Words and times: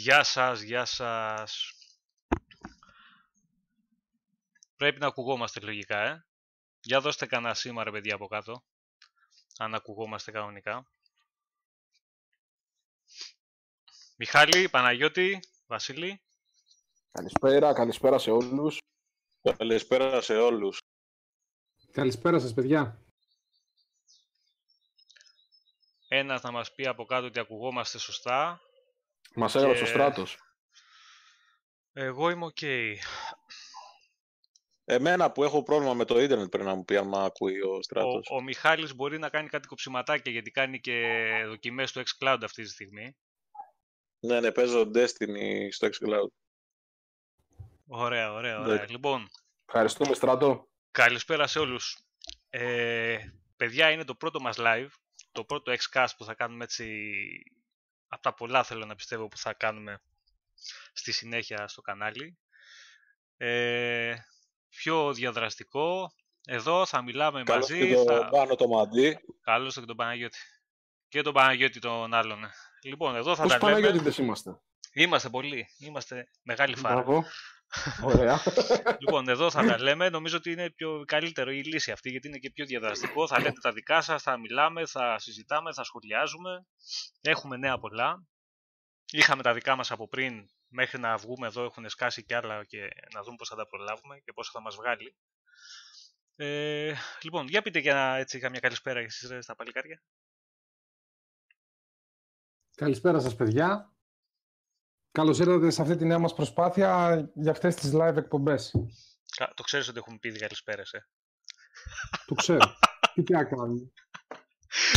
Γεια 0.00 0.22
σας, 0.22 0.60
γεια 0.60 0.84
σας. 0.84 1.72
Πρέπει 4.76 5.00
να 5.00 5.06
ακουγόμαστε 5.06 5.60
λογικά, 5.60 5.98
ε. 6.00 6.26
Για 6.80 7.00
δώστε 7.00 7.26
κανένα 7.26 7.54
σήμα 7.54 7.84
ρε 7.84 7.90
παιδιά 7.90 8.14
από 8.14 8.26
κάτω. 8.26 8.64
Αν 9.58 9.74
ακουγόμαστε 9.74 10.30
κανονικά. 10.30 10.90
Μιχάλη, 14.16 14.68
Παναγιώτη, 14.68 15.40
Βασίλη. 15.66 16.22
Καλησπέρα, 17.10 17.72
καλησπέρα 17.72 18.18
σε 18.18 18.30
όλους. 18.30 18.78
Καλησπέρα 19.42 20.20
σε 20.20 20.36
όλους. 20.36 20.78
Καλησπέρα 21.92 22.38
σας, 22.38 22.54
παιδιά. 22.54 23.04
Ένας 26.08 26.42
να 26.42 26.50
μας 26.50 26.74
πει 26.74 26.86
από 26.86 27.04
κάτω 27.04 27.26
ότι 27.26 27.40
ακουγόμαστε 27.40 27.98
σωστά. 27.98 28.60
Μας 29.34 29.54
έγραψε 29.54 29.82
ο 29.82 29.86
Στράτος. 29.86 30.38
Εγώ 31.92 32.30
είμαι 32.30 32.44
οκ. 32.44 32.62
Εμένα 34.84 35.32
που 35.32 35.44
έχω 35.44 35.62
πρόβλημα 35.62 35.94
με 35.94 36.04
το 36.04 36.20
ίντερνετ 36.20 36.48
πρέπει 36.48 36.68
να 36.68 36.74
μου 36.74 36.84
πει 36.84 36.96
αν 36.96 37.14
ακούει 37.14 37.60
ο 37.60 37.82
Στράτος. 37.82 38.28
Ο, 38.30 38.34
ο 38.34 38.42
Μιχάλης 38.42 38.94
μπορεί 38.94 39.18
να 39.18 39.28
κάνει 39.28 39.48
κάτι 39.48 39.68
κοψιματάκια 39.68 40.32
γιατί 40.32 40.50
κάνει 40.50 40.80
και 40.80 41.26
δοκιμές 41.46 41.90
στο 41.90 42.02
xCloud 42.02 42.38
αυτή 42.42 42.62
τη 42.62 42.68
στιγμή. 42.68 43.16
Ναι, 44.20 44.40
ναι, 44.40 44.52
παίζω 44.52 44.90
Destiny 44.94 45.68
στο 45.70 45.88
xCloud. 45.88 46.28
Ωραία, 47.86 48.32
ωραία, 48.32 48.60
ωραία. 48.60 48.76
Ναι. 48.76 48.86
Λοιπόν, 48.86 49.28
Ευχαριστούμε, 49.66 50.14
Στράτο. 50.14 50.68
καλησπέρα 50.90 51.46
σε 51.46 51.58
όλους. 51.58 51.98
Ε, 52.50 53.18
παιδιά, 53.56 53.90
είναι 53.90 54.04
το 54.04 54.14
πρώτο 54.14 54.40
μας 54.40 54.56
live, 54.58 54.88
το 55.32 55.44
πρώτο 55.44 55.72
Xcast 55.72 56.08
που 56.16 56.24
θα 56.24 56.34
κάνουμε 56.34 56.64
έτσι, 56.64 57.12
από 58.12 58.22
τα 58.22 58.34
πολλά 58.34 58.64
θέλω 58.64 58.86
να 58.86 58.94
πιστεύω 58.94 59.28
που 59.28 59.38
θα 59.38 59.52
κάνουμε 59.52 60.02
στη 60.92 61.12
συνέχεια 61.12 61.68
στο 61.68 61.80
κανάλι. 61.80 62.38
Ε, 63.36 64.14
πιο 64.68 65.12
διαδραστικό. 65.12 66.12
Εδώ 66.46 66.86
θα 66.86 67.02
μιλάμε 67.02 67.42
Καλώς 67.42 67.68
μαζί. 67.68 67.88
και 67.88 67.94
το 67.94 68.04
θα... 68.04 68.28
πάνω 68.28 68.54
το 68.54 68.68
μαντί. 68.68 69.18
Καλώς 69.40 69.74
και 69.74 69.80
τον 69.80 69.96
Παναγιώτη. 69.96 70.38
Και 71.08 71.22
τον 71.22 71.32
Παναγιώτη 71.32 71.78
τον 71.78 72.14
άλλον. 72.14 72.50
Λοιπόν, 72.82 73.16
εδώ 73.16 73.34
θα 73.34 73.42
Πώς 73.42 73.52
τα 73.52 73.58
λέμε. 73.58 73.70
Παναγιώτητες 73.70 74.18
είμαστε; 74.18 74.60
Είμαστε 74.92 75.28
πολλοί. 75.28 75.68
Είμαστε 75.78 76.28
μεγάλη 76.42 76.76
φάρα. 76.76 76.94
Μπράβο. 76.94 77.24
Ωραία. 78.02 78.42
Λοιπόν, 78.98 79.28
εδώ 79.28 79.50
θα 79.50 79.66
τα 79.66 79.82
λέμε. 79.82 80.08
Νομίζω 80.08 80.36
ότι 80.36 80.50
είναι 80.52 80.70
πιο 80.70 81.04
καλύτερο 81.06 81.50
η 81.50 81.62
λύση 81.64 81.90
αυτή, 81.90 82.10
γιατί 82.10 82.28
είναι 82.28 82.38
και 82.38 82.50
πιο 82.50 82.64
διαδραστικό. 82.64 83.26
Θα 83.26 83.40
λέτε 83.40 83.60
τα 83.60 83.72
δικά 83.72 84.00
σας, 84.00 84.22
θα 84.22 84.38
μιλάμε, 84.38 84.86
θα 84.86 85.18
συζητάμε, 85.18 85.72
θα 85.72 85.84
σχολιάζουμε. 85.84 86.66
Έχουμε 87.20 87.56
νέα 87.56 87.78
πολλά. 87.78 88.26
Είχαμε 89.12 89.42
τα 89.42 89.52
δικά 89.52 89.76
μας 89.76 89.90
από 89.90 90.08
πριν, 90.08 90.50
μέχρι 90.68 90.98
να 90.98 91.16
βγούμε 91.16 91.46
εδώ 91.46 91.64
έχουν 91.64 91.88
σκάσει 91.88 92.24
κι 92.24 92.34
άλλα 92.34 92.64
και 92.64 92.88
να 93.14 93.22
δούμε 93.22 93.36
πώς 93.36 93.48
θα 93.48 93.56
τα 93.56 93.66
προλάβουμε 93.68 94.18
και 94.24 94.32
πώς 94.32 94.50
θα 94.50 94.60
μας 94.60 94.76
βγάλει. 94.76 95.16
Ε, 96.36 96.94
λοιπόν, 97.22 97.46
για 97.46 97.62
πείτε 97.62 97.80
και 97.80 97.90
ένα, 97.90 98.16
έτσι, 98.16 98.38
καμιά 98.38 98.60
καλησπέρα 98.60 99.00
εσείς 99.00 99.28
ρε, 99.28 99.40
στα 99.40 99.54
παλικάρια. 99.54 100.02
Καλησπέρα 102.74 103.20
σας, 103.20 103.34
παιδιά. 103.34 103.92
Καλώς 105.12 105.38
ήρθατε 105.38 105.70
σε 105.70 105.82
αυτή 105.82 105.96
τη 105.96 106.04
νέα 106.04 106.18
μας 106.18 106.34
προσπάθεια 106.34 107.18
για 107.34 107.50
αυτές 107.50 107.74
τις 107.74 107.90
live 107.94 108.16
εκπομπές. 108.16 108.74
Κα- 109.36 109.52
Το 109.56 109.62
ξέρεις 109.62 109.88
ότι 109.88 109.98
έχουμε 109.98 110.18
πει 110.20 110.32
καλησπέρες, 110.32 110.92
ε. 110.92 111.08
Το 112.26 112.34
ξέρω. 112.34 112.58
Τι 113.14 113.22
τι 113.22 113.32
να 113.32 113.44
κάνουμε. 113.44 113.90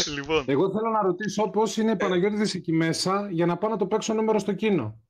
λοιπόν, 0.08 0.46
Εγώ 0.48 0.72
θέλω 0.72 0.89
να 0.89 1.01
ρωτήσω 1.01 1.50
πώς 1.50 1.77
είναι 1.77 1.91
οι 1.91 1.96
Παναγιώτητες 1.96 2.53
εκεί 2.53 2.72
μέσα 2.72 3.29
για 3.32 3.46
να 3.46 3.58
πάω 3.58 3.70
να 3.70 3.77
το 3.77 3.88
παίξω 3.88 4.13
νούμερο 4.13 4.39
στο 4.39 4.53
κοινό. 4.53 5.01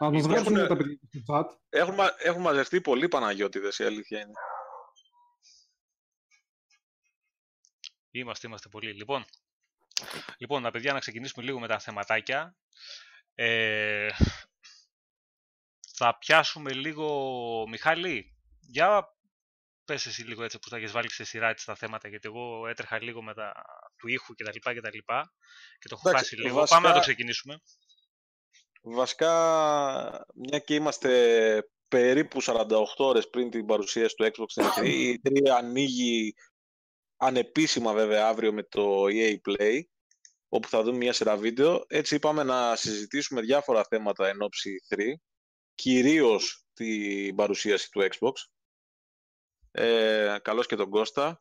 Να 0.00 0.10
μας 0.10 0.24
Υπάρχουν- 0.24 0.52
γράψουν 0.54 0.68
τα 0.68 0.76
παιδιά 0.76 0.98
στο 1.08 1.20
chat. 1.34 1.44
Έχουν, 1.68 1.94
μα- 1.94 2.14
έχουν 2.18 2.40
μαζευτεί 2.40 2.80
πολλοί 2.80 3.08
Παναγιώτηδες, 3.08 3.78
η 3.78 3.84
αλήθεια 3.84 4.20
είναι. 4.20 4.32
Είμαστε, 8.10 8.46
είμαστε 8.46 8.68
πολύ. 8.68 8.92
Λοιπόν, 8.92 9.24
λοιπόν, 10.38 10.62
να 10.62 10.70
παιδιά 10.70 10.92
να 10.92 10.98
ξεκινήσουμε 10.98 11.44
λίγο 11.44 11.58
με 11.60 11.66
τα 11.68 11.78
θεματάκια. 11.78 12.56
Ε, 13.34 14.08
θα 15.96 16.18
πιάσουμε 16.18 16.72
λίγο, 16.72 17.64
Μιχάλη, 17.68 18.36
για 18.60 19.16
πες 19.84 20.06
εσύ 20.06 20.22
λίγο 20.22 20.44
έτσι 20.44 20.58
που 20.58 20.68
τα 20.68 20.76
έχεις 20.76 20.92
βάλει 20.92 21.10
σε 21.12 21.24
σειρά 21.24 21.48
έτσι 21.48 21.66
τα 21.66 21.74
θέματα, 21.74 22.08
γιατί 22.08 22.28
εγώ 22.28 22.66
έτρεχα 22.66 23.02
λίγο 23.02 23.22
με 23.22 23.34
τα 23.34 23.52
του 23.96 24.08
ήχου 24.08 24.34
και 24.34 24.44
τα 24.44 24.50
λοιπά 24.52 24.74
και 24.74 24.80
τα 24.80 24.90
λοιπά 24.94 25.32
και 25.78 25.88
το 25.88 25.94
έχω 25.98 26.08
Εντάξει, 26.08 26.24
χάσει 26.28 26.42
λίγο. 26.42 26.54
βασικά- 26.54 26.76
Πάμε 26.76 26.88
να 26.88 26.94
το 26.94 27.00
ξεκινήσουμε. 27.00 27.60
Βασικά, 28.82 29.30
μια 30.34 30.58
και 30.58 30.74
είμαστε 30.74 31.62
περίπου 31.88 32.40
48 32.42 32.84
ώρες 32.96 33.28
πριν 33.30 33.50
την 33.50 33.66
παρουσίαση 33.66 34.14
του 34.14 34.24
Xbox 34.24 34.44
στην 34.48 34.64
E3, 34.64 34.84
η 34.94 35.20
E3 35.24 35.48
ανοίγει 35.48 36.34
ανεπίσημα 37.16 37.92
βέβαια 37.92 38.26
αύριο 38.28 38.52
με 38.52 38.62
το 38.62 39.04
EA 39.08 39.36
Play, 39.48 39.80
όπου 40.54 40.68
θα 40.68 40.82
δούμε 40.82 40.96
μια 40.96 41.12
σειρά 41.12 41.36
βίντεο. 41.36 41.84
Έτσι 41.88 42.14
είπαμε 42.14 42.42
να 42.42 42.76
συζητήσουμε 42.76 43.40
διάφορα 43.40 43.84
θέματα 43.84 44.28
εν 44.28 44.42
ώψη 44.42 44.82
E3, 44.88 45.12
κυρίως 45.74 46.64
την 46.72 47.34
παρουσίαση 47.34 47.90
του 47.90 48.08
Xbox. 48.10 48.32
Ε, 49.70 50.36
καλώς 50.42 50.66
και 50.66 50.76
τον 50.76 50.90
Κώστα. 50.90 51.40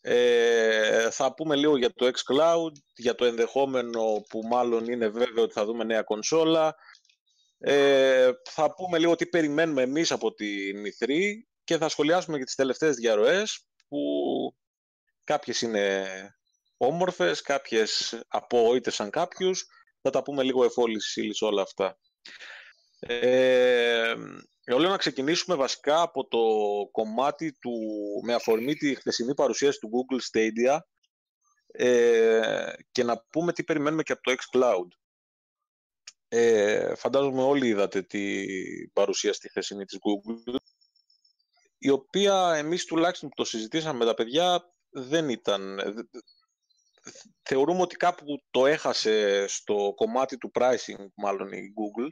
Ε, 0.00 1.10
θα 1.10 1.34
πούμε 1.34 1.56
λίγο 1.56 1.76
για 1.76 1.92
το 1.92 2.06
xCloud, 2.06 2.72
για 2.94 3.14
το 3.14 3.24
ενδεχόμενο 3.24 4.24
που 4.28 4.40
μάλλον 4.42 4.86
είναι 4.86 5.08
βέβαιο 5.08 5.42
ότι 5.42 5.52
θα 5.52 5.64
δούμε 5.64 5.84
νέα 5.84 6.02
κονσόλα. 6.02 6.76
Ε, 7.58 8.30
θα 8.44 8.74
πούμε 8.74 8.98
λίγο 8.98 9.14
τι 9.14 9.26
περιμένουμε 9.26 9.82
εμείς 9.82 10.12
από 10.12 10.34
την 10.34 10.82
E3 10.84 11.16
και 11.64 11.76
θα 11.76 11.88
σχολιάσουμε 11.88 12.38
και 12.38 12.44
τις 12.44 12.54
τελευταίες 12.54 12.96
διαρροές 12.96 13.66
που 13.88 13.98
κάποιες 15.24 15.60
είναι 15.60 16.06
όμορφες, 16.78 17.40
κάποιες 17.40 18.20
απογοήτευσαν 18.28 19.10
κάποιους. 19.10 19.66
Θα 20.02 20.10
τα 20.10 20.22
πούμε 20.22 20.42
λίγο 20.42 20.64
εφόλης 20.64 21.16
ύλης 21.16 21.42
όλα 21.42 21.62
αυτά. 21.62 21.98
Ε, 23.00 24.14
εγώ 24.64 24.78
λέω 24.78 24.90
να 24.90 24.96
ξεκινήσουμε 24.96 25.56
βασικά 25.56 26.00
από 26.00 26.26
το 26.28 26.38
κομμάτι 26.90 27.52
του, 27.52 27.72
με 28.24 28.34
αφορμή 28.34 28.74
τη 28.74 28.94
χθεσινή 28.94 29.34
παρουσίαση 29.34 29.78
του 29.78 29.90
Google 29.90 30.18
Stadia 30.30 30.78
ε, 31.66 32.72
και 32.92 33.04
να 33.04 33.24
πούμε 33.30 33.52
τι 33.52 33.64
περιμένουμε 33.64 34.02
και 34.02 34.12
από 34.12 34.22
το 34.22 34.34
xCloud. 34.34 34.88
Ε, 36.28 36.94
φαντάζομαι 36.94 37.42
όλοι 37.42 37.66
είδατε 37.68 38.02
την 38.02 38.92
παρουσίαση 38.92 39.40
τη 39.40 39.48
χθεσινή 39.48 39.84
της 39.84 39.98
Google 39.98 40.56
η 41.78 41.90
οποία 41.90 42.54
εμείς 42.56 42.84
τουλάχιστον 42.84 43.28
που 43.28 43.34
το 43.34 43.44
συζητήσαμε 43.44 43.98
με 43.98 44.04
τα 44.04 44.14
παιδιά 44.14 44.72
δεν 44.90 45.28
ήταν... 45.28 45.80
Θεωρούμε 47.42 47.80
ότι 47.80 47.96
κάπου 47.96 48.24
το 48.50 48.66
έχασε 48.66 49.44
στο 49.48 49.92
κομμάτι 49.96 50.38
του 50.38 50.50
pricing 50.54 51.06
μάλλον 51.14 51.52
η 51.52 51.60
Google 51.60 52.10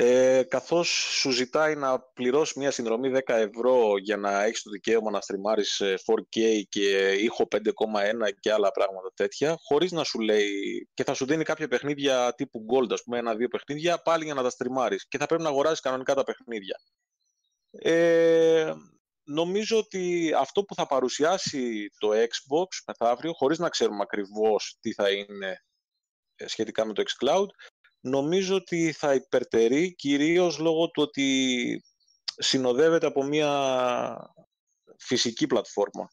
ε, 0.00 0.42
καθώς 0.42 0.88
σου 0.88 1.30
ζητάει 1.30 1.74
να 1.76 2.00
πληρώσεις 2.00 2.56
μια 2.56 2.70
συνδρομή 2.70 3.10
10 3.14 3.20
ευρώ 3.26 3.98
για 3.98 4.16
να 4.16 4.42
έχεις 4.42 4.62
το 4.62 4.70
δικαίωμα 4.70 5.10
να 5.10 5.20
στριμάρεις 5.20 5.82
4K 5.82 6.62
και 6.68 7.12
ήχο 7.12 7.48
5,1 7.50 7.62
και 8.40 8.52
άλλα 8.52 8.70
πράγματα 8.70 9.12
τέτοια, 9.14 9.56
χωρίς 9.62 9.92
να 9.92 10.04
σου 10.04 10.20
λέει 10.20 10.88
και 10.94 11.04
θα 11.04 11.14
σου 11.14 11.26
δίνει 11.26 11.44
κάποια 11.44 11.68
παιχνίδια 11.68 12.34
τύπου 12.36 12.66
Gold, 12.72 12.92
ας 12.92 13.02
πούμε, 13.02 13.18
ένα-δύο 13.18 13.48
παιχνίδια, 13.48 14.02
πάλι 14.02 14.24
για 14.24 14.34
να 14.34 14.42
τα 14.42 14.50
στριμάρεις 14.50 15.08
και 15.08 15.18
θα 15.18 15.26
πρέπει 15.26 15.42
να 15.42 15.48
αγοράσεις 15.48 15.80
κανονικά 15.80 16.14
τα 16.14 16.24
παιχνίδια. 16.24 16.80
Ε, 17.70 18.72
νομίζω 19.28 19.78
ότι 19.78 20.32
αυτό 20.38 20.64
που 20.64 20.74
θα 20.74 20.86
παρουσιάσει 20.86 21.90
το 21.98 22.08
Xbox 22.08 22.66
μεθαύριο, 22.86 23.32
χωρίς 23.32 23.58
να 23.58 23.68
ξέρουμε 23.68 24.02
ακριβώς 24.02 24.76
τι 24.80 24.92
θα 24.92 25.10
είναι 25.10 25.64
ε, 26.34 26.48
σχετικά 26.48 26.86
με 26.86 26.92
το 26.92 27.02
xCloud, 27.02 27.46
νομίζω 28.00 28.54
ότι 28.56 28.92
θα 28.92 29.14
υπερτερεί 29.14 29.94
κυρίως 29.94 30.58
λόγω 30.58 30.90
του 30.90 31.02
ότι 31.02 31.82
συνοδεύεται 32.36 33.06
από 33.06 33.22
μια 33.22 33.52
φυσική 34.98 35.46
πλατφόρμα. 35.46 36.08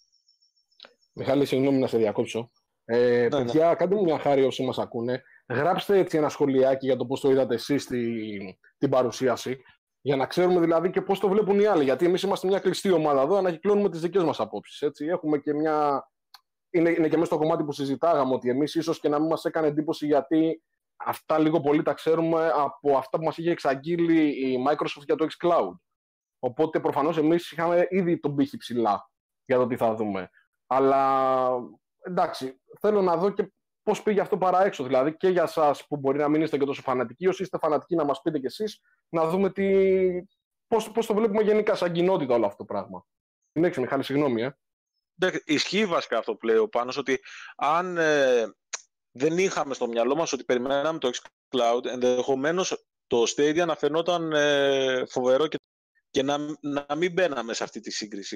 Μιχάλη, 1.14 1.46
συγγνώμη 1.46 1.78
να 1.80 1.88
σε 1.88 1.98
διακόψω. 1.98 2.52
Ε, 2.86 3.22
ναι. 3.22 3.30
παιδιά, 3.30 3.74
κάντε 3.74 3.96
μου 3.96 4.04
μια 4.04 4.20
χάρη 4.20 4.44
όσοι 4.44 4.64
μας 4.64 4.78
ακούνε. 4.78 5.24
Γράψτε 5.48 5.98
έτσι 5.98 6.18
ένα 6.18 6.30
σχολιάκι 6.30 6.86
για 6.86 6.96
το 6.96 7.06
πώς 7.06 7.20
το 7.20 7.32
είδατε 7.32 7.54
εσείς 7.54 7.86
την, 7.86 8.58
την 8.78 8.90
παρουσίαση. 8.90 9.58
Για 10.06 10.16
να 10.16 10.26
ξέρουμε 10.26 10.60
δηλαδή 10.60 10.90
και 10.90 11.02
πώς 11.02 11.20
το 11.20 11.30
βλέπουν 11.30 11.60
οι 11.60 11.66
άλλοι. 11.66 11.84
Γιατί 11.84 12.06
εμείς 12.06 12.22
είμαστε 12.22 12.48
μια 12.48 12.60
κλειστή 12.60 12.92
ομάδα 12.92 13.22
εδώ, 13.22 13.36
ανακυκλώνουμε 13.36 13.90
τις 13.90 14.02
δικές 14.02 14.24
μας 14.24 14.40
απόψεις. 14.40 14.82
Έτσι. 14.82 15.06
Έχουμε 15.06 15.38
και 15.38 15.54
μια... 15.54 16.08
Είναι, 16.70 16.90
είναι 16.90 17.08
και 17.08 17.18
μέσα 17.18 17.26
στο 17.26 17.38
κομμάτι 17.38 17.64
που 17.64 17.72
συζητάγαμε 17.72 18.34
ότι 18.34 18.50
εμείς 18.50 18.76
ίσως 18.76 19.00
και 19.00 19.10
να 19.10 19.20
μην 19.20 19.28
μας 19.28 19.46
έκανε 19.46 19.68
εντύπωση 19.68 20.06
γιατί 20.06 20.64
αυτά 20.96 21.40
λίγο 21.40 21.62
πολύ 21.62 21.82
τα 21.82 21.94
ξέρουμε 21.94 22.52
από 22.56 22.98
αυτά 22.98 23.18
που 23.18 23.24
μας 23.24 23.38
είχε 23.38 23.52
εξαγγείλει 23.52 24.52
η 24.52 24.66
Microsoft 24.68 25.06
για 25.06 25.16
το 25.16 25.28
xCloud. 25.30 25.76
Οπότε 26.40 26.80
προφανώς 26.80 27.18
εμείς 27.18 27.52
είχαμε 27.52 27.88
ήδη 27.90 28.20
τον 28.20 28.36
πύχη 28.36 28.58
ψηλά 28.58 29.10
για 29.46 29.58
το 29.58 29.68
τι 29.68 29.78
θα 29.78 29.96
δούμε. 29.96 30.30
Αλλά 30.68 31.50
εντάξει, 32.02 32.62
θέλω 32.80 33.02
να 33.02 33.18
δω 33.18 33.30
και 33.30 33.54
πώς 33.86 34.04
πήγε 34.04 34.22
αυτό 34.22 34.38
παρά 34.38 34.66
έξω. 34.66 34.84
Δηλαδή 34.84 35.18
και 35.18 35.28
για 35.28 35.44
εσά 35.44 35.76
που 35.88 35.98
μπορεί 35.98 36.18
να 36.18 36.30
μην 36.30 36.42
είστε 36.42 36.58
και 36.58 36.66
τόσο 36.66 36.82
φανατικοί, 36.82 37.28
όσοι 37.28 37.44
είστε 37.44 37.58
φανατικοί 37.58 37.96
να 37.96 38.04
μας 38.04 38.22
πείτε 38.22 38.40
κι 38.40 38.46
εσείς, 38.46 38.82
να 39.10 39.30
δούμε 39.30 39.52
τι... 39.52 39.66
πώς 40.68 40.92
πώς 40.92 41.06
το 41.06 41.14
βλέπουμε 41.14 41.42
γενικά 41.42 41.76
σαν 41.76 41.92
κοινότητα 41.92 42.34
όλο 42.34 42.46
αυτό 42.46 42.58
το 42.58 42.66
πράγμα. 42.66 43.06
Συνέχισε, 43.52 43.80
Μιχάλη, 43.82 44.04
συγγνώμη. 44.04 44.42
Ε. 44.42 44.58
Ισχύει 45.46 45.86
βασικά 45.86 46.18
αυτό 46.18 46.36
που 46.36 46.46
λέει 46.46 46.58
ο 46.58 46.70
Πάνος, 46.70 46.98
ότι 46.98 47.20
αν 47.56 47.98
ε, 47.98 48.56
δεν 49.12 49.38
είχαμε 49.38 49.74
στο 49.74 49.88
μυαλό 49.88 50.16
μας 50.16 50.34
ότι 50.34 50.44
περιμέναμε 50.44 51.00
το 51.00 51.10
xCloud, 51.14 51.86
ενδεχομένως 51.86 52.86
το 53.08 53.24
Stadia 53.36 53.66
να 53.66 53.76
φαινόταν 53.76 54.32
ε, 54.32 55.06
φοβερό 55.06 55.48
και, 55.48 55.58
και 56.10 56.24
να, 56.24 56.38
να 56.62 56.96
μην 56.96 57.12
μπαίναμε 57.12 57.54
σε 57.54 57.64
αυτή 57.64 57.80
τη 57.80 57.92
σύγκριση. 57.92 58.36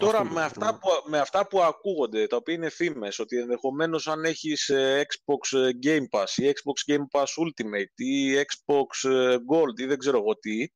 Τώρα 0.00 0.24
με 0.24 0.42
αυτά, 0.42 0.78
που, 0.78 0.88
με 1.06 1.18
αυτά 1.18 1.46
που 1.46 1.62
ακούγονται, 1.62 2.26
τα 2.26 2.36
οποία 2.36 2.54
είναι 2.54 2.68
φήμες, 2.68 3.18
ότι 3.18 3.38
ενδεχομένως 3.38 4.08
αν 4.08 4.24
έχεις 4.24 4.68
ε, 4.68 5.06
Xbox 5.06 5.58
ε, 5.58 5.70
Game 5.82 6.18
Pass 6.18 6.28
ή 6.36 6.52
Xbox 6.52 6.92
Game 6.92 7.04
Pass 7.10 7.24
Ultimate 7.24 7.94
ή 7.94 8.34
Xbox 8.34 9.10
ε, 9.10 9.36
Gold 9.52 9.80
ή 9.80 9.86
δεν 9.86 9.98
ξέρω 9.98 10.18
εγώ 10.18 10.38
τι, 10.38 10.66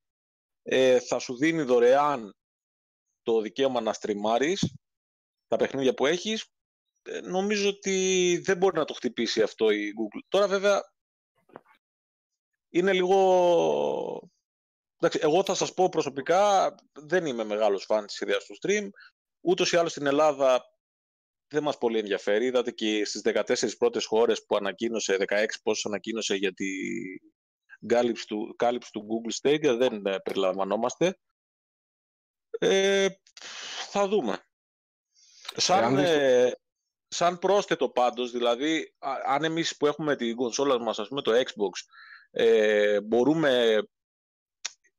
θα 1.06 1.18
σου 1.18 1.36
δίνει 1.36 1.62
δωρεάν 1.62 2.36
το 3.22 3.40
δικαίωμα 3.40 3.80
να 3.80 3.92
στριμάρεις 3.92 4.74
τα 5.46 5.56
παιχνίδια 5.56 5.94
που 5.94 6.06
έχεις, 6.06 6.46
νομίζω 7.22 7.68
ότι 7.68 8.36
δεν 8.44 8.56
μπορεί 8.56 8.78
να 8.78 8.84
το 8.84 8.94
χτυπήσει 8.94 9.42
αυτό 9.42 9.70
η 9.70 9.92
Google. 10.00 10.20
Τώρα 10.28 10.48
βέβαια 10.48 10.80
είναι 12.68 12.92
λίγο 12.92 14.30
Εντάξει, 15.00 15.18
εγώ 15.22 15.44
θα 15.44 15.54
σας 15.54 15.74
πω 15.74 15.88
προσωπικά, 15.88 16.74
δεν 16.92 17.26
είμαι 17.26 17.44
μεγάλος 17.44 17.84
φαν 17.84 18.06
της 18.06 18.20
ιδέας 18.20 18.44
του 18.44 18.58
stream. 18.62 18.88
Ούτως 19.40 19.72
ή 19.72 19.76
άλλως 19.76 19.90
στην 19.90 20.06
Ελλάδα 20.06 20.64
δεν 21.48 21.62
μας 21.62 21.78
πολύ 21.78 21.98
ενδιαφέρει. 21.98 22.46
Είδατε 22.46 22.70
και 22.70 23.04
στις 23.04 23.20
14 23.24 23.76
πρώτες 23.78 24.04
χώρες 24.04 24.44
που 24.44 24.56
ανακοίνωσε, 24.56 25.16
16 25.16 25.60
πόσες 25.62 25.84
ανακοίνωσε 25.84 26.34
για 26.34 26.52
τη 26.52 26.66
κάλυψη 27.86 28.26
του, 28.26 28.54
κάλυψη 28.56 28.90
του 28.92 29.06
Google 29.06 29.48
Stadia, 29.48 29.76
δεν 29.78 30.06
ε, 30.06 30.18
περιλαμβανόμαστε. 30.18 31.18
Ε, 32.50 33.08
θα 33.90 34.08
δούμε. 34.08 34.46
Σαν, 35.56 35.98
ε, 35.98 36.52
σαν 37.08 37.38
πρόσθετο 37.38 37.88
πάντως, 37.88 38.30
δηλαδή, 38.30 38.94
αν 39.26 39.44
εμείς 39.44 39.76
που 39.76 39.86
έχουμε 39.86 40.16
την 40.16 40.36
κονσόλα 40.36 40.80
μας, 40.80 40.98
ας 40.98 41.08
πούμε 41.08 41.22
το 41.22 41.32
Xbox, 41.32 41.70
ε, 42.30 43.00
μπορούμε 43.00 43.82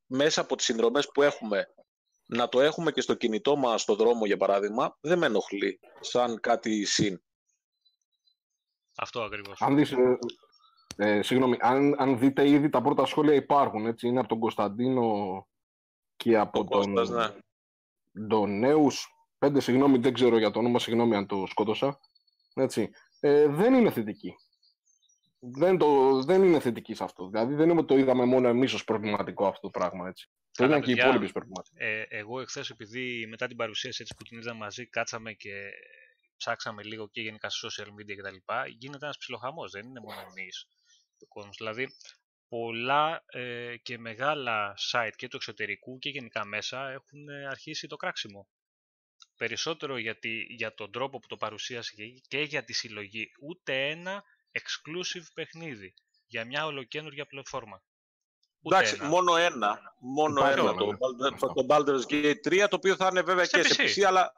μέσα 0.09 0.41
από 0.41 0.55
τις 0.55 0.65
συνδρομές 0.65 1.09
που 1.11 1.21
έχουμε 1.21 1.73
να 2.25 2.49
το 2.49 2.61
έχουμε 2.61 2.91
και 2.91 3.01
στο 3.01 3.13
κινητό 3.13 3.55
μας 3.55 3.81
στο 3.81 3.95
δρόμο 3.95 4.25
για 4.25 4.37
παράδειγμα 4.37 4.97
δεν 5.01 5.17
με 5.17 5.25
ενοχλεί 5.25 5.79
σαν 5.99 6.39
κάτι 6.39 6.85
συν. 6.85 7.21
Αυτό 8.95 9.21
ακριβώς. 9.21 9.61
Αν 9.61 9.75
δεις, 9.75 9.91
ε, 9.91 10.17
ε, 10.95 11.21
συγγνώμη, 11.21 11.57
αν, 11.59 11.95
αν 11.97 12.19
δείτε 12.19 12.49
ήδη 12.49 12.69
τα 12.69 12.81
πρώτα 12.81 13.05
σχόλια 13.05 13.33
υπάρχουν, 13.33 13.85
έτσι, 13.85 14.07
είναι 14.07 14.19
από 14.19 14.27
τον 14.27 14.39
Κωνσταντίνο 14.39 15.47
και 16.15 16.37
από 16.37 16.63
τον, 16.65 16.93
Κώστας, 16.93 17.09
ναι. 17.09 18.27
τον 18.27 18.59
Νέους, 18.59 19.07
πέντε 19.37 19.59
συγγνώμη, 19.59 19.97
δεν 19.97 20.13
ξέρω 20.13 20.37
για 20.37 20.51
το 20.51 20.59
όνομα, 20.59 20.79
συγγνώμη 20.79 21.15
αν 21.15 21.27
το 21.27 21.45
σκότωσα, 21.47 21.99
έτσι, 22.53 22.89
ε, 23.19 23.47
δεν 23.47 23.73
είναι 23.73 23.91
θετική 23.91 24.35
δεν, 25.39 25.77
το, 25.77 26.21
δεν 26.23 26.43
είναι 26.43 26.59
θετική 26.59 26.93
σε 26.93 27.03
αυτό. 27.03 27.29
Δηλαδή 27.29 27.53
δεν 27.53 27.69
είναι 27.69 27.83
το 27.83 27.97
είδαμε 27.97 28.25
μόνο 28.25 28.47
εμείς 28.47 28.73
ως 28.73 28.83
προβληματικό 28.83 29.47
αυτό 29.47 29.61
το 29.61 29.79
πράγμα. 29.79 30.07
Έτσι. 30.07 30.29
Το 30.51 30.65
είδαν 30.65 30.81
και 30.81 30.91
οι 30.91 30.93
υπόλοιποι 30.93 31.31
προβληματικοί. 31.31 31.75
Ε, 31.77 32.01
εγώ 32.09 32.41
εχθές, 32.41 32.69
επειδή 32.69 33.27
μετά 33.27 33.47
την 33.47 33.57
παρουσίαση 33.57 34.01
έτσι, 34.01 34.15
που 34.17 34.23
την 34.23 34.37
είδαμε 34.37 34.59
μαζί, 34.59 34.87
κάτσαμε 34.87 35.33
και 35.33 35.69
ψάξαμε 36.37 36.83
λίγο 36.83 37.09
και 37.09 37.21
γενικά 37.21 37.49
σε 37.49 37.67
social 37.67 37.87
media 37.87 38.15
κτλ. 38.17 38.35
Γίνεται 38.77 39.05
ένας 39.05 39.17
ψιλοχαμός. 39.17 39.71
Δεν 39.71 39.85
είναι 39.85 39.99
μόνο 39.99 40.19
εμείς 40.19 40.67
ο 41.19 41.27
κόσμος. 41.27 41.55
Δηλαδή, 41.57 41.87
πολλά 42.47 43.23
ε, 43.25 43.77
και 43.77 43.97
μεγάλα 43.97 44.73
site 44.91 45.13
και 45.15 45.27
του 45.27 45.35
εξωτερικού 45.35 45.97
και 45.97 46.09
γενικά 46.09 46.45
μέσα 46.45 46.89
έχουν 46.89 47.29
αρχίσει 47.49 47.87
το 47.87 47.95
κράξιμο. 47.95 48.47
Περισσότερο 49.37 49.97
γιατί, 49.97 50.45
για 50.49 50.73
τον 50.73 50.91
τρόπο 50.91 51.19
που 51.19 51.27
το 51.27 51.35
παρουσίασε 51.35 51.93
και 52.27 52.39
για 52.39 52.63
τη 52.63 52.73
συλλογή. 52.73 53.31
Ούτε 53.41 53.89
ένα 53.89 54.23
exclusive 54.51 55.25
παιχνίδι 55.33 55.93
για 56.27 56.45
μια 56.45 56.65
ολοκένουργια 56.65 57.25
πλατφόρμα. 57.25 57.81
Εντάξει, 58.61 59.03
μόνο 59.03 59.35
ένα. 59.35 59.79
Μόνο 59.99 60.45
ένα. 60.45 60.73
Το, 60.73 61.53
το 61.53 61.65
Baldur's 61.69 62.11
Gate 62.11 62.63
3, 62.63 62.65
το 62.69 62.75
οποίο 62.75 62.95
θα 62.95 63.07
είναι 63.11 63.21
βέβαια 63.21 63.45
και 63.45 63.63
σε 63.63 63.83
PC, 63.83 64.01
αλλά 64.01 64.33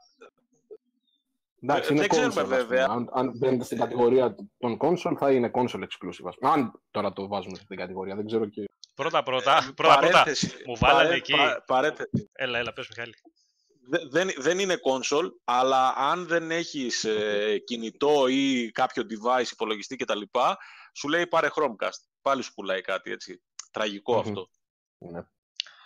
Εντάξει, 1.64 1.92
είναι 1.92 2.02
δεν 2.02 2.10
ξέρουμε 2.10 2.44
βέβαια. 2.44 2.86
Αν, 2.90 3.10
αν 3.14 3.32
μπαίνετε 3.38 3.64
στην 3.64 3.78
κατηγορία 3.78 4.36
των 4.60 4.78
console, 4.82 5.16
θα 5.18 5.32
είναι 5.32 5.52
console 5.54 5.82
exclusive. 5.82 6.32
Αν 6.42 6.82
τώρα 6.92 7.14
το 7.14 7.28
βάζουμε 7.28 7.56
στην 7.56 7.78
κατηγορία, 7.78 8.16
δεν 8.16 8.26
ξέρω 8.26 8.46
και. 8.46 8.70
Πρώτα 8.96 9.24
πρώτα, 9.24 9.58
ε, 9.58 9.72
πρώτα, 9.76 10.00
πρώτα 10.00 10.26
μου 10.66 10.76
βάλανε 10.78 11.16
εκεί. 11.16 11.34
Παρέθεση. 11.66 12.30
Έλα, 12.32 12.60
έλα, 12.60 12.74
πες 12.74 12.88
Μιχάλη 12.88 13.14
δεν, 14.10 14.30
δεν 14.38 14.60
είναι 14.60 14.80
console, 14.90 15.30
αλλά 15.44 15.94
αν 15.98 16.26
δεν 16.28 16.52
έχεις 16.52 17.04
ε, 17.04 17.58
κινητό 17.66 18.28
ή 18.28 18.72
κάποιο 18.72 19.04
device, 19.04 19.52
υπολογιστή 19.52 19.96
κτλ, 19.96 20.22
σου 20.94 21.08
λέει 21.08 21.28
πάρε 21.28 21.48
Chromecast. 21.56 22.08
Πάλι 22.22 22.44
σου 22.44 22.54
πουλάει 22.54 22.82
κάτι 22.82 23.12
έτσι. 23.12 23.44
Τραγικό 23.72 24.20
αυτό. 24.20 24.50
Ναι. 24.98 25.22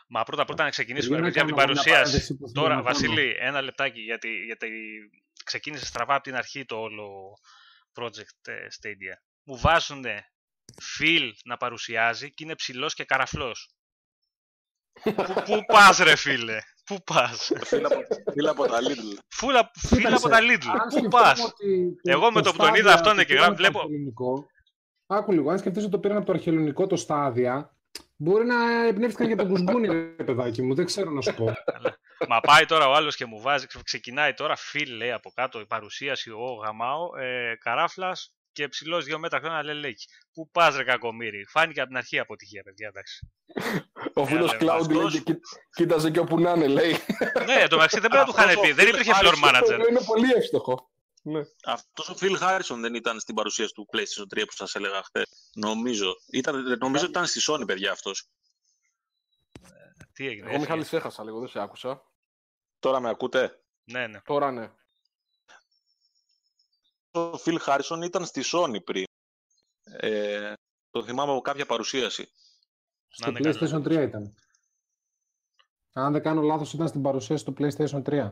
Μα 0.07 0.23
πρώτα 0.23 0.45
πρώτα 0.45 0.63
να 0.63 0.69
ξεκινήσουμε 0.69 1.19
με 1.19 1.31
την 1.31 1.55
παρουσίαση. 1.55 2.37
Τώρα, 2.53 2.81
Βασίλη, 2.81 3.35
ένα 3.39 3.61
λεπτάκι, 3.61 4.01
γιατί, 4.01 4.29
γιατί 4.29 4.69
ξεκίνησε 5.43 5.85
στραβά 5.85 6.13
από 6.13 6.23
την 6.23 6.35
αρχή 6.35 6.65
το 6.65 6.75
όλο 6.75 7.33
project 7.93 8.47
ε, 8.47 8.67
Stadia. 8.79 9.15
Μου 9.43 9.57
βάζουν 9.57 10.05
Phil 10.99 11.31
να 11.43 11.57
παρουσιάζει 11.57 12.33
και 12.33 12.43
είναι 12.43 12.55
ψηλός 12.55 12.93
και 12.93 13.03
καραφλός. 13.03 13.69
Πού 15.45 15.65
πας 15.65 15.97
ρε 15.97 16.15
φίλε; 16.15 16.59
Πού 16.85 17.03
πας; 17.03 17.51
Φίλα 18.33 18.51
από 18.51 18.65
τα 18.65 18.77
Lidl. 18.79 19.19
Φίλα 19.87 20.15
από 20.15 20.29
τα 20.29 20.39
Lidl. 20.39 21.01
Πού 21.01 21.07
πας; 21.07 21.53
Εγώ 22.03 22.31
με 22.31 22.41
το 22.41 22.51
που 22.51 22.57
τον 22.57 22.75
είδα 22.75 22.93
αυτόν 22.93 23.25
και 23.25 23.39
βλέπω. 23.55 23.81
Άκου 25.07 25.31
λίγο, 25.31 25.51
αν 25.51 25.57
σκεφτείς 25.57 25.81
ότι 25.81 25.91
το 25.91 25.99
πήραν 25.99 26.17
από 26.17 26.25
το 26.25 26.31
αρχαιολογικό 26.31 26.87
το 26.87 26.95
στάδια, 26.95 27.77
μπορεί 28.15 28.45
να 28.45 28.85
εμπνεύστηκαν 28.85 29.27
για 29.27 29.35
τον 29.35 29.47
Κουσμπούνι, 29.47 29.87
ρε 29.87 30.23
παιδάκι 30.23 30.61
μου, 30.61 30.75
δεν 30.75 30.85
ξέρω 30.85 31.11
να 31.11 31.21
σου 31.21 31.33
πω. 31.33 31.53
Μα 32.27 32.39
πάει 32.39 32.65
τώρα 32.65 32.87
ο 32.87 32.93
άλλος 32.93 33.15
και 33.15 33.25
μου 33.25 33.41
βάζει, 33.41 33.65
ξεκινάει 33.83 34.33
τώρα 34.33 34.55
φίλε 34.55 35.13
από 35.13 35.31
κάτω 35.35 35.59
η 35.59 35.65
παρουσίαση, 35.65 36.29
ο 36.29 36.59
γαμάω, 36.63 37.17
ε, 37.17 37.55
καράφλας 37.59 38.35
και 38.51 38.67
ψηλός 38.67 39.05
δύο 39.05 39.19
μέτρα 39.19 39.39
χρόνια 39.39 39.73
λέει 39.73 39.95
Πού 40.33 40.49
πας, 40.51 40.75
ρε 40.75 40.83
κακομίρι. 40.83 41.45
Φάνηκε 41.45 41.79
από 41.79 41.89
την 41.89 41.97
αρχή 41.97 42.19
αποτυχία, 42.19 42.63
παιδιά, 42.63 42.87
εντάξει. 42.87 43.29
Ο 44.17 44.25
φίλος 44.25 44.57
Κλάουντ 44.57 44.91
λέει 44.91 45.23
και 45.23 45.39
κοίταζε 45.75 46.11
και 46.11 46.19
όπου 46.19 46.39
να 46.39 46.51
είναι, 46.51 46.67
λέει. 46.67 46.91
ναι, 47.45 47.67
το 47.67 47.75
μεταξύ 47.75 47.99
δεν 47.99 48.09
πρέπει 48.09 48.15
να 48.15 48.25
του 48.25 48.33
είχαν 48.37 48.59
πει. 48.61 48.71
Δεν 48.71 48.87
υπήρχε 48.87 49.11
floor 49.21 49.33
manager. 49.43 49.89
Είναι 49.89 50.03
πολύ 50.05 50.31
εύστοχο. 50.31 50.89
Ναι. 51.21 51.41
Αυτός 51.65 52.09
ο 52.09 52.15
Phil 52.19 52.39
Harrison 52.39 52.77
δεν 52.79 52.95
ήταν 52.95 53.19
στην 53.19 53.35
παρουσίαση 53.35 53.73
του 53.73 53.87
PlayStation 53.93 54.39
3 54.39 54.43
που 54.45 54.53
σας 54.55 54.75
έλεγα 54.75 55.03
χθες. 55.03 55.51
Νομίζω. 55.55 56.15
Ήταν, 56.31 56.77
νομίζω 56.77 57.03
ότι 57.03 57.11
ήταν 57.11 57.25
στη 57.25 57.39
Sony, 57.47 57.63
παιδιά, 57.67 57.91
αυτός. 57.91 58.29
Τι 60.13 60.27
έγινε. 60.27 60.49
Εγώ 60.49 60.59
Μιχάλης 60.59 60.87
σε 60.87 60.95
έχασα 60.95 61.23
λίγο, 61.23 61.39
δεν 61.39 61.47
σε 61.47 61.59
άκουσα. 61.59 62.01
Τώρα 62.79 62.99
με 62.99 63.09
ακούτε; 63.09 63.63
Ναι, 63.83 64.07
ναι. 64.07 64.21
Τώρα 64.21 64.51
ναι. 64.51 64.71
Ο 67.11 67.39
Phil 67.45 67.57
Harrison 67.65 68.01
ήταν 68.03 68.25
στη 68.25 68.43
Sony 68.51 68.83
πριν. 68.83 69.03
Ε, 69.83 70.53
το 70.89 71.03
θυμάμαι 71.03 71.31
από 71.31 71.41
κάποια 71.41 71.65
παρουσίαση. 71.65 72.29
Στο 73.17 73.31
PlayStation 73.35 73.83
3 73.83 73.91
ήταν. 73.91 74.33
Αν 75.93 76.11
δεν 76.11 76.21
κάνω 76.21 76.41
λάθος 76.41 76.73
ήταν 76.73 76.87
στην 76.87 77.01
παρουσίαση 77.01 77.45
του 77.45 77.53
PlayStation 77.57 78.01
3. 78.03 78.31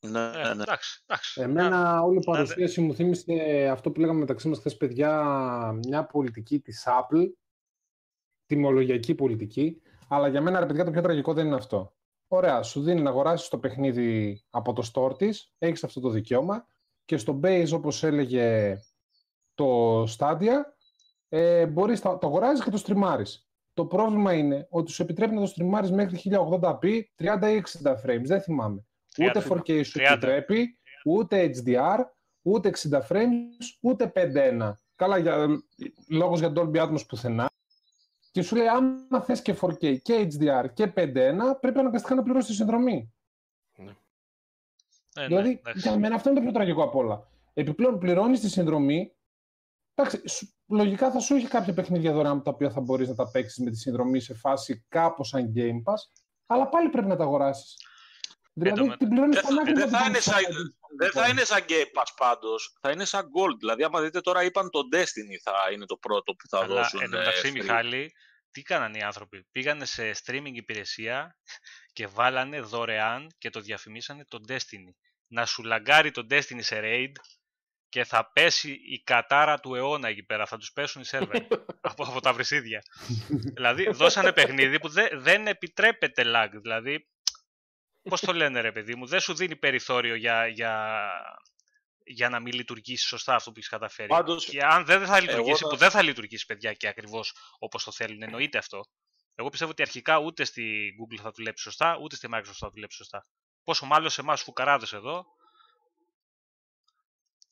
Ναι, 0.00 0.20
ε, 0.20 0.30
ναι, 0.30 0.54
ναι. 0.54 0.62
Εντάξει, 0.62 1.02
εντάξει. 1.06 1.40
Εμένα 1.40 2.02
όλη 2.02 2.18
η 2.18 2.24
παρουσίαση 2.24 2.80
μου 2.80 2.94
θύμισε 2.94 3.68
αυτό 3.72 3.90
που 3.90 4.00
λέγαμε 4.00 4.18
μεταξύ 4.18 4.48
μας 4.48 4.58
χθες 4.58 4.76
παιδιά, 4.76 5.22
μια 5.86 6.06
πολιτική 6.06 6.60
της 6.60 6.86
Apple, 6.86 7.32
τιμολογιακή 8.46 9.14
πολιτική, 9.14 9.82
αλλά 10.08 10.28
για 10.28 10.40
μένα 10.40 10.60
ρε 10.60 10.66
παιδιά 10.66 10.84
το 10.84 10.90
πιο 10.90 11.02
τραγικό 11.02 11.32
δεν 11.32 11.46
είναι 11.46 11.54
αυτό. 11.54 11.94
Ωραία, 12.28 12.62
σου 12.62 12.82
δίνει 12.82 13.00
να 13.00 13.10
αγοράσεις 13.10 13.48
το 13.48 13.58
παιχνίδι 13.58 14.42
από 14.50 14.72
το 14.72 14.90
store 14.94 15.18
της, 15.18 15.54
έχεις 15.58 15.84
αυτό 15.84 16.00
το 16.00 16.08
δικαίωμα 16.08 16.66
και 17.04 17.16
στο 17.16 17.40
base 17.42 17.70
όπως 17.72 18.02
έλεγε 18.02 18.78
το 19.54 20.02
Stadia 20.02 20.73
ε, 21.36 21.66
μπορείς 21.66 22.00
το, 22.00 22.18
το 22.20 22.26
αγοράζεις 22.26 22.64
και 22.64 22.70
το 22.70 22.76
στριμάρεις. 22.76 23.48
Το 23.74 23.86
πρόβλημα 23.86 24.32
είναι 24.32 24.66
ότι 24.70 24.90
σου 24.90 25.02
επιτρέπει 25.02 25.34
να 25.34 25.40
το 25.40 25.46
στριμάρεις 25.46 25.90
μέχρι 25.90 26.20
1080p, 26.24 26.84
30 26.84 27.02
ή 27.50 27.62
60 27.82 27.92
frames, 27.92 28.24
δεν 28.24 28.42
θυμάμαι. 28.42 28.86
Ούτε 29.18 29.44
4K 29.48 29.84
σου 29.84 30.00
επιτρέπει, 30.02 30.78
ούτε 31.04 31.50
HDR, 31.54 31.98
ούτε 32.42 32.70
60 32.90 33.00
frames, 33.08 33.64
ούτε 33.80 34.12
5.1. 34.14 34.72
Καλά, 34.96 35.18
για, 35.18 35.46
λόγος 36.08 36.38
για 36.38 36.52
Dolby 36.56 36.76
Atmos 36.76 37.06
πουθενά. 37.08 37.50
Και 38.30 38.42
σου 38.42 38.56
λέει, 38.56 38.66
άμα 38.66 39.20
θες 39.20 39.42
και 39.42 39.56
4K 39.60 39.98
και 40.02 40.28
HDR 40.30 40.64
και 40.74 40.92
5.1, 40.96 41.12
πρέπει 41.60 41.78
αναγκαστικά 41.78 42.14
να 42.14 42.22
πληρώσεις 42.22 42.48
τη 42.48 42.54
συνδρομή. 42.54 43.12
Ναι. 43.76 43.90
Ε, 45.14 45.20
ναι, 45.20 45.26
δηλαδή, 45.26 45.60
για 45.74 45.98
μένα 45.98 46.14
αυτό 46.14 46.28
είναι 46.28 46.38
το 46.38 46.44
πιο 46.44 46.54
τραγικό 46.54 46.82
απ' 46.82 46.94
όλα. 46.94 47.28
Επιπλέον 47.54 47.98
πληρώνεις 47.98 48.40
τη 48.40 48.48
συνδρομή. 48.48 49.12
Εντάξει, 49.94 50.54
λογικά 50.68 51.10
θα 51.10 51.20
σου 51.20 51.34
έχει 51.34 51.46
κάποια 51.46 51.74
παιχνίδια 51.74 52.12
δωρεάν 52.12 52.42
τα 52.42 52.50
οποία 52.50 52.70
θα 52.70 52.80
μπορείς 52.80 53.08
να 53.08 53.14
τα 53.14 53.30
παίξεις 53.30 53.64
με 53.64 53.70
τη 53.70 53.76
συνδρομή 53.76 54.20
σε 54.20 54.34
φάση 54.34 54.84
κάπως 54.88 55.28
σαν 55.28 55.52
Game 55.56 55.92
Pass, 55.92 56.22
αλλά 56.46 56.68
πάλι 56.68 56.88
πρέπει 56.88 57.06
να 57.06 57.16
τα 57.16 57.24
αγοράσεις. 57.24 57.76
Δηλαδή 58.52 58.96
την 58.96 59.08
πληρώνεις 59.08 59.40
Δεν 59.74 59.88
θα, 59.88 60.04
είναι 60.06 60.18
σαν, 60.18 60.42
δεν 60.98 61.10
θα 61.10 61.28
είναι 61.28 61.44
σαν 61.44 61.64
Game 61.68 62.00
Pass 62.00 62.12
πάντως. 62.16 62.76
Θα 62.80 62.90
είναι 62.90 63.04
σαν 63.04 63.22
Gold. 63.22 63.56
Δηλαδή, 63.58 63.84
άμα 63.84 64.00
δείτε 64.00 64.20
τώρα, 64.20 64.44
είπαν 64.44 64.70
το 64.70 64.80
Destiny 64.92 65.36
θα 65.42 65.52
είναι 65.72 65.86
το 65.86 65.96
πρώτο 65.96 66.32
που 66.32 66.48
θα 66.48 66.58
Αλλά, 66.58 66.74
δώσουν. 66.74 67.00
Εν 67.00 67.10
τω 67.10 67.18
μεταξύ, 67.18 67.50
Μιχάλη, 67.50 68.12
τι 68.50 68.62
κάνανε 68.62 68.98
οι 68.98 69.02
άνθρωποι; 69.02 69.46
Πήγανε 69.52 69.84
σε 69.84 70.10
streaming 70.24 70.52
υπηρεσία 70.52 71.36
και 71.92 72.06
βάλανε 72.06 72.60
δωρεάν 72.60 73.34
και 73.38 73.50
το 73.50 73.60
διαφημίσανε 73.60 74.24
το 74.28 74.38
Destiny. 74.48 74.92
Να 75.26 75.46
σου 75.46 75.62
λαγκάρει 75.62 76.10
το 76.10 76.26
Destiny 76.30 76.62
σε 76.62 76.80
raid 76.82 77.12
και 77.94 78.04
θα 78.04 78.30
πέσει 78.32 78.70
η 78.70 79.02
κατάρα 79.04 79.60
του 79.60 79.74
αιώνα 79.74 80.08
εκεί 80.08 80.22
πέρα. 80.22 80.46
Θα 80.46 80.56
τους 80.56 80.72
πέσουν 80.72 81.02
οι 81.02 81.04
σερβερ 81.04 81.42
από, 81.90 82.04
από 82.04 82.20
τα 82.20 82.32
βρυσίδια. 82.32 82.82
δηλαδή 83.54 83.90
δώσανε 83.90 84.32
παιχνίδι 84.32 84.80
που 84.80 84.88
δεν, 84.88 85.08
δεν 85.20 85.46
επιτρέπεται 85.46 86.22
lag. 86.26 86.48
Δηλαδή, 86.52 87.08
πώς 88.02 88.20
το 88.20 88.32
λένε 88.32 88.60
ρε 88.60 88.72
παιδί 88.72 88.94
μου, 88.94 89.06
δεν 89.06 89.20
σου 89.20 89.34
δίνει 89.34 89.56
περιθώριο 89.56 90.14
για, 90.14 90.46
για, 90.46 91.02
για 92.04 92.28
να 92.28 92.40
μην 92.40 92.52
λειτουργήσει 92.52 93.06
σωστά 93.06 93.34
αυτό 93.34 93.50
που 93.50 93.58
έχεις 93.58 93.70
καταφέρει. 93.70 94.08
Πάντως, 94.08 94.44
και 94.44 94.64
αν 94.64 94.84
δεν 94.84 95.06
θα 95.06 95.20
λειτουργήσει, 95.20 95.66
που 95.68 95.76
δεν 95.76 95.90
θα 95.90 96.02
λειτουργήσει 96.02 96.46
παιδιά 96.46 96.72
και 96.72 96.88
ακριβώς 96.88 97.34
όπως 97.58 97.84
το 97.84 97.92
θέλουν, 97.92 98.22
εννοείται 98.22 98.58
αυτό. 98.58 98.84
Εγώ 99.34 99.48
πιστεύω 99.48 99.70
ότι 99.70 99.82
αρχικά 99.82 100.18
ούτε 100.18 100.44
στη 100.44 100.90
Google 101.00 101.18
θα 101.22 101.30
δουλέψει 101.30 101.62
σωστά, 101.62 101.98
ούτε 102.00 102.16
στη 102.16 102.28
Microsoft 102.34 102.58
θα 102.58 102.70
δουλέψει 102.70 102.96
σωστά. 102.96 103.26
Πόσο 103.64 103.86
μάλλον 103.86 104.10
σε 104.10 104.20
εμάς 104.20 104.42
φουκαράδες 104.42 104.92
εδώ, 104.92 105.26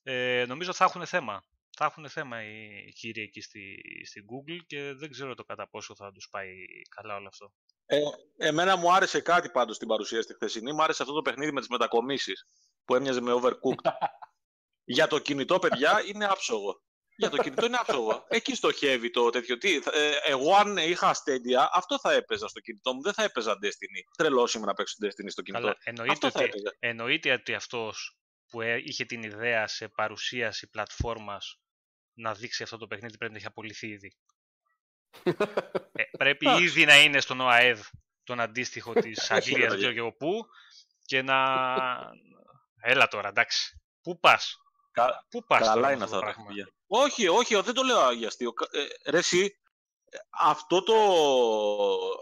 ε, 0.02 0.44
νομίζω 0.48 0.72
θα 0.72 0.84
έχουν 0.84 1.06
θέμα. 1.06 1.44
Θα 1.76 1.84
έχουν 1.84 2.08
θέμα 2.08 2.42
οι 2.44 2.92
κύριοι 2.92 3.22
εκεί 3.22 3.40
στη, 3.40 3.80
στη 4.06 4.24
Google 4.30 4.58
και 4.66 4.92
δεν 4.92 5.10
ξέρω 5.10 5.34
το 5.34 5.44
κατά 5.44 5.68
πόσο 5.68 5.94
θα 5.94 6.12
τους 6.12 6.28
πάει 6.30 6.48
καλά 6.96 7.16
όλο 7.16 7.28
αυτό. 7.28 7.52
Ε, 7.86 7.98
εμένα 8.36 8.76
μου 8.76 8.92
άρεσε 8.92 9.20
κάτι 9.20 9.50
πάντως 9.50 9.76
στην 9.76 9.88
παρουσία 9.88 10.22
στη 10.22 10.34
χθεσινή. 10.34 10.72
Μου 10.72 10.82
άρεσε 10.82 11.02
αυτό 11.02 11.14
το 11.14 11.22
παιχνίδι 11.22 11.52
με 11.52 11.60
τις 11.60 11.68
μετακομίσεις 11.68 12.46
που 12.84 12.94
έμοιαζε 12.94 13.20
με 13.20 13.32
Overcooked. 13.34 13.90
Για 14.84 15.06
το 15.06 15.18
κινητό, 15.18 15.58
παιδιά, 15.58 16.02
είναι 16.06 16.24
άψογο. 16.24 16.82
Για 17.16 17.30
το 17.30 17.36
κινητό 17.36 17.66
είναι 17.66 17.76
άψογο. 17.76 18.24
Εκεί 18.28 18.54
στοχεύει 18.54 19.10
το 19.10 19.30
τέτοιο. 19.30 19.58
Τι, 19.58 19.74
ε, 19.74 19.80
εγώ, 20.24 20.54
αν 20.54 20.76
είχα 20.76 21.14
Stadia, 21.14 21.66
αυτό 21.72 21.98
θα 21.98 22.12
έπαιζα 22.12 22.48
στο 22.48 22.60
κινητό 22.60 22.94
μου. 22.94 23.02
Δεν 23.02 23.12
θα 23.12 23.22
έπαιζα 23.22 23.52
Destiny. 23.52 24.00
Τρελό 24.16 24.50
είμαι 24.56 24.66
να 24.66 24.74
παίξω 24.74 24.96
Destiny 25.04 25.28
στο 25.28 25.42
κινητό. 25.42 25.66
Αλλά 25.66 25.76
εννοείται, 25.84 26.26
αυτό 26.26 26.42
ότι, 26.42 26.60
εννοείται 26.78 27.32
ότι 27.32 27.54
αυτός 27.54 28.16
που 28.52 28.62
είχε 28.62 29.04
την 29.04 29.22
ιδέα 29.22 29.66
σε 29.66 29.88
παρουσίαση 29.88 30.70
πλατφόρμας 30.70 31.60
να 32.14 32.34
δείξει 32.34 32.62
αυτό 32.62 32.76
το 32.76 32.86
παιχνίδι 32.86 33.16
πρέπει 33.16 33.32
να 33.32 33.38
έχει 33.38 33.46
απολυθεί 33.46 33.86
ήδη. 33.86 34.16
ε, 35.92 36.02
πρέπει 36.18 36.46
ήδη 36.60 36.84
να 36.84 37.02
είναι 37.02 37.20
στον 37.20 37.40
ΟΑΕΔ 37.40 37.80
τον 38.24 38.40
αντίστοιχο 38.40 38.92
της 39.02 39.30
Αγγλίας, 39.30 39.68
δεν 39.68 39.78
ξέρω 39.78 39.92
και 39.92 39.98
εγώ 39.98 40.12
πού, 40.12 40.46
και 41.04 41.22
να... 41.22 41.36
Έλα 42.92 43.08
τώρα, 43.08 43.28
εντάξει. 43.28 43.80
Πού 44.02 44.18
πας; 44.20 44.56
Κα... 44.90 45.26
Πού 45.30 45.44
πας 45.44 45.66
Καλά 45.66 45.92
είναι 45.92 46.04
αυτά 46.04 46.18
τα 46.18 46.32
πράγματα. 46.32 46.72
Όχι, 46.86 47.28
όχι, 47.28 47.60
δεν 47.60 47.74
το 47.74 47.82
λέω 47.82 48.10
για 48.12 48.26
αστείο. 48.26 48.52
Ε, 48.70 49.10
ρε 49.10 49.18
εσύ, 49.18 49.56
αυτό 50.30 50.82
το, 50.82 50.94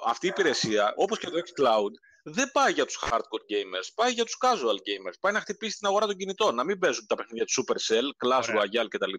αυτή 0.06 0.26
η 0.26 0.28
υπηρεσία, 0.28 0.92
όπως 0.96 1.18
και 1.18 1.30
το 1.30 1.38
xCloud, 1.38 1.92
δεν 2.22 2.50
πάει 2.52 2.72
για 2.72 2.86
τους 2.86 2.98
hardcore 3.02 3.44
gamers, 3.52 3.88
πάει 3.94 4.12
για 4.12 4.24
τους 4.24 4.36
casual 4.40 4.74
gamers. 4.74 5.14
Πάει 5.20 5.32
να 5.32 5.40
χτυπήσει 5.40 5.76
την 5.76 5.86
αγορά 5.86 6.06
των 6.06 6.16
κινητών, 6.16 6.54
να 6.54 6.64
μην 6.64 6.78
παίζουν 6.78 7.06
τα 7.06 7.14
παιχνίδια 7.14 7.44
του 7.44 7.64
Supercell, 7.64 8.26
Clash 8.26 8.44
Royale 8.44 8.88
κτλ. 8.88 9.14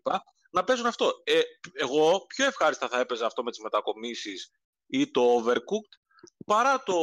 Να 0.51 0.63
παίζουν 0.63 0.85
αυτό. 0.85 1.11
Ε, 1.23 1.41
εγώ 1.73 2.25
πιο 2.25 2.45
ευχάριστα 2.45 2.87
θα 2.87 2.99
έπαιζα 2.99 3.25
αυτό 3.25 3.43
με 3.43 3.49
τις 3.49 3.59
μετακομίσεις 3.59 4.51
ή 4.87 5.11
το 5.11 5.43
Overcooked 5.45 6.01
παρά 6.45 6.83
το, 6.83 6.97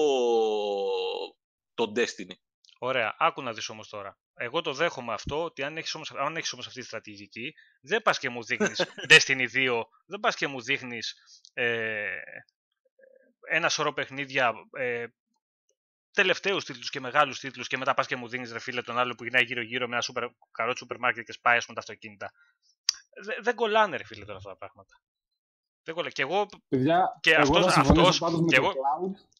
το 1.74 1.92
Destiny. 1.96 2.34
Ωραία, 2.78 3.16
άκου 3.18 3.42
να 3.42 3.52
δεις 3.52 3.68
όμως 3.68 3.88
τώρα. 3.88 4.18
Εγώ 4.34 4.60
το 4.60 4.72
δέχομαι 4.72 5.12
αυτό, 5.12 5.44
ότι 5.44 5.62
αν 5.62 5.76
έχεις 5.76 5.94
όμως, 5.94 6.10
αν 6.10 6.36
έχεις 6.36 6.52
όμως 6.52 6.66
αυτή 6.66 6.80
τη 6.80 6.86
στρατηγική, 6.86 7.54
δεν 7.80 8.02
πας 8.02 8.18
και 8.18 8.28
μου 8.28 8.44
δείχνεις 8.44 8.84
Destiny 9.10 9.46
2, 9.54 9.82
δεν 10.06 10.20
πας 10.20 10.36
και 10.36 10.46
μου 10.46 10.62
δείχνεις 10.62 11.14
ε, 11.52 12.20
ένα 13.48 13.68
σωρό 13.68 13.92
παιχνίδια 13.92 14.52
ε, 14.70 15.06
τελευταίους 16.18 16.64
τίτλους 16.64 16.90
και 16.90 17.00
μεγάλους 17.00 17.40
τίτλους 17.40 17.66
και 17.66 17.76
μετά 17.76 17.94
πας 17.94 18.06
και 18.06 18.16
μου 18.16 18.28
δίνεις 18.28 18.52
ρε 18.52 18.58
φίλε 18.58 18.82
τον 18.82 18.98
άλλο 18.98 19.14
που 19.14 19.22
γυρνάει 19.22 19.44
γύρω-γύρω 19.44 19.86
με 19.86 19.92
ένα 19.92 20.02
σούπερ, 20.02 20.24
καρό 20.50 20.76
σούπερ 20.76 20.98
μάρκετ 20.98 21.24
και 21.24 21.32
σπάει 21.32 21.58
με 21.68 21.74
τα 21.74 21.80
αυτοκίνητα. 21.80 22.32
Δεν, 23.22 23.36
δεν 23.40 23.54
κολλάνε 23.54 23.96
ρε 23.96 24.04
φίλε 24.04 24.24
τώρα 24.24 24.36
αυτά 24.36 24.50
τα 24.50 24.56
πράγματα. 24.56 25.00
Δεν 25.82 25.94
κολλάνε. 25.94 26.12
Και 26.12 26.22
εγώ. 26.22 26.46
Παιδιά, 26.68 27.18
και 27.20 27.34
εγώ 27.34 27.58
αυτός, 27.58 27.76
αυτός, 27.76 28.18
και 28.48 28.56
εγώ, 28.56 28.72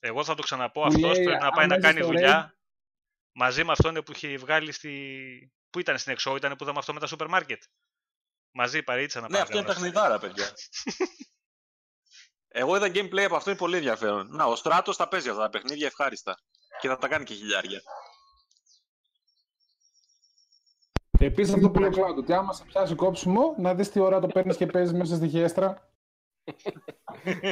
εγώ 0.00 0.24
θα 0.24 0.34
το 0.34 0.42
ξαναπώ. 0.42 0.82
Αυτός 0.82 1.12
πρέπει 1.12 1.42
να 1.42 1.50
πάει 1.50 1.66
να 1.66 1.78
κάνει 1.78 2.00
δουλειά 2.00 2.56
μαζί 3.32 3.64
με 3.64 3.72
αυτόν 3.72 3.94
που 3.94 4.12
είχε 4.12 4.36
βγάλει 4.36 4.72
στη. 4.72 5.52
Πού 5.70 5.78
ήταν 5.78 5.98
στην 5.98 6.12
εξώ, 6.12 6.36
ήταν 6.36 6.56
που 6.56 6.62
είδαμε 6.62 6.78
αυτό 6.78 6.92
με 6.92 7.00
τα 7.00 7.06
σούπερ 7.06 7.28
μάρκετ. 7.28 7.62
Μαζί 8.50 8.82
παρήτησα 8.82 9.20
να 9.20 9.26
πάει. 9.26 9.36
Ναι, 9.36 9.42
αυτό 9.42 9.58
είναι 9.58 9.66
παιχνιδάρα, 9.66 10.18
παιδιά. 10.18 10.52
Εγώ 12.50 12.76
είδα 12.76 12.86
gameplay 12.86 13.24
από 13.24 13.36
αυτό, 13.36 13.50
είναι 13.50 13.58
πολύ 13.58 13.76
ενδιαφέρον. 13.76 14.28
Να, 14.30 14.44
ο 14.44 14.56
Στράτος 14.56 14.96
τα 14.96 15.08
παίζει 15.08 15.28
αυτά 15.28 15.42
τα 15.42 15.50
παιχνίδια 15.50 15.86
ευχάριστα. 15.86 16.38
Και 16.80 16.88
θα 16.88 16.98
τα 16.98 17.08
κάνει 17.08 17.24
και 17.24 17.34
χιλιάρια. 17.34 17.82
Επίσης 21.18 21.54
αυτό 21.54 21.70
που 21.70 21.80
λέει 21.80 21.88
ο 21.88 21.92
Κλάουντ, 21.92 22.18
ότι 22.18 22.32
άμα 22.32 22.52
σε 22.52 22.64
πιάσει 22.64 22.94
κόψιμο, 22.94 23.54
να 23.58 23.74
δεις 23.74 23.90
τι 23.90 24.00
ώρα 24.00 24.20
το 24.20 24.26
παίρνεις 24.26 24.56
και 24.56 24.66
παίζεις 24.66 24.98
μέσα 24.98 25.16
στη 25.16 25.28
χέστρα. 25.28 25.90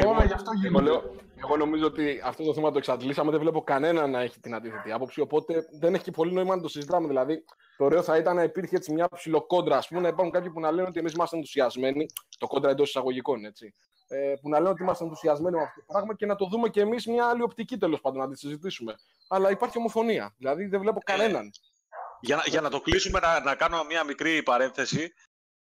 Όλα 0.07 0.25
γι' 0.27 0.33
αυτό 0.33 0.51
γίνονται. 0.53 0.91
Εγώ 1.35 1.57
νομίζω 1.57 1.87
ότι 1.87 2.21
αυτό 2.25 2.45
το 2.45 2.55
θέμα 2.55 2.71
το 2.71 2.79
εξαντλήσαμε. 2.79 3.31
Δεν 3.31 3.41
βλέπω 3.41 3.63
κανένα 3.63 4.07
να 4.07 4.21
έχει 4.21 4.41
την 4.41 4.55
αντίθετη 4.55 4.93
άποψη. 4.93 5.21
Οπότε 5.21 5.67
δεν 5.81 5.95
έχει 5.95 6.05
και 6.05 6.11
πολύ 6.11 6.33
νόημα 6.33 6.57
να 6.57 6.63
το 6.63 6.69
συζητάμε. 6.69 7.07
Δηλαδή, 7.07 7.45
το 7.77 7.85
ωραίο 7.85 8.03
θα 8.03 8.17
ήταν 8.17 8.37
να 8.37 8.43
υπήρχε 8.43 8.77
έτσι 8.77 8.93
μια 8.93 9.09
ψηλοκόντρα. 9.09 9.77
Α 9.77 9.83
πούμε, 9.89 10.01
να 10.01 10.09
υπάρχουν 10.09 10.33
κάποιοι 10.33 10.51
που 10.51 10.61
να 10.61 10.71
λένε 10.71 10.89
ότι 10.89 10.99
εμείς 10.99 11.13
είμαστε 11.13 11.37
ενθουσιασμένοι. 11.37 12.07
Το 12.39 12.47
κόντρα 12.47 12.71
εντός 12.71 12.89
εισαγωγικών, 12.89 13.45
έτσι. 13.45 13.75
Ε, 14.09 14.35
που 14.41 14.49
να 14.49 14.59
λένε 14.59 14.71
ότι 14.71 14.83
είμαστε 14.83 15.05
ενθουσιασμένοι 15.05 15.57
με 15.57 15.63
αυτό 15.63 15.81
το 15.81 15.87
πράγμα 15.87 16.15
και 16.15 16.27
να 16.27 16.37
το 16.37 16.47
δούμε 16.47 16.69
κι 16.69 16.81
εμείς 16.81 17.07
μια 17.07 17.27
άλλη 17.27 17.43
οπτική 17.43 17.79
τέλος 17.79 18.01
πάντων 18.01 18.19
να 18.19 18.29
τη 18.29 18.39
συζητήσουμε. 18.39 18.95
Αλλά 19.29 19.51
υπάρχει 19.51 19.79
ομοφωνία. 19.79 20.35
Δηλαδή 20.39 20.67
δεν 20.67 20.81
βλέπω 20.81 21.01
κανέναν. 21.05 21.51
Για, 22.21 22.43
για 22.47 22.61
να 22.61 22.71
το 22.71 22.81
κλείσουμε, 22.81 23.21
να, 23.21 23.41
να 23.41 23.55
κάνω 23.55 23.85
μια 23.85 24.05
μικρή 24.05 24.43
παρένθεση. 24.43 25.13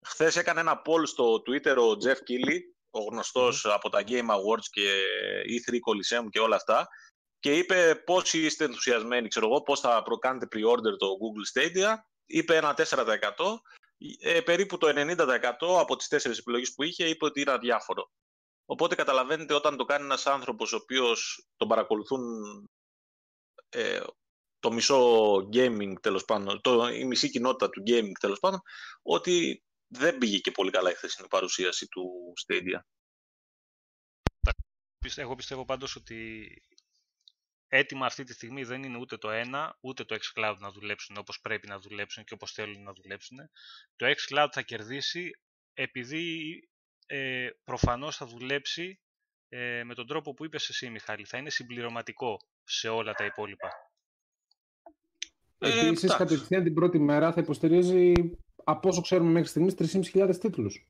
Χθες 0.06 0.36
έκανε 0.36 0.60
ένα 0.60 0.82
poll 0.86 1.06
στο 1.06 1.34
Twitter 1.34 1.76
ο 1.76 1.96
Jeff 2.04 2.16
Keighley, 2.16 2.58
ο 2.90 3.00
γνωστός 3.10 3.66
από 3.66 3.88
τα 3.88 4.02
Game 4.06 4.28
Awards 4.28 4.66
και 4.70 5.02
E3 5.46 5.72
Coliseum 5.72 6.26
και 6.30 6.40
όλα 6.40 6.56
αυτά, 6.56 6.88
και 7.40 7.56
είπε 7.56 7.94
πόσοι 7.94 8.44
είστε 8.44 8.64
ενθουσιασμένοι, 8.64 9.28
ξέρω 9.28 9.46
εγώ, 9.46 9.62
πώς 9.62 9.80
θα 9.80 10.02
κάνετε 10.20 10.46
pre-order 10.52 10.96
το 10.98 11.06
Google 11.20 11.60
Stadia. 11.60 11.94
Είπε 12.26 12.56
ένα 12.56 12.74
4%. 12.76 12.82
Ε, 14.20 14.40
περίπου 14.40 14.78
το 14.78 14.88
90% 14.88 15.80
από 15.80 15.96
τις 15.96 16.08
τέσσερις 16.08 16.38
επιλογές 16.38 16.74
που 16.74 16.82
είχε 16.82 17.04
είπε 17.04 17.24
ότι 17.24 17.40
είναι 17.40 17.50
αδιάφορο. 17.50 18.10
Οπότε 18.70 18.94
καταλαβαίνετε 18.94 19.54
όταν 19.54 19.76
το 19.76 19.84
κάνει 19.84 20.04
ένας 20.04 20.26
άνθρωπος 20.26 20.72
ο 20.72 20.76
οποίος 20.76 21.46
τον 21.56 21.68
παρακολουθούν 21.68 22.22
ε, 23.68 24.00
το 24.58 24.72
μισό 24.72 25.34
gaming 25.36 25.92
τέλος 26.00 26.24
πάντων, 26.24 26.60
το, 26.60 26.88
η 26.88 27.04
μισή 27.04 27.30
κοινότητα 27.30 27.70
του 27.70 27.82
gaming 27.86 28.12
τέλος 28.20 28.38
πάντων, 28.38 28.60
ότι 29.02 29.64
δεν 29.86 30.18
πήγε 30.18 30.38
και 30.38 30.50
πολύ 30.50 30.70
καλά 30.70 30.90
η 30.90 30.94
χθεσινή 30.94 31.28
παρουσίαση 31.28 31.88
του 31.88 32.32
Stadia. 32.46 32.80
Εγώ 35.16 35.34
πιστεύω 35.34 35.64
πάντως 35.64 35.96
ότι 35.96 36.48
έτοιμα 37.66 38.06
αυτή 38.06 38.24
τη 38.24 38.32
στιγμή 38.32 38.64
δεν 38.64 38.82
είναι 38.82 38.98
ούτε 38.98 39.16
το 39.16 39.30
ένα, 39.30 39.78
ούτε 39.80 40.04
το 40.04 40.16
xCloud 40.20 40.56
να 40.58 40.70
δουλέψουν 40.70 41.16
όπως 41.16 41.40
πρέπει 41.40 41.66
να 41.66 41.78
δουλέψουν 41.78 42.24
και 42.24 42.34
όπως 42.34 42.52
θέλουν 42.52 42.82
να 42.82 42.92
δουλέψουν. 42.92 43.38
Το 43.96 44.06
xCloud 44.06 44.48
θα 44.52 44.62
κερδίσει 44.62 45.30
επειδή 45.72 46.58
ε, 47.12 47.50
προφανώς 47.64 48.16
θα 48.16 48.26
δουλέψει 48.26 49.00
ε, 49.48 49.82
με 49.84 49.94
τον 49.94 50.06
τρόπο 50.06 50.34
που 50.34 50.44
είπες 50.44 50.68
εσύ 50.68 50.90
Μιχάλη. 50.90 51.24
Θα 51.24 51.38
είναι 51.38 51.50
συμπληρωματικό 51.50 52.36
σε 52.64 52.88
όλα 52.88 53.12
τα 53.12 53.24
υπόλοιπα. 53.24 53.68
Ε, 55.58 55.86
Επίσης, 55.86 56.16
κατευθείαν 56.16 56.62
την 56.62 56.74
πρώτη 56.74 56.98
μέρα 56.98 57.32
θα 57.32 57.40
υποστηρίζει, 57.40 58.12
από 58.64 58.88
όσο 58.88 59.00
ξέρουμε 59.00 59.30
μέχρι 59.30 59.48
στιγμής, 59.48 59.74
3.500 60.14 60.36
τίτλους. 60.40 60.86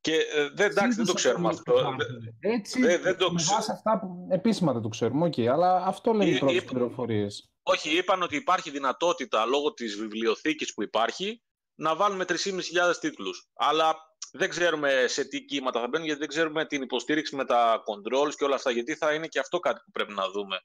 Και 0.00 0.14
ε, 0.14 0.48
δεν, 0.48 0.70
εντάξει, 0.70 0.96
δεν 0.96 1.06
το 1.06 1.12
ξέρουμε 1.12 1.48
αυτό. 1.48 1.96
Έτσι, 2.40 2.80
δεν, 2.80 3.02
δεν 3.02 3.16
το 3.16 3.32
με 3.32 3.42
βάση 3.42 3.70
αυτά 3.70 3.98
που 3.98 4.28
επίσημα 4.30 4.72
δεν 4.72 4.82
το 4.82 4.88
ξέρουμε, 4.88 5.26
okay, 5.26 5.46
αλλά 5.46 5.84
αυτό 5.84 6.12
λένε 6.12 6.30
οι 6.30 6.38
πρώτες 6.38 6.64
πληροφορίες. 6.64 7.50
Όχι, 7.62 7.96
είπαν 7.96 8.22
ότι 8.22 8.36
υπάρχει 8.36 8.70
δυνατότητα 8.70 9.44
λόγω 9.44 9.72
της 9.72 9.96
βιβλιοθήκης 9.96 10.74
που 10.74 10.82
υπάρχει 10.82 11.42
να 11.80 11.96
βάλουμε 11.96 12.24
3.500 12.28 12.96
τίτλους. 13.00 13.48
Αλλά 13.54 13.96
δεν 14.32 14.48
ξέρουμε 14.48 15.04
σε 15.06 15.24
τι 15.24 15.44
κύματα 15.44 15.80
θα 15.80 15.88
μπαίνουν, 15.88 16.06
γιατί 16.06 16.20
δεν 16.20 16.28
ξέρουμε 16.28 16.66
την 16.66 16.82
υποστήριξη 16.82 17.36
με 17.36 17.44
τα 17.44 17.82
controls 17.86 18.34
και 18.34 18.44
όλα 18.44 18.54
αυτά, 18.54 18.70
γιατί 18.70 18.94
θα 18.94 19.14
είναι 19.14 19.26
και 19.26 19.38
αυτό 19.38 19.58
κάτι 19.58 19.80
που 19.84 19.90
πρέπει 19.90 20.12
να 20.12 20.28
δούμε. 20.30 20.60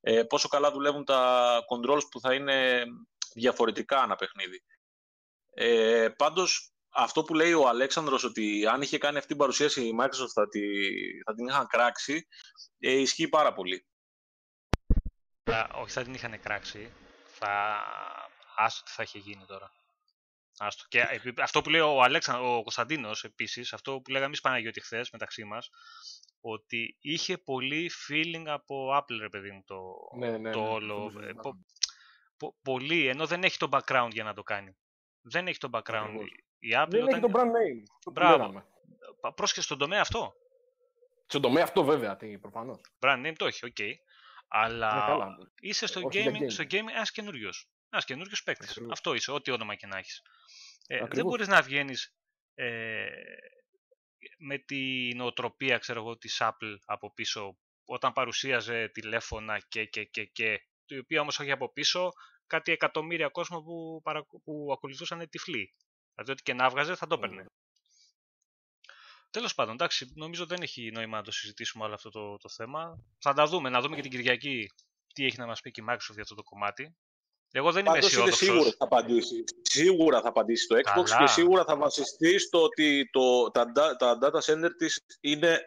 Ε, 0.00 0.22
πόσο 0.22 0.48
καλά 0.48 0.70
δουλεύουν 0.70 1.04
τα 1.04 1.58
controls 1.70 2.02
που 2.10 2.20
θα 2.20 2.34
είναι 2.34 2.84
διαφορετικά 3.34 4.02
ένα 4.02 4.16
παιχνίδι. 4.16 4.62
Ε, 5.54 6.08
πάντως, 6.16 6.72
αυτό 6.88 7.22
που 7.22 7.34
λέει 7.34 7.52
ο 7.52 7.68
Αλέξανδρος 7.68 8.24
ότι 8.24 8.66
αν 8.66 8.82
είχε 8.82 8.98
κάνει 8.98 9.16
αυτή 9.16 9.28
την 9.28 9.36
παρουσίαση 9.36 9.86
η 9.86 9.96
Microsoft 10.00 10.32
θα, 10.34 10.48
τη, 10.48 10.60
θα 11.24 11.34
την 11.34 11.46
είχαν 11.46 11.66
κράξει, 11.66 12.26
ε, 12.78 12.92
ισχύει 12.92 13.28
πάρα 13.28 13.52
πολύ. 13.52 13.86
όχι, 15.80 15.90
θα 15.90 16.02
την 16.02 16.14
είχαν 16.14 16.40
κράξει. 16.40 16.92
Θα... 17.24 17.82
Άστο 18.56 18.84
τι 18.84 18.90
θα 18.90 19.02
είχε 19.02 19.18
γίνει 19.18 19.44
τώρα. 19.46 19.79
Άστο. 20.62 20.84
Και 20.88 21.06
αυτό 21.38 21.60
που 21.60 21.70
λέει 21.70 21.80
ο, 21.80 22.02
Αλέξαν, 22.02 22.44
ο 22.44 22.62
Κωνσταντίνος 22.62 23.24
επίσης, 23.24 23.72
αυτό 23.72 24.00
που 24.00 24.10
λέγαμε 24.10 24.26
εμείς 24.26 24.40
Παναγιώτη 24.40 24.80
χθες 24.80 25.10
μεταξύ 25.10 25.44
μας, 25.44 25.70
ότι 26.40 26.96
είχε 27.00 27.38
πολύ 27.38 27.90
feeling 28.08 28.44
από 28.46 28.96
Apple, 28.96 29.18
ρε 29.20 29.28
παιδί 29.28 29.50
μου, 29.50 29.62
το, 29.66 29.82
ναι, 30.18 30.38
ναι, 30.38 30.50
το 30.50 30.60
ναι, 30.60 30.68
όλο. 30.68 31.12
Ε, 31.20 31.32
πολύ, 32.62 33.06
ενώ 33.06 33.26
δεν 33.26 33.42
έχει 33.42 33.56
το 33.56 33.68
background 33.70 34.08
για 34.10 34.24
να 34.24 34.34
το 34.34 34.42
κάνει. 34.42 34.76
Δεν 35.20 35.46
έχει 35.46 35.58
το 35.58 35.68
background. 35.72 36.14
Η 36.58 36.68
Apple 36.74 36.88
δεν 36.90 37.02
όταν... 37.02 37.12
έχει 37.12 37.20
το 37.20 37.30
brand 37.34 37.44
name. 37.44 38.12
Μπράβο. 38.12 38.64
Πρόσχε 39.34 39.60
στον 39.60 39.78
τομέα 39.78 40.00
αυτό. 40.00 40.34
Στον 41.26 41.42
τομέα 41.42 41.62
αυτό 41.62 41.84
βέβαια, 41.84 42.16
προφανώς. 42.40 42.80
Brand 42.98 43.26
name 43.26 43.34
το 43.36 43.46
έχει, 43.46 43.66
OK. 43.66 43.76
Okay. 43.78 43.92
Αλλά 44.48 45.16
ναι, 45.16 45.44
είσαι 45.60 45.86
στο 45.86 46.00
gaming, 46.00 46.44
στο 46.46 46.64
gaming 46.64 46.90
ένας 46.90 47.10
καινούριος. 47.10 47.68
Ένας 47.90 48.04
καινούριος 48.04 48.42
παίκτης. 48.42 48.80
Αυτό 48.90 49.14
είσαι, 49.14 49.30
ό,τι 49.30 49.50
όνομα 49.50 49.74
και 49.74 49.86
να 49.86 49.98
έχεις. 49.98 50.22
Ε, 50.86 51.06
δεν 51.10 51.24
μπορείς 51.24 51.48
να 51.48 51.62
βγαίνεις 51.62 52.14
ε, 52.54 53.06
με 54.38 54.58
τη 54.58 55.20
νοοτροπία, 55.20 55.78
ξέρω 55.78 56.00
εγώ, 56.00 56.18
της 56.18 56.38
Apple 56.40 56.76
από 56.84 57.12
πίσω 57.12 57.58
όταν 57.84 58.12
παρουσίαζε 58.12 58.88
τηλέφωνα 58.88 59.58
και, 59.58 59.84
και, 59.84 60.04
και, 60.04 60.24
και 60.24 60.66
η 60.86 60.98
οποία 60.98 61.20
όμως 61.20 61.38
όχι 61.38 61.50
από 61.50 61.72
πίσω 61.72 62.12
κάτι 62.46 62.72
εκατομμύρια 62.72 63.28
κόσμο 63.28 63.62
που, 63.62 64.00
παρα... 64.02 64.26
που 64.44 64.68
ακολουθούσαν 64.72 65.28
τυφλοί. 65.28 65.74
Δηλαδή 66.14 66.32
ό,τι 66.32 66.42
και 66.42 66.54
να 66.54 66.68
βγάζε 66.68 66.94
θα 66.94 67.06
το 67.06 67.14
έπαιρνε. 67.14 67.44
Mm. 67.46 67.52
Τέλος 69.30 69.54
πάντων, 69.54 69.74
εντάξει, 69.74 70.12
νομίζω 70.14 70.46
δεν 70.46 70.62
έχει 70.62 70.90
νόημα 70.90 71.16
να 71.16 71.22
το 71.22 71.30
συζητήσουμε 71.32 71.84
όλο 71.84 71.94
αυτό 71.94 72.10
το, 72.10 72.36
το 72.36 72.48
θέμα. 72.48 73.04
Θα 73.18 73.32
τα 73.32 73.46
δούμε, 73.46 73.68
να 73.68 73.80
δούμε 73.80 73.96
και 73.96 74.02
την 74.02 74.10
Κυριακή 74.10 74.70
τι 75.12 75.24
έχει 75.24 75.38
να 75.38 75.46
μας 75.46 75.60
πει 75.60 75.70
και 75.70 75.80
η 75.80 75.84
Microsoft 75.88 76.12
για 76.12 76.22
αυτό 76.22 76.34
το 76.34 76.42
κομμάτι. 76.42 76.96
Εγώ 77.52 77.72
δεν 77.72 77.84
είμαι 77.84 77.98
αισιόδοξος. 77.98 78.38
Σίγουρα 78.38 78.70
θα 78.70 78.84
απαντήσει. 78.84 79.44
Σίγουρα 79.62 80.20
θα 80.20 80.28
απαντήσει 80.28 80.66
το 80.66 80.76
Xbox 80.76 81.04
Καλά. 81.04 81.18
και 81.18 81.26
σίγουρα 81.26 81.64
θα 81.64 81.76
βασιστεί 81.76 82.38
στο 82.38 82.62
ότι 82.62 83.08
το, 83.12 83.50
τα, 83.50 83.72
τα 83.98 84.18
data 84.22 84.40
center 84.52 84.70
της 84.78 85.04
είναι 85.20 85.60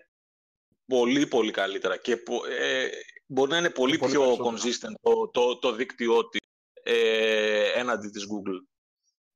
πολύ 0.85 1.27
πολύ 1.27 1.51
καλύτερα 1.51 1.97
και 1.97 2.11
ε, 2.11 2.87
μπορεί 3.25 3.51
να 3.51 3.57
είναι 3.57 3.69
πολύ, 3.69 3.97
πιο 3.97 4.33
consistent 4.33 4.93
το, 5.01 5.27
το, 5.27 5.59
το 5.59 5.71
δίκτυό 5.71 6.27
της 6.29 6.41
ε, 6.83 7.79
έναντι 7.79 8.09
της 8.09 8.23
Google. 8.23 8.67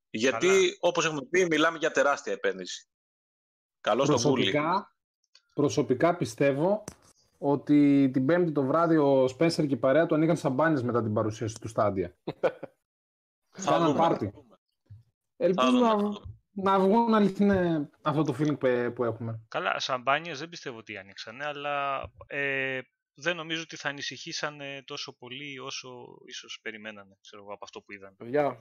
Γιατί, 0.10 0.48
Καλά. 0.48 0.76
όπως 0.80 1.06
έχουμε 1.06 1.26
πει, 1.30 1.46
μιλάμε 1.46 1.78
για 1.78 1.92
τεράστια 1.92 2.34
επένδυση. 2.34 2.88
Καλό 3.82 4.04
προσωπικά, 4.04 4.88
Google. 4.88 5.50
Προσωπικά 5.54 6.16
πιστεύω 6.16 6.84
ότι 7.38 8.10
την 8.14 8.26
Πέμπτη 8.26 8.52
το 8.52 8.64
βράδυ 8.64 8.98
ο 8.98 9.28
Σπένσερ 9.28 9.66
και 9.66 9.74
η 9.74 9.78
παρέα 9.78 10.06
του 10.06 10.16
ανοίγαν 10.16 10.38
σαμπάνιες 10.38 10.84
μετά 10.84 11.04
την 11.04 11.14
παρουσίαση 11.14 11.60
του 11.60 11.68
Στάντια. 11.68 12.16
Θα 13.60 13.94
πάρτι. 13.98 14.34
Ελπίζω 15.38 15.72
να, 15.72 15.96
να 16.52 16.80
βγουν 16.80 17.14
αληθινέ 17.14 17.90
αυτό 18.02 18.24
το 18.24 18.36
feeling 18.40 18.94
που 18.96 19.04
έχουμε. 19.04 19.42
Καλά, 19.48 19.80
σαμπάνιες 19.80 20.40
δεν 20.40 20.50
πιστεύω 20.50 20.78
ότι 20.78 20.98
ανοίξανε, 20.98 21.46
αλλά 21.46 22.04
ε, 22.28 22.80
δεν 23.14 23.36
νομίζω 23.36 23.62
ότι 23.62 23.76
θα 23.76 23.90
ανησυχήσαν 23.90 24.60
τόσο 24.86 25.18
πολύ 25.18 25.60
όσο 25.60 26.18
ίσως 26.26 26.60
περιμένανε, 26.62 27.18
ξέρω 27.22 27.42
από 27.44 27.64
αυτό 27.64 27.82
που 27.82 27.92
είδαν. 27.92 28.16
Παιδιά, 28.16 28.58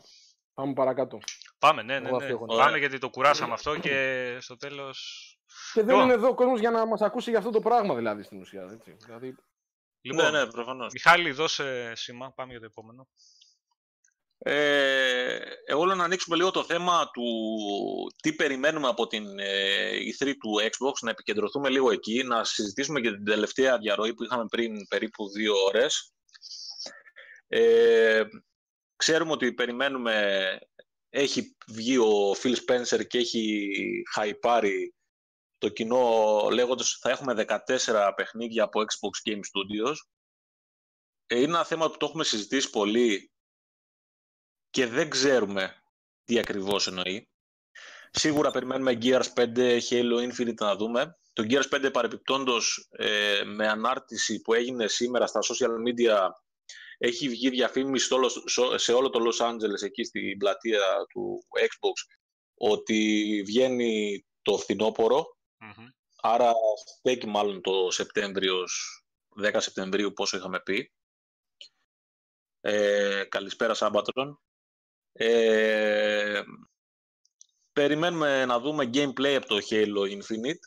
πάμε 0.55 0.73
παρακάτω. 0.73 1.19
Πάμε, 1.59 1.83
ναι, 1.83 1.99
ναι, 1.99 2.11
ναι. 2.11 2.37
Πάμε 2.47 2.79
γιατί 2.79 2.99
το 2.99 3.11
κουράσαμε 3.11 3.53
αυτό 3.53 3.79
και 3.79 4.37
στο 4.41 4.57
τέλος... 4.57 5.31
Και 5.73 5.83
δεν 5.83 5.97
είναι 5.97 6.13
εδώ 6.13 6.29
ο 6.29 6.35
κόσμος 6.35 6.61
για 6.61 6.71
να 6.71 6.87
μας 6.87 7.01
ακούσει 7.01 7.31
για 7.31 7.39
αυτό 7.39 7.51
το 7.51 7.61
πράγμα 7.61 7.95
δηλαδή 7.95 8.23
στην 8.23 8.41
ουσία. 8.41 8.69
Έτσι. 8.73 8.97
Δηλαδή... 9.05 9.35
Λοιπόν, 10.01 10.33
ναι, 10.33 10.39
ναι, 10.39 10.47
προφανώς. 10.47 10.93
Μιχάλη, 10.93 11.31
δώσε 11.31 11.93
σήμα, 11.95 12.33
πάμε 12.33 12.51
για 12.51 12.61
το 12.61 12.67
επόμενο. 12.67 13.09
Ε, 14.39 15.39
εγώ 15.65 15.85
λέω 15.85 15.97
να 15.97 16.05
ανοίξουμε 16.05 16.37
λίγο 16.37 16.51
το 16.51 16.65
θέμα 16.65 17.11
του 17.11 17.25
τι 18.23 18.33
περιμένουμε 18.33 18.89
από 18.89 19.07
την 19.07 19.39
ε, 19.39 19.91
E3 20.19 20.33
του 20.41 20.61
Xbox, 20.63 20.93
να 21.01 21.11
επικεντρωθούμε 21.11 21.69
λίγο 21.69 21.91
εκεί, 21.91 22.23
να 22.23 22.45
συζητήσουμε 22.45 23.01
και 23.01 23.11
την 23.11 23.25
τελευταία 23.25 23.79
διαρροή 23.79 24.15
που 24.15 24.25
είχαμε 24.25 24.45
πριν 24.51 24.87
περίπου 24.89 25.29
δύο 25.29 25.55
ώρες. 25.67 26.13
Ε, 27.49 28.23
ξέρουμε 28.97 29.33
ότι 29.33 29.53
περιμένουμε, 29.53 30.59
έχει 31.09 31.57
βγει 31.67 31.99
ο 31.99 32.33
Phil 32.43 32.55
Spencer 32.55 33.07
και 33.07 33.19
έχει 33.19 33.71
χαϊπάρει 34.13 34.96
το 35.59 35.69
κοινό 35.69 36.49
λέγοντας 36.53 36.99
θα 37.01 37.11
έχουμε 37.11 37.45
14 37.87 38.13
παιχνίδια 38.17 38.65
από 38.65 38.81
Xbox 38.81 39.31
Game 39.31 39.39
Studios. 39.39 39.95
Ε, 41.27 41.37
είναι 41.37 41.45
ένα 41.45 41.65
θέμα 41.65 41.91
που 41.91 41.97
το 41.97 42.07
έχουμε 42.07 42.25
συζητήσει 42.25 42.71
πολύ 42.71 43.31
και 44.71 44.87
δεν 44.87 45.11
ξέρουμε 45.11 45.83
τι 46.25 46.39
ακριβώς 46.39 46.87
εννοεί. 46.87 47.29
Σίγουρα 48.11 48.51
περιμένουμε 48.51 48.99
Gears 49.03 49.33
5, 49.35 49.79
Halo 49.89 50.31
Infinite 50.31 50.61
να 50.61 50.77
δούμε. 50.77 51.19
Το 51.33 51.47
Gears 51.49 51.87
5 51.87 51.93
παρεπιπτόντος 51.93 52.89
ε, 52.91 53.43
με 53.45 53.69
ανάρτηση 53.69 54.41
που 54.41 54.55
έγινε 54.55 54.89
σήμερα 54.89 55.27
στα 55.27 55.41
social 55.41 55.71
media 55.89 56.29
έχει 56.99 57.29
βγει 57.29 57.51
διαφήμιση 57.51 58.09
σε 58.75 58.93
όλο 58.93 59.11
το 59.11 59.21
Los 59.29 59.47
Angeles 59.47 59.83
εκεί 59.83 60.05
στην 60.05 60.39
πλατεία 60.39 60.81
του 61.09 61.45
Xbox 61.61 62.17
ότι 62.55 63.43
βγαίνει 63.47 64.25
το 64.43 64.59
φθινόπωρο 64.59 65.36
άρα 66.17 66.53
στέκει 66.99 67.27
μάλλον 67.27 67.61
το 67.61 67.91
Σεπτέμβριο 67.91 68.65
10 69.43 69.57
Σεπτεμβρίου 69.59 70.13
πόσο 70.13 70.37
είχαμε 70.37 70.61
πει 70.61 70.93
ε, 72.61 73.25
καλησπέρα 73.29 73.75
Σάμπατρον 73.75 74.41
ε, 75.13 76.43
περιμένουμε 77.73 78.45
να 78.45 78.61
δούμε 78.61 78.91
gameplay 78.95 79.35
από 79.35 79.47
το 79.47 79.59
Halo 79.71 80.17
Infinite, 80.17 80.65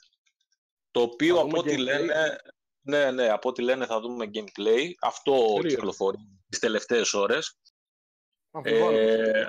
το 0.91 1.01
οποίο 1.01 1.39
από 1.39 1.57
ό,τι 1.57 1.77
λένε, 1.77 2.37
ναι, 2.81 3.11
ναι, 3.11 3.29
από 3.29 3.49
ό,τι 3.49 3.61
λένε 3.61 3.85
θα 3.85 3.99
δούμε 3.99 4.29
gameplay. 4.33 4.91
Αυτό 5.01 5.53
Περίω. 5.55 5.75
κυκλοφορεί 5.75 6.17
τις 6.49 6.59
τελευταίες 6.59 7.13
ώρες. 7.13 7.59
Ε, 8.63 9.47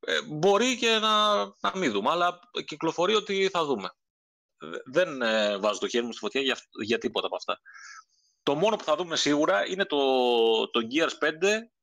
ε, 0.00 0.22
μπορεί 0.26 0.76
και 0.76 0.98
να, 0.98 1.44
να 1.44 1.72
μην 1.74 1.92
δούμε, 1.92 2.10
αλλά 2.10 2.40
κυκλοφορεί 2.64 3.14
ότι 3.14 3.48
θα 3.48 3.64
δούμε. 3.64 3.90
Δεν 4.84 5.22
ε, 5.22 5.58
βάζω 5.58 5.78
το 5.78 5.88
χέρι 5.88 6.04
μου 6.04 6.12
στη 6.12 6.20
φωτιά 6.20 6.40
για, 6.40 6.58
για 6.84 6.98
τίποτα 6.98 7.26
από 7.26 7.36
αυτά. 7.36 7.60
Το 8.42 8.54
μόνο 8.54 8.76
που 8.76 8.84
θα 8.84 8.96
δούμε 8.96 9.16
σίγουρα 9.16 9.66
είναι 9.66 9.84
το, 9.84 10.70
το 10.70 10.80
Gears 10.90 11.24
5, 11.24 11.32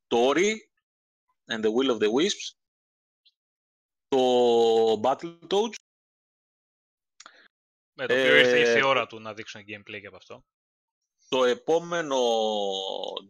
το 0.07 0.29
Ori 0.29 0.53
and 1.51 1.61
the 1.63 1.69
Will 1.69 1.91
of 1.91 1.97
the 1.97 2.09
Wisps, 2.11 2.55
το 4.07 5.01
Battletoads. 5.03 5.75
Με 7.97 8.05
το 8.05 8.13
οποίο 8.13 8.35
ήρθε, 8.35 8.59
ήρθε 8.59 8.77
η 8.77 8.79
ε, 8.79 8.83
ώρα 8.83 9.07
του 9.07 9.19
να 9.19 9.33
δείξουν 9.33 9.61
gameplay 9.61 9.99
και 10.01 10.07
από 10.07 10.15
αυτό. 10.15 10.45
Το 11.27 11.43
επόμενο 11.43 12.17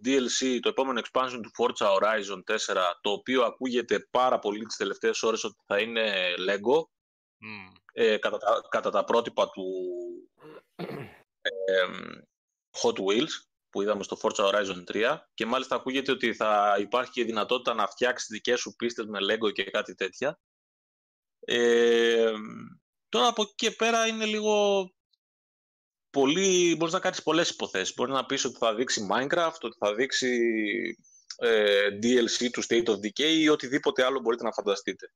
DLC, 0.06 0.60
το 0.62 0.70
επόμενο 0.70 1.02
expansion 1.04 1.40
του 1.42 1.52
Forza 1.58 1.98
Horizon 1.98 2.44
4, 2.74 2.76
το 3.02 3.12
οποίο 3.12 3.44
ακούγεται 3.44 4.00
πάρα 4.00 4.40
πολύ 4.40 4.66
τις 4.66 4.76
τελευταίες 4.76 5.24
ώρες 5.24 5.44
ότι 5.44 5.56
θα 5.66 5.80
είναι 5.80 6.34
Lego, 6.38 6.80
mm. 6.80 7.74
Ε, 7.98 8.18
κατά, 8.18 8.38
τα, 8.38 8.62
κατά 8.70 8.90
τα 8.90 9.04
πρότυπα 9.04 9.50
του 9.50 9.66
ε, 10.76 11.86
Hot 12.82 12.98
Wheels 12.98 13.46
που 13.70 13.82
είδαμε 13.82 14.04
στο 14.04 14.18
Forza 14.22 14.52
Horizon 14.52 14.84
3 14.92 15.18
και 15.34 15.46
μάλιστα 15.46 15.76
ακούγεται 15.76 16.12
ότι 16.12 16.34
θα 16.34 16.76
υπάρχει 16.80 17.12
και 17.12 17.24
δυνατότητα 17.24 17.74
να 17.74 17.88
φτιάξεις 17.88 18.28
δικές 18.28 18.60
σου 18.60 18.76
πίστες 18.76 19.06
με 19.06 19.20
Lego 19.22 19.54
και 19.54 19.64
κάτι 19.64 19.96
τέτοια. 19.96 20.40
Ε, 21.40 22.32
τώρα 23.10 23.28
από 23.28 23.42
εκεί 23.42 23.54
και 23.56 23.72
πέρα 23.72 24.08
είναι 24.08 24.26
λίγο 24.26 24.90
πολύ, 26.10 26.76
μπορείς 26.78 26.94
να 26.94 27.00
κάνεις 27.00 27.24
πολλές 27.24 27.50
υποθέσεις. 27.50 27.94
Μπορείς 27.94 28.14
να 28.14 28.26
πεις 28.26 28.46
ότι 28.46 28.58
θα 28.58 28.76
δείξει 28.76 29.08
Minecraft, 29.12 29.60
ότι 29.62 29.78
θα 29.80 29.94
δείξει 29.94 30.38
ε, 31.38 31.88
DLC 32.04 32.50
του 32.52 32.64
State 32.64 32.86
of 32.86 32.96
Decay 32.96 33.36
ή 33.38 33.50
οτιδήποτε 33.50 34.04
άλλο 34.04 34.20
μπορείτε 34.20 34.44
να 34.44 34.52
φανταστείτε. 34.52 35.12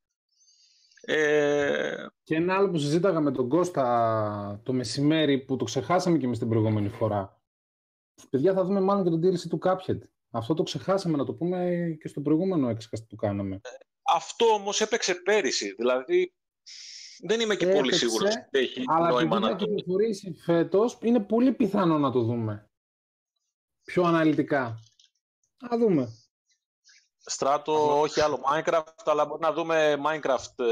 Ε... 1.12 2.06
Και 2.24 2.36
ένα 2.36 2.56
άλλο 2.56 2.70
που 2.70 2.78
συζήταγα 2.78 3.20
με 3.20 3.32
τον 3.32 3.50
Κώστα 3.50 4.62
το 4.64 4.74
μεσημέρι 4.74 5.40
που 5.40 5.56
το 5.56 5.64
ξεχάσαμε 5.64 6.18
και 6.18 6.26
εμείς 6.26 6.40
την 6.40 6.50
προηγούμενη 6.50 6.90
φορά 6.90 7.40
Παιδιά, 8.30 8.54
θα 8.54 8.64
δούμε 8.64 8.80
μάλλον 8.80 9.04
και 9.04 9.10
τον 9.10 9.22
DLC 9.24 9.48
του 9.50 9.60
Cuphead. 9.64 10.00
Αυτό 10.32 10.54
το 10.54 10.64
ξεχάσαμε 10.64 11.18
να 11.18 11.26
το 11.26 11.34
πούμε 11.34 11.80
και 12.02 12.08
στο 12.08 12.22
προηγούμενο 12.22 12.70
έξκαστ 12.70 13.04
που 13.10 13.16
κάναμε. 13.16 13.62
Αυτό 14.02 14.46
όμως 14.46 14.82
έπαιξε 14.82 15.16
πέρυσι. 15.16 15.74
Δηλαδή, 15.78 16.34
δεν 17.22 17.40
είμαι 17.40 17.56
και 17.56 17.64
έπαιξε, 17.64 17.82
πολύ 17.82 17.96
σίγουρος 17.96 18.36
ότι 18.36 18.60
έχει 18.60 18.84
αλλά 18.86 19.10
νόημα 19.10 19.40
να 19.40 19.56
το 19.56 19.66
κυκλοφορήσει 19.66 20.34
φέτος, 20.34 20.98
είναι 21.02 21.20
πολύ 21.20 21.52
πιθανό 21.52 21.98
να 21.98 22.12
το 22.12 22.22
δούμε. 22.22 22.70
Πιο 23.84 24.04
αναλυτικά. 24.04 24.80
Να 25.70 25.78
δούμε. 25.78 26.08
Στράτο, 27.30 28.00
όχι 28.00 28.22
άλλο 28.22 28.42
Minecraft, 28.52 28.84
αλλά 29.06 29.26
μπορεί 29.26 29.42
να 29.42 29.54
δούμε 29.54 30.02
Minecraft 30.06 30.64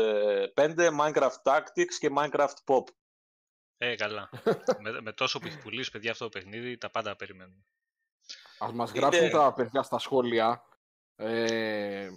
5, 0.55 0.77
ε, 0.77 0.89
Minecraft 0.99 1.41
Tactics 1.43 1.93
και 1.99 2.11
Minecraft 2.17 2.57
Pop. 2.65 2.83
Ε, 3.77 3.95
καλά. 3.95 4.29
με, 4.83 5.01
με 5.01 5.11
τόσο 5.11 5.39
που 5.39 5.47
έχει 5.47 5.57
πουλήσει 5.57 5.91
παιδιά 5.91 6.11
αυτό 6.11 6.23
το 6.23 6.29
παιχνίδι, 6.29 6.77
τα 6.77 6.89
πάντα 6.89 7.15
περιμένουμε. 7.15 7.63
Ας 8.59 8.71
μας 8.71 8.91
γράψουν 8.91 9.29
τα 9.29 9.53
παιδιά 9.53 9.83
στα 9.83 9.99
σχόλια 9.99 10.63
ε, 11.15 12.09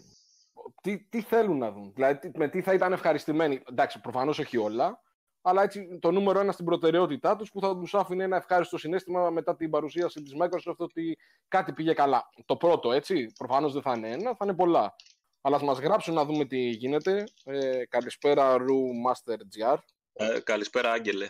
τι, 0.82 0.98
τι 0.98 1.22
θέλουν 1.22 1.58
να 1.58 1.72
δουν. 1.72 1.92
Δηλαδή, 1.94 2.30
με 2.34 2.48
τι 2.48 2.62
θα 2.62 2.74
ήταν 2.74 2.92
ευχαριστημένοι. 2.92 3.62
Εντάξει, 3.70 4.00
προφανώς 4.00 4.38
όχι 4.38 4.56
όλα, 4.56 5.02
αλλά 5.42 5.62
έτσι 5.62 5.98
το 6.00 6.10
νούμερο 6.10 6.40
ένα 6.40 6.52
στην 6.52 6.64
προτεραιότητά 6.64 7.36
τους 7.36 7.50
που 7.50 7.60
θα 7.60 7.78
τους 7.78 7.94
άφηνε 7.94 8.24
ένα 8.24 8.36
ευχάριστο 8.36 8.78
συνέστημα 8.78 9.30
μετά 9.30 9.56
την 9.56 9.70
παρουσίαση 9.70 10.22
της 10.22 10.32
Microsoft 10.40 10.76
ότι 10.76 11.18
κάτι 11.48 11.72
πήγε 11.72 11.92
καλά. 11.92 12.30
Το 12.44 12.56
πρώτο, 12.56 12.92
έτσι, 12.92 13.32
προφανώς 13.38 13.72
δεν 13.72 13.82
θα 13.82 13.92
είναι 13.96 14.10
ένα, 14.10 14.34
θα 14.34 14.44
είναι 14.44 14.54
πολλά. 14.54 14.96
Αλλά 15.40 15.56
ας 15.56 15.62
μας 15.62 15.78
γράψουν 15.78 16.14
να 16.14 16.24
δούμε 16.24 16.44
τι 16.44 16.58
γίνεται. 16.58 17.24
Ε, 17.44 17.84
καλησπέρα, 17.88 18.56
Ru 18.56 19.08
Master 19.08 19.36
GR. 19.36 19.78
Ε, 20.12 20.40
καλησπέρα, 20.40 20.92
Άγγελε. 20.92 21.28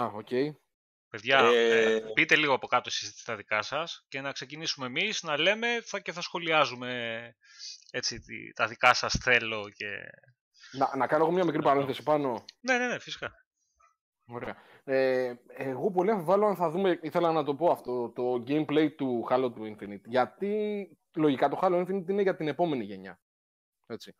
Α, 0.00 0.04
OK. 0.04 0.26
Okay. 0.30 0.50
Παιδιά, 1.08 1.38
ε... 1.38 1.94
Ε, 1.94 2.00
πείτε 2.14 2.36
λίγο 2.36 2.54
από 2.54 2.66
κάτω 2.66 2.84
εσείς 2.86 3.22
τα 3.22 3.36
δικά 3.36 3.62
σας 3.62 4.04
και 4.08 4.20
να 4.20 4.32
ξεκινήσουμε 4.32 4.86
εμείς 4.86 5.22
να 5.22 5.38
λέμε 5.38 5.80
θα, 5.84 6.00
και 6.00 6.12
θα 6.12 6.20
σχολιάζουμε 6.20 7.34
έτσι, 7.90 8.22
τα 8.54 8.66
δικά 8.66 8.94
σας 8.94 9.18
θέλω 9.22 9.70
και... 9.76 9.86
Να, 10.72 10.96
να 10.96 11.06
κάνω 11.06 11.24
εγώ 11.24 11.32
μια 11.32 11.44
μικρή 11.44 11.62
παρένθεση 11.62 12.02
πάνω. 12.02 12.44
Ναι, 12.60 12.78
ναι, 12.78 12.86
ναι, 12.86 12.98
φυσικά. 12.98 13.32
Ωραία. 14.28 14.56
Ε, 14.84 15.34
εγώ 15.46 15.90
πολύ 15.90 16.10
αμφιβάλλω 16.10 16.46
αν 16.46 16.56
θα 16.56 16.70
δούμε, 16.70 16.98
ήθελα 17.02 17.32
να 17.32 17.44
το 17.44 17.54
πω 17.54 17.70
αυτό, 17.70 18.10
το 18.10 18.44
gameplay 18.46 18.94
του 18.96 19.26
Halo 19.30 19.50
του 19.54 19.76
Infinite. 19.76 20.04
Γιατί 20.04 20.90
λογικά 21.16 21.48
το 21.48 21.58
Halo 21.62 21.80
Infinite 21.80 22.08
είναι 22.08 22.22
για 22.22 22.36
την 22.36 22.48
επόμενη 22.48 22.84
γενιά. 22.84 23.20
Έτσι. 23.86 24.16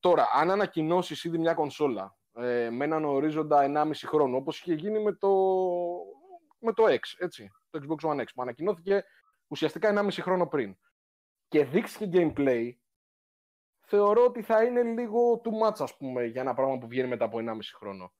Τώρα, 0.00 0.28
αν 0.32 0.50
ανακοινώσεις 0.50 1.24
ήδη 1.24 1.38
μια 1.38 1.54
κονσόλα 1.54 2.16
ε, 2.32 2.70
με 2.70 2.84
έναν 2.84 3.04
ορίζοντα 3.04 3.86
1,5 3.86 3.92
χρόνο, 4.04 4.36
όπως 4.36 4.60
είχε 4.60 4.74
γίνει 4.74 5.02
με 5.02 5.12
το, 5.12 5.28
με 6.58 6.72
το 6.72 6.84
X, 6.84 7.00
έτσι, 7.18 7.50
το 7.70 7.80
Xbox 7.82 8.10
One 8.10 8.20
X, 8.20 8.26
που 8.34 8.42
ανακοινώθηκε 8.42 9.04
ουσιαστικά 9.46 9.92
1,5 9.94 10.10
χρόνο 10.10 10.46
πριν. 10.46 10.76
Και 11.48 11.64
δείξει 11.64 11.98
και 11.98 12.08
gameplay, 12.12 12.70
θεωρώ 13.88 14.24
ότι 14.24 14.42
θα 14.42 14.64
είναι 14.64 14.82
λίγο 14.82 15.40
too 15.44 15.66
much, 15.66 15.76
ας 15.78 15.96
πούμε, 15.96 16.24
για 16.24 16.40
ένα 16.40 16.54
πράγμα 16.54 16.78
που 16.78 16.88
βγαίνει 16.88 17.08
μετά 17.08 17.24
από 17.24 17.38
1,5 17.38 17.58
χρόνο. 17.74 18.12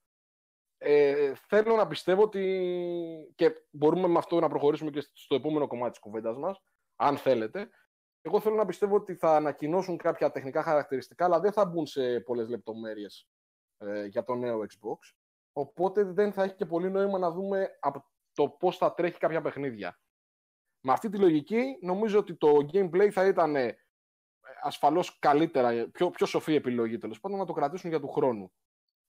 Ε, 0.78 1.33
θέλω 1.35 1.76
να 1.76 1.87
πιστεύω 1.87 2.22
ότι 2.22 3.33
και 3.35 3.52
μπορούμε 3.70 4.09
με 4.09 4.18
αυτό 4.18 4.40
να 4.40 4.48
προχωρήσουμε 4.48 4.90
και 4.90 5.00
στο 5.12 5.35
επόμενο 5.35 5.66
κομμάτι 5.66 5.90
της 5.90 6.00
κουβέντας 6.00 6.37
μας, 6.37 6.62
αν 6.96 7.16
θέλετε. 7.16 7.68
Εγώ 8.20 8.40
θέλω 8.40 8.54
να 8.54 8.66
πιστεύω 8.66 8.94
ότι 8.94 9.14
θα 9.14 9.37
ανακοινώσουν 9.37 9.96
κάποια 9.96 10.31
τεχνικά 10.31 10.62
χαρακτηριστικά, 10.62 11.24
αλλά 11.24 11.40
δεν 11.40 11.52
θα 11.52 11.64
μπουν 11.64 11.87
σε 11.87 12.20
πολλές 12.20 12.48
λεπτομέρειες 12.48 13.28
ε, 13.78 14.04
για 14.04 14.24
το 14.24 14.35
νέο 14.35 14.61
Xbox. 14.61 15.14
Οπότε 15.52 16.04
δεν 16.04 16.33
θα 16.33 16.42
έχει 16.42 16.54
και 16.54 16.66
πολύ 16.66 16.90
νόημα 16.90 17.18
να 17.18 17.31
δούμε 17.31 17.76
από 17.81 18.04
το 18.33 18.48
πώς 18.48 18.76
θα 18.76 18.94
τρέχει 18.94 19.18
κάποια 19.18 19.40
παιχνίδια. 19.40 20.00
Με 20.81 20.92
αυτή 20.92 21.09
τη 21.09 21.18
λογική, 21.18 21.78
νομίζω 21.81 22.18
ότι 22.18 22.35
το 22.35 22.57
gameplay 22.72 23.09
θα 23.09 23.26
ήταν 23.26 23.57
ε, 24.59 24.68
ασφαλώς 24.68 25.18
καλύτερα, 25.18 25.88
πιο, 25.92 26.11
πιο 26.11 26.27
σοφή 26.27 26.55
επιλογή 26.55 26.99
τέλος 26.99 27.21
πάντων, 27.21 27.38
να 27.38 27.44
το 27.44 27.53
κρατήσουν 27.53 27.90
για 27.90 28.01
του 28.01 28.09
χρόνου. 28.09 28.53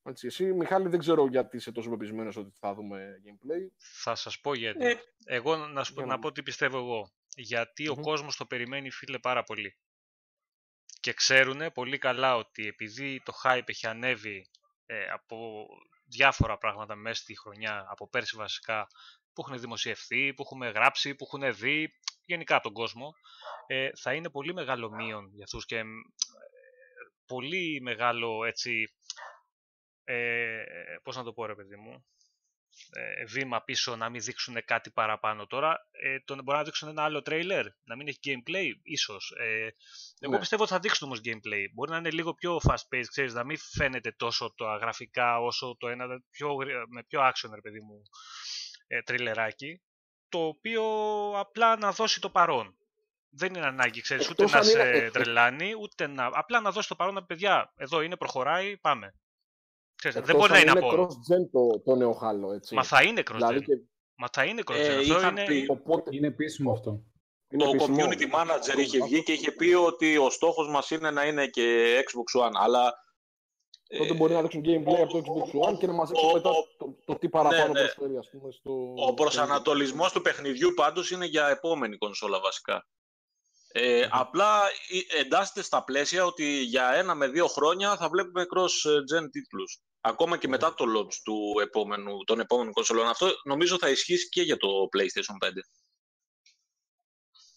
Έτσι, 0.04 0.28
εσύ, 0.28 0.54
Μιχάλη, 0.54 0.88
δεν 0.88 1.00
ξέρω 1.00 1.28
γιατί 1.28 1.58
είσαι 1.58 1.72
τόσο 1.72 1.90
πεπισμένος 1.90 2.36
ότι 2.36 2.52
θα 2.60 2.74
δούμε 2.74 3.22
gameplay. 3.26 3.68
Θα 3.78 4.16
σας 4.16 4.40
πω 4.40 4.54
γιατί. 4.54 4.86
Ε, 4.86 4.96
εγώ 5.26 5.56
να, 5.56 5.84
σου, 5.84 6.06
να 6.06 6.20
πω 6.20 6.32
τι 6.32 6.44
πιστεύω 6.44 6.78
εγώ. 6.78 7.12
Γιατί 7.36 7.88
ο 7.88 7.96
κόσμος 7.96 8.38
το 8.38 8.46
περιμένει, 8.46 8.92
φίλε, 8.92 9.20
πάρα 9.20 9.44
πολύ. 9.44 9.78
Και 11.00 11.14
ξέρουν 11.14 11.72
πολύ 11.74 11.98
καλά 11.98 12.36
ότι 12.36 12.68
επειδή 12.68 13.22
το 13.26 13.34
hype 13.44 13.62
έχει 13.66 13.88
ανέβει 13.88 14.50
ε, 14.86 15.10
από 15.10 15.68
διάφορα 16.06 16.58
πράγματα 16.58 16.96
μέσα 16.96 17.22
στη 17.22 17.38
χρονιά, 17.38 17.86
από 17.90 18.10
πέρσι 18.10 18.38
βασικά, 18.38 18.88
που 19.40 19.46
έχουν 19.48 19.62
δημοσιευθεί, 19.62 20.34
που 20.34 20.44
έχουμε 20.44 20.70
γράψει, 20.70 21.16
που 21.16 21.30
έχουν 21.32 21.56
δει, 21.56 21.94
γενικά 22.26 22.60
τον 22.60 22.74
κόσμο, 22.74 23.14
ε, 23.68 23.90
θα 23.96 24.14
είναι 24.14 24.30
πολύ 24.30 24.54
μεγάλο 24.54 24.92
μείον 24.92 25.30
για 25.34 25.44
αυτούς 25.44 25.66
και 25.66 25.78
ε, 25.78 25.84
πολύ 27.26 27.80
μεγάλο 27.82 28.46
έτσι, 28.46 28.84
ε, 30.04 30.64
πώς 31.04 31.16
να 31.16 31.24
το 31.24 31.34
πω 31.34 31.46
ρε 31.46 31.56
παιδί 31.56 31.76
μου, 31.76 32.06
ε, 32.92 33.26
βήμα 33.26 33.62
πίσω 33.62 33.96
να 33.96 34.10
μην 34.10 34.22
δείξουν 34.22 34.66
κάτι 34.66 34.92
παραπάνω. 34.92 35.48
Τώρα 35.48 35.88
ε, 35.92 36.20
το, 36.20 36.36
μπορεί 36.44 36.58
να 36.58 36.64
δείξουν 36.64 36.90
ένα 36.90 37.04
άλλο 37.04 37.22
τρέιλερ, 37.22 37.66
να 37.84 37.96
μην 37.96 38.08
έχει 38.08 38.20
gameplay, 38.24 38.72
ίσως. 38.84 39.34
Ε, 39.38 39.70
εγώ 40.20 40.34
ναι. 40.34 40.40
πιστεύω 40.40 40.64
ότι 40.64 40.72
θα 40.72 40.80
δείξουν 40.80 41.08
όμως 41.08 41.22
gameplay. 41.24 41.66
Μπορεί 41.74 41.92
να 41.92 41.98
είναι 41.98 42.12
λίγο 42.12 42.34
πιο 42.34 42.60
fast-paced, 42.70 43.08
ξέρεις, 43.08 43.34
να 43.34 43.44
μην 43.44 43.58
φαίνεται 43.58 44.12
τόσο 44.12 44.54
το 44.56 44.66
γραφικά 44.66 45.40
όσο 45.40 45.76
το 45.80 45.88
ένα, 45.88 46.24
πιο, 46.32 46.56
με 46.90 47.04
πιο 47.04 47.22
action, 47.22 47.50
ρε 47.54 47.62
παιδί 47.62 47.80
μου, 47.80 48.02
ε, 48.92 49.02
τριλεράκι, 49.02 49.82
το 50.30 50.46
οποίο 50.46 50.84
απλά 51.40 51.78
να 51.78 51.92
δώσει 51.92 52.22
το 52.22 52.30
παρόν. 52.30 52.74
Δεν 53.30 53.54
είναι 53.54 53.66
ανάγκη, 53.66 54.02
ξέρεις, 54.02 54.30
ούτε 54.30 54.44
να 54.44 54.62
σε 54.62 54.82
είναι... 54.82 55.10
τρελάνει, 55.10 55.74
ούτε 55.82 56.08
να... 56.08 56.30
Απλά 56.34 56.60
να 56.60 56.72
δώσει 56.72 56.88
το 56.88 56.96
παρόν, 56.96 57.26
παιδιά, 57.28 57.74
εδώ 57.76 58.02
είναι, 58.02 58.16
προχωράει, 58.16 58.78
πάμε. 58.78 59.16
Ξέρετε, 59.96 60.22
δεν 60.22 60.36
μπορεί 60.36 60.52
να 60.52 60.60
είναι 60.60 60.72
από... 60.72 60.90
cross-gen 60.92 61.50
το, 61.52 61.80
το 61.80 61.96
νέο 61.96 62.14
χάλο, 62.14 62.54
έτσι. 62.54 62.76
Μα 62.76 62.84
θα 62.84 63.04
είναι 63.04 63.22
cross-gen. 63.22 63.36
Δηλαδή 63.36 63.64
και... 63.64 63.74
Μα 64.16 64.28
θα 64.32 64.44
είναι 64.44 64.62
cross-gen. 64.66 64.76
Ε, 64.76 64.98
αυτό 64.98 65.28
είναι... 65.28 65.44
Πει... 65.44 65.66
Οπότε... 65.70 66.16
είναι 66.16 66.28
επίσημο 66.28 66.72
αυτό. 66.72 67.04
Είναι 67.50 67.64
το 67.64 67.70
επίσημο. 67.70 67.98
community 67.98 68.36
manager 68.36 68.78
είχε 68.78 69.04
βγει 69.04 69.24
και 69.24 69.32
είχε 69.32 69.52
πει 69.52 69.74
ότι 69.74 70.18
ο 70.18 70.30
στόχος 70.30 70.70
μας 70.70 70.90
είναι 70.90 71.12
να 71.12 71.26
είναι 71.26 71.48
και 71.48 71.98
Xbox 72.06 72.42
One, 72.42 72.52
αλλά... 72.54 72.94
Τότε 73.98 74.14
μπορεί 74.14 74.34
να 74.34 74.42
δείξουν 74.42 74.62
gameplay 74.66 75.00
από 75.02 75.14
το 75.14 75.24
Xbox 75.26 75.70
One 75.70 75.78
και 75.78 75.88
να 75.88 75.94
μας 75.94 76.10
δείξουν 76.10 76.32
μετά 76.34 76.50
το, 76.78 76.96
το, 77.06 77.16
τι 77.16 77.30
παραπάνω 77.30 77.74
ναι, 77.74 77.80
ναι. 77.80 77.86
προσφέρει, 77.86 78.18
ας 78.18 78.30
πούμε, 78.30 78.52
στο... 78.52 78.94
Ο 79.08 79.14
προσανατολισμός 79.14 80.12
του 80.12 80.22
παιχνιδιού 80.22 80.74
πάντως 80.74 81.12
είναι 81.12 81.26
για 81.26 81.48
επόμενη 81.48 81.98
κονσόλα 81.98 82.40
βασικά. 82.40 82.88
Ε, 83.72 84.08
απλά 84.12 84.62
εντάσσεται 85.20 85.62
στα 85.62 85.84
πλαίσια 85.84 86.26
ότι 86.26 86.62
για 86.62 86.92
ένα 86.94 87.16
με 87.16 87.28
δύο 87.28 87.48
χρόνια 87.48 87.98
θα 87.98 88.10
βλέπουμε 88.10 88.46
cross-gen 88.56 89.30
τίτλους. 89.32 89.82
Ακόμα 90.02 90.38
και 90.38 90.48
μετά 90.48 90.74
το 90.74 90.86
launch 90.98 91.14
του 91.24 91.60
επόμενου, 91.62 92.24
των 92.24 92.40
επόμενων 92.40 92.74
κονσολών. 92.74 93.08
Αυτό 93.08 93.28
νομίζω 93.44 93.78
θα 93.78 93.90
ισχύσει 93.90 94.30
και 94.30 94.42
για 94.42 94.58
το 94.58 94.68
PlayStation 94.68 95.48
5. 95.48 95.52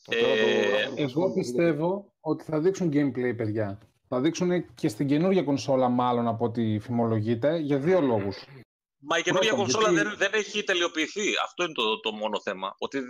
Ε, 0.06 0.88
εγώ 0.94 1.32
πιστεύω 1.32 2.12
ότι 2.20 2.44
θα 2.44 2.60
δείξουν 2.60 2.90
gameplay, 2.92 3.36
παιδιά. 3.36 3.78
Θα 4.14 4.20
δείξουν 4.20 4.74
και 4.74 4.88
στην 4.88 5.06
καινούργια 5.06 5.42
κονσόλα, 5.42 5.88
μάλλον 5.88 6.28
από 6.28 6.44
ό,τι 6.44 6.78
φημολογείται, 6.78 7.56
για 7.56 7.78
δύο 7.78 8.00
λόγους. 8.00 8.44
Μα 8.98 9.18
η 9.18 9.22
καινούργια 9.22 9.52
κονσόλα 9.52 9.92
δεν, 9.92 10.14
δεν 10.16 10.30
έχει 10.32 10.64
τελειοποιηθεί. 10.64 11.28
Αυτό 11.44 11.64
είναι 11.64 11.72
το, 11.72 12.00
το 12.00 12.12
μόνο 12.12 12.40
θέμα. 12.40 12.74
Ότι 12.78 13.02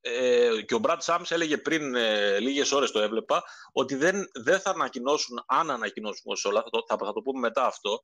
ε, 0.00 0.62
και 0.66 0.74
ο 0.74 0.80
Brad 0.82 0.98
Sams 0.98 1.24
έλεγε 1.28 1.58
πριν 1.58 1.94
ε, 1.94 2.38
λίγες 2.38 2.72
ώρες 2.72 2.90
το 2.90 3.00
έβλεπα 3.00 3.42
ότι 3.72 3.94
δεν, 3.94 4.24
δεν 4.44 4.60
θα 4.60 4.70
ανακοινώσουν, 4.70 5.44
αν 5.46 5.70
ανακοινώσουν 5.70 6.22
κονσόλα, 6.24 6.62
θα 6.62 6.70
το, 6.70 6.84
θα, 6.88 6.96
θα 7.06 7.12
το 7.12 7.20
πούμε 7.22 7.38
μετά 7.38 7.66
αυτό, 7.66 8.00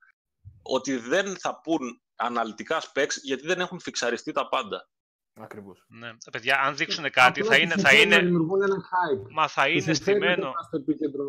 ότι 0.62 0.96
δεν 0.96 1.38
θα 1.38 1.60
πούν 1.60 2.02
αναλυτικά 2.16 2.82
specs 2.82 3.14
γιατί 3.22 3.46
δεν 3.46 3.60
έχουν 3.60 3.80
φιξαριστεί 3.80 4.32
τα 4.32 4.48
πάντα. 4.48 4.88
Ακριβώς. 5.40 5.84
Ναι. 5.88 6.10
Παιδιά, 6.32 6.60
αν 6.60 6.76
δείξουν 6.76 7.04
ε, 7.04 7.10
κάτι, 7.10 7.42
θα 7.42 7.56
είναι. 7.56 7.74
Θα 7.76 7.94
είναι... 7.94 8.30
Μα 9.30 9.48
θα 9.48 9.68
είναι 9.68 9.94
στημένο. 9.94 10.52
Επίκεντρο... 10.70 11.26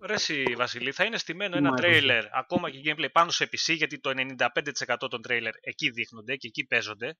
Ρε 0.00 0.14
εσύ, 0.14 0.54
Βασιλή, 0.56 0.92
θα 0.92 1.04
είναι 1.04 1.18
στημένο 1.18 1.56
ένα 1.56 1.74
τρέιλερ, 1.74 2.24
ακόμα 2.36 2.70
και 2.70 2.80
gameplay 2.84 3.08
πάνω 3.12 3.30
σε 3.30 3.44
PC, 3.44 3.74
γιατί 3.76 4.00
το 4.00 4.10
95% 4.38 4.96
των 5.10 5.22
τρέιλερ 5.22 5.54
εκεί 5.60 5.90
δείχνονται 5.90 6.36
και 6.36 6.46
εκεί 6.46 6.66
παίζονται. 6.66 7.16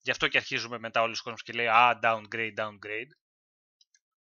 Γι' 0.00 0.10
αυτό 0.10 0.28
και 0.28 0.36
αρχίζουμε 0.38 0.78
μετά 0.78 1.00
όλους 1.00 1.12
τους 1.12 1.22
κόσμους 1.22 1.42
και 1.42 1.52
λέει 1.52 1.66
«Α, 1.66 1.98
downgrade, 2.02 2.54
downgrade». 2.60 3.10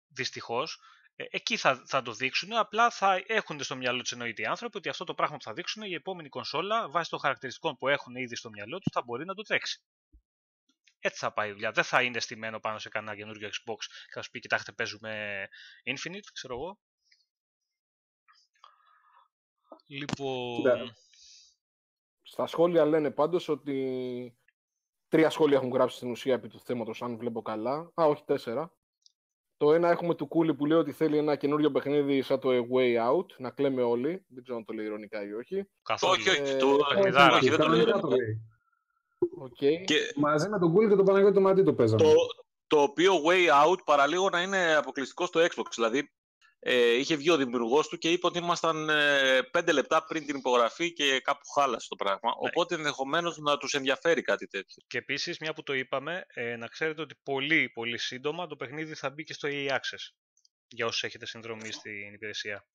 Δυστυχώς. 0.07 0.79
Ε, 1.15 1.25
εκεί 1.29 1.57
θα, 1.57 1.83
θα 1.85 2.01
το 2.01 2.13
δείξουν, 2.13 2.53
απλά 2.53 2.89
θα 2.89 3.23
έχουν 3.27 3.63
στο 3.63 3.75
μυαλό 3.75 4.01
τους 4.01 4.11
εννοείται 4.11 4.41
οι 4.41 4.45
άνθρωποι 4.45 4.77
ότι 4.77 4.89
αυτό 4.89 5.03
το 5.03 5.13
πράγμα 5.13 5.37
που 5.37 5.43
θα 5.43 5.53
δείξουν 5.53 5.83
η 5.83 5.93
επόμενη 5.93 6.29
κονσόλα 6.29 6.89
βάσει 6.89 7.09
των 7.09 7.19
χαρακτηριστικών 7.19 7.75
που 7.77 7.87
έχουν 7.87 8.15
ήδη 8.15 8.35
στο 8.35 8.49
μυαλό 8.49 8.79
τους 8.79 8.91
θα 8.93 9.01
μπορεί 9.05 9.25
να 9.25 9.33
το 9.33 9.41
τρέξει. 9.41 9.81
Έτσι 10.99 11.19
θα 11.19 11.33
πάει 11.33 11.49
η 11.49 11.51
δουλειά. 11.51 11.71
Δεν 11.71 11.83
θα 11.83 12.01
είναι 12.01 12.19
στημένο 12.19 12.59
πάνω 12.59 12.77
σε 12.79 12.89
κανένα 12.89 13.15
καινούργιο 13.15 13.47
Xbox 13.47 13.77
και 14.05 14.13
θα 14.13 14.21
σου 14.21 14.29
πει: 14.31 14.39
Κοιτάξτε, 14.39 14.71
παίζουμε 14.71 15.47
Infinite, 15.83 16.27
ξέρω 16.33 16.53
εγώ. 16.53 16.79
Λοιπόν. 19.87 20.95
Στα 22.21 22.47
σχόλια 22.47 22.85
λένε 22.85 23.11
πάντως 23.11 23.47
ότι 23.47 24.37
τρία 25.07 25.29
σχόλια 25.29 25.57
έχουν 25.57 25.71
γράψει 25.71 25.95
στην 25.95 26.11
ουσία 26.11 26.33
επί 26.33 26.47
του 26.47 26.59
θέματος, 26.59 27.01
αν 27.01 27.17
βλέπω 27.17 27.41
καλά. 27.41 27.91
Α, 27.93 28.05
όχι 28.05 28.23
τέσσερα. 28.25 28.73
Το 29.57 29.73
ένα 29.73 29.89
έχουμε 29.89 30.15
του 30.15 30.27
Κούλι 30.27 30.55
που 30.55 30.65
λέει 30.65 30.77
ότι 30.77 30.91
θέλει 30.91 31.17
ένα 31.17 31.35
καινούριο 31.35 31.71
παιχνίδι 31.71 32.21
σαν 32.21 32.39
το 32.39 32.49
A 32.49 32.61
Way 32.73 33.11
Out, 33.11 33.25
να 33.37 33.49
κλαίμε 33.49 33.81
όλοι. 33.81 34.25
Δεν 34.27 34.43
ξέρω 34.43 34.57
αν 34.57 34.65
το 34.65 34.73
λέει 34.73 34.85
ηρωνικά 34.85 35.23
ή 35.23 35.33
όχι. 35.33 35.69
Καθόλου. 35.83 36.11
Όχι, 36.11 36.29
όχι, 36.29 36.57
το 36.57 36.77
όχι, 37.35 37.49
δεν 37.49 37.59
το 37.59 37.67
λέει 37.67 37.85
Okay. 39.19 39.83
Και... 39.85 40.13
Μαζί 40.15 40.49
με 40.49 40.59
τον 40.59 40.73
Κούλι 40.73 40.89
και 40.89 40.95
τον 40.95 41.05
Παναγιώτη 41.05 41.33
το 41.33 41.41
Μαντί 41.41 41.63
το 41.63 41.73
παίζαμε. 41.73 42.03
Το, 42.03 42.13
το 42.67 42.81
οποίο 42.81 43.13
Way 43.25 43.65
Out 43.65 43.77
παραλίγο 43.85 44.29
να 44.29 44.41
είναι 44.41 44.75
αποκλειστικό 44.75 45.25
στο 45.25 45.39
Xbox. 45.39 45.71
Δηλαδή, 45.75 46.11
ε, 46.59 46.91
είχε 46.91 47.15
βγει 47.15 47.29
ο 47.29 47.37
δημιουργός 47.37 47.87
του 47.87 47.97
και 47.97 48.11
είπε 48.11 48.27
ότι 48.27 48.37
ήμασταν 48.37 48.89
ε, 48.89 49.41
πέντε 49.51 49.71
λεπτά 49.71 50.05
πριν 50.05 50.25
την 50.25 50.35
υπογραφή 50.35 50.93
και 50.93 51.19
κάπου 51.19 51.47
χάλασε 51.55 51.87
το 51.89 51.95
πράγμα. 51.95 52.29
Ναι. 52.29 52.49
Οπότε 52.49 52.75
ενδεχομένως 52.75 53.37
να 53.37 53.57
τους 53.57 53.73
ενδιαφέρει 53.73 54.21
κάτι 54.21 54.47
τέτοιο. 54.47 54.83
Και 54.87 54.97
επίσης, 54.97 55.39
μια 55.39 55.53
που 55.53 55.63
το 55.63 55.73
είπαμε, 55.73 56.25
ε, 56.27 56.55
να 56.55 56.67
ξέρετε 56.67 57.01
ότι 57.01 57.15
πολύ 57.23 57.69
πολύ 57.69 57.97
σύντομα 57.97 58.47
το 58.47 58.55
παιχνίδι 58.55 58.93
θα 58.93 59.09
μπει 59.09 59.23
και 59.23 59.33
στο 59.33 59.49
EA 59.51 59.69
Access 59.69 60.13
για 60.67 60.85
όσους 60.85 61.03
έχετε 61.03 61.25
συνδρομή 61.25 61.71
στην 61.71 62.13
υπηρεσία. 62.13 62.65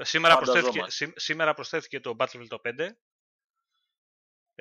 Σήμερα 0.00 0.36
προσθέθηκε, 0.36 0.84
σήμερα 1.14 1.54
προσθέθηκε 1.54 2.00
το 2.00 2.16
Battlefield 2.18 2.46
το 2.48 2.60
5 2.64 2.88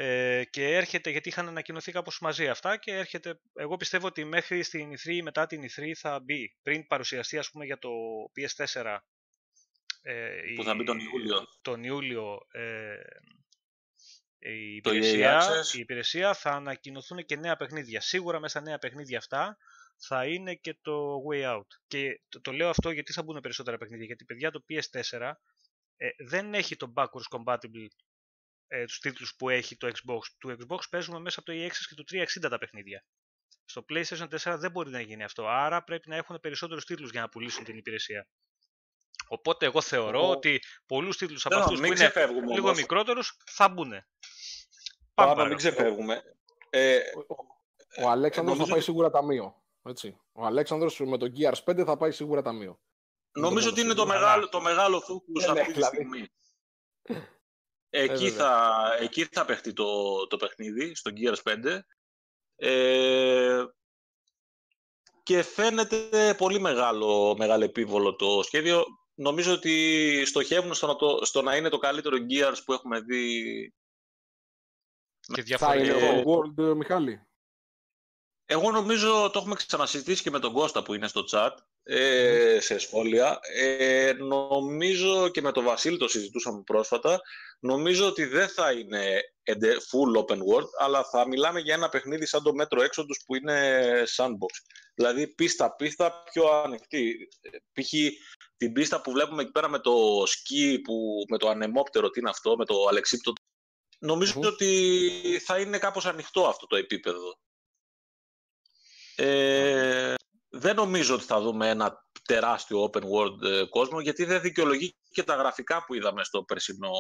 ε, 0.01 0.43
και 0.49 0.75
έρχεται, 0.75 1.09
γιατί 1.09 1.29
είχαν 1.29 1.47
ανακοινωθεί 1.47 1.91
κάπως 1.91 2.19
μαζί 2.19 2.47
αυτά 2.47 2.77
και 2.77 2.91
έρχεται, 2.91 3.39
εγώ 3.53 3.77
πιστεύω 3.77 4.07
ότι 4.07 4.25
μέχρι 4.25 4.63
στην 4.63 4.91
E3 4.91 5.05
ή 5.05 5.21
μετά 5.21 5.45
την 5.45 5.61
E3 5.61 5.91
θα 5.95 6.19
μπει, 6.19 6.57
πριν 6.61 6.87
παρουσιαστεί 6.87 7.37
ας 7.37 7.49
πούμε 7.51 7.65
για 7.65 7.77
το 7.77 7.89
PS4 8.35 8.97
ε, 10.01 10.41
που 10.55 10.63
θα 10.63 10.75
μπει 10.75 10.83
τον 10.83 10.99
Ιούλιο. 10.99 11.47
Τον 11.61 11.83
Ιούλιο 11.83 12.37
ε, 12.51 12.95
η, 14.39 14.75
υπηρεσία, 14.75 15.63
η 15.75 15.79
υπηρεσία 15.79 16.33
θα 16.33 16.51
ανακοινωθούν 16.51 17.25
και 17.25 17.35
νέα 17.35 17.55
παιχνίδια. 17.55 18.01
Σίγουρα 18.01 18.39
μέσα 18.39 18.61
νέα 18.61 18.77
παιχνίδια 18.77 19.17
αυτά 19.17 19.57
θα 20.07 20.25
είναι 20.25 20.55
και 20.55 20.77
το 20.81 21.21
Way 21.31 21.55
Out. 21.55 21.67
Και 21.87 22.21
το, 22.29 22.41
το 22.41 22.51
λέω 22.51 22.69
αυτό 22.69 22.91
γιατί 22.91 23.13
θα 23.13 23.23
μπουν 23.23 23.39
περισσότερα 23.39 23.77
παιχνίδια. 23.77 24.05
Γιατί 24.05 24.25
παιδιά 24.25 24.51
το 24.51 24.63
PS4 24.69 25.31
ε, 25.97 26.09
δεν 26.27 26.53
έχει 26.53 26.75
το 26.75 26.93
backwards 26.95 27.37
compatible 27.37 27.87
ε, 28.71 28.85
τους 28.85 28.99
τίτλους 28.99 29.35
που 29.35 29.49
έχει 29.49 29.77
το 29.77 29.87
Xbox. 29.87 30.19
Του 30.37 30.57
Xbox 30.59 30.79
παίζουμε 30.89 31.19
μέσα 31.19 31.39
από 31.39 31.51
το 31.51 31.57
EX 31.57 31.71
και 31.87 31.95
το 31.95 32.03
360 32.45 32.49
τα 32.49 32.57
παιχνίδια. 32.57 33.03
Στο 33.65 33.85
PlayStation 33.89 34.27
4 34.53 34.55
δεν 34.59 34.71
μπορεί 34.71 34.89
να 34.89 35.01
γίνει 35.01 35.23
αυτό, 35.23 35.47
άρα 35.47 35.83
πρέπει 35.83 36.09
να 36.09 36.15
έχουν 36.15 36.39
περισσότερους 36.39 36.85
τίτλους 36.85 37.11
για 37.11 37.21
να 37.21 37.29
πουλήσουν 37.29 37.63
την 37.63 37.77
υπηρεσία. 37.77 38.27
Οπότε 39.27 39.65
εγώ 39.65 39.81
θεωρώ 39.81 40.29
ότι 40.29 40.59
πολλούς 40.85 41.17
τίτλους 41.17 41.45
από 41.45 41.55
αυτούς 41.55 41.79
που 41.79 41.85
είναι 41.85 42.11
λίγο 42.53 42.73
μικρότερους 42.73 43.37
θα 43.45 43.69
μπουν. 43.69 43.93
Πάμε 45.13 45.47
μην 45.47 45.57
ξεφεύγουμε. 45.57 46.23
Ε, 46.69 46.99
ο 48.03 48.09
Αλέξανδρος 48.09 48.57
θα 48.57 48.67
πάει 48.67 48.81
σίγουρα 48.81 49.09
ταμείο. 49.09 49.63
Έτσι. 49.83 50.19
Ο 50.31 50.45
Αλέξανδρος 50.45 50.99
με 50.99 51.17
τον 51.17 51.33
Gears 51.37 51.63
5 51.65 51.83
θα 51.85 51.97
πάει 51.97 52.11
σίγουρα 52.11 52.41
ταμείο. 52.41 52.79
Νομίζω 53.31 53.69
ότι 53.69 53.81
είναι 53.81 53.93
το 53.93 54.05
μεγάλο, 54.05 54.49
το 54.49 54.61
μεγάλο 54.61 54.97
focus 54.97 55.43
ε, 55.43 55.51
ναι, 55.51 55.59
αυτή 55.59 55.73
τη 55.73 55.73
δηλαδή. 55.73 55.95
στιγμή. 55.95 56.29
Εκεί, 57.89 58.25
ε, 58.25 58.31
θα, 58.31 58.81
εκεί 58.99 59.25
θα 59.25 59.45
παιχτεί 59.45 59.73
το, 59.73 60.27
το 60.27 60.37
παιχνίδι, 60.37 60.95
στο 60.95 61.11
Gears 61.15 61.53
5. 61.65 61.79
Ε, 62.55 63.63
και 65.23 65.43
φαίνεται 65.43 66.35
πολύ 66.37 66.59
μεγάλο, 66.59 67.35
μεγάλο 67.37 67.63
επίβολο 67.63 68.15
το 68.15 68.43
σχέδιο. 68.43 68.85
Νομίζω 69.13 69.53
ότι 69.53 70.23
στοχεύουν 70.25 70.73
στο 70.73 70.87
να, 70.87 70.95
το, 70.95 71.19
στο 71.25 71.41
να 71.41 71.55
είναι 71.55 71.69
το 71.69 71.77
καλύτερο 71.77 72.17
Gears 72.29 72.57
που 72.65 72.73
έχουμε 72.73 72.99
δει. 72.99 73.73
Και 75.33 75.41
διαφορετικό. 75.41 75.99
Θα 75.99 76.05
είναι 76.05 76.23
World, 76.25 76.75
Μιχάλη. 76.75 77.28
Εγώ 78.51 78.71
νομίζω, 78.71 79.29
το 79.29 79.39
έχουμε 79.39 79.55
ξανασυζητήσει 79.55 80.21
και 80.21 80.29
με 80.29 80.39
τον 80.39 80.53
Κώστα 80.53 80.83
που 80.83 80.93
είναι 80.93 81.07
στο 81.07 81.23
chat, 81.31 81.51
ε, 81.83 82.57
σε 82.59 82.77
σχόλια. 82.77 83.39
Ε, 83.55 84.13
νομίζω 84.13 85.29
και 85.29 85.41
με 85.41 85.51
τον 85.51 85.63
Βασίλη 85.63 85.97
το 85.97 86.07
συζητούσαμε 86.07 86.61
πρόσφατα. 86.65 87.21
Νομίζω 87.59 88.07
ότι 88.07 88.25
δεν 88.25 88.49
θα 88.49 88.71
είναι 88.71 89.21
full 89.61 90.19
open 90.19 90.37
world, 90.37 90.69
αλλά 90.79 91.03
θα 91.03 91.27
μιλάμε 91.27 91.59
για 91.59 91.73
ένα 91.73 91.89
παιχνίδι 91.89 92.25
σαν 92.25 92.43
το 92.43 92.53
μέτρο 92.53 92.81
έξοδος 92.81 93.21
που 93.25 93.35
είναι 93.35 93.83
sandbox. 94.15 94.53
Δηλαδή 94.95 95.27
πίστα-πίστα 95.27 96.23
πιο 96.31 96.47
ανοιχτή. 96.47 97.29
Π.χ. 97.73 97.89
την 98.57 98.73
πίστα 98.73 99.01
που 99.01 99.11
βλέπουμε 99.11 99.41
εκεί 99.41 99.51
πέρα 99.51 99.69
με 99.69 99.79
το 99.79 100.23
σκι, 100.25 100.79
που, 100.79 101.25
με 101.29 101.37
το 101.37 101.49
ανεμόπτερο, 101.49 102.09
τι 102.09 102.19
είναι 102.19 102.29
αυτό, 102.29 102.55
με 102.57 102.65
το 102.65 102.87
αλεξίπτο. 102.89 103.33
Νομίζω 103.99 104.39
ότι 104.43 105.41
θα 105.45 105.59
είναι 105.59 105.77
κάπως 105.77 106.05
ανοιχτό 106.05 106.47
αυτό 106.47 106.67
το 106.67 106.75
επίπεδο. 106.75 107.37
Ε, 109.21 110.13
δεν 110.49 110.75
νομίζω 110.75 111.15
ότι 111.15 111.23
θα 111.23 111.41
δούμε 111.41 111.69
ένα 111.69 112.05
τεράστιο 112.23 112.89
open 112.91 113.01
world 113.01 113.41
ε, 113.43 113.65
κόσμο 113.69 113.99
γιατί 113.99 114.25
δεν 114.25 114.41
δικαιολογεί 114.41 114.93
και 115.09 115.23
τα 115.23 115.35
γραφικά 115.35 115.85
που 115.85 115.93
είδαμε 115.93 116.23
στο 116.23 116.43
περσινό 116.43 116.91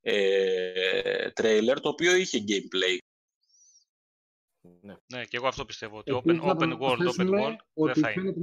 ε, 0.00 1.28
trailer 1.40 1.76
το 1.82 1.88
οποίο 1.88 2.14
είχε 2.14 2.44
gameplay. 2.48 2.98
Ναι. 4.80 4.94
ναι, 5.12 5.24
και 5.24 5.36
εγώ 5.36 5.46
αυτό 5.46 5.64
πιστεύω 5.64 5.98
ότι 5.98 6.20
open, 6.24 6.40
open 6.42 6.78
world, 6.78 7.08
open 7.08 7.28
world 7.30 7.56
δεν 7.74 7.94
θα 7.94 8.10
είναι. 8.10 8.34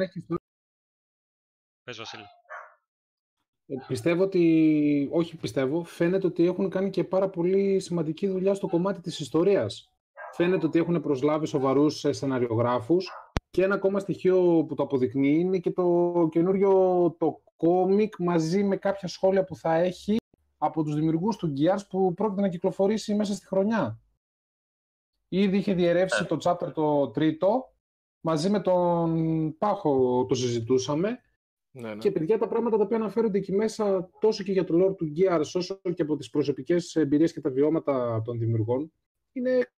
Πες 1.84 1.98
Βασίλη. 1.98 2.24
Ε, 3.66 3.76
πιστεύω 3.88 4.24
ότι, 4.24 5.10
όχι 5.12 5.38
πιστεύω, 5.38 5.84
φαίνεται 5.84 6.28
ότι 6.28 6.46
έχουν 6.46 6.70
κάνει 6.70 6.90
και 6.90 7.04
πάρα 7.04 7.30
πολύ 7.30 7.80
σημαντική 7.80 8.28
δουλειά 8.28 8.54
στο 8.54 8.68
κομμάτι 8.68 9.02
της 9.02 9.20
ιστορίας. 9.20 9.90
Φαίνεται 10.42 10.66
ότι 10.66 10.80
έχουν 10.80 11.02
προσλάβει 11.02 11.48
σοβαρούς 11.48 12.06
ε, 12.06 12.12
σεναριογράφους 12.12 13.10
και 13.50 13.64
ένα 13.64 13.76
ακόμα 13.76 14.00
στοιχείο 14.00 14.66
που 14.68 14.76
το 14.76 14.84
αποδεικνύει 14.84 15.40
είναι 15.40 15.58
και 15.58 15.72
το 15.72 16.28
καινούριο 16.32 16.72
το 17.18 17.42
κόμικ 17.56 18.14
μαζί 18.20 18.64
με 18.64 18.76
κάποια 18.76 19.08
σχόλια 19.08 19.44
που 19.44 19.56
θα 19.56 19.74
έχει 19.74 20.18
από 20.58 20.84
τους 20.84 20.96
δημιουργούς 20.96 21.36
του 21.36 21.54
Gears 21.58 21.82
που 21.90 22.14
πρόκειται 22.14 22.42
να 22.42 22.50
κυκλοφορήσει 22.50 23.16
μέσα 23.16 23.34
στη 23.34 23.46
χρονιά. 23.46 24.00
Ήδη 25.28 25.58
είχε 25.58 25.74
διαιρεύσει 25.74 26.26
το 26.26 26.38
chapter 26.44 26.72
το 26.74 27.10
τρίτο, 27.10 27.74
μαζί 28.20 28.50
με 28.50 28.60
τον 28.60 29.58
Πάχο 29.58 30.26
το 30.26 30.36
συζητούσαμε. 30.36 31.20
Ναι, 31.72 31.90
ναι. 31.90 31.98
Και 31.98 32.12
παιδιά 32.12 32.38
τα 32.38 32.48
πράγματα 32.48 32.78
τα 32.78 32.84
οποία 32.84 32.98
αναφέρονται 32.98 33.38
εκεί 33.38 33.52
μέσα 33.52 34.10
τόσο 34.20 34.44
και 34.44 34.52
για 34.52 34.64
το 34.64 34.86
lore 34.86 34.96
του 34.96 35.14
Gears 35.18 35.52
όσο 35.54 35.82
και 35.94 36.02
από 36.02 36.16
τις 36.16 36.30
προσωπικές 36.30 36.96
εμπειρίες 36.96 37.34
και 37.34 37.42
τα 37.42 37.50
βιώματα 37.50 38.22
των 38.26 38.40
δημιουργών 38.40 38.94
είναι 39.32 39.72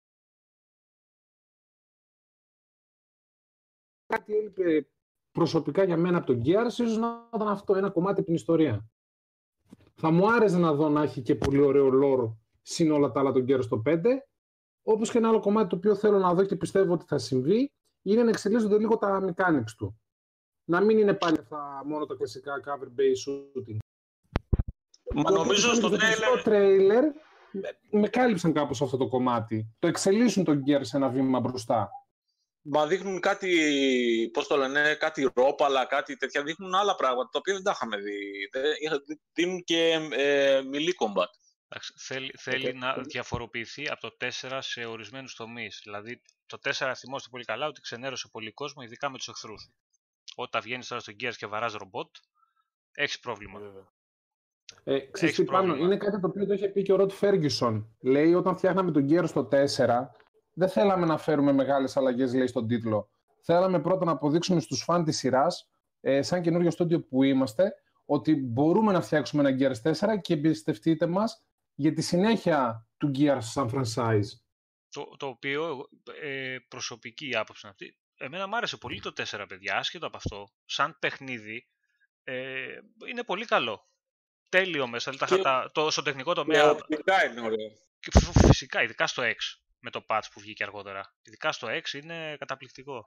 κάτι 4.10 4.36
έλειπε 4.36 4.88
προσωπικά 5.32 5.84
για 5.84 5.98
μένα 5.98 6.18
από 6.18 6.26
τον 6.26 6.42
Gears, 6.46 6.68
ίσως 6.68 6.98
να 6.98 7.30
ήταν 7.36 7.48
αυτό 7.48 7.76
ένα 7.76 7.90
κομμάτι 7.90 8.16
από 8.16 8.26
την 8.26 8.36
ιστορία. 8.36 8.90
Θα 9.96 10.12
μου 10.12 10.32
άρεσε 10.32 10.58
να 10.58 10.74
δω 10.74 10.90
να 10.90 11.02
έχει 11.02 11.22
και 11.22 11.36
πολύ 11.36 11.60
ωραίο 11.60 11.90
lore 12.04 12.34
συν 12.62 12.92
όλα 12.92 13.12
τα 13.12 13.20
άλλα 13.20 13.32
τον 13.32 13.46
Gears 13.48 13.64
στο 13.64 13.82
5. 13.86 14.02
Όπως 14.84 15.12
και 15.12 15.18
ένα 15.18 15.28
άλλο 15.28 15.40
κομμάτι 15.40 15.70
το 15.70 15.76
οποίο 15.76 15.96
θέλω 15.96 16.18
να 16.18 16.34
δω 16.34 16.44
και 16.44 16.56
πιστεύω 16.56 16.94
ότι 16.94 17.06
θα 17.06 17.18
συμβεί, 17.18 17.72
είναι 18.02 18.24
να 18.24 18.30
εξελίσσονται 18.30 18.78
λίγο 18.78 18.98
τα 18.98 19.34
mechanics 19.36 19.72
του. 19.78 20.00
Να 20.66 20.82
μην 20.82 20.98
είναι 20.98 21.14
πάλι 21.14 21.38
αυτά 21.40 21.82
μόνο 21.86 22.06
τα 22.06 22.16
κλασικά 22.16 22.54
cover-based 22.66 23.32
shooting. 23.32 23.78
Μα 25.14 25.32
νομίζω 25.32 25.74
στο 25.74 25.90
trailer... 25.90 26.48
trailer 26.48 27.04
με 27.92 28.08
κάλυψαν 28.08 28.54
κάπως 28.54 28.82
αυτό 28.82 28.98
το 28.98 29.08
κομμάτι. 29.08 29.76
Το 29.80 29.88
εξελίσσουν 29.88 30.44
τον 30.44 30.64
Gears 30.68 30.94
ένα 30.94 31.10
βήμα 31.10 31.40
μπροστά. 31.40 31.90
Μα 32.62 32.88
δείχνουν 32.88 33.20
κάτι, 33.20 34.30
πώς 34.34 34.48
το 34.48 34.56
λένε, 34.58 34.96
κάτι 34.96 35.32
ρόπαλα, 35.36 35.86
κάτι 35.86 36.18
τέτοια. 36.18 36.44
Δείχνουν 36.44 36.76
άλλα 36.76 36.96
πράγματα, 36.96 37.30
τα 37.32 37.40
οποία 37.40 37.54
δεν 37.54 37.64
τα 37.64 37.72
είχαμε 37.76 37.98
δει. 37.98 38.50
Δίνουν 39.34 39.64
και 39.64 40.10
ε, 40.12 40.62
μιλή 40.62 40.94
combat. 41.00 41.30
Θέλει, 41.98 42.34
θέλει 42.38 42.74
να 42.74 42.94
διαφοροποιηθεί 42.94 43.90
από 43.90 44.02
το 44.02 44.16
4 44.50 44.58
σε 44.62 44.86
ορισμένους 44.86 45.36
τομείς. 45.36 45.82
Δηλαδή, 45.84 46.22
το 46.46 46.58
4 46.64 46.94
θυμόστε 46.96 47.30
πολύ 47.32 47.44
καλά 47.44 47.68
ότι 47.68 47.82
ξενέρωσε 47.82 48.30
πολύ 48.32 48.52
κόσμο, 48.52 48.82
ειδικά 48.84 49.10
με 49.10 49.18
τους 49.18 49.28
εχθρούς. 49.28 49.72
Όταν 50.36 50.62
βγαίνεις 50.62 50.88
τώρα 50.88 51.02
στο 51.02 51.14
Gears 51.20 51.36
και 51.38 51.46
βαράς 51.46 51.74
ρομπότ, 51.74 52.16
έχεις 52.92 53.20
πρόβλημα. 53.20 53.60
Ε, 54.84 55.00
ξέρεις 55.00 55.44
πάνω, 55.44 55.76
είναι 55.76 55.98
κάτι 55.98 56.20
το 56.20 56.28
οποίο 56.28 56.46
το 56.46 56.54
είχε 56.54 56.68
πει 56.68 56.82
και 56.82 56.94
ο 56.94 56.96
Ροτ 56.96 57.12
Φέργισον. 57.12 57.96
Λέει 58.00 58.34
όταν 58.34 58.58
φτιάχναμε 58.58 58.92
τον 58.92 59.08
Gears 59.10 59.28
στο 59.28 59.48
4, 59.52 60.10
δεν 60.60 60.70
θέλαμε 60.70 61.06
να 61.06 61.18
φέρουμε 61.18 61.52
μεγάλες 61.52 61.98
αλλαγές, 61.98 62.34
λέει, 62.34 62.48
στον 62.48 62.68
τίτλο. 62.68 63.10
Θέλαμε 63.42 63.82
πρώτα 63.82 64.06
να 64.06 64.12
αποδείξουμε 64.12 64.60
στους 64.60 64.84
φαν 64.84 65.04
της 65.04 65.18
σειράς, 65.18 65.70
ε, 66.02 66.22
σαν 66.22 66.42
καινούριο 66.42 66.72
στόντιο 66.72 67.02
που 67.02 67.24
είμαστε, 67.24 67.74
ότι 68.06 68.36
μπορούμε 68.36 68.92
να 68.92 69.02
φτιάξουμε 69.02 69.50
ένα 69.50 69.58
Gears 69.60 69.92
4 69.92 70.18
και 70.22 70.34
εμπιστευτείτε 70.34 71.08
μας 71.08 71.44
για 71.76 71.94
τη 71.94 72.02
συνέχεια 72.02 72.88
του 72.98 73.12
Gears 73.16 73.38
σαν 73.40 73.70
franchise. 73.74 74.30
Το, 74.90 75.16
το 75.18 75.28
οποίο, 75.28 75.88
ε, 76.22 76.58
προσωπική 76.68 77.36
άποψη 77.36 77.68
αυτή, 77.68 77.98
εμένα 78.18 78.48
μου 78.48 78.56
άρεσε 78.56 78.78
πολύ 78.78 79.02
το 79.02 79.14
4, 79.16 79.46
παιδιά, 79.48 79.78
άσχετο 79.78 80.08
από 80.08 80.18
αυτό, 80.18 80.48
σαν 80.66 80.98
παιχνίδι, 81.00 81.68
ε, 82.24 82.78
είναι 83.10 83.24
πολύ 83.24 83.46
καλό. 83.46 83.88
Τέλειο 84.50 84.88
μέσα, 84.88 85.12
δηλαδή, 85.12 85.42
το, 85.72 85.90
στο 85.90 86.02
τεχνικό 86.02 86.34
τομέα. 86.34 86.76
Φυσικά 86.88 87.26
είναι 87.26 87.42
ωραίο. 87.42 87.72
Φυσικά, 88.48 88.84
ειδικά 88.84 89.08
στο 89.08 89.24
X 89.24 89.69
με 89.80 89.90
το 89.90 90.06
patch 90.08 90.24
που 90.34 90.40
βγήκε 90.40 90.64
αργότερα. 90.64 91.14
Ειδικά 91.22 91.52
στο 91.52 91.68
6 91.68 91.94
είναι 91.94 92.36
καταπληκτικό. 92.40 93.04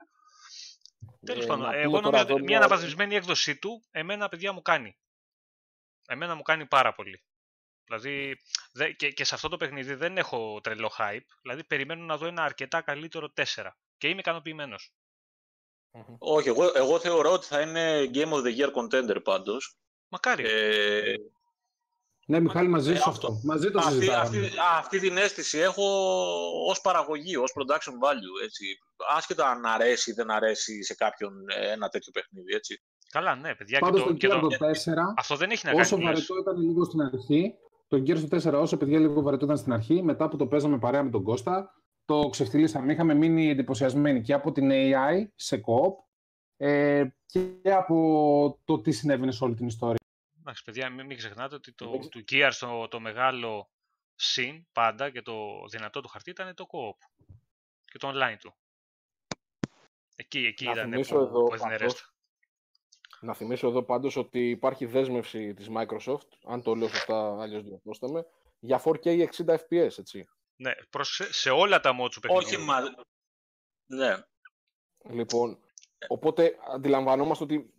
Ε, 1.19 1.25
Τέλος 1.25 1.45
πάντων, 1.45 1.73
εγώ 1.73 2.01
νομίζω 2.01 2.25
ότι 2.29 2.43
μια 2.43 2.57
αναβαθμισμένη 2.57 3.15
έκδοσή 3.15 3.59
του, 3.59 3.83
εμένα 3.91 4.29
παιδιά 4.29 4.51
μου 4.51 4.61
κάνει. 4.61 4.97
Εμένα 6.07 6.35
μου 6.35 6.41
κάνει 6.41 6.65
πάρα 6.65 6.93
πολύ. 6.93 7.23
Δηλαδή, 7.85 8.37
και, 8.95 9.11
και 9.11 9.23
σε 9.23 9.35
αυτό 9.35 9.49
το 9.49 9.57
παιχνίδι 9.57 9.93
δεν 9.93 10.17
έχω 10.17 10.61
τρελό 10.61 10.91
hype. 10.97 11.25
Δηλαδή, 11.41 11.63
περιμένω 11.63 12.05
να 12.05 12.17
δω 12.17 12.25
ένα 12.25 12.43
αρκετά 12.43 12.81
καλύτερο 12.81 13.33
4. 13.35 13.69
Και 13.97 14.07
είμαι 14.07 14.19
ικανοποιημένος. 14.19 14.93
Όχι, 16.17 16.47
εγώ, 16.47 16.71
εγώ 16.75 16.99
θεωρώ 16.99 17.31
ότι 17.31 17.45
θα 17.45 17.61
είναι 17.61 18.09
Game 18.13 18.31
of 18.31 18.43
the 18.43 18.57
Year 18.57 18.71
contender 18.73 19.23
πάντως. 19.23 19.77
Μακάρι. 20.07 20.43
Ε, 20.47 21.15
Ναι, 22.25 22.39
Μιχάλη, 22.39 22.67
μαζί 22.67 22.91
Ε, 22.91 22.95
σου 22.95 23.09
αυτό. 23.09 23.27
αυτό. 23.27 23.39
Μαζί 23.43 23.71
το 23.71 23.79
αυτή, 23.79 23.93
συζητάμε. 23.93 24.19
αυτή, 24.21 24.37
α, 24.37 24.77
αυτή 24.79 24.99
την 24.99 25.17
αίσθηση 25.17 25.57
έχω 25.57 25.83
ως 26.69 26.81
παραγωγή, 26.81 27.35
ως 27.37 27.53
production 27.55 27.91
value. 27.91 28.43
Έτσι. 28.43 28.65
Άσχετα 29.17 29.49
αν 29.49 29.65
αρέσει 29.65 30.11
ή 30.11 30.13
δεν 30.13 30.31
αρέσει 30.31 30.83
σε 30.83 30.95
κάποιον 30.95 31.33
ε, 31.59 31.71
ένα 31.71 31.87
τέτοιο 31.89 32.11
παιχνίδι. 32.11 32.53
Έτσι. 32.53 32.81
Καλά, 33.09 33.35
ναι, 33.35 33.55
παιδιά. 33.55 33.79
Και 33.79 33.85
Πάντως 33.85 34.01
το, 34.01 34.07
το 34.07 34.13
και 34.13 34.27
το, 34.27 34.35
Gears 34.35 34.57
το 34.57 34.65
4, 34.65 34.69
αυτό 35.17 35.35
δεν 35.35 35.49
έχει 35.51 35.65
να 35.65 35.71
όσο 35.71 35.95
κάνει. 35.95 36.03
λες. 36.09 36.13
βαρετό 36.13 36.37
ήταν 36.51 36.57
λίγο 36.61 36.83
στην 36.83 37.01
αρχή, 37.01 37.53
το 37.87 37.97
Gears 37.97 38.27
το 38.29 38.49
4 38.57 38.61
όσο 38.61 38.77
παιδιά 38.77 38.99
λίγο 38.99 39.21
βαρετό 39.21 39.45
ήταν 39.45 39.57
στην 39.57 39.73
αρχή, 39.73 40.03
μετά 40.03 40.27
που 40.29 40.37
το 40.37 40.47
παίζαμε 40.47 40.77
παρέα 40.77 41.03
με 41.03 41.09
τον 41.09 41.23
Κώστα, 41.23 41.73
το 42.05 42.29
ξεφτυλίσαμε. 42.29 42.93
Είχαμε 42.93 43.13
μείνει 43.13 43.49
εντυπωσιασμένοι 43.49 44.21
και 44.21 44.33
από 44.33 44.51
την 44.51 44.69
AI 44.73 45.27
σε 45.35 45.61
co-op 45.65 45.93
ε, 46.57 47.03
και 47.25 47.49
από 47.63 48.59
το 48.65 48.79
τι 48.81 48.91
συνέβαινε 48.91 49.31
σε 49.31 49.43
όλη 49.43 49.53
την 49.55 49.67
ιστορία. 49.67 49.97
Εντάξει, 50.45 50.63
παιδιά, 50.63 50.89
μην, 50.89 51.05
μην 51.05 51.17
ξεχνάτε 51.17 51.55
ότι 51.55 51.73
το, 51.73 51.85
Εντάξει. 51.85 52.09
του 52.09 52.23
Gears 52.31 52.53
το, 52.59 52.87
το 52.87 52.99
μεγάλο 52.99 53.69
συν 54.15 54.65
πάντα 54.71 55.09
και 55.09 55.21
το 55.21 55.65
δυνατό 55.69 56.01
του 56.01 56.07
χαρτί 56.07 56.29
ήταν 56.29 56.55
το 56.55 56.65
co-op 56.71 57.27
και 57.85 57.97
το 57.97 58.11
online 58.13 58.37
του. 58.39 58.55
Εκεί, 60.15 60.45
εκεί 60.45 60.65
Να 60.65 60.71
ήταν 60.71 60.85
που, 60.85 60.91
θυμίσω 60.91 61.19
εδώ 61.19 61.43
που 61.43 61.53
έδινε 61.53 61.69
πάντως, 61.69 61.81
ρέστα. 61.81 62.13
Να 63.19 63.33
θυμίσω 63.33 63.67
εδώ 63.67 63.83
πάντως 63.83 64.15
ότι 64.15 64.49
υπάρχει 64.49 64.85
δέσμευση 64.85 65.53
της 65.53 65.67
Microsoft, 65.75 66.27
αν 66.45 66.61
το 66.61 66.75
λέω 66.75 66.87
σωστά, 66.87 67.41
αλλιώς 67.41 67.63
διορθώστε 67.63 68.07
με, 68.07 68.25
για 68.59 68.81
4K 68.83 69.27
60 69.35 69.45
FPS, 69.45 69.97
έτσι. 69.97 70.27
Ναι, 70.55 70.71
προς, 70.89 71.21
σε 71.29 71.49
όλα 71.49 71.79
τα 71.79 71.95
mods 72.01 72.09
του 72.11 72.19
παιχνιδιού. 72.19 72.47
Όχι, 72.47 72.57
μα... 72.57 72.79
Ναι. 73.85 74.23
Λοιπόν, 75.09 75.59
οπότε 76.07 76.57
αντιλαμβανόμαστε 76.73 77.43
ότι, 77.43 77.72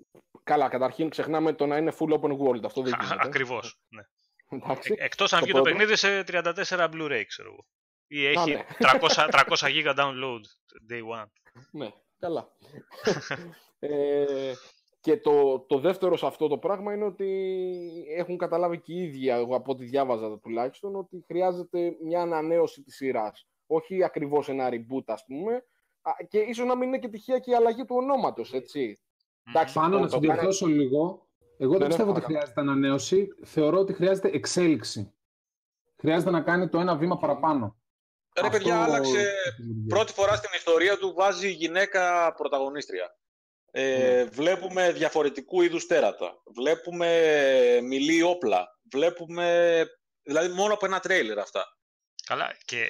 καλά, 0.44 0.68
καταρχήν 0.68 1.08
ξεχνάμε 1.08 1.52
το 1.52 1.66
να 1.66 1.76
είναι 1.76 1.92
full 1.98 2.12
open 2.20 2.38
world, 2.38 2.64
αυτό 2.64 2.82
δεν 2.82 2.92
γίνεται. 3.00 3.26
Ακριβώς. 3.26 3.80
Ναι. 3.88 4.02
Εντάξει. 4.48 4.94
Ε, 4.98 5.04
εκτός 5.04 5.32
αν 5.32 5.38
Το 5.38 5.44
βγει 5.44 5.54
το 5.54 5.62
πρώτο. 5.62 5.76
παιχνίδι 5.76 5.96
σε 5.96 6.24
34 6.26 6.90
Blu-ray, 6.90 7.22
ξέρω 7.26 7.50
εγώ. 7.52 7.66
Ή 8.06 8.26
έχει 8.26 8.50
ναι. 8.50 8.64
300, 8.78 9.28
300 9.30 9.44
GB 9.56 9.94
download 9.96 10.40
day 10.90 11.20
one. 11.20 11.26
Ναι, 11.70 11.88
καλά. 12.18 12.48
ε, 13.78 14.52
και 15.00 15.16
το, 15.16 15.58
το 15.60 15.78
δεύτερο 15.78 16.16
σε 16.16 16.26
αυτό 16.26 16.48
το 16.48 16.58
πράγμα 16.58 16.94
είναι 16.94 17.04
ότι 17.04 17.28
έχουν 18.16 18.38
καταλάβει 18.38 18.80
και 18.80 18.92
οι 18.92 19.02
ίδιοι, 19.02 19.28
εγώ 19.28 19.56
από 19.56 19.72
ό,τι 19.72 19.84
διάβαζα 19.84 20.38
τουλάχιστον, 20.38 20.96
ότι 20.96 21.24
χρειάζεται 21.26 21.96
μια 22.02 22.20
ανανέωση 22.20 22.82
της 22.82 22.96
σειράς. 22.96 23.48
Όχι 23.66 24.04
ακριβώς 24.04 24.48
ένα 24.48 24.68
reboot, 24.70 25.04
ας 25.06 25.24
πούμε, 25.24 25.64
α, 26.02 26.12
και 26.28 26.38
ίσως 26.38 26.66
να 26.66 26.76
μην 26.76 26.88
είναι 26.88 26.98
και 26.98 27.08
τυχαία 27.08 27.38
και 27.38 27.50
η 27.50 27.54
αλλαγή 27.54 27.84
του 27.84 27.96
ονόματος, 27.96 28.52
έτσι. 28.52 29.00
Εντάξει, 29.48 29.74
Πάνω 29.74 29.96
το- 29.96 29.98
να 30.02 30.06
το 30.08 30.12
σε 30.12 30.18
διορθώσω 30.18 30.66
λίγο. 30.66 31.28
Εγώ 31.58 31.72
Ναι, 31.72 31.78
δεν 31.78 31.80
ναι, 31.80 31.86
πιστεύω 31.86 32.10
ότι 32.10 32.20
παρακαλώ. 32.20 32.38
χρειάζεται 32.38 32.60
ανανέωση. 32.60 33.28
Θεωρώ 33.44 33.78
ότι 33.78 33.92
χρειάζεται 33.92 34.28
εξέλιξη. 34.32 35.12
Χρειάζεται 36.00 36.30
να 36.30 36.40
κάνει 36.40 36.68
το 36.68 36.78
ένα 36.78 36.96
βήμα 36.96 37.18
παραπάνω. 37.18 37.76
Ρε 38.40 38.48
παιδιά, 38.50 38.78
Αυτό- 38.80 38.92
άλλαξε 38.92 39.32
πρώτη 39.88 40.12
φορά 40.12 40.36
στην 40.36 40.50
ιστορία 40.56 40.98
του 40.98 41.12
βάζει 41.16 41.48
γυναίκα 41.50 42.34
πρωταγωνίστρια. 42.36 43.16
Ε, 43.70 44.24
Βλέπουμε 44.24 44.92
διαφορετικού 44.92 45.62
είδους 45.62 45.86
τέρατα. 45.86 46.42
Βλέπουμε 46.54 47.08
μιλή 47.82 48.22
όπλα. 48.22 48.66
Βλέπουμε... 48.92 49.86
Δηλαδή 50.22 50.52
μόνο 50.54 50.74
από 50.74 50.86
ένα 50.86 51.00
τρέιλερ 51.00 51.38
αυτά. 51.38 51.64
Καλά, 52.26 52.56
και 52.64 52.86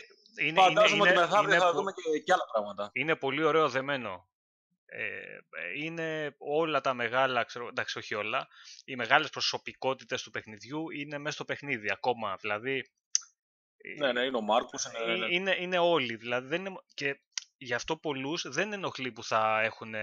είναι, 0.47 0.61
Φαντάζομαι 0.61 0.95
είναι, 0.95 1.03
ότι 1.03 1.11
είναι, 1.11 1.21
μεθαύριο 1.21 1.55
είναι, 1.55 1.59
θα 1.65 1.71
πο- 1.71 1.77
δούμε 1.79 1.93
και, 1.93 2.19
και 2.19 2.33
άλλα 2.33 2.45
πράγματα. 2.53 2.91
είναι 2.93 3.17
πολύ 3.17 3.45
ωραίο 3.45 3.69
δεμένο. 3.69 4.29
Ε, 4.87 4.99
ε, 4.99 5.39
είναι 5.77 6.35
όλα 6.39 6.81
τα 6.81 6.95
μεγάλα, 6.95 7.45
ξέρω, 7.45 7.69
εντάξει 7.69 7.99
όχι 7.99 8.15
όλα, 8.15 8.49
οι 8.85 8.97
μεγάλες 8.97 9.31
προσωπικότητες 9.31 10.23
του 10.23 10.31
παιχνιδιού 10.31 10.91
είναι 10.91 11.19
μέσα 11.19 11.35
στο 11.35 11.45
παιχνίδι 11.45 11.91
ακόμα. 11.91 12.37
Δηλαδή, 12.41 12.91
Ναι, 13.99 14.13
ναι, 14.13 14.21
είναι 14.21 14.37
ο 14.37 14.41
Μάρκους. 14.41 14.85
Ε, 14.85 14.91
Είναι, 15.03 15.17
ναι. 15.17 15.35
είναι, 15.35 15.57
είναι 15.59 15.79
όλοι. 15.79 16.17
Δηλαδή 16.17 16.49
δεν 16.49 16.65
είναι, 16.65 16.75
και 16.95 17.21
γι' 17.57 17.75
αυτό 17.75 17.97
πολλούς 17.97 18.49
δεν 18.49 18.73
ενοχλεί 18.73 19.13
που 19.13 19.25
θα 19.25 19.61
έχουν 19.63 19.95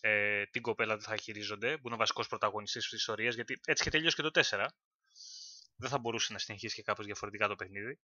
ε, 0.00 0.46
την 0.46 0.62
κοπέλα 0.62 0.96
που 0.96 1.02
θα 1.02 1.16
χειρίζονται, 1.16 1.76
που 1.76 1.82
είναι 1.84 1.94
ο 1.94 1.98
βασικός 1.98 2.28
πρωταγωνιστής 2.28 2.88
της 2.88 2.98
ιστορίας, 2.98 3.34
γιατί 3.34 3.60
έτσι 3.66 3.82
και 3.82 3.90
τελείωσε 3.90 4.16
και 4.16 4.22
το 4.22 4.30
4. 4.50 4.66
Δεν 5.76 5.90
θα 5.90 5.98
μπορούσε 5.98 6.32
να 6.32 6.38
συνεχίσει 6.38 6.74
και 6.74 6.82
κάπως 6.82 7.04
διαφορετικά 7.04 7.48
το 7.48 7.56
παιχνίδι. 7.56 7.98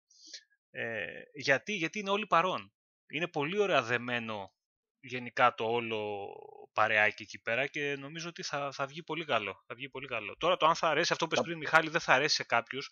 Ε, 0.72 1.22
γιατί, 1.34 1.74
γιατί 1.74 1.99
είναι 1.99 2.10
όλοι 2.10 2.28
παρόν. 2.28 2.74
Είναι 3.07 3.28
πολύ 3.28 3.60
ωραία 3.60 3.82
δεμένο 3.82 4.53
γενικά 5.00 5.54
το 5.54 5.64
όλο 5.66 6.28
παρεάκι 6.74 7.24
εκεί 7.24 7.39
πέρα 7.41 7.68
και 7.68 7.95
νομίζω 8.00 8.30
ότι 8.30 8.43
θα, 8.43 8.72
θα 8.72 8.86
βγει 8.86 9.04
πολύ 9.04 9.26
καλό. 9.26 9.64
Θα 9.68 9.76
βγει 9.76 9.89
πολύ 9.89 10.08
καλό. 10.08 10.36
Τώρα 10.38 10.58
το 10.58 10.66
αν 10.66 10.76
θα 10.76 10.88
αρέσει 10.89 11.14
αυτό 11.14 11.28
που 11.28 11.36
πες 11.36 11.43
πριν 11.43 11.58
Μιχάλη 11.58 11.89
δεν 11.89 12.02
θα 12.02 12.14
αρέσει 12.14 12.36
σε 12.36 12.43
κάποιους. 12.43 12.89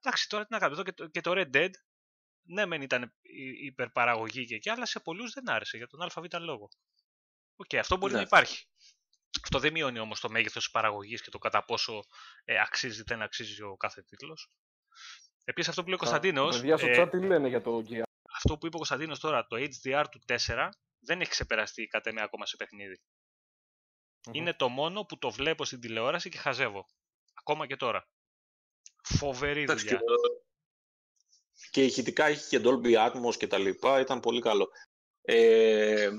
Εντάξει 0.00 0.28
τώρα 0.28 0.44
τι 0.44 0.52
να 0.52 0.58
κάνουμε. 0.58 0.80
Εδώ 0.80 0.90
και 0.90 0.96
το, 0.96 1.06
και 1.08 1.20
το 1.20 1.32
Red 1.36 1.56
Dead 1.56 1.70
ναι 2.46 2.66
μεν 2.66 2.82
ήταν 2.82 3.02
υ- 3.22 3.64
υπερπαραγωγή 3.64 4.46
και 4.46 4.54
εκεί 4.54 4.70
αλλά 4.70 4.86
σε 4.86 5.00
πολλούς 5.00 5.32
δεν 5.32 5.50
άρεσε 5.50 5.76
για 5.76 5.86
τον 5.86 6.02
ΑΒ 6.02 6.24
λόγο. 6.42 6.68
Οκ, 7.56 7.74
αυτό 7.74 7.96
μπορεί 7.96 8.12
Ναι. 8.12 8.18
να 8.18 8.24
υπάρχει. 8.24 8.66
Αυτό 9.42 9.58
δεν 9.58 9.72
μειώνει 9.72 9.98
όμως 9.98 10.20
το 10.20 10.30
μέγεθος 10.30 10.62
της 10.62 10.70
παραγωγής 10.72 11.22
και 11.22 11.30
το 11.30 11.38
κατά 11.38 11.64
πόσο 11.64 12.00
ε, 12.44 12.60
αξίζει 12.60 13.00
ή 13.00 13.04
δεν 13.06 13.22
αξίζει 13.22 13.62
ο 13.62 13.76
κάθε 13.76 14.02
τίτλος. 14.02 14.50
Επίσης 15.44 15.68
αυτό 15.68 15.80
που 15.82 15.86
λέει 15.88 15.96
ο 15.96 16.00
Κωνσταντίνος, 16.00 16.56
Παιδιά 16.56 16.76
στο 16.76 16.86
ε, 16.86 17.02
chat 17.02 17.10
τι 17.10 17.26
λένε 17.26 17.48
για 17.48 17.62
το 17.62 17.84
Gear. 17.88 18.02
αυτό 18.34 18.58
που 18.58 18.66
είπε 18.66 18.74
ο 18.74 18.78
Κωνσταντίνος 18.78 19.18
τώρα, 19.20 19.46
το 19.46 19.56
HDR 19.56 20.04
του 20.10 20.20
4 20.26 20.68
δεν 21.04 21.20
έχει 21.20 21.30
ξεπεραστεί 21.30 21.86
κατ' 21.86 22.06
εμέ 22.06 22.22
ακόμα 22.22 22.46
σε 22.46 22.56
παιχνίδι. 22.56 23.00
Είναι 24.32 24.54
το 24.54 24.68
μόνο 24.68 25.04
που 25.04 25.18
το 25.18 25.30
βλέπω 25.30 25.64
στην 25.64 25.80
τηλεόραση 25.80 26.28
και 26.28 26.38
χαζεύω. 26.38 26.86
Ακόμα 27.34 27.66
και 27.66 27.76
τώρα. 27.76 28.08
Φοβερή 29.02 29.62
Εντάξει, 29.62 29.84
δουλειά. 29.84 30.00
και, 30.00 31.70
και 31.70 31.84
ηχητικά 31.84 32.30
είχε 32.30 32.58
και 32.58 32.64
Dolby 32.64 33.06
Atmos 33.06 33.36
και 33.36 33.46
τα 33.46 33.58
λοιπά, 33.58 34.00
ήταν 34.00 34.20
πολύ 34.20 34.40
καλό. 34.40 34.68
Ε, 35.22 36.10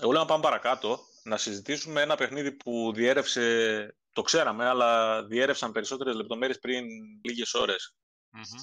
εγώ 0.00 0.12
λέω 0.12 0.20
να 0.20 0.26
πάμε 0.26 0.42
παρακάτω, 0.42 1.00
να 1.22 1.36
συζητήσουμε 1.36 2.02
ένα 2.02 2.16
παιχνίδι 2.16 2.52
που 2.52 2.92
διέρευσε, 2.94 3.96
το 4.12 4.22
ξέραμε, 4.22 4.66
αλλά 4.66 5.22
διέρευσαν 5.24 5.72
περισσότερες 5.72 6.14
λεπτομέρειες 6.14 6.58
πριν 6.58 6.86
λίγες 7.24 7.54
ώρες. 7.54 7.94
Μμμ. 8.30 8.62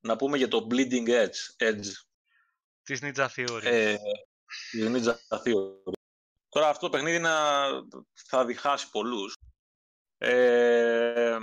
Να 0.00 0.16
πούμε 0.16 0.36
για 0.36 0.48
το 0.48 0.66
Bleeding 0.70 1.08
Edge, 1.08 1.56
Edge 1.56 1.86
Της 2.90 3.00
Ninja 3.02 3.26
Theory. 3.36 3.62
ε, 3.62 3.96
της 4.70 4.86
Ninja 4.88 5.36
Theory. 5.36 5.92
Τώρα 6.48 6.68
αυτό 6.68 6.86
το 6.86 6.90
παιχνίδι 6.90 7.18
να, 7.18 7.32
θα 8.28 8.44
διχάσει 8.44 8.90
πολλούς. 8.90 9.36
Ε, 10.18 11.38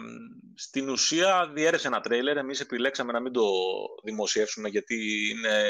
στην 0.56 0.90
ουσία 0.90 1.52
διέρευσε 1.54 1.88
ένα 1.88 2.02
τρέιλερ, 2.02 2.38
εμείς 2.38 2.60
επιλέξαμε 2.60 3.12
να 3.12 3.20
μην 3.20 3.32
το 3.32 3.50
δημοσιεύσουμε 4.04 4.70
γιατί 4.70 5.30
είναι 5.30 5.64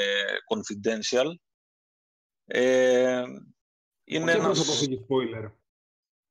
confidential. 0.54 1.32
Ε, 2.44 3.22
είναι 4.04 4.32
και 4.32 4.38
ένας... 4.38 4.44
προς 4.44 4.60
αποφύγει 4.60 5.06
spoiler. 5.08 5.52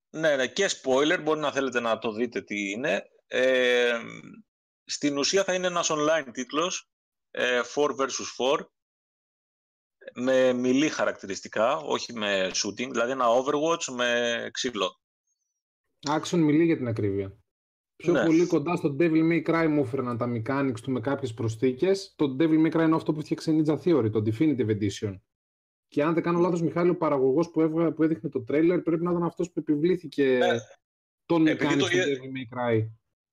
Ναι, 0.10 0.36
ναι, 0.36 0.48
και 0.48 0.70
spoiler, 0.70 1.20
μπορεί 1.24 1.40
να 1.40 1.52
θέλετε 1.52 1.80
να 1.80 2.00
το 2.00 2.12
δείτε 2.12 2.42
τι 2.42 2.70
είναι. 2.70 3.10
Ε, 3.28 4.00
στην 4.84 5.18
ουσία 5.18 5.44
θα 5.44 5.54
είναι 5.54 5.68
ένας 5.68 5.88
online 5.92 6.30
τίτλος, 6.32 6.90
ε, 7.32 7.62
4 7.76 7.96
vs 7.96 8.10
4, 8.38 8.72
με 10.14 10.54
μιλή 10.54 10.90
χαρακτηριστικά, 10.90 11.78
όχι 11.78 12.14
με 12.14 12.52
shooting, 12.54 12.90
δηλαδή 12.92 13.12
ένα 13.12 13.26
Overwatch 13.28 13.94
με 13.96 14.50
ξύλο. 14.54 15.00
Action 16.10 16.38
μιλεί 16.38 16.64
για 16.66 16.78
την 16.78 16.88
ακρίβεια. 16.88 17.38
Πιο 17.96 18.14
Ναι. 18.14 18.26
πολύ 18.26 18.46
κοντά 18.48 18.76
στο 18.76 18.96
Devil 19.00 19.22
May 19.32 19.44
Cry 19.50 19.68
μου 19.70 19.82
έφεραν 19.82 20.18
τα 20.18 20.28
mechanics 20.34 20.80
του 20.82 20.92
με 20.92 21.00
κάποιες 21.00 21.34
προσθήκες. 21.34 22.14
Το 22.16 22.36
Devil 22.40 22.66
May 22.66 22.72
Cry 22.78 22.82
είναι 22.86 22.96
αυτό 22.96 23.14
που 23.14 23.22
φτιάξε 23.22 23.52
η 23.52 23.64
Ninja 23.66 23.78
Theory, 23.84 24.12
το 24.12 24.22
Definitive 24.26 24.70
Edition. 24.78 25.20
Και 25.88 26.04
αν 26.04 26.14
δεν 26.14 26.24
κάνω 26.24 26.40
λάθος, 26.40 26.62
Μιχάλη, 26.62 26.90
ο 26.90 26.98
παραγωγός 26.98 27.50
που, 27.52 27.62
έβγα, 27.62 27.94
που 27.94 28.04
έδειχνε 28.04 28.30
το 28.30 28.40
trailer 28.48 28.80
πρέπει 28.84 29.04
να 29.04 29.12
ήταν 29.12 29.24
αυτός 29.24 29.48
που 29.52 29.60
επιβλήθηκε 29.60 30.24
Ναι. 30.38 30.58
τον 31.26 31.48
Επειδή 31.48 31.74
mechanics 31.74 31.78
το 31.80 31.86
του 31.88 31.96
είδε- 31.98 32.18
Devil 32.18 32.22
May 32.22 32.58
Cry. 32.58 32.88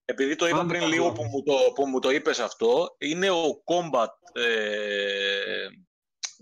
Επειδή 0.04 0.36
το 0.36 0.46
είπα 0.46 0.58
Αν 0.58 0.68
δεν 0.68 0.68
πριν 0.68 0.80
κάνω 0.80 0.92
λίγο 0.92 1.04
λάθος. 1.04 1.18
που 1.18 1.30
μου, 1.30 1.42
το, 1.42 1.52
που 1.74 1.86
μου 1.86 1.98
το 1.98 2.10
είπες 2.10 2.38
αυτό, 2.38 2.94
είναι 2.98 3.30
ο 3.30 3.42
combat 3.64 4.40
ε, 4.42 5.66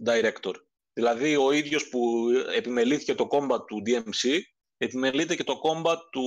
director. 0.06 0.54
Δηλαδή 0.92 1.36
ο 1.36 1.52
ίδιος 1.52 1.88
που 1.88 2.28
επιμελήθηκε 2.56 3.14
το 3.14 3.28
combat 3.30 3.66
του 3.66 3.82
DMC, 3.86 4.38
επιμελείται 4.76 5.34
και 5.36 5.44
το 5.44 5.60
combat 5.64 5.96
του, 6.10 6.22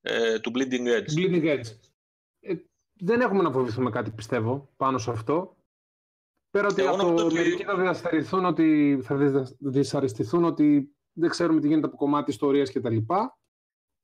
ε, 0.00 0.38
του 0.38 0.50
Bleeding 0.54 0.86
Edge. 0.86 1.18
Bleeding 1.18 1.44
Edge. 1.44 1.66
Ε, 2.40 2.54
δεν 2.94 3.20
έχουμε 3.20 3.42
να 3.42 3.52
φοβηθούμε 3.52 3.90
κάτι, 3.90 4.10
πιστεύω, 4.10 4.72
πάνω 4.76 4.98
σε 4.98 5.10
αυτό. 5.10 5.56
Πέρα 6.50 6.66
ότι 6.70 6.82
Εγώ 6.82 6.94
από 6.94 7.02
νομίζω 7.02 7.24
ότι- 7.24 7.34
μερικοί 7.34 7.62
θα 7.64 7.76
διαστερηθούν 7.76 8.44
ότι 8.44 8.98
θα 9.02 9.16
δυσ- 9.16 9.56
δυσαρεστηθούν 9.58 10.44
ότι 10.44 10.96
δεν 11.12 11.30
ξέρουμε 11.30 11.60
τι 11.60 11.66
γίνεται 11.66 11.86
από 11.86 11.96
κομμάτι 11.96 12.30
ιστορίας 12.30 12.72
κτλ. 12.72 12.96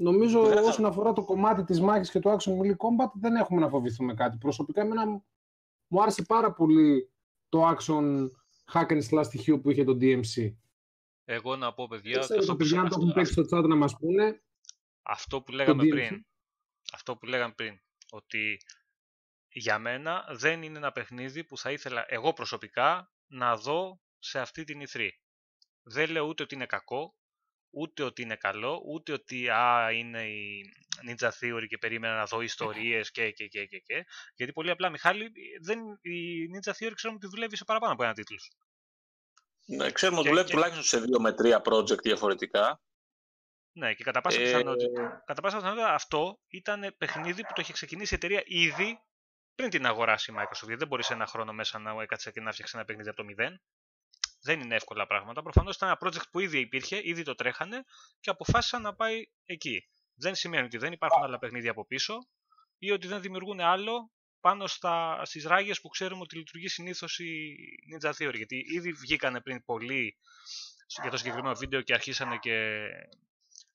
Νομίζω 0.01 0.43
Δεν 0.47 0.57
θα- 0.63 0.69
όσον 0.69 0.85
αφορά 0.87 1.13
το 1.13 1.25
κομμάτι 1.25 1.65
της 1.65 1.81
μάχης 1.81 2.11
και 2.11 2.19
του 2.21 2.29
action 2.29 2.53
melee 2.53 2.71
combat 2.77 3.11
δεν 3.15 3.35
έχουμε 3.35 3.61
να 3.61 3.69
φοβηθούμε 3.69 4.15
κάτι. 4.15 4.37
Προσωπικά 4.39 4.81
εμένα 4.81 5.07
μου 5.91 6.03
άρεσε 6.03 6.23
πάρα 6.23 6.53
πολύ 6.53 7.11
το 7.49 7.69
action 7.69 8.29
hack 8.73 8.87
and 8.89 9.03
slash 9.11 9.25
στοιχείο 9.25 9.61
που 9.61 9.71
είχε 9.71 9.85
το 9.85 9.93
DMC. 10.01 10.55
Εγώ 11.25 11.57
να 11.57 11.75
πω, 11.75 11.89
παιδιά, 11.89 12.19
Ξέρω 12.19 12.41
αυτό, 12.41 12.45
τα 12.47 12.53
που, 12.53 12.57
παιδιά 12.57 12.81
αν 12.81 12.89
το 12.89 12.97
έχουν 13.01 13.13
παίξει 13.13 13.33
στο 13.33 13.43
chat 13.51 13.69
να 13.69 13.77
μας 13.77 13.97
πούνε. 13.97 14.43
αυτό 15.03 15.43
που 15.43 15.53
λέγαμε 15.53 15.83
DMC. 15.83 15.89
πριν, 15.89 16.27
αυτό 16.93 17.17
που 17.17 17.27
λέγαμε 17.27 17.55
πριν, 17.55 17.81
ότι 18.11 18.57
για 19.49 19.79
μένα 19.79 20.27
δεν 20.31 20.63
είναι 20.63 20.79
ένα 20.79 20.93
παιχνίδι 20.93 21.45
που 21.45 21.59
θα 21.59 21.73
ήθελα 21.73 22.05
εγώ 22.09 22.33
προσωπικά 22.33 23.13
να 23.27 23.57
δω 23.57 24.01
σε 24.19 24.41
αυτή 24.41 24.65
την 24.65 24.83
E3. 24.87 25.09
Δεν 25.83 26.11
λέω 26.11 26.27
ούτε 26.27 26.43
ότι 26.43 26.55
είναι 26.55 26.67
κακό, 26.67 27.17
ούτε 27.71 28.03
ότι 28.03 28.23
είναι 28.23 28.37
καλό, 28.37 28.83
ούτε 28.87 29.13
ότι 29.13 29.49
α, 29.49 29.91
είναι 29.93 30.29
η 30.29 30.65
Ninja 31.09 31.29
Theory 31.41 31.67
και 31.69 31.79
περίμενα 31.79 32.15
να 32.15 32.25
δω 32.25 32.41
ιστορίες 32.41 33.11
και, 33.11 33.31
και, 33.31 33.47
και, 33.47 33.67
και, 33.67 33.79
και. 33.79 34.05
Γιατί 34.35 34.53
πολύ 34.53 34.71
απλά, 34.71 34.91
Μιχάλη, 34.91 35.33
δεν, 35.61 35.79
η 36.01 36.45
Ninja 36.55 36.71
Theory 36.71 36.93
ξέρουμε 36.95 37.19
ότι 37.23 37.27
δουλεύει 37.27 37.57
σε 37.57 37.65
παραπάνω 37.65 37.93
από 37.93 38.03
ένα 38.05 38.13
τίτλο. 38.13 38.37
Ναι, 39.67 39.91
ξέρουμε 39.91 40.19
ότι 40.19 40.29
Και- 40.29 40.35
δουλεύει 40.35 40.49
και- 40.51 40.55
τουλάχιστον 40.55 40.85
σε 40.85 41.01
δύο 41.07 41.21
με 41.21 41.33
τρία 41.33 41.63
project 41.65 42.03
διαφορετικά. 42.03 42.81
Ναι, 43.73 43.95
και 43.95 44.05
κατά 44.05 44.21
πάσα, 44.21 44.41
Ε, 44.41 44.45
πιθανότητα, 44.45 45.23
κατά 45.27 45.43
πάσα 45.43 45.57
πιθανότητα 45.57 45.95
αυτό 45.95 46.41
ήταν 46.49 46.95
παιχνίδι 46.99 47.43
που 47.43 47.53
το 47.55 47.61
είχε 47.61 47.73
ξεκινήσει 47.73 48.15
η 48.15 48.17
εταιρεία 48.17 48.43
ήδη 48.47 49.03
πριν 49.55 49.71
την 49.71 49.87
αγοράσει 49.87 50.31
η 50.33 50.35
Microsoft. 50.39 50.63
Γιατί 50.67 50.75
δεν 50.77 50.89
μπορείς 50.89 51.07
σε 51.07 51.13
ένα 51.13 51.27
χρόνο 51.27 51.53
μέσα 51.53 51.79
να 51.79 52.03
έκατσε 52.03 52.31
και 52.31 52.41
να 52.41 52.53
φτιάξεις 52.53 52.75
ένα 52.77 52.85
παιχνίδι 52.85 53.09
από 53.09 53.17
το 53.19 53.25
μηδέν. 53.25 53.61
Δεν 54.41 54.61
είναι 54.61 54.75
εύκολα 54.75 55.07
πράγματα. 55.07 55.43
Προφανώς 55.43 55.77
ήταν 55.77 55.89
ένα 55.89 55.99
project 56.01 56.31
που 56.31 56.41
ήδη 56.41 56.59
υπήρχε, 56.59 57.01
ήδη 57.03 57.23
το 57.23 57.35
τρέχανε 57.35 57.85
και 58.21 58.31
αποφάσισαν 58.31 58.83
να 58.83 58.95
πάει 58.95 59.23
εκεί. 59.45 59.89
Δεν 60.15 60.35
σημαίνει 60.35 60.65
ότι 60.65 60.79
δεν 60.79 60.93
υπάρχουν 60.93 61.23
άλλα 61.23 61.39
παιχνίδια 61.39 61.71
από 61.71 61.87
πίσω 61.87 62.19
ή 62.79 62.91
ότι 62.91 63.07
δεν 63.07 63.21
δημιουργούν 63.21 63.61
άλλο 63.61 64.11
πάνω 64.41 64.67
στα, 64.67 65.25
στις 65.25 65.45
ράγες 65.45 65.81
που 65.81 65.89
ξέρουμε 65.89 66.21
ότι 66.21 66.37
λειτουργεί 66.37 66.69
συνήθως 66.69 67.19
η 67.19 67.57
Ninja 67.93 68.11
Theory. 68.11 68.35
Γιατί 68.35 68.65
ήδη 68.75 68.93
βγήκανε 68.93 69.41
πριν 69.41 69.65
πολύ 69.65 70.17
για 71.03 71.11
το 71.11 71.17
συγκεκριμένο 71.17 71.55
βίντεο 71.55 71.83
και 71.83 71.95
αρχίσανε 71.95 72.37
και 72.37 72.87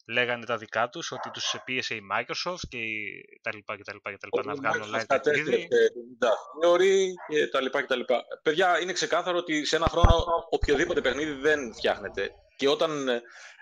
λέγανε 0.08 0.46
τα 0.46 0.58
δικά 0.58 0.90
τους 0.90 1.12
ότι 1.12 1.30
τους 1.30 1.56
πίεσε 1.66 1.96
η 1.96 2.02
Microsoft 2.14 2.60
και 2.70 2.78
η- 2.78 3.40
τα 3.42 3.56
λοιπά 3.56 3.76
και 3.78 3.84
τα 3.84 3.94
λοιπά 3.94 4.12
και 4.12 4.18
τα 4.18 4.28
λοιπά 4.28 4.40
Ότι 4.40 4.48
να 4.48 4.54
η 4.54 4.56
βγάλουν 4.56 4.96
Microsoft 4.96 5.02
online 5.02 5.06
παιχνίδι. 5.24 5.68
κατέστρεψε 5.68 5.68
την 5.68 6.02
Ninja 6.20 6.66
Theory 6.66 6.96
και 7.30 7.48
τα 7.48 7.62
λοιπά 7.62 7.82
και 7.82 7.88
τα 7.88 7.96
λοιπά. 7.96 8.24
Παιδιά, 8.44 8.80
είναι 8.82 8.92
ξεκάθαρο 8.94 9.38
ότι 9.38 9.66
σε 9.66 9.76
ένα 9.76 9.88
χρόνο 9.88 10.24
οποιοδήποτε 10.50 11.02
παιχνίδι 11.02 11.32
δεν 11.32 11.74
φτιάχνεται. 11.74 12.30
Και 12.56 12.70
όταν, 12.70 13.08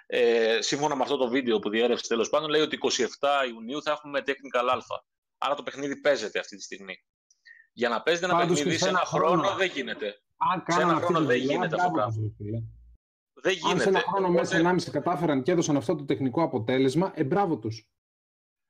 ε, 0.07 0.61
σύμφωνα 0.61 0.95
με 0.95 1.01
αυτό 1.03 1.17
το 1.17 1.27
βίντεο 1.29 1.59
που 1.59 1.69
διέρευσε 1.69 2.07
τέλος 2.07 2.29
πάντων, 2.29 2.49
λέει 2.49 2.61
ότι 2.61 2.75
27 2.75 3.45
Ιουνίου 3.49 3.81
θα 3.83 3.91
έχουμε 3.91 4.19
technical 4.25 4.69
alpha. 4.75 4.97
Άρα 5.37 5.55
το 5.55 5.63
παιχνίδι 5.63 6.01
παίζεται 6.01 6.39
αυτή 6.39 6.55
τη 6.55 6.61
στιγμή. 6.63 6.95
Για 7.73 7.89
να 7.89 8.01
παίζετε 8.01 8.25
ένα 8.25 8.35
Πάντως 8.35 8.55
παιχνίδι 8.57 8.77
και 8.77 8.83
σε 8.83 8.89
ένα 8.89 8.99
χρόνο 9.05 9.55
δεν 9.55 9.67
γίνεται. 9.67 10.05
Αν 10.53 10.59
Σε 10.59 10.63
ένα 10.65 10.65
κάνανε 10.65 10.91
αυτή 10.93 11.05
χρόνο 11.05 11.19
τη 11.19 11.25
δεν 11.25 11.37
δουλειά, 11.41 11.53
γίνεται 11.55 11.75
αυτό 11.75 11.89
μπράβο 11.89 12.35
το 13.41 13.49
τους, 13.49 13.59
ρε 13.59 13.61
φίλε. 13.61 13.61
Δεν 13.61 13.65
Αν 13.65 13.67
γίνεται. 13.67 13.83
σε 13.83 13.89
ένα 13.89 13.99
χρόνο 13.99 14.27
Οπότε 14.27 14.39
μέσα, 14.39 14.57
1,5 14.57 14.91
κατάφεραν 14.91 15.43
και 15.43 15.51
έδωσαν 15.51 15.77
αυτό 15.77 15.95
το 15.95 16.05
τεχνικό 16.05 16.43
αποτέλεσμα, 16.43 17.11
ε, 17.15 17.23
μπράβο 17.23 17.57
τους. 17.57 17.89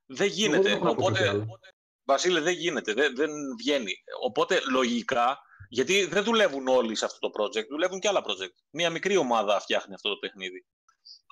Δεν 0.05 0.27
Εγώ 0.27 0.35
γίνεται. 0.35 0.61
δεν 0.61 0.71
έχω 0.71 0.83
να 0.83 0.95
πω 0.95 1.03
κάτι 1.03 1.23
Οπότε, 1.23 1.29
άλλο. 1.29 1.59
Βασίλε, 2.03 2.39
δεν 2.39 2.53
γίνεται. 2.53 2.93
Δεν, 2.93 3.15
δεν 3.15 3.29
βγαίνει. 3.57 3.93
Οπότε, 4.23 4.59
λογικά, 4.71 5.39
γιατί 5.69 6.05
δεν 6.05 6.23
δουλεύουν 6.23 6.67
όλοι 6.67 6.95
σε 6.95 7.05
αυτό 7.05 7.29
το 7.29 7.43
project, 7.43 7.67
δουλεύουν 7.69 7.99
και 7.99 8.07
άλλα 8.07 8.23
project. 8.23 8.55
Μία 8.69 8.89
μικρή 8.89 9.17
ομάδα 9.17 9.59
φτιάχνει 9.59 9.93
αυτό 9.93 10.09
το 10.09 10.17
παιχνίδι. 10.17 10.65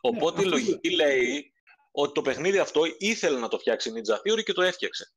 Οπότε 0.02 0.42
η 0.42 0.46
αυτό 0.46 0.56
λογική 0.58 0.90
λέει 0.90 1.54
ότι 1.92 2.14
το 2.14 2.22
παιχνίδι 2.22 2.58
αυτό 2.58 2.82
ήθελε 2.98 3.40
να 3.40 3.48
το 3.48 3.60
φτιάξει 3.60 3.90
η 3.90 3.94
Ninja 3.96 4.16
Theory 4.16 4.44
και 4.44 4.54
το 4.54 4.62
έφτιαξε. 4.62 5.14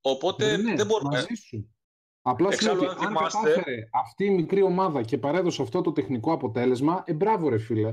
Οπότε 0.00 0.56
Ναι, 0.56 0.74
δεν 0.74 0.86
μπορούμε. 0.86 1.16
Μαζί 1.16 1.34
σου. 1.34 1.77
Απλά 2.22 2.50
σου 2.52 2.64
λέω 2.64 2.72
Εξάλλου, 2.72 2.90
ότι 2.92 3.04
αν 3.04 3.06
αν 3.10 3.16
θυμάστε- 3.16 3.42
κατάφερε 3.42 3.88
αυτή 3.92 4.24
η 4.24 4.30
μικρή 4.30 4.62
ομάδα 4.62 5.02
και 5.02 5.18
παρέδωσε 5.18 5.62
αυτό 5.62 5.80
το 5.80 5.92
τεχνικό 5.92 6.32
αποτέλεσμα, 6.32 7.02
ε, 7.06 7.12
μπράβο 7.12 7.48
ρε 7.48 7.58
φίλε. 7.58 7.92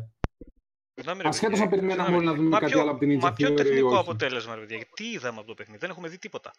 Συγγνώμη, 0.93 1.21
ρε 1.21 1.27
Ασχέτως 1.27 1.49
παιδιά, 1.59 1.63
αν 1.63 1.69
περιμέναμε 1.69 2.03
συγγνώμη. 2.03 2.17
όλοι 2.17 2.25
να 2.25 2.33
δούμε 2.35 2.49
Μα 2.49 2.59
κάτι 2.59 2.71
ποιο- 2.71 2.81
άλλο 2.81 2.91
από 2.91 2.99
την 2.99 3.09
Ninja 3.19 3.21
Μα 3.21 3.33
ποιο 3.33 3.47
Theory 3.47 3.51
ή 3.51 3.55
τεχνικό 3.55 3.87
όχι. 3.87 3.97
αποτέλεσμα, 3.97 4.53
ρε 4.55 4.59
παιδιά, 4.59 4.75
γιατί 4.75 4.91
τι 4.93 5.11
είδαμε 5.11 5.37
από 5.39 5.47
το 5.47 5.53
παιχνίδι, 5.53 5.79
δεν 5.79 5.89
έχουμε 5.89 6.07
δει 6.07 6.17
τίποτα. 6.17 6.51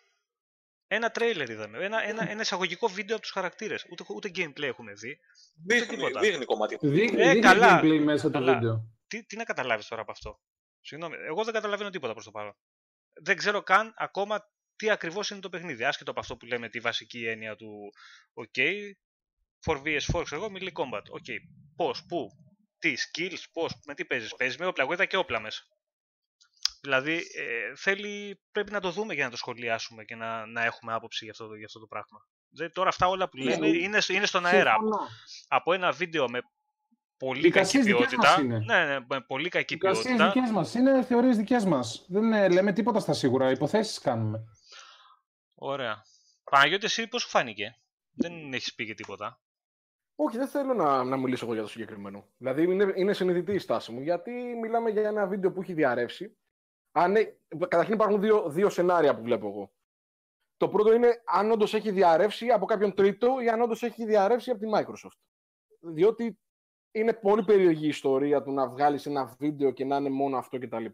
Ένα 0.88 1.10
τρέιλερ 1.10 1.50
είδαμε, 1.50 1.84
ένα, 1.84 2.02
ένα, 2.08 2.30
ένα 2.30 2.40
εισαγωγικό 2.40 2.88
βίντεο 2.88 3.14
από 3.14 3.24
τους 3.24 3.32
χαρακτήρες, 3.32 3.86
ούτε, 3.90 4.04
ούτε 4.14 4.30
gameplay 4.34 4.62
έχουμε 4.62 4.92
δει. 4.92 5.18
Δείχνει, 5.66 5.96
τίποτα. 5.96 6.20
δείχνει 6.20 6.44
κομμάτι. 6.44 6.78
Δείχνει, 6.80 7.20
Ε, 7.20 7.24
δείχνει 7.24 7.40
καλά. 7.40 7.80
gameplay 7.82 7.98
μέσα 8.04 8.30
το 8.30 8.38
Καλά. 8.38 8.54
βίντεο. 8.54 8.84
Τι, 9.06 9.24
τι 9.24 9.36
να 9.36 9.44
καταλάβεις 9.44 9.86
τώρα 9.86 10.02
από 10.02 10.10
αυτό. 10.10 10.40
Συγγνώμη, 10.80 11.14
εγώ 11.26 11.44
δεν 11.44 11.54
καταλαβαίνω 11.54 11.90
τίποτα 11.90 12.12
προς 12.12 12.24
το 12.24 12.30
παρόν. 12.30 12.56
Δεν 13.22 13.36
ξέρω 13.36 13.62
καν 13.62 13.94
ακόμα 13.96 14.50
τι 14.76 14.90
ακριβώς 14.90 15.30
είναι 15.30 15.40
το 15.40 15.48
παιχνίδι, 15.48 15.84
άσχετο 15.84 16.10
από 16.10 16.20
αυτό 16.20 16.36
που 16.36 16.46
λέμε 16.46 16.68
τη 16.68 16.80
βασική 16.80 17.26
έννοια 17.26 17.56
του 17.56 17.92
OK, 18.34 18.60
4vs4, 19.66 20.22
ξέρω 20.24 20.44
εγώ, 20.44 20.52
melee 20.54 20.72
combat. 20.72 21.02
OK, 21.10 21.24
πώς, 21.76 22.04
πού, 22.08 22.28
τι, 22.78 22.94
skills, 22.96 23.42
πώς, 23.52 23.72
με 23.86 23.94
τι 23.94 24.04
παίζεις, 24.04 24.34
παίζεις 24.34 24.58
με 24.58 24.66
όπλα, 24.66 24.82
εγώ 24.84 24.92
είδα 24.92 25.04
και 25.04 25.16
όπλα 25.16 25.40
μέσα. 25.40 25.62
Δηλαδή, 26.80 27.12
ε, 27.14 27.74
θέλει, 27.76 28.40
πρέπει 28.52 28.72
να 28.72 28.80
το 28.80 28.90
δούμε 28.90 29.14
για 29.14 29.24
να 29.24 29.30
το 29.30 29.36
σχολιάσουμε 29.36 30.04
και 30.04 30.14
να, 30.16 30.46
να 30.46 30.64
έχουμε 30.64 30.92
άποψη 30.92 31.24
για 31.24 31.32
αυτό, 31.32 31.46
το- 31.46 31.54
για 31.54 31.66
αυτό 31.66 31.78
το 31.80 31.86
πράγμα. 31.86 32.18
Δηλαδή, 32.50 32.72
τώρα 32.72 32.88
αυτά 32.88 33.06
όλα 33.08 33.28
που 33.28 33.36
λέμε 33.36 33.56
Ναι. 33.68 33.76
είναι, 33.78 33.98
είναι 34.08 34.26
στον 34.26 34.46
αέρα. 34.46 34.70
Συμφωνώ. 34.72 34.98
Από 35.48 35.72
ένα 35.72 35.92
βίντεο 35.92 36.28
με 36.28 36.40
πολύ 37.16 37.46
Οι 37.46 37.50
κακή 37.50 37.76
εικασίες 37.78 37.84
δικές 37.84 37.98
ποιότητα. 37.98 38.28
μας 38.30 38.38
είναι. 38.38 38.58
Ναι, 38.58 38.84
ναι, 38.84 39.00
με 39.08 39.20
πολύ 39.26 39.48
κακή 39.48 39.72
Οι 39.74 39.76
εικασίες 39.76 40.04
ποιότητα. 40.06 40.26
δικές 40.32 40.50
μας. 40.50 40.74
Είναι 40.74 41.02
θεωρίες 41.04 41.36
δικές 41.36 41.64
μας. 41.64 42.04
Δεν 42.08 42.32
ε, 42.32 42.48
λέμε 42.48 42.72
τίποτα 42.72 43.00
στα 43.00 43.12
σίγουρα. 43.12 43.50
Υποθέσεις 43.50 43.98
κάνουμε. 43.98 44.44
Ωραία. 45.58 46.02
Παναγιώτης, 46.50 46.98
εσύ 46.98 47.08
πώς 47.08 47.22
σου 47.22 47.28
φάνηκε; 47.28 47.78
Δεν 48.10 48.52
έχεις 48.52 48.74
πει 48.74 48.86
και 48.86 48.94
τίποτα. 48.94 49.40
Όχι, 50.18 50.36
δεν 50.36 50.48
θέλω 50.48 50.74
να, 50.74 51.04
να 51.04 51.16
μιλήσω 51.16 51.44
εγώ 51.44 51.54
για 51.54 51.62
το 51.62 51.68
συγκεκριμένο. 51.68 52.28
Δηλαδή 52.36 52.62
είναι, 52.62 52.92
είναι 52.96 53.12
συνειδητή 53.12 53.52
η 53.54 53.58
στάση 53.58 53.92
μου. 53.92 54.00
Γιατί 54.00 54.30
μιλάμε 54.32 54.90
για 54.90 55.08
ένα 55.08 55.26
βίντεο 55.26 55.52
που 55.52 55.60
έχει 55.60 55.72
διαρρεύσει. 55.72 56.36
Αν, 56.92 57.16
ε- 57.16 57.38
καταρχήν 57.58 57.94
υπάρχουν 57.94 58.20
δύο, 58.20 58.50
δύο 58.50 58.70
σενάρια 58.70 59.16
που 59.16 59.22
βλέπω 59.22 59.48
εγώ. 59.48 59.74
Το 60.56 60.68
πρώτο 60.68 60.92
είναι 60.92 61.22
αν 61.24 61.50
όντως 61.50 61.74
έχει 61.74 61.90
διαρρεύσει 61.90 62.48
από 62.48 62.66
κάποιον 62.66 62.94
τρίτο 62.94 63.40
ή 63.40 63.48
αν 63.48 63.60
όντως 63.60 63.82
έχει 63.82 64.04
διαρρεύσει 64.04 64.50
από 64.50 64.60
τη 64.60 64.66
Microsoft. 64.74 65.18
Διότι 65.80 66.38
είναι 66.90 67.12
πολύ 67.12 67.44
περίεργη 67.44 67.84
η 67.84 67.88
ιστορία 67.88 68.42
του 68.42 68.52
να 68.52 68.68
βγάλεις 68.68 69.06
ένα 69.06 69.36
βίντεο 69.38 69.70
και 69.70 69.84
να 69.84 69.96
είναι 69.96 70.10
μόνο 70.10 70.36
αυτό 70.38 70.58
κτλ. 70.58 70.84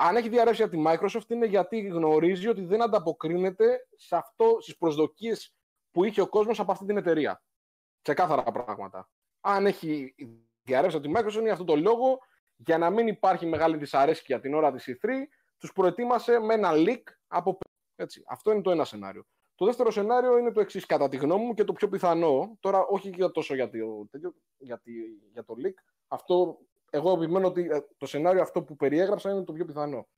Αν 0.00 0.16
έχει 0.16 0.28
διαρρεύσει 0.28 0.62
από 0.62 0.70
τη 0.70 0.82
Microsoft 0.86 1.30
είναι 1.30 1.46
γιατί 1.46 1.80
γνωρίζει 1.80 2.48
ότι 2.48 2.64
δεν 2.64 2.82
ανταποκρίνεται 2.82 3.86
σε 3.96 4.16
αυτό, 4.16 4.56
στις 4.60 4.76
προσδοκίες 4.76 5.54
που 5.90 6.04
είχε 6.04 6.20
ο 6.20 6.28
κόσμος 6.28 6.60
από 6.60 6.72
αυτή 6.72 6.86
την 6.86 6.96
εταιρεία. 6.96 7.42
Ξεκάθαρα 8.02 8.42
πράγματα. 8.42 9.10
Αν 9.40 9.66
έχει 9.66 10.14
διαρρεύσει 10.62 10.96
από 10.96 11.06
τη 11.06 11.12
Microsoft 11.16 11.34
είναι 11.34 11.42
για 11.42 11.52
αυτό 11.52 11.64
το 11.64 11.76
λόγο, 11.76 12.18
για 12.56 12.78
να 12.78 12.90
μην 12.90 13.06
υπάρχει 13.06 13.46
μεγάλη 13.46 13.76
δυσαρέσκεια 13.76 14.40
την 14.40 14.54
ώρα 14.54 14.72
της 14.72 14.84
E3, 14.88 15.08
τους 15.58 15.72
προετοίμασε 15.72 16.38
με 16.38 16.54
ένα 16.54 16.70
leak 16.72 17.02
από 17.26 17.56
πριν. 17.56 17.74
έτσι. 17.96 18.22
Αυτό 18.26 18.52
είναι 18.52 18.62
το 18.62 18.70
ένα 18.70 18.84
σενάριο. 18.84 19.26
Το 19.54 19.64
δεύτερο 19.64 19.90
σενάριο 19.90 20.38
είναι 20.38 20.52
το 20.52 20.60
εξής, 20.60 20.86
κατά 20.86 21.08
τη 21.08 21.16
γνώμη 21.16 21.44
μου 21.44 21.54
και 21.54 21.64
το 21.64 21.72
πιο 21.72 21.88
πιθανό. 21.88 22.56
Τώρα, 22.60 22.86
όχι 22.86 23.08
για 23.08 23.30
τόσο 23.30 23.54
για 23.54 23.70
το, 23.70 24.06
τέτοιο, 24.10 24.34
για, 24.58 24.78
τη, 24.78 24.92
για 25.32 25.44
το 25.44 25.54
leak. 25.64 25.74
Αυτό, 26.08 26.58
εγώ 26.90 27.12
επιμένω 27.12 27.46
ότι 27.46 27.68
ε, 27.70 27.80
το 27.96 28.06
σενάριο 28.06 28.42
αυτό 28.42 28.62
που 28.62 28.76
περιέγραψα 28.76 29.30
είναι 29.30 29.44
το 29.44 29.52
πιο 29.52 29.64
πιθανό. 29.64 30.08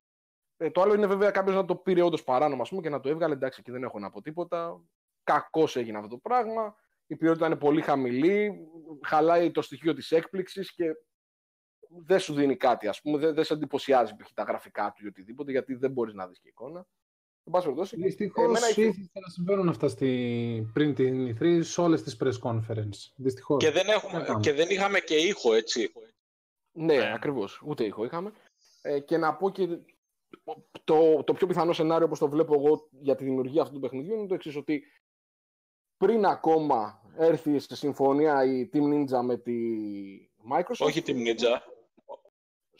Ε, 0.57 0.69
το 0.71 0.81
άλλο 0.81 0.93
είναι 0.93 1.07
βέβαια 1.07 1.31
κάποιος 1.31 1.55
να 1.55 1.65
το 1.65 1.75
πήρε 1.75 2.01
όντως 2.01 2.23
παράνομο 2.23 2.61
ας 2.61 2.69
πούμε, 2.69 2.81
και 2.81 2.89
να 2.89 2.99
το 2.99 3.09
έβγαλε. 3.09 3.33
Εντάξει, 3.33 3.61
και 3.61 3.71
δεν 3.71 3.83
έχω 3.83 3.99
να 3.99 4.09
πω 4.09 4.21
τίποτα. 4.21 4.81
Κακώς 5.23 5.75
έγινε 5.75 5.97
αυτό 5.97 6.09
το 6.09 6.17
πράγμα. 6.17 6.75
Η 7.07 7.15
ποιότητα 7.15 7.45
είναι 7.45 7.55
πολύ 7.55 7.81
χαμηλή. 7.81 8.67
Χαλάει 9.01 9.51
το 9.51 9.61
στοιχείο 9.61 9.93
της 9.93 10.11
έκπληξης 10.11 10.73
και 10.73 10.85
δεν 12.05 12.19
σου 12.19 12.33
δίνει 12.33 12.55
κάτι, 12.55 12.87
ας 12.87 13.01
πούμε. 13.01 13.17
Δεν, 13.17 13.33
δεν 13.33 13.43
σε 13.43 13.53
εντυπωσιάζει 13.53 14.15
π.χ. 14.15 14.31
τα 14.33 14.43
γραφικά 14.43 14.93
του 14.95 15.03
ή 15.05 15.07
οτιδήποτε, 15.07 15.51
γιατί 15.51 15.75
δεν 15.75 15.91
μπορείς 15.91 16.13
να 16.13 16.27
δεις 16.27 16.39
και 16.39 16.47
εικόνα. 16.49 16.85
Εν 17.43 17.51
πάση 17.51 17.63
περιπτώσει, 17.65 17.95
Δυστυχώς 17.95 18.43
εμένα 18.45 18.67
η- 18.67 18.71
ήθελα 18.81 19.25
να 19.25 19.29
συμβαίνουν 19.29 19.69
αυτά 19.69 19.87
στη... 19.87 20.69
πριν 20.73 20.95
την 20.95 21.37
E3 21.39 21.59
σε 21.63 21.81
όλες 21.81 22.03
τις 22.03 22.17
press 22.23 22.39
conference. 22.49 23.11
Δυστυχώς. 23.15 23.63
Και 23.63 23.71
δεν, 23.71 23.85
Να 23.85 23.93
έχουμε, 23.93 24.21
κάνουμε. 24.23 24.39
και 24.39 24.53
δεν 24.53 24.69
είχαμε 24.69 24.99
και 24.99 25.15
ήχο, 25.15 25.53
έτσι. 25.53 25.91
Ναι, 26.71 26.95
Ναι. 26.97 27.13
ακριβώς. 27.13 27.61
Ούτε 27.65 27.83
ήχο 27.85 28.03
είχαμε. 28.05 28.31
Ε, 28.81 28.99
και 28.99 29.17
να 29.17 29.35
πω 29.35 29.49
και 29.49 29.67
το, 30.83 31.23
το 31.23 31.33
πιο 31.33 31.47
πιθανό 31.47 31.73
σενάριο, 31.73 32.05
όπως 32.05 32.19
το 32.19 32.29
βλέπω 32.29 32.53
εγώ 32.53 32.87
για 32.91 33.15
τη 33.15 33.23
δημιουργία 33.23 33.61
αυτού 33.61 33.73
του 33.73 33.79
παιχνιδιού, 33.79 34.13
είναι 34.15 34.27
το 34.27 34.33
εξής: 34.33 34.55
Ότι 34.55 34.83
πριν 35.97 36.25
ακόμα 36.25 37.01
έρθει 37.17 37.59
σε 37.59 37.75
συμφωνία 37.75 38.43
η 38.45 38.69
Team 38.73 38.83
Ninja 38.93 39.21
με 39.23 39.37
τη 39.37 39.53
Microsoft. 40.53 40.85
Όχι 40.85 41.01
την 41.01 41.17
Ninja. 41.25 41.59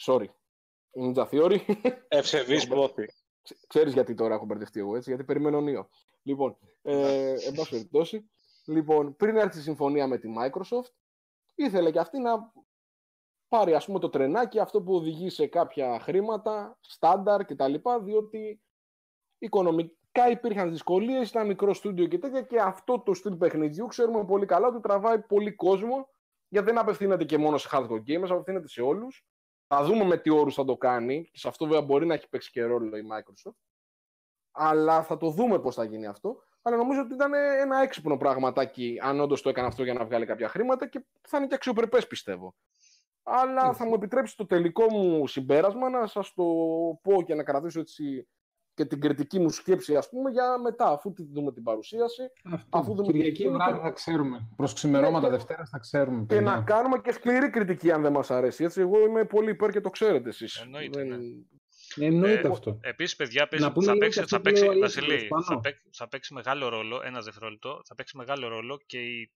Sorry. 0.06 0.26
Η 0.92 1.14
Ninja 1.16 1.30
Theory. 1.30 1.58
Ευσεβής 2.08 2.68
πόθη. 2.68 3.06
Ξε- 3.42 3.60
Ξέρεις 3.68 3.94
γιατί 3.94 4.14
τώρα 4.14 4.34
έχω 4.36 4.46
μπερδευτεί 4.46 4.80
εγώ 4.80 4.96
έτσι, 4.96 5.10
γιατί 5.10 5.26
περιμένω 5.26 5.62
νέο. 5.62 5.90
Λοιπόν, 6.24 6.58
ε, 6.82 7.30
εν 7.46 7.54
πάση 7.56 7.70
περιπτώσει, 7.70 8.30
λοιπόν, 8.66 9.16
πριν 9.16 9.36
έρθει 9.38 9.58
η 9.58 9.62
συμφωνία 9.62 10.08
με 10.08 10.18
τη 10.18 10.28
Microsoft, 10.40 10.92
ήθελε 11.56 11.92
και 11.92 12.00
αυτή 12.00 12.20
να 12.20 12.52
πάρει 13.52 13.74
ας 13.74 13.86
πούμε 13.86 14.00
το 14.00 14.10
τρενάκι, 14.10 14.60
αυτό 14.60 14.82
που 14.82 14.96
οδηγεί 14.96 15.30
σε 15.30 15.48
κάποια 15.48 16.00
χρήματα, 16.00 16.78
στάνταρ 16.82 17.46
κτλ. 17.46 17.74
Διότι 18.04 18.62
οικονομικ- 19.38 20.00
αρχικά 20.14 20.40
υπήρχαν 20.40 20.70
δυσκολίες, 20.70 21.30
ήταν 21.30 21.48
μικρό 21.48 21.74
στούντιο 21.74 22.08
και 22.08 22.18
τέτοια 22.18 22.42
και 22.42 22.60
αυτό 22.60 23.00
το 23.00 23.14
στυλ 23.14 23.36
παιχνιδιού 23.36 23.88
ξέρουμε 23.88 24.26
πολύ 24.26 24.46
καλά 24.46 24.68
ότι 24.68 24.80
τραβάει 24.80 25.20
πολύ 25.20 25.56
κόσμο 25.56 26.10
γιατί 26.48 26.66
δεν 26.66 26.78
απευθύνεται 26.78 27.24
και 27.24 27.38
μόνο 27.38 27.58
σε 27.58 27.70
hardcore 27.72 28.04
gamers, 28.08 28.30
απευθύνεται 28.30 28.68
σε 28.68 28.82
όλους. 28.82 29.26
Θα 29.68 29.84
δούμε 29.84 30.04
με 30.04 30.18
τι 30.18 30.30
όρους 30.30 30.56
θα 30.56 30.66
το 30.66 30.78
κάνει. 30.78 31.24
Και 31.32 31.38
σε 31.38 31.48
αυτό 31.48 31.66
βέβαια 31.66 31.82
μπορεί 31.82 32.06
να 32.06 32.14
έχει 32.14 32.30
παίξει 32.30 32.52
και 32.52 32.64
ρόλο 32.64 32.98
η 32.98 33.04
Microsoft. 33.12 33.56
Αλλά 34.52 35.04
θα 35.04 35.18
το 35.18 35.30
δούμε 35.30 35.60
πώς 35.60 35.76
θα 35.76 35.84
γίνει 35.84 36.06
αυτό. 36.08 36.44
Αλλά 36.62 36.76
νομίζω 36.76 37.02
ότι 37.02 37.14
ήταν 37.14 37.34
ένα 37.34 37.82
έξυπνο 37.82 38.18
πραγματάκι 38.18 38.98
αν 39.02 39.20
όντως 39.20 39.42
το 39.42 39.50
έκανε 39.50 39.68
αυτό 39.68 39.84
για 39.84 39.94
να 39.94 40.06
βγάλει 40.06 40.26
κάποια 40.26 40.48
χρήματα 40.48 40.88
και 40.88 41.06
θα 41.22 41.38
είναι 41.38 41.48
και 41.48 41.56
αξιοπρεπές 41.56 42.08
πιστεύω. 42.08 42.56
Αλλά 43.24 43.74
θα 43.74 43.86
μου 43.86 43.94
επιτρέψει 43.94 44.38
το 44.38 44.46
τελικό 44.46 44.86
μου 44.92 45.28
συμπέρασμα 45.28 45.90
να 45.90 46.08
σας 46.08 46.34
το 46.34 46.44
πω 47.02 47.24
και 47.26 47.36
να 47.36 47.44
κρατήσω 47.44 47.80
έτσι 47.80 48.28
και 48.74 48.86
την 48.86 49.02
κριτική 49.02 49.40
μου 49.40 49.50
σκέψη, 49.50 49.96
ας 49.96 50.10
πούμε, 50.10 50.30
για 50.30 50.60
μετά, 50.60 50.92
αφού 50.92 51.14
τη 51.14 51.24
δούμε 51.24 51.52
την 51.54 51.64
παρουσίαση. 51.64 52.22
Αυτό. 52.44 52.78
Αφού 52.78 52.96
δούμε 52.96 53.12
Κυριακή 53.12 53.50
βράδυ 53.50 53.80
θα 53.80 53.90
ξέρουμε. 53.90 54.48
Προς 54.56 54.74
ξημερώματα 54.74 55.30
ναι, 55.30 55.36
Δευτέρα 55.36 55.66
θα 55.66 55.80
ξέρουμε. 55.80 56.26
Και 56.28 56.40
να 56.40 56.62
κάνουμε 56.62 57.00
και 57.00 57.12
σκληρή 57.12 57.50
κριτική, 57.50 57.92
αν 57.92 58.02
δεν 58.02 58.12
μας 58.12 58.32
αρέσει. 58.32 58.64
Έτσι, 58.64 58.82
εγώ 58.82 59.06
είμαι 59.06 59.26
πολύ 59.26 59.50
υπέρ 59.50 59.72
και 59.72 59.82
το 59.82 59.90
ξέρετε 59.90 60.30
εσείς. 60.30 60.56
Εννοείται, 60.56 61.04
ναι. 61.04 61.18
Εννοείται 61.96 62.48
ε, 62.48 62.52
αυτό. 62.52 62.80
Επίσης, 62.82 63.16
παιδιά, 63.16 63.48
παίζει, 63.48 63.66
θα, 63.66 63.98
παίξει, 63.98 64.24
θα, 64.24 64.42
παίξει, 64.42 64.66
Βασιλή, 64.80 65.28
θα, 65.48 65.60
παίξει, 65.60 65.90
θα 65.92 66.08
παίξει 66.08 66.34
μεγάλο 66.34 66.70
ρόλο, 66.70 67.02
ένα 67.06 67.22
δευτερόλεπτο, 67.22 67.82
θα 67.86 67.96
παίξει 67.96 68.18
μεγάλο 68.18 68.48
ρόλο 68.48 68.80
και 68.86 68.98
η 69.00 69.32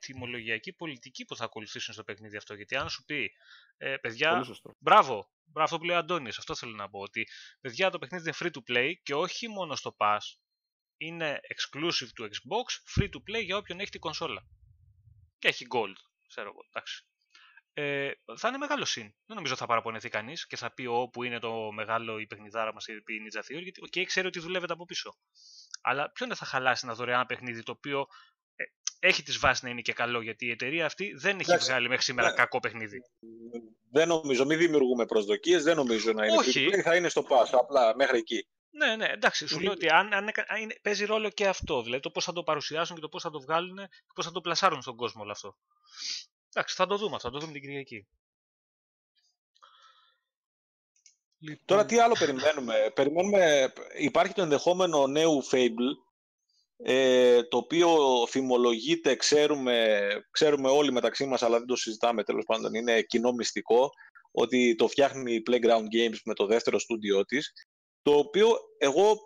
τιμολογιακή 0.00 0.72
πολιτική 0.72 1.24
που 1.24 1.36
θα 1.36 1.44
ακολουθήσουν 1.44 1.94
στο 1.94 2.04
παιχνίδι 2.04 2.36
αυτό. 2.36 2.54
Γιατί 2.54 2.76
αν 2.76 2.88
σου 2.88 3.04
πει, 3.04 3.30
ε, 3.76 3.96
παιδιά, 3.96 4.44
μπράβο, 4.78 5.30
αυτό 5.54 5.78
που 5.78 5.84
λέει 5.84 5.96
ο 5.96 5.98
Αντώνης, 5.98 6.38
αυτό 6.38 6.54
θέλω 6.54 6.72
να 6.72 6.90
πω. 6.90 7.00
Ότι 7.00 7.28
παιδιά 7.60 7.90
το 7.90 7.98
παιχνίδι 7.98 8.24
είναι 8.28 8.36
free 8.38 8.56
to 8.58 8.72
play 8.72 8.92
και 9.02 9.14
όχι 9.14 9.48
μόνο 9.48 9.74
στο 9.74 9.96
Pass. 9.98 10.18
Είναι 10.96 11.40
exclusive 11.54 12.08
του 12.14 12.24
Xbox, 12.24 13.00
free 13.00 13.08
to 13.08 13.30
play 13.30 13.44
για 13.44 13.56
όποιον 13.56 13.80
έχει 13.80 13.90
την 13.90 14.00
κονσόλα. 14.00 14.46
Και 15.38 15.48
έχει 15.48 15.66
gold, 15.70 15.96
ξέρω 16.28 16.48
εγώ, 16.48 16.60
εντάξει. 16.68 17.04
Ε, 17.72 18.10
θα 18.36 18.48
είναι 18.48 18.58
μεγάλο 18.58 18.84
συν. 18.84 19.02
Δεν 19.26 19.36
νομίζω 19.36 19.56
θα 19.56 19.66
παραπονεθεί 19.66 20.08
κανείς 20.08 20.46
και 20.46 20.56
θα 20.56 20.72
πει 20.74 20.86
όπου 20.86 21.22
είναι 21.22 21.38
το 21.38 21.72
μεγάλο 21.72 22.18
η 22.18 22.26
παιχνιδάρα 22.26 22.72
μας 22.72 22.86
η 22.86 22.92
Ninja 22.92 23.38
Theory, 23.38 23.62
γιατί 23.62 23.80
okay, 23.86 24.04
ξέρει 24.04 24.26
ότι 24.26 24.40
δουλεύεται 24.40 24.72
από 24.72 24.84
πίσω. 24.84 25.16
Αλλά 25.80 26.10
ποιον 26.10 26.36
θα 26.36 26.44
χαλάσει 26.44 26.86
ένα 26.86 26.94
δωρεάν 26.94 27.26
παιχνίδι 27.26 27.62
το 27.62 27.72
οποίο 27.72 28.06
έχει 29.00 29.22
τις 29.22 29.38
βάσεις 29.38 29.62
να 29.62 29.70
είναι 29.70 29.80
και 29.80 29.92
καλό, 29.92 30.20
γιατί 30.20 30.46
η 30.46 30.50
εταιρεία 30.50 30.86
αυτή 30.86 31.12
δεν 31.16 31.38
έχει 31.38 31.50
Εντάξει, 31.50 31.70
βγάλει 31.70 31.88
μέχρι 31.88 32.04
σήμερα 32.04 32.28
ναι. 32.28 32.34
κακό 32.34 32.60
παιχνίδι. 32.60 32.98
Δεν 33.90 34.08
νομίζω, 34.08 34.46
μην 34.46 34.58
δημιουργούμε 34.58 35.06
προσδοκίες, 35.06 35.62
δεν 35.62 35.76
νομίζω 35.76 36.12
να 36.12 36.26
είναι. 36.26 36.36
Όχι. 36.36 36.82
θα 36.82 36.96
είναι 36.96 37.08
στο 37.08 37.22
πάσο, 37.22 37.56
απλά 37.56 37.96
μέχρι 37.96 38.18
εκεί. 38.18 38.46
Ναι, 38.70 38.96
ναι, 38.96 39.06
εντάξει, 39.06 39.46
σου 39.46 39.60
λέω 39.60 39.72
ότι 39.72 39.88
αν, 39.88 40.12
αν, 40.12 40.24
αν, 40.24 40.72
παίζει 40.82 41.04
ρόλο 41.04 41.30
και 41.30 41.46
αυτό, 41.46 41.82
δηλαδή 41.82 42.02
το 42.02 42.10
πώς 42.10 42.24
θα 42.24 42.32
το 42.32 42.42
παρουσιάσουν 42.42 42.94
και 42.94 43.00
το 43.00 43.08
πώς 43.08 43.22
θα 43.22 43.30
το 43.30 43.40
βγάλουν 43.40 43.76
και 43.76 44.12
πώς 44.14 44.24
θα 44.24 44.32
το 44.32 44.40
πλασάρουν 44.40 44.82
στον 44.82 44.96
κόσμο 44.96 45.22
όλο 45.22 45.30
αυτό. 45.30 45.56
Εντάξει, 46.52 46.74
θα 46.74 46.86
το 46.86 46.96
δούμε, 46.96 47.18
θα 47.18 47.30
το 47.30 47.38
δούμε 47.38 47.52
την 47.52 47.60
Κυριακή. 47.60 48.06
Λοιπόν... 51.38 51.64
Τώρα 51.64 51.84
τι 51.84 51.98
άλλο 51.98 52.14
περιμένουμε; 52.18 52.92
περιμένουμε. 52.94 53.72
Υπάρχει 53.98 54.32
το 54.32 54.42
ενδεχόμενο 54.42 55.06
νέου 55.06 55.42
Fable 55.50 56.09
ε, 56.82 57.42
το 57.42 57.56
οποίο 57.56 57.96
φημολογείται, 58.28 59.16
ξέρουμε, 59.16 59.98
ξέρουμε 60.30 60.68
όλοι 60.68 60.92
μεταξύ 60.92 61.26
μας, 61.26 61.42
αλλά 61.42 61.58
δεν 61.58 61.66
το 61.66 61.76
συζητάμε 61.76 62.24
τέλος 62.24 62.44
πάντων, 62.44 62.74
είναι 62.74 63.02
κοινό 63.02 63.32
μυστικό, 63.32 63.90
ότι 64.30 64.74
το 64.74 64.88
φτιάχνει 64.88 65.34
η 65.34 65.42
Playground 65.50 65.84
Games 65.96 66.18
με 66.24 66.34
το 66.34 66.46
δεύτερο 66.46 66.78
στούντιό 66.78 67.24
της, 67.24 67.52
το 68.02 68.18
οποίο 68.18 68.58
εγώ 68.78 69.18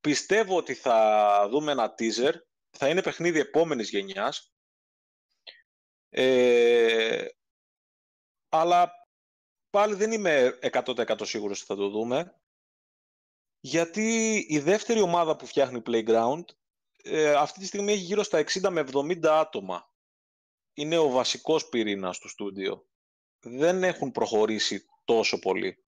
πιστεύω 0.00 0.56
ότι 0.56 0.74
θα 0.74 1.46
δούμε 1.50 1.72
ένα 1.72 1.94
teaser, 1.98 2.32
θα 2.70 2.88
είναι 2.88 3.02
παιχνίδι 3.02 3.38
επόμενης 3.38 3.90
γενιάς, 3.90 4.52
ε, 6.08 7.26
αλλά 8.48 8.92
πάλι 9.70 9.94
δεν 9.94 10.12
είμαι 10.12 10.58
100% 10.60 11.26
σίγουρος 11.26 11.58
ότι 11.58 11.66
θα 11.66 11.76
το 11.76 11.88
δούμε, 11.88 12.34
γιατί 13.60 14.36
η 14.48 14.58
δεύτερη 14.58 15.00
ομάδα 15.00 15.36
που 15.36 15.46
φτιάχνει 15.46 15.82
Playground 15.86 16.44
ε, 17.02 17.32
αυτή 17.32 17.58
τη 17.58 17.66
στιγμή 17.66 17.92
έχει 17.92 18.02
γύρω 18.02 18.22
στα 18.22 18.44
60 18.44 18.68
με 18.70 18.84
70 18.92 19.26
άτομα. 19.26 19.90
Είναι 20.74 20.98
ο 20.98 21.08
βασικός 21.08 21.68
πυρήνας 21.68 22.18
του 22.18 22.28
στούντιο. 22.28 22.86
Δεν 23.40 23.84
έχουν 23.84 24.10
προχωρήσει 24.10 24.86
τόσο 25.04 25.38
πολύ. 25.38 25.84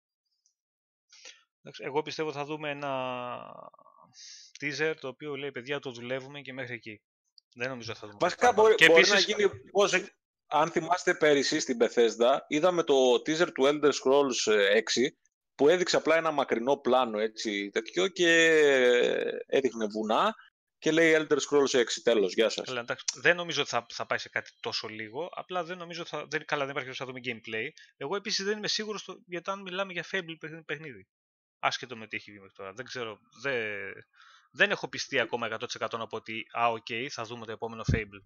Εγώ 1.78 2.02
πιστεύω 2.02 2.32
θα 2.32 2.44
δούμε 2.44 2.70
ένα 2.70 2.90
teaser 4.60 4.94
το 5.00 5.08
οποίο 5.08 5.36
λέει 5.36 5.52
παιδιά 5.52 5.78
το 5.78 5.90
δουλεύουμε 5.90 6.40
και 6.40 6.52
μέχρι 6.52 6.74
εκεί. 6.74 7.02
Δεν 7.54 7.68
νομίζω 7.68 7.94
θα 7.94 8.06
δούμε. 8.06 8.18
Βασικά 8.20 8.52
μπορεί, 8.52 8.74
και 8.74 8.86
μπορεί 8.86 9.08
να 9.08 9.18
γίνει 9.18 9.48
πώς, 9.70 9.92
αν 10.46 10.70
θυμάστε 10.70 11.14
πέρυσι 11.14 11.60
στην 11.60 11.78
Bethesda 11.80 12.38
είδαμε 12.48 12.82
το 12.82 13.14
teaser 13.14 13.52
του 13.52 13.64
Elder 13.64 13.90
Scrolls 13.90 14.52
6 14.76 14.80
που 15.54 15.68
έδειξε 15.68 15.96
απλά 15.96 16.16
ένα 16.16 16.30
μακρινό 16.30 16.76
πλάνο 16.76 17.18
έτσι 17.18 17.70
τέτοιο 17.70 18.08
και 18.08 18.30
έδειχνε 19.46 19.86
βουνά 19.86 20.34
και 20.82 20.90
λέει 20.90 21.14
Elder 21.16 21.36
Scrolls 21.36 21.80
6, 21.80 21.84
τέλος. 22.02 22.34
Γεια 22.34 22.48
σας. 22.48 22.72
Δεν 23.14 23.36
νομίζω 23.36 23.60
ότι 23.60 23.70
θα, 23.70 23.86
θα 23.88 24.06
πάει 24.06 24.18
σε 24.18 24.28
κάτι 24.28 24.50
τόσο 24.60 24.88
λίγο. 24.88 25.28
Απλά 25.34 25.64
δεν 25.64 25.78
νομίζω 25.78 26.00
ότι 26.00 26.10
θα. 26.10 26.26
Δεν, 26.26 26.44
καλά, 26.44 26.62
δεν 26.62 26.70
υπάρχει 26.70 26.88
ότι 26.88 26.98
θα 26.98 27.06
δούμε 27.06 27.20
gameplay. 27.24 27.68
Εγώ 27.96 28.16
επίσης 28.16 28.44
δεν 28.44 28.56
είμαι 28.56 28.68
σίγουρος 28.68 29.22
γιατί 29.26 29.50
αν 29.50 29.60
μιλάμε 29.60 29.92
για 29.92 30.04
Fable 30.12 30.62
παιχνίδι. 30.66 31.08
Άσχετο 31.58 31.96
με 31.96 32.06
τι 32.06 32.16
έχει 32.16 32.30
βγει 32.30 32.40
μέχρι 32.40 32.54
τώρα. 32.56 32.72
Δεν 32.72 32.84
ξέρω. 32.84 33.18
Δεν, 33.42 33.92
δεν 34.50 34.70
έχω 34.70 34.88
πιστεί 34.88 35.20
ακόμα 35.20 35.58
100% 35.78 35.98
να 35.98 36.06
πω 36.06 36.16
ότι 36.16 36.46
α, 36.52 36.72
okay, 36.72 37.06
θα 37.10 37.22
δούμε 37.22 37.46
το 37.46 37.52
επόμενο 37.52 37.84
Fable. 37.92 38.22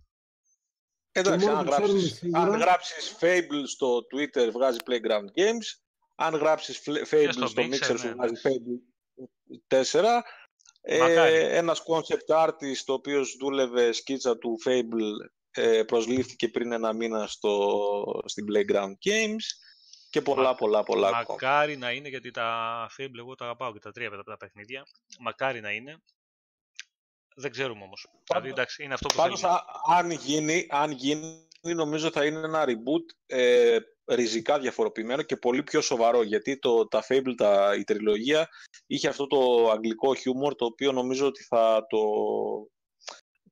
Εντάξει, 1.12 1.48
αν 1.48 1.66
γράψεις, 1.66 2.22
αν 2.32 2.48
γράψεις 2.48 3.16
Fable 3.20 3.62
στο 3.66 3.98
Twitter 4.14 4.50
βγάζει 4.52 4.78
Playground 4.86 5.40
Games, 5.40 5.80
αν 6.14 6.34
γράψεις 6.34 6.82
Fable 7.10 7.28
στο, 7.30 7.46
στο 7.46 7.62
Mixer 7.62 7.68
ναι, 7.68 7.96
σου 7.96 8.06
ναι. 8.06 8.12
βγάζει 8.12 8.34
Fable 8.42 8.94
4, 9.68 10.22
ε, 10.88 11.56
ένας 11.56 11.82
concept 11.86 12.46
artist 12.46 12.84
ο 12.86 12.92
οποίος 12.92 13.36
δούλευε 13.40 13.92
σκίτσα 13.92 14.38
του 14.38 14.58
Fable 14.64 15.30
ε, 15.50 15.82
προσλήφθηκε 15.82 16.48
πριν 16.48 16.72
ένα 16.72 16.92
μήνα 16.92 17.26
στο, 17.26 18.22
στην 18.24 18.46
Playground 18.52 18.92
Games 19.04 19.44
και 20.10 20.22
πολλά 20.22 20.54
πολλά 20.54 20.82
πολλά 20.82 21.24
Μακάρι 21.28 21.76
να 21.76 21.90
είναι 21.90 22.08
γιατί 22.08 22.30
τα 22.30 22.90
Fable 22.98 23.18
εγώ 23.18 23.34
τα 23.34 23.44
αγαπάω 23.44 23.72
και 23.72 23.78
τα 23.78 23.92
τρία 23.92 24.08
από 24.08 24.22
τα 24.22 24.36
παιχνίδια. 24.36 24.86
Μακάρι 25.18 25.60
να 25.60 25.70
είναι. 25.70 26.02
Δεν 27.34 27.50
ξέρουμε 27.50 27.84
όμως. 27.84 28.06
δηλαδή 28.28 28.48
εντάξει 28.48 28.84
είναι 28.84 28.94
αυτό 28.94 29.08
που 29.08 29.14
Πάντως, 29.14 29.44
αν 29.88 30.10
γίνει, 30.10 30.66
αν 30.70 30.90
γίνει 30.90 31.45
νομίζω 31.74 32.10
θα 32.10 32.24
είναι 32.24 32.38
ένα 32.38 32.64
reboot 32.66 33.14
ε, 33.26 33.78
ριζικά 34.06 34.58
διαφοροποιημένο 34.58 35.22
και 35.22 35.36
πολύ 35.36 35.62
πιο 35.62 35.80
σοβαρό 35.80 36.22
γιατί 36.22 36.58
το, 36.58 36.88
τα 36.88 37.04
Fable, 37.08 37.34
τα, 37.36 37.74
η 37.78 37.84
τριλογία 37.84 38.48
είχε 38.86 39.08
αυτό 39.08 39.26
το 39.26 39.70
αγγλικό 39.70 40.14
χιούμορ 40.14 40.54
το 40.54 40.64
οποίο 40.64 40.92
νομίζω 40.92 41.26
ότι 41.26 41.42
θα 41.42 41.86
το, 41.88 41.98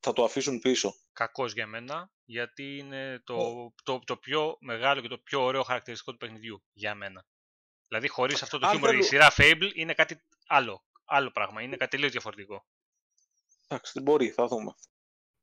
θα 0.01 0.13
το 0.13 0.25
αφήσουν 0.25 0.59
πίσω. 0.59 0.95
Κακός 1.13 1.53
για 1.53 1.67
μένα 1.67 2.11
γιατί 2.25 2.77
είναι 2.77 3.23
το, 3.25 3.37
το, 3.83 3.99
το, 4.05 4.17
πιο 4.17 4.57
μεγάλο 4.61 5.01
και 5.01 5.09
το 5.09 5.19
πιο 5.19 5.43
ωραίο 5.45 5.63
χαρακτηριστικό 5.63 6.11
του 6.11 6.19
παιχνιδιού 6.19 6.63
για 6.73 6.95
μένα. 6.95 7.27
Δηλαδή 7.89 8.09
χωρίς 8.09 8.43
αυτό 8.43 8.59
το 8.59 8.69
χιούμορ 8.69 8.95
η 8.95 9.03
σειρά 9.03 9.33
Fable 9.37 9.71
είναι 9.75 9.95
κάτι 9.95 10.23
άλλο, 10.47 10.85
άλλο 11.05 11.31
πράγμα, 11.31 11.63
είναι 11.63 11.77
κάτι 11.77 11.91
τελείως 11.91 12.13
διαφορετικό. 12.13 12.67
Εντάξει, 13.69 14.01
μπορεί, 14.01 14.31
θα 14.31 14.47
δούμε. 14.47 14.75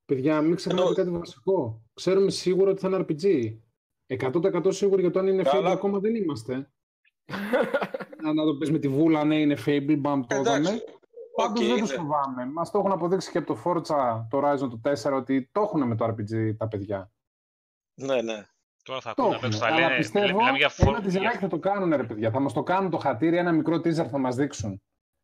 Παιδιά, 0.06 0.42
μην 0.42 0.56
ξεχνάτε 0.56 0.94
κάτι 0.94 1.10
βασικό. 1.10 1.82
Ξέρουμε 1.94 2.30
σίγουρα 2.30 2.72
ότι 2.72 2.80
θα 2.80 2.88
είναι 2.88 3.06
RPG. 3.08 3.56
100% 4.20 4.74
σίγουροι 4.74 5.02
για 5.02 5.12
το 5.12 5.20
αν 5.20 5.28
είναι 5.28 5.44
Fable 5.46 5.72
ακόμα 5.72 6.00
δεν 6.00 6.16
είμαστε. 6.16 6.72
να 8.36 8.46
το 8.46 8.56
πεις 8.60 8.72
με 8.72 8.80
τη 8.80 8.88
βούλα, 8.88 9.24
ναι, 9.24 9.40
είναι 9.40 9.58
Fable, 9.66 9.96
μπαμ, 10.00 10.22
το 10.22 10.36
είδαμε. 10.36 10.82
Πάντως 11.36 11.68
δεν 11.68 11.80
το 11.80 11.86
φοβάμαι. 11.86 12.46
Μας 12.46 12.72
το 12.72 12.78
έχουν 12.80 12.92
αποδείξει 12.92 13.32
και 13.32 13.38
από 13.38 13.54
το 13.54 13.62
Forza, 13.66 14.26
το 14.30 14.42
Horizon 14.44 14.70
του 14.70 14.82
4, 14.84 15.14
ότι 15.14 15.50
το 15.52 15.62
έχουν 15.62 15.88
με 15.88 15.96
το 15.96 16.06
RPG 16.06 16.56
τα 16.58 16.68
παιδιά. 16.68 17.12
Ναι, 17.94 18.22
ναι. 18.22 18.46
Τώρα 18.84 19.02
θα 19.02 19.10
ακούνε 19.10 19.36
απ' 19.36 19.54
θα 19.54 19.72
λένε, 19.72 19.96
πιστεύω, 19.98 20.40
για 20.58 20.72
ένα 20.78 21.02
τιζεράκι 21.02 21.38
θα 21.38 21.48
το 21.48 21.60
κάνουν 21.60 21.96
ρε 21.96 22.04
παιδιά. 22.04 22.32
Θα 22.32 22.40
μας 22.40 22.54
το 22.54 22.64
κάνουν 22.64 22.90
το 22.90 22.98
χατήρι, 22.98 23.38
ένα 23.38 23.52
μικρό 23.52 23.76
teaser 23.76 24.08
θα 24.08 24.18
μας 24.18 24.36
δείξουν. 24.36 24.82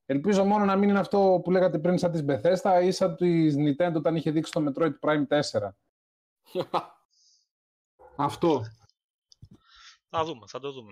Ελπίζω 0.09 0.43
μόνο 0.43 0.65
να 0.65 0.75
μην 0.75 0.89
είναι 0.89 0.99
αυτό 0.99 1.41
που 1.43 1.51
λέγατε 1.51 1.79
πριν 1.79 1.97
σαν 1.97 2.11
της 2.11 2.23
Bethesda 2.27 2.81
ή 2.83 2.91
σαν 2.91 3.15
της 3.15 3.55
Nintendo 3.57 3.95
όταν 3.95 4.15
είχε 4.15 4.31
δείξει 4.31 4.51
το 4.51 4.65
Metroid 4.67 4.99
Prime 4.99 5.27
4. 5.27 5.41
αυτό. 8.15 8.65
Θα 10.09 10.23
δούμε, 10.23 10.47
θα 10.47 10.59
το 10.59 10.71
δούμε. 10.71 10.91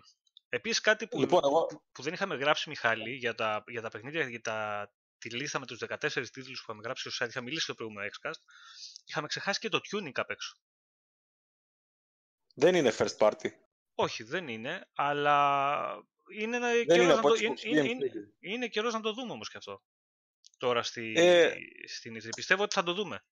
Επίσης 0.49 0.82
κάτι 0.82 1.07
που, 1.07 1.20
λοιπόν, 1.20 1.41
εγώ... 1.43 1.68
που 1.91 2.01
δεν 2.01 2.13
είχαμε 2.13 2.36
γράψει, 2.36 2.70
Μιχάλη, 2.70 3.13
για 3.16 3.36
τα, 3.36 3.63
για 3.68 3.82
τα 3.82 3.89
παιχνίδια, 3.89 4.30
για 4.30 4.41
τα, 4.41 4.89
τη 5.18 5.30
λίστα 5.30 5.59
με 5.59 5.66
τους 5.66 5.84
14 5.88 5.97
τίτλους 6.11 6.59
που 6.59 6.72
είχαμε 6.72 6.82
γράψει 6.84 7.09
στο 7.09 7.26
site, 7.26 7.30
είχαμε 7.30 7.45
μιλήσει 7.45 7.63
στο 7.63 7.74
προηγούμενο 7.74 8.07
Xcast, 8.07 8.41
είχαμε 9.05 9.28
ξεχάσει 9.28 9.59
και 9.59 9.70
το 9.70 9.80
tuning 9.91 10.11
απ' 10.13 10.30
έξω. 10.30 10.55
Δεν 12.55 12.76
είναι 12.76 12.91
first 12.97 13.18
party. 13.18 13.49
Όχι, 13.95 14.24
δεν 14.24 14.47
είναι, 14.47 14.89
αλλά 14.93 16.07
είναι, 16.34 16.57
καιρός, 16.86 17.15
να 17.15 17.21
το, 17.21 17.34
είναι, 17.63 17.80
είναι, 17.89 18.09
είναι, 18.39 18.67
καιρός 18.67 18.93
να 18.93 19.01
το 19.01 19.13
δούμε 19.13 19.32
όμως 19.32 19.49
και 19.49 19.57
αυτό. 19.57 19.71
Το 19.71 20.67
τώρα 20.67 20.84
στη, 20.84 21.13
Ε. 21.15 21.53
στην 21.88 22.17
E3. 22.17 22.30
Πιστεύω 22.36 22.63
ότι 22.63 22.73
θα 22.73 22.84
το 22.84 22.93
δούμε. 22.93 23.23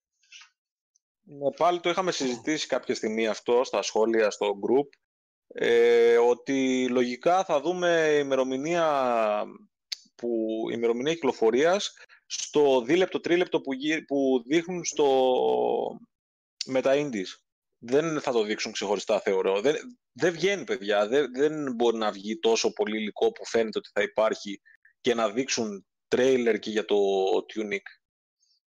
Ναι, 1.26 1.52
πάλι 1.52 1.80
το 1.80 1.90
είχαμε 1.90 2.12
συζητήσει 2.12 2.68
κάποια 2.68 2.96
στιγμή 2.96 3.28
αυτό 3.28 3.64
στα 3.64 3.82
σχόλια, 3.82 4.30
στο 4.30 4.48
group, 4.48 4.88
ε, 5.48 6.18
ότι 6.18 6.88
λογικά 6.90 7.44
θα 7.44 7.62
δούμε 7.62 8.18
ημερομηνία, 8.22 9.44
που, 10.16 10.30
ημερομηνία 10.72 11.14
κυκλοφορίας 11.14 11.94
στο 12.26 12.82
δίλεπτο, 12.82 13.20
τρίλεπτο 13.20 13.62
που, 13.62 13.74
γι- 13.74 14.02
που 14.06 14.44
δείχνουν 14.46 14.86
στο, 14.86 15.08
με 16.66 16.82
τα 16.82 16.92
indies. 16.96 17.43
Δεν 17.86 18.22
θα 18.22 18.32
το 18.32 18.44
δείξουν 18.44 18.72
ξεχωριστά, 18.72 19.20
θεωρώ. 19.20 19.62
Δεν, 19.62 19.76
δεν 20.12 20.34
βγαίνει, 20.34 20.64
παιδιά. 20.64 21.08
Δεν, 21.08 21.32
δεν 21.34 21.74
μπορεί 21.76 21.98
να 21.98 22.12
βγει 22.12 22.40
τόσο 22.40 22.74
πολύ 22.74 22.98
υλικό 22.98 23.32
που 23.32 23.46
φαίνεται 23.46 23.78
ότι 23.78 23.90
θα 23.94 24.02
υπάρχει 24.02 24.62
και 25.02 25.14
να 25.14 25.30
δείξουν 25.30 25.86
τρέιλερ 26.08 26.60
και 26.60 26.70
για 26.70 26.86
το 26.86 26.96
Tunic. 27.54 27.86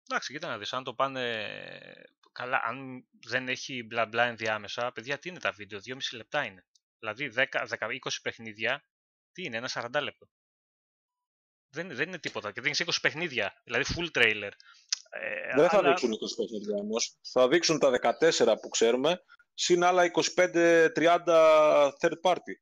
Εντάξει, 0.09 0.33
κοίτα 0.33 0.49
να 0.49 0.59
δεις, 0.59 0.73
αν 0.73 0.85
το 0.85 0.95
πάνε 0.95 1.49
καλά, 2.33 2.63
αν 2.65 3.07
δεν 3.27 3.49
έχει 3.49 3.83
μπλα 3.83 4.07
μπλα 4.07 4.25
ενδιάμεσα, 4.25 4.93
παιδιά, 4.93 5.19
τι 5.19 5.29
είναι 5.29 5.41
τα 5.41 5.53
βίντεο, 5.53 5.81
2,5 5.87 5.97
λεπτά 6.13 6.45
είναι. 6.45 6.67
Δηλαδή 6.99 7.33
10, 7.35 7.45
10, 7.79 7.89
20 7.89 7.97
παιχνίδια, 8.23 8.85
τι 9.33 9.43
είναι, 9.45 9.57
ένα 9.57 9.71
40 9.73 10.03
λεπτό. 10.03 10.29
Δεν, 11.69 11.95
δεν 11.95 12.09
είναι 12.09 12.19
τίποτα 12.19 12.53
και 12.53 12.61
δίνεις 12.61 12.83
20 12.85 12.89
παιχνίδια, 13.01 13.61
δηλαδή 13.65 13.85
full 13.97 14.09
trailer. 14.19 14.51
Ε, 15.11 15.55
Δεν 15.57 15.69
θα 15.69 15.77
αλλά- 15.79 15.89
δείξουν 15.89 16.13
20 16.13 16.35
παιχνίδια 16.37 16.75
όμω. 16.77 16.95
Θα 17.33 17.49
δείξουν 17.49 17.79
τα 17.79 17.91
14 17.91 18.57
που 18.61 18.69
ξέρουμε, 18.69 19.21
συν 19.55 19.85
άλλα 19.85 20.05
25-30 20.05 21.93
third 22.01 22.21
party. 22.23 22.55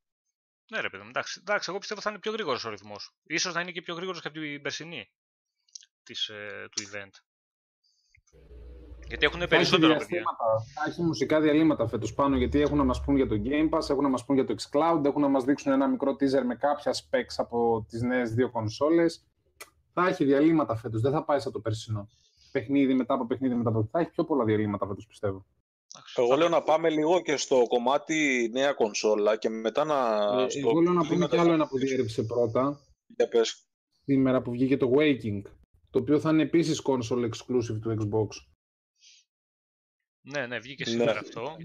Ναι, 0.71 0.79
ρε 0.81 0.89
παιδί 0.89 1.03
μου, 1.03 1.09
εντάξει. 1.09 1.39
εντάξει. 1.43 1.69
Εγώ 1.69 1.79
πιστεύω 1.79 2.01
θα 2.01 2.09
είναι 2.09 2.19
πιο 2.19 2.31
γρήγορος 2.31 2.65
ο 2.65 2.69
ρυθμός. 2.69 3.15
σω 3.39 3.51
να 3.51 3.61
είναι 3.61 3.71
και 3.71 3.81
πιο 3.81 3.95
γρήγορος 3.95 4.21
και 4.21 4.27
από 4.27 4.39
την 4.39 4.61
περσινή 4.61 5.11
της, 6.03 6.27
ε, 6.27 6.67
του 6.71 6.83
event. 6.83 7.13
Γιατί 9.07 9.25
έχουν 9.25 9.37
Θα 9.37 9.43
έχει 9.45 9.55
περισσότερο, 9.55 9.91
παιδιά. 9.93 10.05
διαστήματα, 10.07 10.45
Θα 10.75 10.83
έχει 10.89 11.01
μουσικά 11.01 11.41
διαλύματα 11.41 11.87
φέτος 11.87 12.13
πάνω, 12.13 12.37
γιατί 12.37 12.61
έχουν 12.61 12.77
να 12.77 12.83
μας 12.83 13.01
πούν 13.03 13.15
για 13.15 13.27
το 13.27 13.35
Game 13.45 13.69
Pass, 13.69 13.89
έχουν 13.89 14.03
να 14.03 14.09
μας 14.09 14.25
πούν 14.25 14.35
για 14.35 14.45
το 14.45 14.55
xCloud, 14.61 15.05
έχουν 15.05 15.21
να 15.21 15.27
μας 15.27 15.43
δείξουν 15.43 15.71
ένα 15.71 15.87
μικρό 15.87 16.11
teaser 16.11 16.43
με 16.45 16.55
κάποια 16.55 16.93
specs 16.93 17.33
από 17.37 17.85
τις 17.89 18.01
νέες 18.01 18.33
δύο 18.33 18.51
κονσόλες. 18.51 19.25
Θα 19.93 20.07
έχει 20.07 20.23
διαλύματα 20.25 20.75
φέτος, 20.75 21.01
δεν 21.01 21.11
θα 21.11 21.23
πάει 21.23 21.39
σαν 21.39 21.51
το 21.51 21.59
περσινό. 21.59 22.09
Παιχνίδι 22.55 22.93
μετά 22.93 23.13
από 23.13 23.25
παιχνίδι 23.25 23.55
μετά 23.55 23.69
από 23.69 23.87
Θα 23.91 23.99
έχει 23.99 24.09
πιο 24.09 24.23
πολλά 24.25 24.43
διαλύματα 24.43 24.87
φέτος, 24.87 25.05
πιστεύω. 25.07 25.45
Εντάξει, 25.95 26.15
Εγώ 26.21 26.27
θα 26.29 26.35
λέω 26.37 26.47
το- 26.47 26.53
να 26.53 26.63
πάμε 26.63 26.89
λίγο 26.89 27.21
και 27.21 27.37
στο 27.37 27.63
κομμάτι 27.67 28.49
νέα 28.53 28.73
κονσόλα 28.73 29.37
και 29.37 29.49
μετά 29.49 29.83
να. 29.83 29.95
Ε, 30.43 30.49
στο 30.49 30.59
εγώ 30.69 30.81
λέω 30.81 30.93
να 30.93 30.99
πούμε 31.01 31.07
κλίμα 31.07 31.27
κι 31.27 31.37
άλλο 31.37 31.51
ένα 31.53 31.67
που 31.67 31.77
διέρευσε 31.77 32.23
πρώτα, 32.23 32.79
Για 33.07 33.27
πες. 33.27 33.67
σήμερα 34.03 34.41
που 34.41 34.51
βγήκε 34.51 34.77
το 34.77 34.91
Waking, 34.95 35.41
το 35.89 35.99
οποίο 35.99 36.19
θα 36.19 36.29
είναι 36.29 36.41
επίσης 36.41 36.81
console 36.85 37.29
exclusive 37.29 37.79
του 37.81 37.95
Xbox. 37.99 38.27
Ναι, 40.21 40.47
ναι, 40.47 40.59
βγήκε 40.59 40.83
Ναι. 40.83 40.89
σήμερα 40.89 41.19
αυτό. 41.19 41.55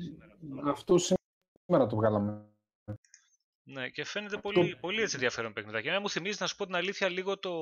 Αυτό 0.65 0.99
σήμερα 0.99 1.87
το 1.89 1.97
βγάλαμε. 1.97 2.49
Ναι, 3.63 3.89
και 3.89 4.05
φαίνεται 4.05 4.37
πολύ, 4.39 4.77
πολύ 4.81 5.01
έτσι 5.03 5.15
ενδιαφέρον 5.15 5.53
παιχνιδάκι. 5.53 5.87
Εμένα 5.87 6.03
μου 6.03 6.11
θυμίζει 6.11 6.37
να 6.41 6.47
σου 6.47 6.57
πω 6.57 6.67
την 6.67 6.75
αλήθεια 6.75 7.09
λίγο 7.09 7.39
το. 7.39 7.53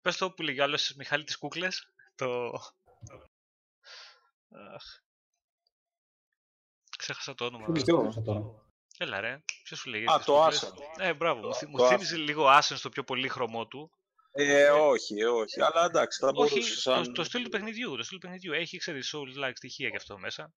Πες 0.00 0.16
το 0.16 0.30
που 0.30 0.42
λέγει 0.42 0.60
ο 0.60 0.62
άλλος 0.62 0.94
Μιχάλη 0.96 1.24
τις 1.24 1.38
κούκλες. 1.38 1.86
Το. 2.14 2.52
Αχ. 4.74 4.82
Ξέχασα 6.98 7.34
το 7.34 7.44
όνομα. 7.44 7.72
Ποιος 7.72 7.84
τώρα; 8.24 8.64
Έλα 8.98 9.20
ρε, 9.20 9.42
ποιος 9.64 9.78
σου 9.78 9.90
λέγει. 9.90 10.04
Α, 10.10 10.16
τις 10.16 10.24
το 10.26 10.32
κούκλες; 10.34 10.64
Ascent. 10.64 11.02
Ε, 11.04 11.14
μπράβο. 11.14 11.40
Μου, 11.46 11.54
θυ- 11.54 11.70
Το 11.70 11.78
μου 11.78 11.84
Ascent. 11.84 11.88
θύμιζε 11.88 12.16
λίγο 12.16 12.46
Ascent 12.58 12.76
στο 12.76 12.88
πιο 12.88 13.04
πολύ 13.04 13.28
χρωμό 13.28 13.66
του. 13.66 13.90
Ε, 14.32 14.70
όχι, 14.70 15.14
ε, 15.20 15.26
όχι. 15.26 15.60
Αλλά 15.62 15.84
εντάξει, 15.84 16.18
θα 16.20 16.26
Όχι, 16.34 16.34
μπορούσε 16.54 16.80
σαν. 16.80 17.04
το, 17.04 17.12
το 17.12 17.24
στυλ 17.24 17.42
του 17.42 17.48
παιχνιδιού. 17.48 17.96
Το 17.96 18.02
στυλ 18.02 18.18
του 18.18 18.26
παιχνιδιού. 18.26 18.52
Έχει, 18.52 18.78
ξέρεις, 18.78 19.14
soul-like 19.14 19.52
στοιχεία 19.54 19.90
και 19.90 19.96
αυτό 19.96 20.18
μέσα. 20.18 20.54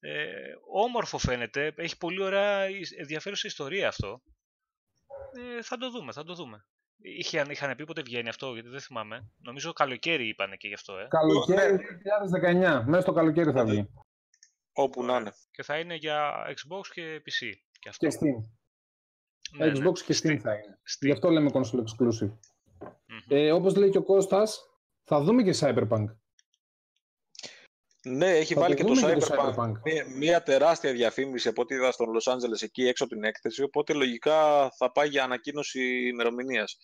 Ε, 0.00 0.32
όμορφο 0.72 1.18
φαίνεται. 1.18 1.72
Έχει 1.76 1.96
πολύ 1.96 2.22
ωραία 2.22 2.68
ι- 2.68 2.92
ενδιαφέρουσα 2.98 3.46
ιστορία 3.46 3.88
αυτό. 3.88 4.22
Ε, 5.56 5.62
θα 5.62 5.76
το 5.76 5.90
δούμε, 5.90 6.12
θα 6.12 6.24
το 6.24 6.34
δούμε. 6.34 6.66
Είχαν, 7.02 7.50
είχαν 7.50 7.76
πει 7.76 7.84
πότε 7.84 8.02
βγαίνει 8.02 8.28
αυτό, 8.28 8.52
γιατί 8.52 8.68
δεν 8.68 8.80
θυμάμαι. 8.80 9.30
Νομίζω 9.38 9.72
καλοκαίρι 9.72 10.28
είπανε 10.28 10.56
και 10.56 10.68
γι' 10.68 10.74
αυτό, 10.74 10.98
ε. 10.98 11.06
Καλοκαίρι 11.08 11.78
2019. 12.80 12.84
Μέσα 12.86 13.00
στο 13.00 13.12
καλοκαίρι 13.12 13.52
θα 13.52 13.64
βγει. 13.64 13.88
Όπου 14.72 15.04
να 15.04 15.16
είναι. 15.16 15.32
Και 15.50 15.62
θα 15.62 15.78
είναι 15.78 15.94
για 15.94 16.32
Xbox 16.48 16.86
και 16.92 17.16
PC. 17.16 17.50
Και, 17.78 17.88
αυτό. 17.88 18.06
Και 18.06 18.16
Steam. 18.20 18.44
Ναι, 19.56 19.66
ναι. 19.66 19.72
Xbox 19.72 19.98
και 19.98 20.14
Steam 20.22 20.32
Steam. 20.32 20.38
θα 20.38 20.54
είναι. 20.54 20.80
Steam. 20.82 21.06
Γι' 21.06 21.12
αυτό 21.12 21.30
λέμε 21.30 21.50
console 21.52 21.78
exclusive. 21.78 22.32
Μμμ. 23.06 23.18
Ε, 23.28 23.52
όπως 23.52 23.76
λέει 23.76 23.90
και 23.90 23.98
ο 23.98 24.02
Κώστας, 24.02 24.60
θα 25.04 25.20
δούμε 25.20 25.42
και 25.42 25.54
Cyberpunk. 25.60 26.04
Ναι, 28.04 28.30
έχει 28.30 28.54
Θα 28.54 28.60
βάλει 28.60 28.74
το 28.74 28.82
και 28.82 28.88
το 28.88 28.94
δούμε 28.94 29.12
και 29.14 29.18
το 29.20 29.26
Cyberpunk. 29.30 29.54
Cyberpunk. 29.64 29.72
Μία, 29.84 30.04
μία 30.16 30.42
τεράστια 30.42 30.92
διαφήμιση 30.92 31.48
από 31.48 31.62
ό,τι 31.62 31.74
είδα 31.74 31.92
στον 31.92 32.06
Los 32.08 32.32
Angeles 32.32 32.62
εκεί 32.62 32.86
έξω 32.86 33.04
από 33.04 33.14
την 33.14 33.24
έκθεση. 33.24 33.62
Οπότε 33.62 33.92
λογικά 33.92 34.68
θα 34.78 34.92
πάει 34.92 35.08
για 35.08 35.24
ανακοίνωση 35.24 36.08
ημερομηνίας. 36.08 36.76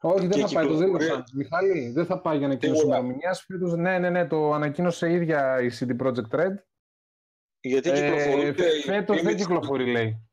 Όχι, 0.00 0.26
δεν 0.26 0.30
Και 0.30 0.46
θα 0.46 0.54
πάει, 0.54 0.66
το 0.66 0.72
κυκλοφορία. 0.72 0.98
δήλωσαν. 0.98 1.24
Μιχάλη, 1.34 1.90
δεν 1.94 2.06
θα 2.06 2.20
πάει 2.20 2.36
για 2.36 2.46
ανακοίνωση 2.46 2.78
Σίγουρα. 2.80 2.98
ημερομηνίας. 2.98 3.44
Φέτος, 3.46 3.72
ναι, 3.74 3.98
ναι, 3.98 4.10
ναι, 4.10 4.26
το 4.26 4.52
ανακοίνωσε 4.52 5.08
η 5.08 5.14
ίδια 5.14 5.60
η 5.62 5.70
CD 5.80 6.06
Projekt 6.06 6.40
Red. 6.40 6.54
Γιατί 7.60 7.90
Ε, 7.90 7.92
κυκλοφορούνται. 7.94 8.66
οι 8.76 8.80
φέτος 8.80 9.22
δεν 9.22 9.32
images- 9.32 9.36
κυκλοφορεί, 9.36 9.90
λέει. 9.92 10.26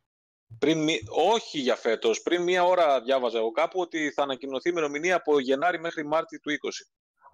Πριν, 0.60 0.84
μη- 0.84 1.02
όχι 1.34 1.60
για 1.60 1.76
φέτος. 1.76 2.22
Πριν 2.22 2.42
μία 2.44 2.64
ώρα 2.64 3.02
διάβαζα 3.02 3.38
εγώ 3.38 3.52
κάπου 3.52 3.80
ότι 3.80 4.12
θα 4.12 4.24
ανακοινωθεί 4.24 4.70
η 4.70 4.72
ημερομηνία 4.76 5.16
από 5.16 5.40
Γενάρη 5.40 5.80
μέχρι 5.80 6.06
Μάρτι 6.06 6.40
του 6.40 6.50
20. 6.52 6.86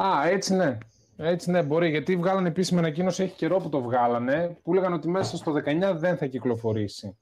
Α, 0.04 0.28
έτσι 0.28 0.54
ναι. 0.56 0.78
Έτσι 1.18 1.52
ναι, 1.52 1.64
μπορεί. 1.64 1.90
Γιατί 1.90 2.16
βγάλανε 2.18 2.48
επίσημη 2.48 2.80
ανακοίνωση, 2.80 3.24
έχει 3.24 3.36
καιρό 3.36 3.58
που 3.58 3.70
το 3.70 3.82
βγάλανε, 3.82 4.58
που 4.64 4.72
έλεγαν 4.74 4.94
ότι 4.94 5.08
μέσα 5.10 5.38
στο 5.38 5.54
19 5.66 5.94
δεν 5.96 6.18
θα 6.18 6.26
κυκλοφορήσει. 6.26 7.18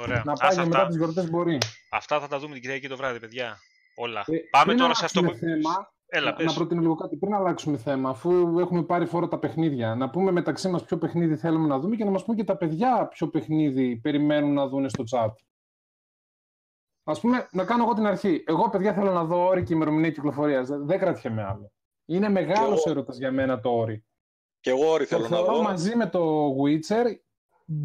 Ωραία. 0.00 0.22
Να 0.24 0.32
Ας 0.32 0.40
πάει 0.40 0.52
για 0.52 0.64
μετά 0.64 0.76
αυτά, 0.76 0.86
τις 0.88 0.96
γιορτές 0.96 1.30
μπορεί. 1.30 1.58
αυτά 1.90 2.20
θα 2.20 2.28
τα 2.28 2.38
δούμε 2.38 2.52
την 2.52 2.62
Κυριακή 2.62 2.88
το 2.88 2.96
βράδυ, 2.96 3.20
παιδιά. 3.20 3.56
Όλα. 3.96 4.20
Ε, 4.26 4.36
Πάμε 4.50 4.64
πριν 4.64 4.76
τώρα 4.78 4.94
σε 4.94 5.04
αυτό 5.04 5.20
που. 5.20 5.26
αλλάξουμε 5.26 5.52
Θέμα, 5.54 5.92
Έλα, 6.06 6.30
να, 6.30 6.36
πες. 6.36 6.46
να 6.46 6.52
προτείνω 6.52 6.80
λίγο 6.80 6.94
κάτι 6.94 7.16
πριν 7.16 7.34
αλλάξουμε 7.34 7.76
θέμα, 7.76 8.10
αφού 8.10 8.58
έχουμε 8.58 8.82
πάρει 8.82 9.06
φόρο 9.06 9.28
τα 9.28 9.38
παιχνίδια. 9.38 9.94
Να 9.94 10.10
πούμε 10.10 10.30
μεταξύ 10.30 10.68
μας 10.68 10.84
ποιο 10.84 10.98
παιχνίδι 10.98 11.36
θέλουμε 11.36 11.66
να 11.68 11.78
δούμε 11.78 11.96
και 11.96 12.04
να 12.04 12.10
μας 12.10 12.24
πούν 12.24 12.36
και 12.36 12.44
τα 12.44 12.56
παιδιά 12.56 13.08
ποιο 13.08 13.28
παιχνίδι 13.28 13.96
περιμένουν 13.96 14.52
να 14.52 14.66
δουν 14.68 14.88
στο 14.88 15.04
chat. 15.10 15.30
Α 17.04 17.20
πούμε, 17.20 17.48
να 17.52 17.64
κάνω 17.64 17.82
εγώ 17.82 17.92
την 17.94 18.06
αρχή. 18.06 18.44
Εγώ, 18.46 18.70
παιδιά, 18.70 18.92
θέλω 18.94 19.12
να 19.12 19.24
δω 19.24 19.46
όρη 19.46 19.62
και 19.62 19.74
ημερομηνία 19.74 20.10
κυκλοφορίας. 20.10 20.68
Δεν 20.68 20.98
κρατιέμαι 20.98 21.42
άλλο. 21.44 21.72
Είναι 22.10 22.28
μεγάλος 22.28 22.80
εγώ. 22.84 22.90
έρωτας 22.90 23.16
για 23.16 23.32
μένα 23.32 23.60
το 23.60 23.70
όρη. 23.70 24.04
Και 24.60 24.70
εγώ 24.70 24.90
όρι 24.90 25.06
Το 25.06 25.16
θέλω 25.16 25.28
να 25.28 25.36
θεωρώ 25.36 25.54
δω. 25.56 25.62
μαζί 25.62 25.96
με 25.96 26.06
το 26.08 26.54
Witcher 26.62 27.06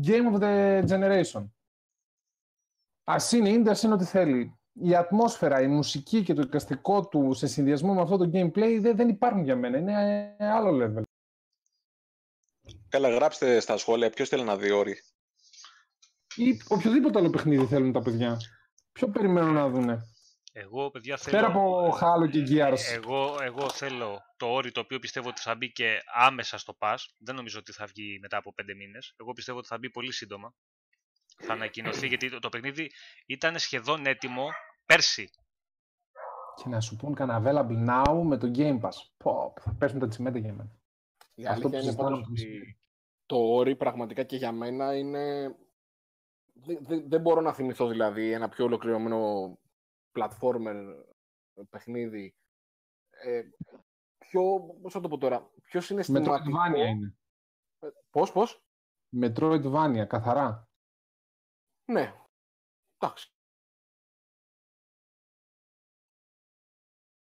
Game 0.08 0.34
of 0.34 0.40
the 0.40 0.84
Generation. 0.88 1.50
Α 3.04 3.16
είναι 3.34 3.50
indie, 3.56 3.70
ας 3.70 3.84
είναι 3.84 3.94
ό,τι 3.94 4.04
θέλει. 4.06 4.60
Η 4.74 4.96
ατμόσφαιρα, 4.96 5.62
η 5.62 5.68
μουσική 5.68 6.24
και 6.24 6.34
το 6.34 6.42
εικαστικό 6.42 7.08
του 7.08 7.34
σε 7.34 7.48
συνδυασμό 7.48 7.94
με 7.94 8.02
αυτό 8.02 8.18
το 8.18 8.30
gameplay 8.34 8.78
δεν, 8.82 8.96
δεν 8.96 9.10
υπάρχουν 9.10 9.44
για 9.44 9.56
μένα. 9.56 9.78
Είναι 9.78 10.36
άλλο 10.40 10.86
level. 10.86 11.02
Καλά, 12.90 13.10
γράψτε 13.10 13.60
στα 13.60 13.78
σχόλια 13.78 14.10
ποιος 14.10 14.30
θέλει 14.30 14.44
να 14.44 14.58
δει 14.58 14.72
όρι. 14.72 14.96
Ή 16.36 16.62
οποιοδήποτε 16.68 17.20
άλλο 17.20 17.30
παιχνίδι 17.30 17.66
θέλουν 17.66 17.92
τα 17.92 18.02
παιδιά. 18.02 18.38
Ποιο 18.92 19.08
περιμένουν 19.10 19.54
να 19.54 19.70
δούνε. 19.70 20.00
Εγώ, 20.58 20.90
παιδιά, 20.90 21.18
θέλω. 21.18 21.38
Πέρα 21.38 21.48
από 21.48 21.90
Halo 22.02 22.30
και 22.32 22.44
Gears. 22.50 22.78
Εγώ, 22.94 23.38
εγώ 23.42 23.70
θέλω 23.70 24.20
το 24.38 24.46
όρι 24.48 24.72
το 24.72 24.80
οποίο 24.80 25.00
πιστεύω 25.00 25.30
ότι 25.30 25.42
θα 25.42 25.56
μπει 25.56 25.72
και 25.72 25.98
άμεσα 26.14 26.58
στο 26.58 26.76
Pass. 26.80 26.96
Δεν 27.18 27.36
νομίζω 27.36 27.60
ότι 27.60 27.72
θα 27.72 27.86
βγει 27.86 28.20
μετά 28.22 28.38
από 28.38 28.54
πέντε 28.54 28.74
μήνες. 28.76 29.14
Εγώ 29.18 29.32
πιστεύω 29.34 29.58
ότι 29.58 29.68
θα 29.68 29.78
μπει 29.78 29.90
πολύ 29.90 30.12
σύντομα. 30.12 30.54
Θα 31.38 31.54
ανακοινωθεί 31.54 32.08
γιατί 32.08 32.30
το, 32.30 32.40
το 32.40 32.50
παιχνίδι 32.50 32.92
ήταν 33.26 33.60
σχεδόν 33.60 34.06
έτοιμο 34.06 34.48
πέρσι. 34.86 35.30
Και 36.56 36.70
να 36.70 36.80
σου 36.82 36.96
πούν 36.96 37.14
κανένα 37.16 37.42
available 37.44 37.90
now 37.90 38.22
με 38.24 38.38
το 38.38 38.52
Game 38.56 38.80
Pass. 38.82 38.96
Πω, 39.18 39.54
θα 39.62 39.76
πέσουν 39.80 40.00
τα 40.00 40.08
τσιμέντα 40.08 40.40
για 40.40 40.54
μένα. 40.54 40.72
Η 41.36 41.46
Αυτό 41.46 41.52
αλήθεια 41.52 41.70
που 41.70 41.76
είναι 41.76 41.84
συζητάμε 41.84 42.10
πάντως 42.10 42.26
το 42.26 42.32
ότι 42.32 42.42
μεσημέρι. 42.42 42.78
το 43.26 43.38
όρι 43.38 43.76
πραγματικά 43.76 44.24
και 44.24 44.36
για 44.36 44.52
μένα 44.52 44.98
είναι... 44.98 45.56
Δεν, 46.54 46.78
δεν- 46.82 47.10
δεν 47.10 47.22
μπορώ 47.22 47.42
να 47.42 47.54
θυμηθώ 47.54 47.88
δηλαδή 47.88 48.32
ένα 48.32 48.50
πιο 48.50 48.66
ολοκληρωμένο 48.66 49.58
platformer 50.16 51.04
παιχνίδι. 51.70 52.36
Ε, 53.10 53.44
πιο, 54.18 54.60
πώς 54.82 54.94
θα 54.94 55.00
το 55.00 55.08
πω 55.08 55.18
τώρα, 55.18 55.52
πιο 55.62 55.82
συναισθηματικό. 55.82 56.36
Metroidvania 56.36 56.88
είναι. 56.88 57.18
Πώς, 58.10 58.32
πώς; 58.32 58.64
Metroidvania, 59.22 60.06
καθαρά. 60.08 60.70
Ναι. 61.86 62.16
Εντάξει. 62.98 63.30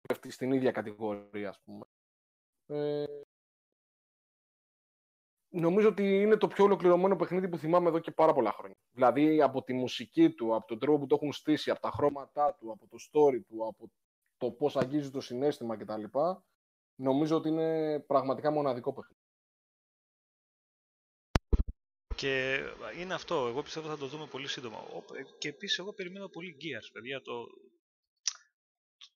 Πέφτει 0.00 0.30
στην 0.30 0.52
ίδια 0.52 0.72
κατηγορία, 0.72 1.48
ας 1.48 1.60
πούμε. 1.62 1.84
Ε, 2.66 3.20
νομίζω 5.52 5.88
ότι 5.88 6.20
είναι 6.20 6.36
το 6.36 6.48
πιο 6.48 6.64
ολοκληρωμένο 6.64 7.16
παιχνίδι 7.16 7.48
που 7.48 7.56
θυμάμαι 7.56 7.88
εδώ 7.88 7.98
και 7.98 8.10
πάρα 8.10 8.32
πολλά 8.32 8.52
χρόνια. 8.52 8.76
Δηλαδή 8.90 9.42
από 9.42 9.62
τη 9.62 9.72
μουσική 9.72 10.30
του, 10.30 10.54
από 10.54 10.66
τον 10.66 10.78
τρόπο 10.78 10.98
που 10.98 11.06
το 11.06 11.14
έχουν 11.14 11.32
στήσει, 11.32 11.70
από 11.70 11.80
τα 11.80 11.90
χρώματά 11.90 12.54
του, 12.54 12.70
από 12.70 12.86
το 12.88 12.96
story 13.10 13.40
του, 13.48 13.66
από 13.66 13.90
το 14.36 14.50
πώς 14.50 14.76
αγγίζει 14.76 15.10
το 15.10 15.20
συνέστημα 15.20 15.76
κτλ. 15.76 16.04
νομίζω 16.94 17.36
ότι 17.36 17.48
είναι 17.48 18.00
πραγματικά 18.00 18.50
μοναδικό 18.50 18.92
παιχνίδι. 18.92 19.20
Και 22.14 22.60
είναι 22.98 23.14
αυτό. 23.14 23.46
Εγώ 23.46 23.62
πιστεύω 23.62 23.88
θα 23.88 23.98
το 23.98 24.06
δούμε 24.06 24.26
πολύ 24.26 24.48
σύντομα. 24.48 24.78
Και 25.38 25.48
επίσης, 25.48 25.78
εγώ 25.78 25.92
περιμένω 25.92 26.28
πολύ 26.28 26.56
Gears, 26.60 26.90
παιδιά. 26.92 27.20
Το, 27.20 27.46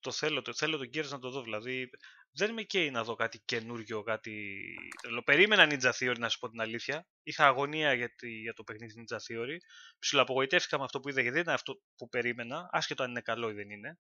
το 0.01 0.11
θέλω, 0.11 0.43
το 0.43 0.55
θέλω 0.55 0.79
το 0.79 0.89
Gears 0.93 1.09
να 1.09 1.19
το 1.19 1.31
δω. 1.31 1.43
Δηλαδή, 1.43 1.91
δεν 2.37 2.53
με 2.53 2.63
καίει 2.63 2.91
να 2.91 3.05
δω 3.05 3.15
κάτι 3.15 3.43
καινούριο, 3.45 4.03
κάτι 4.03 4.63
τρελό. 5.03 5.23
Περίμενα 5.23 5.67
Ninja 5.71 5.91
Theory, 5.91 6.19
να 6.19 6.29
σου 6.29 6.39
πω 6.39 6.49
την 6.49 6.61
αλήθεια. 6.61 7.07
Είχα 7.23 7.47
αγωνία 7.47 7.93
για, 7.93 8.11
για 8.43 8.53
το 8.53 8.65
παιχνίδι 8.65 9.05
Ninja 9.09 9.17
Theory. 9.17 9.57
Ψιλοαπογοητεύτηκα 9.99 10.79
με 10.79 10.85
αυτό 10.85 11.01
που 11.01 11.09
είδα, 11.09 11.21
γιατί 11.21 11.37
δεν 11.37 11.47
είναι 11.47 11.55
αυτό 11.55 11.81
που 11.97 12.09
περίμενα, 12.09 12.69
άσχετο 12.73 13.03
αν 13.03 13.11
είναι 13.11 13.21
καλό 13.21 13.51
ή 13.51 13.53
δεν 13.53 13.71
είναι. 13.71 13.99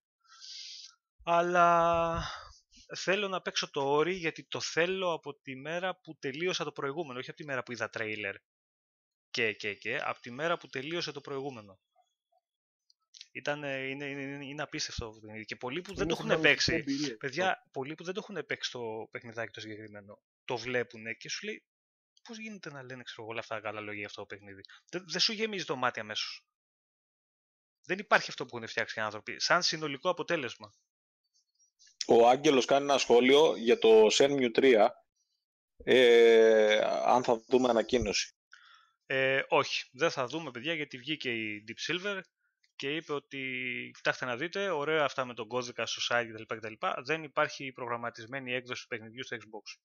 Αλλά 1.22 2.22
θέλω 2.96 3.28
να 3.28 3.40
παίξω 3.40 3.70
το 3.70 3.90
όρι 3.90 4.12
γιατί 4.12 4.44
το 4.44 4.60
θέλω 4.60 5.12
από 5.12 5.34
τη 5.34 5.56
μέρα 5.56 6.00
που 6.00 6.16
τελείωσα 6.18 6.64
το 6.64 6.72
προηγούμενο, 6.72 7.18
όχι 7.18 7.30
από 7.30 7.38
τη 7.38 7.44
μέρα 7.44 7.62
που 7.62 7.72
είδα 7.72 7.88
τρέιλερ 7.88 8.34
και, 9.30 9.52
και, 9.52 9.74
και, 9.74 9.96
από 9.96 10.20
τη 10.20 10.30
μέρα 10.30 10.56
που 10.58 10.68
τελείωσε 10.68 11.12
το 11.12 11.20
προηγούμενο. 11.20 11.78
Ήταν, 13.32 13.62
είναι, 13.62 14.04
είναι, 14.04 14.44
είναι 14.46 14.62
απίστευτο 14.62 15.10
το 15.10 15.18
παιχνίδι. 15.20 15.44
Και 15.44 15.56
πολλοί 15.56 15.80
που 15.80 15.94
δεν 15.94 16.08
το 16.08 16.16
έχουν 16.20 16.40
παίξει, 16.40 16.84
παιδιά, 17.18 17.68
πολλοί 17.72 17.94
που 17.94 18.04
δεν 18.04 18.14
το 18.14 18.20
έχουν 18.28 18.46
παίξει 18.46 18.70
το 18.70 19.08
παιχνιδάκι 19.10 19.52
το 19.52 19.60
συγκεκριμένο, 19.60 20.20
το 20.44 20.56
βλέπουν 20.56 21.16
και 21.16 21.28
σου 21.28 21.46
λέει 21.46 21.64
πώς 22.22 22.38
γίνεται 22.38 22.70
να 22.70 22.82
λένε 22.82 23.02
ξέρω, 23.02 23.26
όλα 23.26 23.40
αυτά 23.40 23.54
τα 23.54 23.60
καλά 23.60 23.80
λόγια 23.80 23.98
για 23.98 24.06
αυτό 24.06 24.20
το 24.20 24.26
παιχνίδι. 24.26 24.60
Δεν, 24.90 25.04
δεν 25.08 25.20
σου 25.20 25.32
γεμίζει 25.32 25.64
το 25.64 25.76
μάτι 25.76 26.00
αμέσως. 26.00 26.44
Δεν 27.86 27.98
υπάρχει 27.98 28.30
αυτό 28.30 28.46
που 28.46 28.56
έχουν 28.56 28.68
φτιάξει 28.68 28.98
οι 28.98 29.02
άνθρωποι. 29.02 29.40
Σαν 29.40 29.62
συνολικό 29.62 30.08
αποτέλεσμα. 30.10 30.72
Ο 32.06 32.28
Άγγελος 32.28 32.64
κάνει 32.64 32.84
ένα 32.84 32.98
σχόλιο 32.98 33.56
για 33.56 33.78
το 33.78 34.06
Shenmue 34.12 34.50
3. 34.54 34.88
Ε, 35.84 36.78
αν 37.04 37.24
θα 37.24 37.44
δούμε 37.48 37.68
ανακοίνωση. 37.68 38.34
Ε, 39.06 39.42
όχι, 39.48 39.88
δεν 39.92 40.10
θα 40.10 40.26
δούμε 40.26 40.50
παιδιά 40.50 40.74
γιατί 40.74 40.98
βγήκε 40.98 41.30
η 41.30 41.64
Deep 41.68 41.92
Silver 41.92 42.20
και 42.76 42.96
είπε 42.96 43.12
ότι 43.12 43.40
κοιτάξτε 43.94 44.24
να 44.24 44.36
δείτε, 44.36 44.70
ωραία 44.70 45.04
αυτά 45.04 45.24
με 45.24 45.34
τον 45.34 45.48
κώδικα 45.48 45.86
στο 45.86 46.14
site 46.14 46.44
κτλ. 46.46 46.72
Δεν 47.04 47.22
υπάρχει 47.22 47.72
προγραμματισμένη 47.72 48.52
έκδοση 48.52 48.82
του 48.82 48.88
παιχνιδιού 48.88 49.24
στο 49.24 49.36
Xbox. 49.36 49.80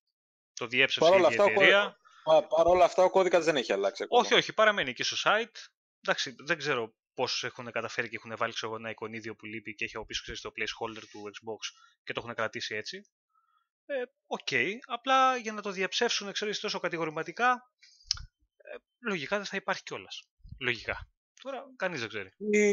Το 0.53 0.67
διέψευσε 0.67 1.15
η 1.15 1.33
εταιρεία. 1.33 1.97
Παρ' 2.23 2.67
όλα 2.67 2.85
αυτά 2.85 3.03
ο 3.03 3.09
κώδικας 3.09 3.45
δεν 3.45 3.55
έχει 3.55 3.73
αλλάξει 3.73 4.03
ακόμα. 4.03 4.21
Όχι, 4.21 4.33
όχι, 4.33 4.53
παραμένει 4.53 4.93
και 4.93 5.03
στο 5.03 5.15
site. 5.23 5.55
Εντάξει, 6.01 6.35
δεν 6.37 6.57
ξέρω 6.57 6.93
πώς 7.13 7.27
έχουν 7.41 7.71
καταφέρει 7.71 8.09
και 8.09 8.15
έχουν 8.15 8.37
βάλει 8.37 8.53
ξέρω, 8.53 8.75
ένα 8.75 8.89
εικονίδιο 8.89 9.35
που 9.35 9.45
λείπει 9.45 9.75
και 9.75 9.83
έχει 9.83 9.95
από 9.95 10.05
πίσω 10.05 10.21
ξέρεις, 10.21 10.41
το 10.41 10.51
placeholder 10.55 11.03
του 11.11 11.31
Xbox 11.33 11.81
και 12.03 12.13
το 12.13 12.21
έχουν 12.23 12.35
κρατήσει 12.35 12.75
έτσι. 12.75 13.01
Ε, 13.85 14.03
OK, 14.25 14.39
okay. 14.49 14.73
απλά 14.85 15.37
για 15.37 15.53
να 15.53 15.61
το 15.61 15.71
διαψεύσουν 15.71 16.31
ξέρεις, 16.31 16.59
τόσο 16.59 16.79
κατηγορηματικά, 16.79 17.71
ε, 18.57 18.75
λογικά 18.99 19.37
δεν 19.37 19.45
θα 19.45 19.57
υπάρχει 19.57 19.83
κιόλας. 19.83 20.29
Λογικά. 20.59 21.09
Τώρα 21.43 21.71
κανείς 21.75 21.99
δεν 21.99 22.09
ξέρει. 22.09 22.29
Ή, 22.37 22.69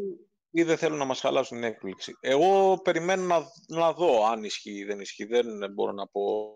ή 0.50 0.62
δεν 0.62 0.76
θέλουν 0.76 0.98
να 0.98 1.04
μας 1.04 1.20
χαλάσουν 1.20 1.60
την 1.60 1.66
έκπληξη. 1.66 2.16
Εγώ 2.20 2.80
περιμένω 2.84 3.22
να, 3.22 3.42
να 3.68 3.92
δω 3.92 4.26
αν 4.26 4.44
ισχύει 4.44 4.78
ή 4.78 4.84
δεν 4.84 5.00
ισχύει. 5.00 5.24
Δεν 5.24 5.72
μπορώ 5.72 5.92
να 5.92 6.06
πω. 6.06 6.52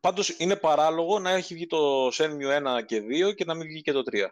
Πάντως 0.00 0.28
είναι 0.38 0.56
παράλογο 0.56 1.18
να 1.18 1.30
έχει 1.30 1.54
βγει 1.54 1.66
το 1.66 2.08
Shenmue 2.08 2.78
1 2.78 2.84
και 2.86 3.02
2 3.30 3.34
και 3.34 3.44
να 3.44 3.54
μην 3.54 3.66
βγει 3.66 3.80
και 3.80 3.92
το 3.92 4.02
3. 4.10 4.26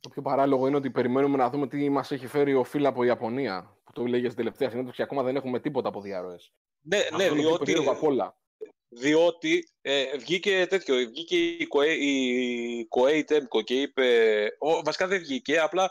Το 0.00 0.08
πιο 0.08 0.22
παράλογο 0.22 0.66
είναι 0.66 0.76
ότι 0.76 0.90
περιμένουμε 0.90 1.36
να 1.36 1.50
δούμε 1.50 1.68
τι 1.68 1.88
μας 1.90 2.10
έχει 2.10 2.26
φέρει 2.26 2.54
ο 2.54 2.64
Φίλ 2.64 2.86
από 2.86 3.04
Ιαπωνία. 3.04 3.78
Που 3.84 3.92
το 3.92 4.06
λέγε 4.06 4.24
στην 4.24 4.36
τελευταία 4.36 4.68
συνέντευξη 4.68 4.96
και 4.96 5.02
ακόμα 5.02 5.22
δεν 5.22 5.36
έχουμε 5.36 5.60
τίποτα 5.60 5.88
από 5.88 6.00
διαρροές. 6.00 6.52
Ναι, 6.80 6.98
ναι, 7.16 7.30
διότι, 7.30 7.74
διότι 8.96 9.72
ε, 9.80 10.16
βγήκε 10.16 10.66
τέτοιο, 10.66 10.96
βγήκε 10.96 11.36
η 11.36 11.68
Koei, 11.74 11.96
η 11.98 12.88
Koei 12.96 13.24
Temco 13.32 13.64
και 13.64 13.80
είπε, 13.80 14.46
ο, 14.58 14.82
βασικά 14.82 15.06
δεν 15.06 15.18
βγήκε, 15.18 15.60
απλά 15.60 15.90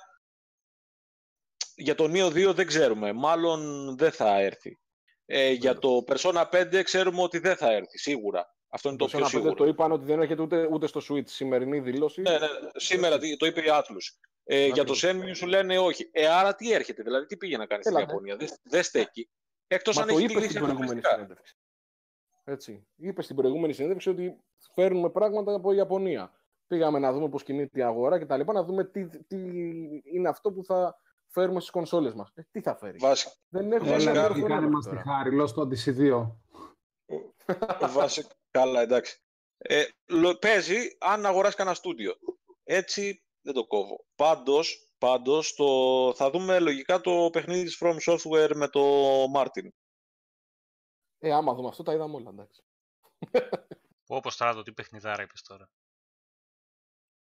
για 1.75 1.95
το 1.95 2.03
Neo 2.03 2.49
2 2.49 2.53
δεν 2.55 2.67
ξέρουμε, 2.67 3.13
μάλλον 3.13 3.91
δεν 3.97 4.11
θα 4.11 4.39
έρθει. 4.39 4.79
Ε, 5.25 5.51
για 5.51 5.79
το 5.79 6.03
Persona 6.07 6.49
5 6.49 6.81
ξέρουμε 6.83 7.21
ότι 7.21 7.39
δεν 7.39 7.55
θα 7.55 7.71
έρθει, 7.71 7.97
σίγουρα. 7.97 8.55
Αυτό 8.69 8.89
είναι 8.89 8.97
το, 8.97 9.07
το 9.07 9.17
πιο 9.17 9.27
σίγουρο. 9.27 9.53
Το 9.53 9.65
είπαν 9.65 9.91
ότι 9.91 10.05
δεν 10.05 10.21
έρχεται 10.21 10.41
ούτε, 10.41 10.67
ούτε 10.71 10.87
στο 10.87 11.01
Switch. 11.09 11.27
Σημερινή 11.27 11.79
δήλωση. 11.79 12.21
Ναι, 12.21 12.31
ναι, 12.31 12.47
σήμερα 12.75 13.17
το 13.37 13.45
είπε 13.45 13.61
η 13.61 13.67
Atlus. 13.67 14.25
Ε, 14.43 14.67
για 14.67 14.83
το 14.83 14.93
Shenmue 15.01 15.35
σου 15.35 15.47
λένε 15.47 15.79
όχι. 15.79 16.09
Ε, 16.11 16.27
άρα 16.27 16.55
τι 16.55 16.73
έρχεται, 16.73 17.03
δηλαδή 17.03 17.25
τι 17.25 17.37
πήγε 17.37 17.57
να 17.57 17.65
κάνει 17.65 17.83
στην 17.83 17.97
Ιαπωνία. 17.97 18.35
Δεν 18.35 18.49
δε 18.63 18.81
στέκει. 18.81 19.29
Εκτός 19.67 19.97
αν 19.97 20.07
το 20.07 20.17
έχει 20.17 20.25
είπες 20.25 20.43
στην 20.43 20.61
προηγούμενη 20.61 21.01
συνέντευξη. 21.05 21.55
Έτσι. 22.43 22.87
Είπε 22.95 23.21
στην 23.21 23.35
προηγούμενη 23.35 23.73
συνέντευξη 23.73 24.09
ότι 24.09 24.39
φέρνουμε 24.73 25.09
πράγματα 25.09 25.53
από 25.53 25.71
Ιαπωνία. 25.71 26.31
Πήγαμε 26.67 26.99
να 26.99 27.13
δούμε 27.13 27.29
πώς 27.29 27.43
κινείται 27.43 27.79
η 27.79 27.83
αγορά 27.83 28.19
και 28.19 28.25
τα 28.25 28.37
λοιπά, 28.37 28.53
να 28.53 28.63
δούμε 28.63 28.83
τι, 28.83 29.07
τι 29.07 29.37
είναι 30.03 30.29
αυτό 30.29 30.51
που 30.51 30.63
θα 30.63 30.99
φέρουμε 31.27 31.59
στις 31.59 31.71
κονσόλες 31.71 32.13
μας. 32.13 32.31
Ε, 32.33 32.41
τι 32.51 32.61
θα 32.61 32.75
φέρει; 32.75 32.97
Βάση. 32.97 33.29
Δεν 33.49 33.71
έχουμε 33.71 33.93
Έλα, 33.93 34.11
κάνε 34.11 34.67
μας 34.67 34.87
τη 34.87 34.95
χάρη, 34.95 35.31
λόγω 35.35 35.51
του 35.53 35.69
DC2. 35.71 36.31
Βάση, 37.93 38.27
καλά, 38.51 38.81
εντάξει. 38.81 39.21
Ε, 39.57 39.83
παίζει 40.39 40.77
αν 40.99 41.25
αγοράσει 41.25 41.55
κανένα 41.55 41.75
στούντιο. 41.75 42.13
Έτσι 42.63 43.23
δεν 43.41 43.53
το 43.53 43.65
κόβω. 43.67 44.05
Πάντως, 44.15 44.93
πάντως 44.97 45.55
το, 45.55 45.65
θα 46.15 46.29
δούμε 46.29 46.59
λογικά 46.59 47.01
το 47.01 47.29
παιχνίδι 47.31 47.63
της 47.63 47.81
From 47.81 47.95
Software 48.05 48.51
με 48.55 48.67
το 48.67 48.81
Martin. 49.35 49.67
Ε, 51.25 51.33
άμα 51.33 51.53
δούμε 51.53 51.67
αυτό, 51.67 51.83
τα 51.83 51.93
είδαμε 51.93 52.15
όλα, 52.15 52.29
εντάξει. 52.29 52.63
Όπω 54.07 54.35
τώρα, 54.35 54.63
τι 54.63 54.73
παιχνιδάρα 54.73 55.23
είπες 55.23 55.41
τώρα. 55.41 55.69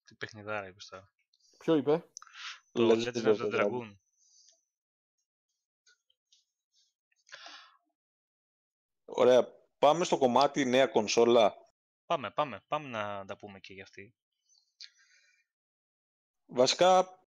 Τι 0.03 0.15
παιχνιδάρα 0.15 0.67
είπες 0.67 0.85
τώρα. 0.85 1.11
Ποιο 1.57 1.75
είπε; 1.75 2.09
Το 2.71 2.89
Legend 2.89 3.25
of 3.25 3.37
the 3.37 3.53
Dragoon. 3.53 3.97
Ωραία. 9.05 9.61
Πάμε 9.79 10.03
στο 10.03 10.17
κομμάτι 10.17 10.65
νέα 10.65 10.87
κονσόλα. 10.87 11.55
Πάμε, 12.05 12.31
πάμε. 12.31 12.63
Πάμε 12.67 12.87
να 12.87 13.25
τα 13.25 13.37
πούμε 13.37 13.59
και 13.59 13.73
για 13.73 13.83
αυτή. 13.83 14.15
Βασικά, 16.45 17.19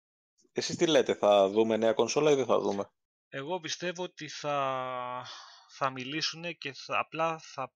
εσείς 0.52 0.76
τι 0.76 0.86
λέτε, 0.86 1.14
θα 1.14 1.48
δούμε 1.48 1.76
νέα 1.76 1.92
κονσόλα 1.92 2.30
ή 2.30 2.34
δεν 2.34 2.46
θα 2.46 2.58
δούμε; 2.58 2.90
Εγώ 3.28 3.60
πιστεύω 3.60 4.02
ότι 4.02 4.28
θα, 4.28 5.26
θα 5.68 5.90
μιλήσουν 5.90 6.58
και 6.58 6.72
θα, 6.72 6.98
απλά 6.98 7.38
θα 7.38 7.72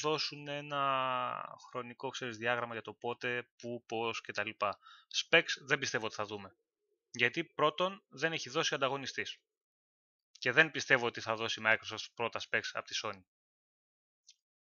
δώσουν 0.00 0.48
ένα 0.48 1.56
χρονικό 1.68 2.08
ξέρεις, 2.08 2.36
διάγραμμα 2.36 2.72
για 2.72 2.82
το 2.82 2.92
πότε, 2.92 3.48
πού, 3.56 3.84
πώς 3.86 4.20
κτλ. 4.20 4.50
Specs 5.14 5.50
δεν 5.66 5.78
πιστεύω 5.78 6.06
ότι 6.06 6.14
θα 6.14 6.24
δούμε. 6.24 6.56
Γιατί 7.10 7.44
πρώτον 7.44 8.04
δεν 8.08 8.32
έχει 8.32 8.50
δώσει 8.50 8.74
ανταγωνιστής. 8.74 9.40
Και 10.38 10.52
δεν 10.52 10.70
πιστεύω 10.70 11.06
ότι 11.06 11.20
θα 11.20 11.36
δώσει 11.36 11.62
Microsoft 11.64 12.06
πρώτα 12.14 12.40
specs 12.40 12.70
από 12.72 12.86
τη 12.86 12.98
Sony. 13.02 13.22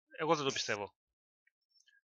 Εγώ 0.07 0.35
δεν 0.35 0.45
το 0.45 0.51
πιστεύω. 0.51 0.95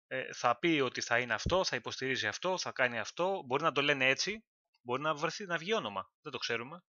Ε, 0.06 0.32
θα 0.32 0.58
πει 0.58 0.80
ότι 0.84 1.00
θα 1.00 1.18
είναι 1.18 1.34
αυτό, 1.34 1.64
θα 1.64 1.76
υποστηρίζει 1.76 2.26
αυτό, 2.26 2.58
θα 2.58 2.72
κάνει 2.72 2.98
αυτό. 2.98 3.42
Μπορεί 3.46 3.62
να 3.62 3.72
το 3.72 3.82
λένε 3.82 4.08
έτσι, 4.08 4.44
μπορεί 4.82 5.02
να 5.02 5.14
βρεθεί 5.14 5.46
να 5.46 5.58
βγει 5.58 5.74
όνομα. 5.74 6.10
Δεν 6.22 6.32
το 6.32 6.38
ξέρουμε. 6.38 6.84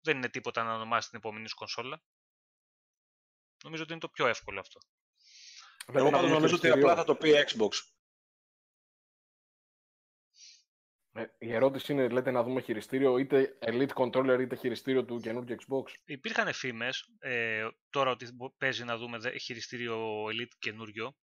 Δεν 0.00 0.16
είναι 0.16 0.28
τίποτα 0.28 0.62
να 0.62 0.74
ονομάσει 0.74 1.08
την 1.08 1.18
επόμενη 1.18 1.48
σου 1.48 1.54
κονσόλα. 1.54 2.02
Νομίζω 3.66 3.82
ότι 3.82 3.92
είναι 3.92 4.00
το 4.00 4.08
πιο 4.08 4.26
εύκολο 4.26 4.60
αυτό. 4.60 4.78
Εγώ 5.92 6.10
πάντως 6.10 6.30
νομίζω 6.30 6.54
ότι 6.54 6.70
απλά 6.70 6.94
θα 6.94 7.04
το 7.04 7.14
πει 7.14 7.30
Xbox. 7.46 7.68
Ε, 11.12 11.24
η 11.38 11.52
ερώτηση 11.52 11.92
είναι, 11.92 12.08
λέτε 12.08 12.30
να 12.30 12.42
δούμε 12.42 12.60
χειριστήριο 12.60 13.18
είτε 13.18 13.58
Elite 13.60 13.92
Controller 13.94 14.38
είτε 14.40 14.56
χειριστήριο 14.56 15.04
του 15.04 15.20
καινούργιου 15.20 15.56
Xbox. 15.56 15.92
Υπήρχαν 16.04 16.52
φήμες 16.52 17.08
ε, 17.18 17.68
τώρα 17.90 18.10
ότι 18.10 18.28
παίζει 18.58 18.84
να 18.84 18.96
δούμε 18.96 19.18
χειριστήριο 19.38 20.24
Elite 20.24 20.54
καινούριο. 20.58 21.16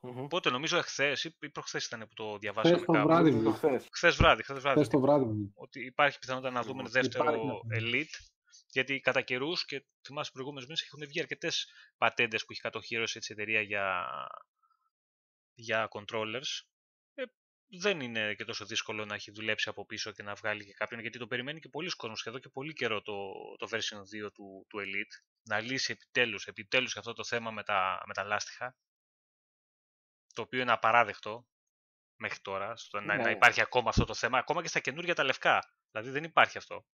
Mm-hmm. 0.00 0.14
Οπότε 0.16 0.50
νομίζω 0.50 0.76
εχθές 0.76 1.24
ή 1.24 1.50
προχθές 1.52 1.86
ήταν 1.86 2.00
που 2.00 2.14
το 2.14 2.38
διαβάσαμε 2.38 2.84
κάπου. 2.84 3.08
Βράδυ, 3.08 3.32
χθες 3.90 4.16
βράδυ. 4.16 4.42
Χθες 4.42 4.58
βράδυ. 4.60 4.88
το 4.88 5.00
βράδυ. 5.00 5.50
Ότι 5.54 5.84
υπάρχει 5.84 6.18
πιθανότητα 6.18 6.52
να 6.52 6.62
δούμε 6.62 6.88
δεύτερο 6.88 7.60
Elite. 7.78 8.35
Γιατί 8.76 9.00
κατά 9.00 9.22
καιρούς 9.22 9.64
και 9.64 9.84
θυμάσαι 10.06 10.30
προηγούμενους 10.32 10.66
μήνες 10.66 10.82
έχουν 10.82 11.06
βγει 11.06 11.20
αρκετές 11.20 11.70
πατέντες 11.96 12.44
που 12.44 12.52
έχει 12.52 12.60
κατοχύρωση 12.60 13.18
η 13.18 13.32
εταιρεία 13.32 13.60
για, 13.60 14.06
για 15.54 15.88
controllers 15.90 16.66
δεν 17.68 18.00
είναι 18.00 18.34
και 18.34 18.44
τόσο 18.44 18.64
δύσκολο 18.64 19.04
να 19.04 19.14
έχει 19.14 19.30
δουλέψει 19.30 19.68
από 19.68 19.86
πίσω 19.86 20.12
και 20.12 20.22
να 20.22 20.34
βγάλει 20.34 20.64
και 20.64 20.72
κάποιον, 20.72 21.00
γιατί 21.00 21.18
το 21.18 21.26
περιμένει 21.26 21.60
και 21.60 21.68
πολλοί 21.68 21.90
κόσμος 21.90 22.26
εδώ 22.26 22.38
και 22.38 22.48
πολύ 22.48 22.72
καιρό 22.72 23.02
το, 23.02 23.32
το 23.58 23.68
version 23.70 24.26
2 24.26 24.32
του, 24.32 24.66
του 24.68 24.78
Elite, 24.78 25.24
να 25.42 25.60
λύσει 25.60 25.92
επιτέλους, 25.92 26.46
επιτέλους 26.46 26.96
αυτό 26.96 27.12
το 27.12 27.24
θέμα 27.24 27.50
με 27.50 27.62
τα, 27.62 28.02
με 28.06 28.14
τα 28.14 28.24
λάστιχα, 28.24 28.76
το 30.34 30.42
οποίο 30.42 30.60
είναι 30.60 30.72
απαράδεκτο 30.72 31.46
μέχρι 32.16 32.40
τώρα, 32.40 32.76
στο 32.76 33.00
να, 33.00 33.16
να 33.16 33.22
ναι. 33.22 33.30
υπάρχει 33.30 33.60
ακόμα 33.60 33.88
αυτό 33.88 34.04
το 34.04 34.14
θέμα, 34.14 34.38
ακόμα 34.38 34.62
και 34.62 34.68
στα 34.68 34.80
καινούργια 34.80 35.14
τα 35.14 35.24
λευκά. 35.24 35.74
Δηλαδή 35.90 36.10
δεν 36.10 36.24
υπάρχει 36.24 36.58
αυτό. 36.58 36.86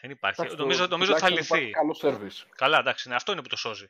Δεν 0.00 0.10
υπάρχει. 0.10 0.40
Εντάξει, 0.40 0.60
νομίζω 0.60 0.82
το- 0.84 0.90
νομίζω 0.90 1.12
ότι 1.12 1.20
θα 1.20 1.26
τουλάχιστον 1.28 1.58
λυθεί. 1.58 1.68
υπάρχει 1.70 2.00
Καλός 2.00 2.20
service. 2.44 2.48
Καλά, 2.56 2.78
εντάξει, 2.78 3.08
ναι, 3.08 3.14
αυτό 3.14 3.32
είναι 3.32 3.42
που 3.42 3.48
το 3.48 3.56
σώζει. 3.56 3.86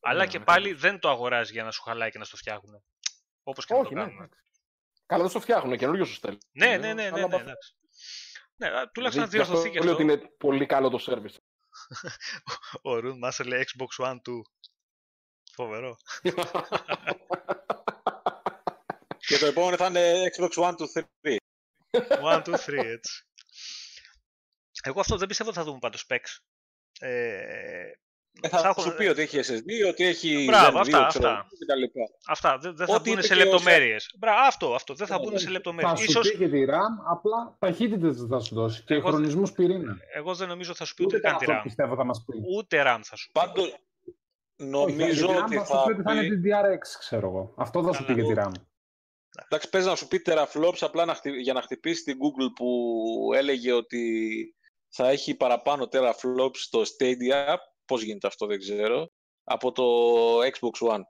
Αλλά 0.00 0.24
Ναι, 0.24 0.30
και 0.30 0.38
ναι, 0.38 0.44
πάλι 0.44 0.72
δεν 0.72 0.98
το 0.98 1.08
αγοράζει 1.10 1.52
για 1.52 1.64
να 1.64 1.70
σου 1.70 1.82
χαλάει 1.82 2.10
και 2.10 2.18
να 2.18 2.24
στο 2.24 2.36
φτιάχνουν. 2.36 2.84
Όπως 3.42 3.64
και 3.66 3.74
να 3.74 3.78
το 3.80 3.84
Όχι, 3.86 3.94
ναι. 3.94 4.00
κάνουν. 4.00 4.16
εντάξει. 4.22 4.50
Καλά, 5.06 5.20
δεν 5.22 5.30
στο 5.30 5.40
φτιάχνουν, 5.40 5.76
καινούριο 5.78 6.04
σου 6.04 6.14
στέλνουν. 6.14 6.40
Ναι, 6.52 6.66
ναι, 6.66 6.76
ναι, 6.76 6.92
ναι, 6.94 7.06
Αλλά 7.06 7.18
ναι, 7.18 7.26
μπα- 7.26 7.40
εντάξει. 7.40 7.74
Ναι, 8.56 8.66
α, 8.78 8.90
τουλάχιστον 8.90 9.24
να 9.24 9.28
δηλαδή, 9.30 9.36
γι' 9.36 9.40
αυτό 9.42 9.52
διορθωθεί 9.52 9.70
και 9.70 9.80
λέω 9.80 9.92
αυτό. 9.92 10.04
ότι 10.04 10.12
είναι 10.12 10.34
πολύ 10.38 10.66
καλό 10.66 10.88
το 10.90 11.04
service. 11.06 11.36
Ο 12.90 12.98
Ρουν 12.98 13.18
μας 13.18 13.38
λέει 13.38 13.66
Xbox 13.76 14.04
One 14.06 14.16
2. 14.16 14.18
Φοβερό. 15.54 15.96
Και 19.26 19.38
το 19.38 19.46
επόμενο 19.46 19.76
θα 19.76 19.86
είναι 19.86 20.30
Xbox 20.36 20.48
One 20.64 20.74
to 20.74 20.84
3. 21.22 21.36
1, 21.90 22.42
2, 22.42 22.54
3, 22.66 22.84
έτσι. 22.84 23.26
Εγώ 24.86 25.00
αυτό 25.00 25.16
δεν 25.16 25.28
πιστεύω 25.28 25.48
ότι 25.50 25.58
θα 25.58 25.64
δούμε 25.64 25.78
πάντως 25.80 26.06
specs. 26.08 26.38
Ε, 27.00 27.38
Ε, 28.40 28.48
θα 28.48 28.56
ψάχνω- 28.58 28.84
σου 28.84 28.94
πει 28.96 29.06
ότι 29.06 29.22
έχει 29.22 29.38
SSD, 29.38 29.88
ότι 29.88 30.04
έχει 30.04 30.44
Μπράβο, 30.46 30.78
Zen 30.78 30.82
2, 30.82 30.94
αυτά, 30.96 31.06
ξέρω, 31.06 31.28
αυτά. 31.28 31.46
κτλ. 31.58 32.00
Αυτά 32.28 32.58
δεν, 32.58 32.76
δεν 32.76 32.86
θα 32.86 32.94
Ό,τι 32.94 33.02
μπουν 33.02 33.12
είπε 33.18 33.26
σε 33.26 33.34
και 33.34 33.40
ο 33.40 33.44
λεπτομέρειες. 33.44 34.14
Μπράβο, 34.18 34.38
αυτό, 34.46 34.74
αυτό. 34.74 34.94
Δεν 34.94 35.06
θα 35.06 35.18
μπουν 35.18 35.38
σε 35.38 35.44
Θα 35.44 35.50
λεπτομέρειες. 35.50 35.98
σου 35.98 36.04
Ίσως, 36.04 36.30
πει 36.30 36.36
και 36.38 36.48
τη 36.48 36.64
RAM, 36.68 36.94
απλά 37.10 37.56
ταχύτητες 37.58 38.16
δεν 38.16 38.28
θα 38.28 38.40
σου 38.40 38.54
δώσει. 38.54 38.82
Και 38.84 38.94
Εγώ- 38.94 39.08
χρονισμούς 39.08 39.52
πυρήνα. 39.52 39.96
εγώ 40.14 40.34
δεν 40.34 40.48
νομίζω 40.48 40.74
θα 40.74 40.84
σου 40.84 40.94
πει 40.94 41.04
ούτε 41.04 41.16
Ούτε 41.16 41.28
καν 41.28 41.38
τη 41.38 41.44
αυτό 41.44 41.58
RAM. 41.58 41.62
πιστεύω 41.62 41.96
θα 41.96 42.04
μας 42.04 42.24
πει. 42.26 42.36
Ούτε 42.56 42.82
RAM 42.86 43.00
θα 43.02 43.16
σου 43.16 43.30
πει. 43.32 43.40
Πάντως, 43.40 43.66
Όχι, 43.66 43.82
νομίζω 44.68 45.26
για 45.32 45.34
τη 45.34 45.40
RAM 45.40 45.44
ότι 45.44 45.56
θα 45.56 45.64
σου 45.64 45.72
θα 45.72 45.84
πει 45.84 45.92
ότι 45.92 46.02
θα 46.02 46.12
είναι 46.12 46.22
πει... 46.22 46.28
την 46.40 46.42
DRX, 46.52 46.78
ξέρω 46.98 47.26
εγώ. 47.28 47.54
Αυτό 47.56 47.82
θα 47.84 47.92
σου 47.92 48.04
πει 48.04 48.14
Καλά. 48.14 48.24
για 48.32 48.34
τη 48.34 48.40
RAM. 48.58 48.62
Εντάξει, 49.44 49.68
παίζει 49.70 49.88
να 49.88 49.94
σου 49.96 50.08
πει 50.08 50.22
teraflops 50.26 50.78
απλά 50.80 51.04
να 51.04 51.14
χτυ- 51.14 51.40
για 51.40 51.52
να 51.52 51.62
χτυπήσει 51.62 52.02
την 52.04 52.14
Google 52.14 52.52
που 52.54 52.68
έλεγε 53.34 53.72
ότι 53.72 54.00
θα 54.96 55.08
έχει 55.08 55.34
παραπάνω 55.34 55.88
teraflops 55.92 56.56
στο 56.56 56.82
Stadia. 56.82 57.54
Πώς 57.84 58.02
γίνεται 58.02 58.26
αυτό 58.26 58.46
δεν 58.46 58.58
ξέρω. 58.58 59.10
Από 59.44 59.72
το 59.72 59.84
Xbox 60.38 60.88
One. 60.94 61.00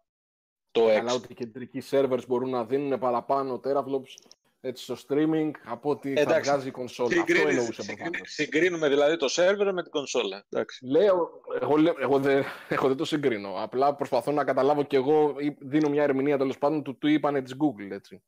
Το 0.70 0.86
X. 0.86 0.90
Αλλά 0.90 1.12
ότι 1.12 1.26
οι 1.30 1.34
κεντρικοί 1.34 1.82
servers 1.90 2.26
μπορούν 2.28 2.50
να 2.50 2.64
δίνουν 2.64 2.98
παραπάνω 2.98 3.60
teraflops 3.64 4.28
έτσι, 4.60 4.82
στο 4.84 4.96
streaming 5.08 5.50
από 5.64 5.90
ότι 5.90 6.14
θα 6.14 6.20
Εντάξει. 6.20 6.50
βγάζει 6.50 6.68
η 6.68 6.70
κονσόλα. 6.70 7.08
Αυτό 7.08 7.20
Συγκρίνεις- 7.20 7.48
εννοούσε 7.50 7.72
συγκρίνει- 7.82 8.00
προφανώς. 8.02 8.30
Συγκρίνουμε 8.32 8.88
δηλαδή 8.88 9.16
το 9.16 9.26
server 9.30 9.70
με 9.72 9.82
την 9.82 9.90
κονσόλα. 9.90 10.46
Εντάξει. 10.48 10.86
Λέω, 10.86 11.30
εγώ, 11.60 11.76
λέω- 11.76 11.94
εγώ, 12.00 12.18
δεν, 12.18 12.44
εγώ 12.68 12.88
δεν 12.88 12.96
το 12.96 13.04
συγκρίνω. 13.04 13.54
Απλά 13.62 13.94
προσπαθώ 13.94 14.32
να 14.32 14.44
καταλάβω 14.44 14.82
και 14.82 14.96
εγώ 14.96 15.34
ή 15.38 15.56
δίνω 15.60 15.88
μια 15.88 16.02
ερμηνεία 16.02 16.38
τέλος 16.38 16.58
πάντων 16.58 16.82
του 16.82 16.98
τι 16.98 17.12
είπανε 17.12 17.42
της 17.42 17.54
Google. 17.54 17.90
Έτσι. 17.90 18.22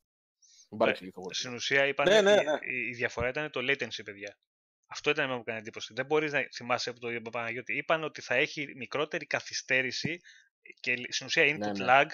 Μην 0.69 0.79
παρεξηγηθώ 0.79 1.19
εγώ. 1.21 1.33
Στην 1.33 1.53
ουσία 1.53 1.85
είπαν, 1.87 2.07
Ναι, 2.09 2.21
ναι, 2.21 2.35
ναι. 2.35 2.41
Η, 2.41 2.87
η 2.89 2.93
διαφορά 2.93 3.27
ήταν 3.29 3.51
το 3.51 3.59
latency, 3.59 4.01
παιδιά. 4.05 4.37
Αυτό 4.87 5.09
ήταν 5.09 5.27
που 5.27 5.33
μου 5.33 5.39
έκανε 5.39 5.57
εντύπωση. 5.57 5.93
Δεν 5.93 6.05
μπορείς 6.05 6.31
να 6.31 6.39
θυμάσαι 6.53 6.89
από 6.89 6.99
το 6.99 7.09
είπε 7.11 7.27
ο 7.27 7.31
Παναγιώτη. 7.31 7.77
Είπαν 7.77 8.03
ότι 8.03 8.21
θα 8.21 8.35
έχει 8.35 8.73
μικρότερη 8.75 9.25
καθυστέρηση 9.25 10.19
και 10.79 10.95
στην 11.09 11.25
ουσία 11.25 11.43
input 11.43 11.77
ναι. 11.77 11.85
lag 11.87 12.05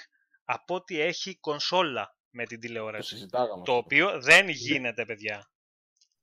από 0.44 0.74
ότι 0.74 1.00
έχει 1.00 1.38
κονσόλα 1.40 2.16
με 2.30 2.44
την 2.44 2.60
Το 2.60 2.66
τηλεόραση. 2.66 3.08
συζητάγαμε. 3.14 3.62
Το 3.64 3.76
οποίο 3.76 4.20
δεν 4.20 4.48
γίνεται, 4.48 5.04
παιδιά. 5.04 5.50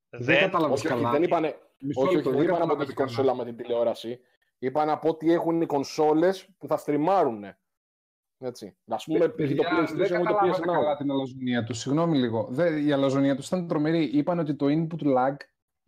Δεν 0.10 0.24
Δεν, 0.24 0.39
κατάλαβες 0.39 0.78
όχι, 0.80 0.88
όχι, 0.88 0.95
καλά. 0.95 1.12
δεν 1.12 1.24
είπανε, 1.24 1.56
Μισό 1.80 1.99
όχι, 2.02 2.08
όχι, 2.08 2.16
λεπτό, 2.16 2.30
δεν 2.32 2.41
είπαν 2.41 2.52
από 2.54 2.60
κατάλαβες 2.62 2.88
την 2.88 2.95
καλά. 2.95 3.08
κονσόλα 3.08 3.36
με 3.36 3.45
την 3.45 3.56
τηλεόραση. 3.58 4.20
Είπαν 4.60 4.89
από 4.89 5.10
ότι 5.10 5.32
έχουν 5.34 5.62
οι 5.62 5.66
κονσόλες 5.66 6.47
που 6.58 6.68
θα 6.68 6.78
στριμάρουν. 6.78 7.43
Έτσι. 8.38 8.78
Α 8.88 8.95
πούμε, 8.95 9.20
π.χ. 9.20 9.26
το 9.28 9.36
Παιδιά, 9.36 9.70
δεν 9.70 9.86
PlayStation 9.86 10.06
ή 10.06 10.08
το 10.08 10.24
καταλάβατε 10.24 10.58
PS 10.58 10.66
καλά 10.66 10.93
Now. 10.93 10.97
την 10.97 11.12
αλαζονία 11.12 11.64
τους. 11.64 11.80
Συγγνώμη 11.80 12.18
λίγο. 12.18 12.47
Δε, 12.49 12.80
η 12.82 12.91
αλαζονία 12.91 13.36
τους 13.36 13.47
ήταν 13.47 13.68
τρομερή. 13.68 14.04
Είπαν 14.04 14.39
ότι 14.39 14.56
το 14.56 14.66
input 14.70 15.04
lag 15.18 15.36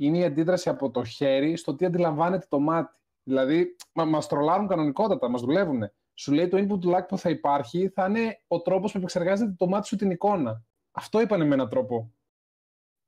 είναι 0.06 0.18
η 0.18 0.24
αντίδραση 0.24 0.70
από 0.70 0.92
το 0.92 1.04
χέρι 1.04 1.58
στο 1.58 1.76
τι 1.76 1.86
αντιλαμβάνεται 1.86 2.46
το 2.50 2.60
μάτι. 2.60 3.00
Δηλαδή, 3.24 3.76
μα 3.94 4.06
μας 4.06 4.28
τρολάρουν 4.28 4.68
κανονικότατα, 4.68 5.30
μας 5.30 5.42
δουλεύουν. 5.42 5.92
Σου 6.14 6.32
λέει 6.32 6.48
το 6.48 6.58
input 6.58 6.96
lag 6.96 7.08
που 7.08 7.18
θα 7.18 7.30
υπάρχει 7.30 7.90
θα 7.90 8.06
είναι 8.06 8.44
ο 8.48 8.62
τρόπος 8.62 8.92
που 8.92 8.98
επεξεργάζεται 8.98 9.56
το 9.58 9.68
μάτι 9.68 9.88
σου 9.88 9.96
την 9.96 10.12
εικόνα. 10.12 10.64
Αυτό 10.92 11.22
είπανε 11.22 11.46
με 11.46 11.54
έναν 11.54 11.70
τρόπο. 11.70 12.14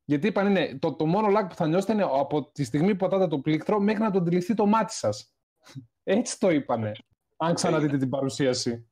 Γιατί 0.04 0.26
είπαν 0.26 0.46
είναι 0.46 0.78
το, 0.78 0.94
το 0.94 1.06
μόνο 1.06 1.38
lag 1.38 1.46
που 1.48 1.54
θα 1.54 1.66
νιώσετε 1.66 1.92
είναι 1.92 2.02
από 2.02 2.50
τη 2.50 2.64
στιγμή 2.64 2.90
που 2.90 2.96
πατάτε 2.96 3.26
το 3.26 3.38
πλήκτρο 3.38 3.80
μέχρι 3.80 4.02
να 4.02 4.10
το 4.10 4.18
αντιληφθεί 4.18 4.54
το 4.54 4.66
μάτι 4.66 4.92
σας. 4.92 5.34
Έτσι 6.02 6.38
το 6.38 6.50
είπανε. 6.50 6.92
Αν 7.36 7.54
ξαναδείτε 7.54 7.96
την 7.96 8.08
παρουσίαση. 8.08 8.88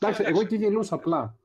Εντάξει, 0.00 0.22
εγώ 0.26 0.44
και 0.44 0.56
γελούσα 0.56 0.94
απλά. 0.94 1.36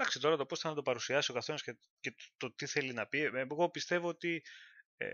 Εντάξει, 0.00 0.20
τώρα 0.20 0.36
το 0.36 0.46
πώς 0.46 0.60
θα 0.60 0.68
να 0.68 0.74
το 0.74 0.82
παρουσιάσει 0.82 1.30
ο 1.30 1.34
καθένας 1.34 1.62
και, 1.62 1.76
και 2.00 2.10
το, 2.10 2.24
το 2.36 2.52
τι 2.52 2.66
θέλει 2.66 2.92
να 2.92 3.06
πει. 3.06 3.18
Ε, 3.20 3.30
Εγώ 3.50 3.70
πιστεύω 3.70 4.08
ότι. 4.08 4.42
Ε, 4.96 5.08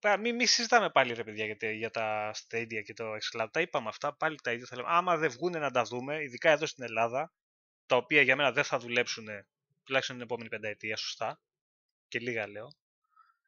πα- 0.00 0.16
μην 0.16 0.34
μη 0.34 0.46
συζητάμε 0.46 0.90
πάλι 0.90 1.12
ρε 1.14 1.24
παιδιά 1.24 1.44
για, 1.44 1.56
τε- 1.56 1.74
για 1.74 1.90
τα 1.90 2.34
Stadia 2.34 2.82
και 2.84 2.94
το 2.94 3.04
xCloud. 3.14 3.48
Τα 3.52 3.60
είπαμε 3.60 3.88
αυτά, 3.88 4.16
πάλι 4.16 4.36
τα 4.42 4.52
ίδια 4.52 4.66
θα 4.66 4.76
λέμε. 4.76 4.88
Άμα 4.90 5.16
δεν 5.16 5.30
βγουν 5.30 5.52
να 5.52 5.70
τα 5.70 5.82
δούμε, 5.82 6.22
ειδικά 6.22 6.50
εδώ 6.50 6.66
στην 6.66 6.84
Ελλάδα, 6.84 7.32
τα 7.86 7.96
οποία 7.96 8.22
για 8.22 8.36
μένα 8.36 8.52
δεν 8.52 8.64
θα 8.64 8.78
δουλέψουν 8.78 9.26
τουλάχιστον 9.84 10.16
την 10.16 10.24
επόμενη 10.24 10.48
πενταετία 10.48 10.96
σωστά, 10.96 11.40
και 12.08 12.18
λίγα 12.18 12.48
λέω, 12.48 12.72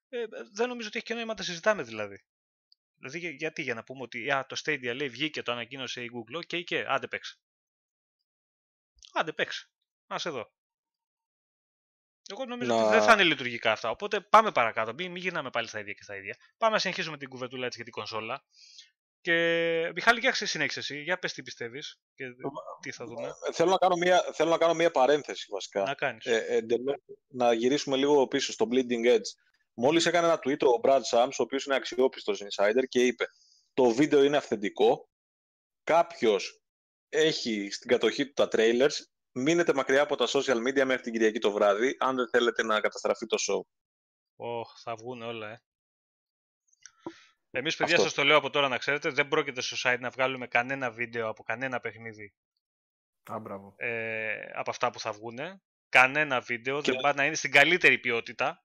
ε, 0.08 0.24
δεν 0.52 0.68
νομίζω 0.68 0.88
ότι 0.88 0.96
έχει 0.96 1.06
και 1.06 1.14
νόημα 1.14 1.28
να 1.30 1.34
τα 1.36 1.42
συζητάμε 1.42 1.82
δηλαδή. 1.82 2.24
Δηλαδή 2.96 3.18
για- 3.18 3.30
γιατί 3.30 3.62
για 3.62 3.74
να 3.74 3.84
πούμε 3.84 4.02
ότι 4.02 4.30
α, 4.30 4.46
το 4.46 4.56
Stadia 4.64 4.92
λέει 4.96 5.08
βγήκε, 5.08 5.42
το 5.42 5.52
ανακοίνωσε 5.52 6.02
η 6.04 6.10
Google, 6.14 6.36
ok 6.36 6.64
και 6.64 6.84
άντε 6.88 7.08
παίξε. 7.08 7.36
Άντε 9.12 9.32
παίξε. 9.32 9.71
Να 10.12 10.18
σε 10.18 10.30
δω. 10.30 10.52
Εγώ 12.32 12.44
νομίζω 12.44 12.74
Να- 12.74 12.82
ότι 12.82 12.90
δεν 12.94 13.02
θα 13.02 13.12
είναι 13.12 13.24
λειτουργικά 13.24 13.72
αυτά. 13.72 13.90
Οπότε 13.90 14.20
πάμε 14.20 14.52
παρακάτω. 14.52 14.94
Μην, 14.94 15.10
μην 15.10 15.22
γυρνάμε 15.22 15.50
πάλι 15.50 15.68
στα 15.68 15.78
ίδια 15.80 15.92
και 15.92 16.02
στα 16.02 16.16
ίδια. 16.16 16.36
Πάμε 16.58 16.72
να 16.72 16.78
συνεχίσουμε 16.78 17.16
την 17.18 17.28
κουβεντούλα 17.28 17.64
έτσι 17.66 17.76
για 17.76 17.84
την 17.84 17.94
κονσόλα. 17.94 18.44
Και 19.20 19.32
Μιχάλη, 19.94 20.20
για 20.20 20.30
ξε- 20.30 20.48
συνέχισε 20.48 20.78
εσύ. 20.78 21.02
Για 21.02 21.18
πες 21.18 21.32
τι 21.32 21.42
πιστεύεις 21.42 22.00
και 22.14 22.24
τι 22.80 22.92
θα 22.92 23.04
δούμε. 23.06 23.32
Θέλω 23.52 23.70
να 23.70 23.76
κάνω 23.76 23.96
μια, 23.96 24.30
θέλω 24.34 24.50
να 24.50 24.58
κάνω 24.58 24.74
μια 24.74 24.90
παρένθεση 24.90 25.46
βασικά. 25.50 25.82
Να 25.82 25.94
κάνεις. 25.94 26.24
ε, 26.26 26.44
εντελώς, 26.48 26.96
να 27.28 27.52
γυρίσουμε 27.52 27.96
λίγο 27.96 28.26
πίσω 28.26 28.52
στο 28.52 28.66
Bleeding 28.70 29.06
Edge. 29.16 29.28
Μόλις 29.74 30.06
έκανε 30.06 30.26
ένα 30.26 30.36
tweet 30.36 30.60
ο 30.60 30.80
Brad 30.82 31.00
Sams, 31.10 31.30
ο 31.38 31.42
οποίος 31.42 31.64
είναι 31.64 31.74
αξιόπιστος 31.74 32.42
insider 32.42 32.82
και 32.88 33.06
είπε 33.06 33.24
το 33.74 33.90
βίντεο 33.90 34.22
είναι 34.22 34.36
αυθεντικό, 34.36 35.08
κάποιος 35.84 36.60
έχει 37.08 37.70
στην 37.70 37.88
κατοχή 37.90 38.26
του 38.26 38.32
τα 38.32 38.48
trailers, 38.52 38.94
μείνετε 39.32 39.74
μακριά 39.74 40.02
από 40.02 40.16
τα 40.16 40.26
social 40.28 40.56
media 40.56 40.84
μέχρι 40.84 41.02
την 41.02 41.12
Κυριακή 41.12 41.38
το 41.38 41.52
βράδυ, 41.52 41.96
αν 41.98 42.16
δεν 42.16 42.28
θέλετε 42.28 42.62
να 42.62 42.80
καταστραφεί 42.80 43.26
το 43.26 43.36
show. 43.48 43.60
Ωχ, 44.36 44.80
θα 44.82 44.94
βγουν 44.96 45.22
όλα, 45.22 45.50
ε. 45.50 45.62
Εμείς, 47.50 47.76
παιδιά, 47.76 47.94
Αυτό. 47.94 48.06
σας 48.06 48.14
το 48.16 48.24
λέω 48.24 48.36
από 48.36 48.50
τώρα 48.50 48.68
να 48.68 48.78
ξέρετε, 48.78 49.10
δεν 49.10 49.28
πρόκειται 49.28 49.60
στο 49.60 49.76
site 49.90 49.98
να 50.00 50.10
βγάλουμε 50.10 50.46
κανένα 50.46 50.90
βίντεο 50.90 51.28
από 51.28 51.42
κανένα 51.42 51.80
παιχνίδι 51.80 52.34
Α, 53.30 53.38
μπράβο. 53.38 53.74
ε, 53.76 54.50
από 54.54 54.70
αυτά 54.70 54.90
που 54.90 55.00
θα 55.00 55.12
βγουν. 55.12 55.38
Κανένα 55.88 56.40
βίντεο, 56.40 56.80
Και- 56.82 56.92
δεν 56.92 57.00
πάει 57.00 57.14
να 57.14 57.24
είναι 57.26 57.34
στην 57.34 57.50
καλύτερη 57.50 57.98
ποιότητα. 57.98 58.64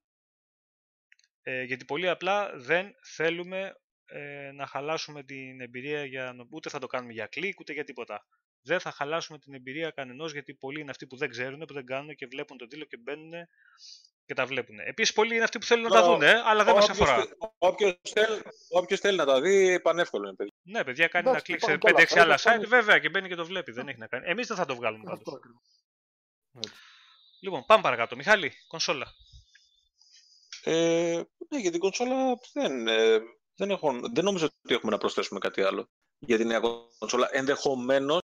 Ε, 1.41 1.64
γιατί 1.64 1.85
πολύ 1.85 2.10
απλά 2.10 2.57
δεν 2.57 2.95
θέλουμε 3.03 3.76
ε, 4.06 4.52
να 4.52 4.65
χαλάσουμε 4.68 5.23
την 5.23 5.61
εμπειρία 5.61 6.06
για 6.06 6.34
να- 6.34 6.45
ούτε 6.49 6.69
θα 6.69 6.80
το 6.80 6.88
κάνουμε 6.88 7.14
για 7.14 7.27
κλικ 7.27 7.60
ούτε 7.60 7.73
για 7.73 7.84
τίποτα. 7.84 8.26
Δεν 8.61 8.79
θα 8.79 8.91
χαλάσουμε 8.91 9.39
την 9.39 9.53
εμπειρία 9.53 9.89
κανενός 9.89 10.31
γιατί 10.31 10.53
πολλοί 10.53 10.81
είναι 10.81 10.89
αυτοί 10.91 11.07
που 11.07 11.17
δεν 11.17 11.29
ξέρουν, 11.29 11.59
που 11.59 11.73
δεν 11.73 11.85
κάνουν 11.85 12.15
και 12.15 12.25
βλέπουν 12.27 12.57
τον 12.57 12.67
τίτλο 12.69 12.85
και 12.85 12.97
μπαίνουν 12.97 13.31
και 14.25 14.34
τα 14.34 14.45
βλέπουν. 14.45 14.79
Επίσης 14.79 15.13
πολλοί 15.13 15.35
είναι 15.35 15.43
αυτοί 15.43 15.57
που 15.59 15.65
θέλουν 15.65 15.84
να 15.84 15.89
τα 15.89 16.01
Ο- 16.01 16.05
δουν, 16.05 16.21
ε, 16.21 16.41
αλλά 16.45 16.63
δεν 16.63 16.73
μας 16.75 16.89
Όποιος 16.89 16.99
αφορά. 17.09 17.21
θε- 17.25 17.34
Όποιος 17.57 17.99
θέλει, 18.13 18.41
όποιος 18.69 18.99
θέλει 18.99 19.17
να 19.17 19.25
τα 19.25 19.41
δει, 19.41 19.79
πανεύκολο 19.81 20.27
είναι, 20.27 20.35
παιδιά. 20.35 20.53
Ναι, 20.63 20.84
παιδιά, 20.84 21.07
κάνει 21.07 21.29
Εντάξει, 21.29 21.51
ένα 21.51 21.57
κλικ 21.59 21.69
σε 21.69 21.75
υπάρχουν 21.75 21.99
και 21.99 22.05
5-6 22.15 22.19
άλλα 22.23 22.39
άλλα 22.45 22.57
site, 22.59 22.63
site, 22.63 22.67
βέβαια, 22.67 22.99
και 22.99 23.09
μπαίνει 23.09 23.27
και 23.27 23.35
το 23.35 23.45
βλέπει. 23.45 23.71
Δεν 23.71 23.88
έχει 23.88 23.97
να 23.97 24.07
κάνει. 24.07 24.27
Εμείς 24.29 24.47
δεν 24.47 24.57
θα 24.57 24.65
το 24.65 24.75
βγάλουμε 24.75 25.03
πάντως. 25.03 25.19
Αυτό 25.19 25.35
ακριβώς. 25.35 25.61
Έτσι. 26.57 26.73
Λοιπόν, 27.41 27.65
πάμε 27.65 27.81
παρακάτω. 27.81 28.15
Μιχάλη, 28.15 28.51
κονσόλα. 28.67 29.07
Ε, 30.63 31.21
ναι, 31.49 31.59
για 31.59 31.71
την 31.71 31.79
κονσόλα 31.79 32.15
δεν, 32.53 32.88
ε, 32.88 33.19
δεν, 33.55 33.69
έχω, 33.69 33.99
δεν 34.13 34.23
νομίζω 34.23 34.45
ότι 34.45 34.73
έχουμε 34.73 34.91
να 34.91 34.97
προσθέσουμε 34.97 35.39
κάτι 35.39 35.61
άλλο 35.61 35.89
για 36.19 36.38
την 36.38 36.47
νέα 36.47 36.59
κονσόλα. 36.99 37.29
Ενδεχομένως 37.31 38.21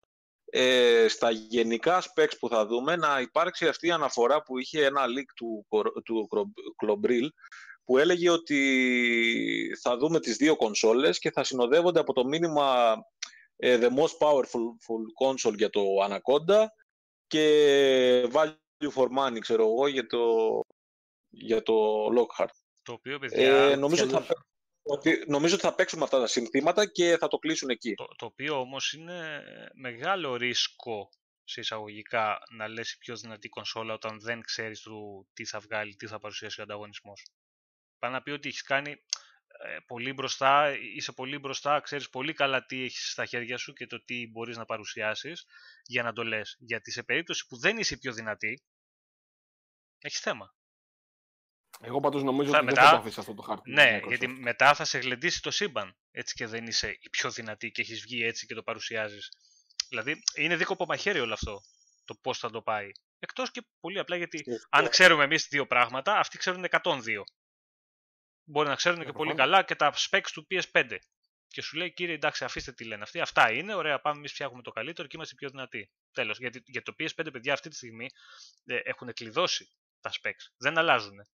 ε, 0.49 1.05
στα 1.07 1.31
γενικά 1.31 2.01
specs 2.01 2.31
που 2.39 2.49
θα 2.49 2.65
δούμε 2.65 2.95
να 2.95 3.19
υπάρξει 3.21 3.67
αυτή 3.67 3.87
η 3.87 3.91
αναφορά 3.91 4.41
που 4.43 4.57
είχε 4.59 4.85
ένα 4.85 5.01
leak 5.05 5.31
του, 5.35 5.65
Κορ- 5.67 6.03
του 6.03 6.27
Κρο- 6.27 6.51
Κλομπρίλ 6.75 7.31
που 7.83 7.97
έλεγε 7.97 8.29
ότι 8.29 9.77
θα 9.81 9.97
δούμε 9.97 10.19
τις 10.19 10.35
δύο 10.37 10.55
κονσόλες 10.55 11.19
και 11.19 11.31
θα 11.31 11.43
συνοδεύονται 11.43 11.99
από 11.99 12.13
το 12.13 12.25
μήνυμα 12.25 12.95
ε, 13.55 13.77
The 13.81 13.89
most 13.89 14.27
powerful 14.27 14.65
full 14.85 15.27
console 15.27 15.55
για 15.57 15.69
το 15.69 15.81
Anaconda 16.09 16.65
και 17.27 18.29
value 18.31 18.89
for 18.95 19.07
money, 19.17 19.39
ξέρω 19.39 19.63
εγώ, 19.63 19.87
για 19.87 20.07
το, 20.07 20.25
για 21.29 21.63
το 21.63 22.05
Lockhart. 22.05 22.53
Το 22.81 22.93
οποίο, 22.93 23.19
παιδιά, 23.19 23.53
Ε, 23.53 23.75
νομίζω, 23.75 24.03
ότι 24.03 24.11
θα, 24.11 24.17
αλλιώς- 24.17 24.27
παί- 24.33 24.47
ότι, 24.91 25.23
νομίζω 25.27 25.53
ότι 25.53 25.63
θα 25.63 25.75
παίξουμε 25.75 26.03
αυτά 26.03 26.19
τα 26.19 26.27
συνθήματα 26.27 26.85
και 26.91 27.17
θα 27.17 27.27
το 27.27 27.37
κλείσουν 27.37 27.69
εκεί. 27.69 27.93
το, 27.93 28.07
το 28.17 28.25
οποίο 28.25 28.59
όμως 28.59 28.93
είναι 28.93 29.43
μεγάλο 29.73 30.35
ρίσκο 30.35 31.09
σε 31.43 31.59
εισαγωγικά 31.59 32.39
να 32.49 32.67
λες 32.67 32.91
η 32.91 32.97
πιο 32.97 33.15
δυνατή 33.15 33.49
κονσόλα 33.49 33.93
όταν 33.93 34.19
δεν 34.19 34.41
ξέρεις 34.41 34.81
του 34.81 35.27
τι 35.33 35.45
θα 35.45 35.59
βγάλει, 35.59 35.95
τι 35.95 36.07
θα 36.07 36.19
παρουσιάσει 36.19 36.59
ο 36.59 36.63
ανταγωνισμός. 36.63 37.25
Πάει 37.99 38.11
να 38.11 38.21
πει 38.21 38.31
ότι 38.31 38.47
έχεις 38.47 38.61
κάνει 38.61 38.91
ε, 39.47 39.77
πολύ 39.87 40.13
μπροστά, 40.13 40.77
είσαι 40.95 41.11
πολύ 41.11 41.39
μπροστά, 41.39 41.79
ξέρεις 41.79 42.09
πολύ 42.09 42.33
καλά 42.33 42.65
τι 42.65 42.83
έχεις 42.83 43.11
στα 43.11 43.25
χέρια 43.25 43.57
σου 43.57 43.73
και 43.73 43.87
το 43.87 44.03
τι 44.03 44.27
μπορείς 44.27 44.57
να 44.57 44.65
παρουσιάσεις 44.65 45.45
για 45.83 46.03
να 46.03 46.13
το 46.13 46.23
λες. 46.23 46.55
Γιατί 46.59 46.91
σε 46.91 47.03
περίπτωση 47.03 47.45
που 47.47 47.57
δεν 47.57 47.77
είσαι 47.77 47.97
πιο 47.97 48.13
δυνατή, 48.13 48.63
έχεις 49.99 50.19
θέμα. 50.19 50.53
Εγώ 51.81 51.99
πάντως 51.99 52.23
νομίζω 52.23 52.51
ότι 52.51 52.65
μετά, 52.65 52.81
δεν 52.81 52.89
θα 52.89 52.95
το 52.95 52.97
αφήσεις 52.97 53.17
αυτό 53.17 53.33
το 53.33 53.41
χάρτη. 53.41 53.71
Ναι, 53.71 53.99
γιατί 54.07 54.27
μετά 54.27 54.73
θα 54.73 54.85
σε 54.85 54.97
γλεντήσει 54.97 55.41
το 55.41 55.51
σύμπαν. 55.51 55.97
Έτσι 56.11 56.33
και 56.33 56.47
δεν 56.47 56.67
είσαι 56.67 56.97
η 56.99 57.09
πιο 57.09 57.31
δυνατή 57.31 57.71
και 57.71 57.81
έχεις 57.81 58.01
βγει 58.01 58.23
έτσι 58.23 58.45
και 58.45 58.53
το 58.53 58.63
παρουσιάζεις. 58.63 59.29
Δηλαδή 59.89 60.21
είναι 60.35 60.55
δίκοπο 60.55 60.85
μαχαίρι 60.85 61.19
όλο 61.19 61.33
αυτό. 61.33 61.61
Το 62.05 62.15
πώς 62.21 62.37
θα 62.37 62.49
το 62.49 62.61
πάει. 62.61 62.91
Εκτός 63.19 63.51
και 63.51 63.61
πολύ 63.79 63.99
απλά 63.99 64.15
γιατί 64.15 64.43
αν 64.69 64.89
ξέρουμε 64.89 65.23
εμείς 65.23 65.47
δύο 65.47 65.67
πράγματα, 65.67 66.17
αυτοί 66.17 66.37
ξέρουν 66.37 66.65
102 66.69 67.01
μπορεί 68.49 68.67
να 68.67 68.75
ξέρουν 68.75 69.05
και 69.05 69.11
πολύ 69.11 69.33
καλά 69.33 69.63
και 69.63 69.75
τα 69.75 69.93
specs 69.95 70.29
του 70.33 70.47
PS5. 70.49 70.97
Και 71.47 71.61
σου 71.61 71.77
λέει, 71.77 71.93
κύριε, 71.93 72.15
εντάξει, 72.15 72.43
αφήστε 72.43 72.71
τι 72.71 72.83
λένε 72.83 73.03
αυτοί. 73.03 73.19
Αυτά 73.19 73.51
είναι, 73.51 73.73
ωραία, 73.73 73.99
πάμε 73.99 74.17
εμείς 74.17 74.31
φτιάχνουμε 74.31 74.61
το 74.61 74.71
καλύτερο 74.71 75.07
και 75.07 75.15
είμαστε 75.15 75.35
πιο 75.35 75.49
δυνατοί. 75.49 75.91
Τέλος. 76.11 76.39
Γιατί 76.39 76.61
για 76.65 76.81
το 76.81 76.93
PS5, 76.99 77.29
παιδιά, 77.31 77.53
αυτή 77.53 77.69
τη 77.69 77.75
στιγμή 77.75 78.07
ε, 78.65 78.79
έχουν 78.83 79.13
κλειδώσει 79.13 79.71
τα 80.01 80.11
specs. 80.11 80.53
Δεν 80.57 80.77
αλλάζουν. 80.77 81.27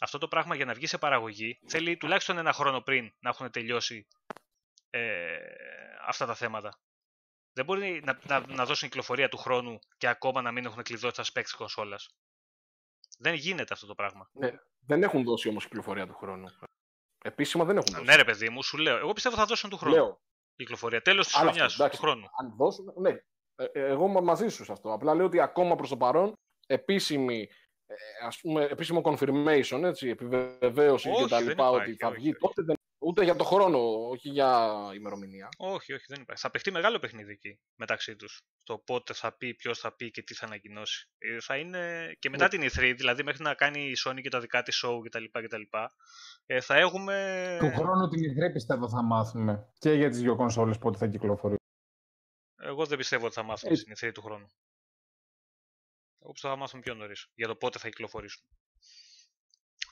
Αυτό 0.00 0.18
το 0.18 0.28
πράγμα 0.28 0.54
για 0.54 0.64
να 0.64 0.74
βγει 0.74 0.86
σε 0.86 0.98
παραγωγή 0.98 1.60
θέλει 1.68 1.96
τουλάχιστον 1.96 2.38
ένα 2.38 2.52
χρόνο 2.52 2.80
πριν 2.80 3.12
να 3.20 3.28
έχουν 3.30 3.50
τελειώσει 3.50 4.06
ε, 4.90 5.36
αυτά 6.06 6.26
τα 6.26 6.34
θέματα. 6.34 6.80
Δεν 7.52 7.64
μπορεί 7.64 8.02
να, 8.04 8.20
να, 8.26 8.46
να 8.46 8.64
δώσουν 8.64 8.88
κυκλοφορία 8.88 9.28
του 9.28 9.36
χρόνου 9.36 9.78
και 9.96 10.08
ακόμα 10.08 10.42
να 10.42 10.52
μην 10.52 10.64
έχουν 10.64 10.82
κλειδώσει 10.82 11.16
τα 11.16 11.24
specs 11.24 11.46
τη 11.46 11.56
κονσόλας. 11.56 12.08
Δεν 13.18 13.34
γίνεται 13.34 13.74
αυτό 13.74 13.86
το 13.86 13.94
πράγμα. 13.94 14.30
Ναι, 14.32 14.50
δεν 14.86 15.02
έχουν 15.02 15.24
δώσει 15.24 15.48
όμως 15.48 15.64
κυκλοφορία 15.64 16.06
του 16.06 16.14
χρόνου. 16.14 16.46
Επίσημα 17.24 17.64
δεν 17.64 17.76
έχουν 17.76 17.92
δώσει. 17.92 18.04
Ναι, 18.04 18.16
ρε 18.16 18.24
παιδί 18.24 18.48
μου, 18.48 18.62
σου 18.62 18.76
λέω. 18.76 18.96
Εγώ 18.96 19.12
πιστεύω 19.12 19.36
θα 19.36 19.44
δώσουν 19.44 19.70
του 19.70 19.76
χρόνου. 19.76 19.94
Λέω. 19.94 20.20
Κυκλοφορία. 20.56 21.02
Τέλος 21.02 21.26
της 21.26 21.36
χρονιάς 21.36 21.76
του 21.76 21.96
χρόνου. 21.96 22.26
Αν 22.38 22.56
δώσουν, 22.56 22.92
ναι. 22.96 23.10
Ε, 23.54 23.64
ε, 23.72 23.86
εγώ 23.86 24.08
μαζί 24.08 24.48
σου 24.48 24.64
σε 24.64 24.72
αυτό. 24.72 24.92
Απλά 24.92 25.14
λέω 25.14 25.26
ότι 25.26 25.40
ακόμα 25.40 25.76
προς 25.76 25.88
το 25.88 25.96
παρόν 25.96 26.32
επίσημη 26.66 27.48
ε, 27.90 28.26
ας 28.26 28.38
πούμε, 28.40 28.64
επίσημο 28.64 29.00
confirmation, 29.04 29.82
έτσι, 29.84 30.08
επιβεβαίωση 30.08 31.10
και 31.10 31.28
τα 31.28 31.40
λοιπά, 31.40 31.70
ότι 31.70 31.96
θα 31.96 32.10
βγει 32.10 32.32
τότε 32.32 32.62
δεν 32.62 32.76
Ούτε 33.02 33.24
για 33.24 33.36
το 33.36 33.44
χρόνο, 33.44 33.78
όχι 34.08 34.28
για 34.28 34.70
ημερομηνία. 34.94 35.48
Όχι, 35.56 35.92
όχι, 35.92 36.04
δεν 36.08 36.20
υπάρχει. 36.20 36.42
Θα 36.42 36.50
παιχτεί 36.50 36.70
μεγάλο 36.70 36.98
παιχνίδι 36.98 37.32
εκεί 37.32 37.60
μεταξύ 37.74 38.16
τους. 38.16 38.40
Το 38.62 38.78
πότε 38.78 39.14
θα 39.14 39.36
πει, 39.36 39.54
ποιος 39.54 39.78
θα 39.78 39.94
πει 39.96 40.10
και 40.10 40.22
τι 40.22 40.34
θα 40.34 40.46
ανακοινώσει. 40.46 41.08
Ε, 41.18 41.40
θα 41.40 41.56
είναι 41.56 42.12
και 42.18 42.30
μετά 42.30 42.44
ναι. 42.44 42.48
την 42.48 42.62
E3, 42.62 42.94
δηλαδή 42.96 43.22
μέχρι 43.22 43.42
να 43.42 43.54
κάνει 43.54 43.80
η 43.80 43.92
Sony 44.06 44.20
και 44.22 44.28
τα 44.28 44.40
δικά 44.40 44.62
της 44.62 44.84
show 44.84 44.98
κτλ. 45.04 45.24
κτλ 45.24 45.62
ε, 46.46 46.60
θα 46.60 46.76
έχουμε. 46.76 47.56
Του 47.60 47.72
χρόνου 47.80 48.08
την 48.08 48.20
E3 48.20 48.52
πιστεύω 48.52 48.88
θα 48.88 49.02
μάθουμε. 49.02 49.68
Και 49.78 49.92
για 49.92 50.08
τις 50.08 50.20
δύο 50.20 50.36
κονσόλες 50.36 50.78
πότε 50.78 50.98
θα 50.98 51.06
κυκλοφορεί. 51.06 51.56
Εγώ 52.62 52.86
δεν 52.86 52.98
πιστεύω 52.98 53.26
ότι 53.26 53.34
θα 53.34 53.42
μάθουμε 53.42 53.72
ε... 53.72 53.76
στην 53.76 53.92
E3 53.96 54.12
του 54.14 54.22
χρόνου. 54.22 54.46
Εγώ 56.22 56.32
πιστεύω 56.32 56.54
θα 56.54 56.60
μάθουμε 56.60 56.82
πιο 56.82 56.94
νωρίς 56.94 57.26
για 57.34 57.46
το 57.46 57.56
πότε 57.56 57.78
θα 57.78 57.88
κυκλοφορήσουν. 57.88 58.42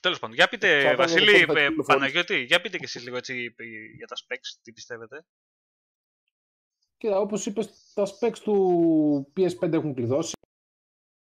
Τέλος 0.01 0.19
πάντων, 0.19 0.37
για 0.37 0.49
πείτε, 0.49 0.95
Βασίλη, 0.95 1.47
ε, 1.49 1.69
Παναγιώτη, 1.87 2.43
για 2.43 2.61
πείτε 2.61 2.79
και 2.79 2.85
εσείς 2.85 3.03
λίγο 3.03 3.17
έτσι 3.17 3.55
για 3.97 4.07
τα 4.07 4.17
specs, 4.17 4.59
τι 4.63 4.73
πιστεύετε. 4.73 5.25
Κοίτα, 6.97 7.21
όπως 7.21 7.47
είπες, 7.47 7.93
τα 7.95 8.07
specs 8.07 8.39
του 8.39 9.33
PS5 9.37 9.73
έχουν 9.73 9.95
κλειδώσει. 9.95 10.33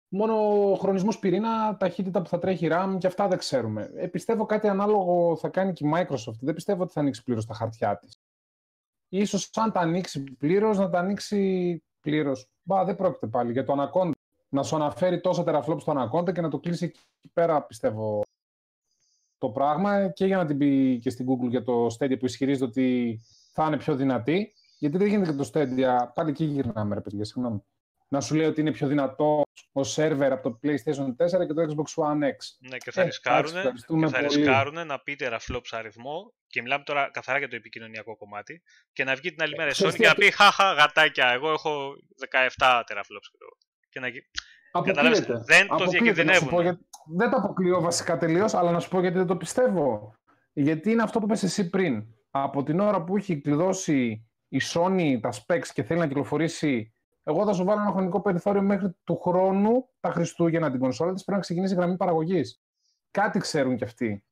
Μόνο 0.09 0.71
ο 0.71 0.75
χρονισμός 0.75 1.19
πυρήνα, 1.19 1.77
ταχύτητα 1.77 2.21
που 2.21 2.29
θα 2.29 2.39
τρέχει 2.39 2.67
RAM 2.71 2.95
και 2.99 3.07
αυτά 3.07 3.27
δεν 3.27 3.37
ξέρουμε. 3.37 3.91
Ε, 3.95 4.07
πιστεύω 4.07 4.45
κάτι 4.45 4.67
ανάλογο 4.67 5.37
θα 5.37 5.49
κάνει 5.49 5.73
και 5.73 5.87
η 5.87 5.91
Microsoft. 5.95 6.39
Δεν 6.41 6.53
πιστεύω 6.53 6.83
ότι 6.83 6.91
θα 6.91 6.99
ανοίξει 6.99 7.23
πλήρως 7.23 7.45
τα 7.45 7.53
χαρτιά 7.53 7.97
της. 7.97 8.21
Ίσως 9.07 9.49
αν 9.53 9.71
τα 9.71 9.79
ανοίξει 9.79 10.23
πλήρως, 10.23 10.77
να 10.77 10.89
τα 10.89 10.99
ανοίξει 10.99 11.83
πλήρως. 11.99 12.47
Μπα, 12.61 12.83
δεν 12.85 12.95
πρόκειται 12.95 13.27
πάλι 13.27 13.51
για 13.51 13.63
το 13.63 13.73
Anaconda. 13.77 14.16
Να 14.49 14.63
σου 14.63 14.75
αναφέρει 14.75 15.21
τόσα 15.21 15.43
τεραφλόπ 15.43 15.79
στο 15.79 15.93
Anaconda 15.97 16.33
και 16.33 16.41
να 16.41 16.49
το 16.49 16.59
κλείσει 16.59 16.85
εκεί 16.85 16.99
πέρα, 17.33 17.63
πιστεύω, 17.63 18.21
το 19.37 19.49
πράγμα 19.49 20.09
και 20.09 20.25
για 20.25 20.37
να 20.37 20.45
την 20.45 20.57
πει 20.57 20.99
και 21.01 21.09
στην 21.09 21.25
Google 21.29 21.49
για 21.49 21.63
το 21.63 21.85
Stadia 21.85 22.19
που 22.19 22.25
ισχυρίζεται 22.25 22.65
ότι 22.65 23.19
θα 23.53 23.65
είναι 23.65 23.77
πιο 23.77 23.95
δυνατή. 23.95 24.53
Γιατί 24.79 24.97
δεν 24.97 25.07
γίνεται 25.07 25.31
και 25.31 25.37
το 25.37 25.49
Stadia. 25.53 26.07
Πάλι 26.13 26.29
εκεί 26.29 26.45
γυρνάμε, 26.45 26.95
ρε 26.95 27.01
παιδιά, 27.01 27.25
συγγνώμη. 27.25 27.63
Να 28.09 28.21
σου 28.21 28.35
λέει 28.35 28.45
ότι 28.45 28.61
είναι 28.61 28.71
πιο 28.71 28.87
δυνατό 28.87 29.41
ο 29.71 29.83
σερβερ 29.83 30.31
από 30.31 30.49
το 30.49 30.59
PlayStation 30.63 31.05
4 31.05 31.47
και 31.47 31.53
το 31.53 31.61
Xbox 31.61 32.03
One 32.03 32.23
X. 32.23 32.35
Ναι, 32.59 32.77
και 32.77 32.91
θα 32.91 33.01
ε, 33.01 33.05
ρισκάρουν, 33.05 34.09
θα 34.09 34.21
ρισκάρουν 34.21 34.87
να 34.87 34.99
πει 34.99 35.15
τεραφλόψ 35.15 35.73
αριθμό 35.73 36.33
και 36.47 36.61
μιλάμε 36.61 36.83
τώρα 36.83 37.09
καθαρά 37.11 37.37
για 37.37 37.47
το 37.47 37.55
επικοινωνιακό 37.55 38.17
κομμάτι 38.17 38.61
και 38.93 39.03
να 39.03 39.15
βγει 39.15 39.29
την 39.29 39.41
άλλη 39.41 39.55
μέρα 39.55 39.69
η 39.69 39.73
Sony 39.75 39.95
και 39.95 40.07
να 40.07 40.15
πει 40.15 40.31
χαχα 40.31 40.73
γατάκια, 40.73 41.27
εγώ 41.27 41.51
έχω 41.51 41.95
17 42.57 42.83
τεραφλόψ 42.85 43.31
και 43.99 44.91
να 44.91 45.01
Αποκλείεται. 45.01 45.43
Δεν 45.45 45.67
το 45.67 45.85
διακινδυνεύουν. 45.85 46.61
Για... 46.61 46.79
Δεν 47.15 47.29
το 47.29 47.37
αποκλείω 47.37 47.81
βασικά 47.81 48.17
τελείως, 48.17 48.53
αλλά 48.53 48.71
να 48.71 48.79
σου 48.79 48.89
πω 48.89 48.99
γιατί 48.99 49.17
δεν 49.17 49.27
το 49.27 49.35
πιστεύω. 49.35 50.15
Γιατί 50.53 50.91
είναι 50.91 51.03
αυτό 51.03 51.19
που 51.19 51.25
είπες 51.25 51.43
εσύ 51.43 51.69
πριν. 51.69 52.05
Από 52.31 52.63
την 52.63 52.79
ώρα 52.79 53.03
που 53.03 53.17
έχει 53.17 53.41
κλειδώσει 53.41 54.27
η 54.47 54.61
Sony 54.73 55.19
τα 55.21 55.33
specs 55.33 55.67
και 55.73 55.83
θέλει 55.83 55.99
να 55.99 56.07
κυκλοφορήσει, 56.07 56.93
εγώ 57.23 57.45
θα 57.45 57.53
σου 57.53 57.63
βάλω 57.63 57.81
ένα 57.81 57.91
χρονικό 57.91 58.21
περιθώριο 58.21 58.61
μέχρι 58.61 58.95
του 59.03 59.19
χρόνου 59.19 59.89
τα 59.99 60.11
Χριστούγεννα 60.11 60.71
την 60.71 60.79
κονσόλα 60.79 61.13
της 61.13 61.23
πρέπει 61.23 61.37
να 61.37 61.45
ξεκινήσει 61.45 61.73
η 61.73 61.75
γραμμή 61.75 61.97
παραγωγής. 61.97 62.61
Κάτι 63.11 63.39
ξέρουν 63.39 63.77
κι 63.77 63.83
αυτοί. 63.83 64.23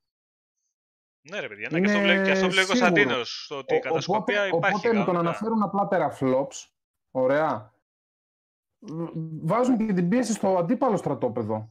Ναι, 1.30 1.40
ρε 1.40 1.48
παιδιά, 1.48 1.68
ναι, 1.72 2.24
και 2.24 2.30
αυτό 2.30 2.48
βλέπει 2.48 2.64
ο 2.64 2.66
Κωνσταντίνο. 2.66 3.14
Ότι 3.48 3.74
η 3.74 3.78
κατασκοπία 3.78 4.46
υπάρχει. 4.46 4.76
Οπότε 4.76 4.98
με 4.98 5.04
το 5.04 5.12
να 5.12 5.18
αναφέρουν 5.18 5.62
απλά 5.62 5.88
teraflops, 5.90 6.68
ωραία, 7.10 7.74
βάζουν 9.42 9.86
και 9.86 9.92
την 9.92 10.08
πίεση 10.08 10.32
στο 10.32 10.56
αντίπαλο 10.56 10.96
στρατόπεδο. 10.96 11.70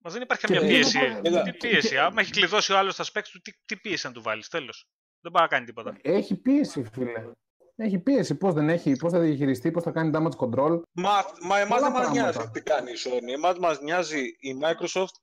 Μα 0.00 0.10
δεν 0.10 0.22
υπάρχει 0.22 0.46
καμία 0.46 0.68
πίεση. 0.68 0.98
Τι 1.44 1.52
πίεση; 1.52 1.98
Άμα 1.98 2.20
έχει 2.20 2.32
κλειδώσει 2.32 2.72
ο 2.72 2.78
άλλος 2.78 2.96
τα 2.96 3.04
specs 3.04 3.28
του, 3.32 3.40
τι, 3.40 3.52
τι 3.64 3.76
πίεση 3.76 4.06
να 4.06 4.12
του 4.12 4.22
βάλεις, 4.22 4.48
τέλος. 4.48 4.88
Δεν 5.20 5.32
πάει 5.32 5.42
να 5.42 5.48
κάνει 5.48 5.66
τίποτα. 5.66 5.96
Έχει 6.02 6.36
πίεση, 6.36 6.84
φίλε. 6.92 7.30
Έχει 7.76 7.98
πίεση. 7.98 8.34
Πώς 8.34 8.54
δεν 8.54 8.68
έχει, 8.68 8.96
πώς 8.96 9.12
θα 9.12 9.18
διαχειριστεί, 9.20 9.70
πώς 9.70 9.82
θα 9.82 9.90
κάνει 9.90 10.10
damage 10.14 10.36
control. 10.36 10.80
Μα, 10.92 11.24
μα 11.42 11.58
εμάς 11.58 11.80
δεν 11.80 11.92
μας 11.92 12.10
νοιάζει 12.10 12.50
τι 12.52 12.62
κάνει 12.62 12.90
η 12.90 12.96
Sony. 13.04 13.32
Εμάς 13.32 13.58
μας 13.58 13.80
νοιάζει 13.80 14.20
η 14.20 14.58
Microsoft 14.62 15.14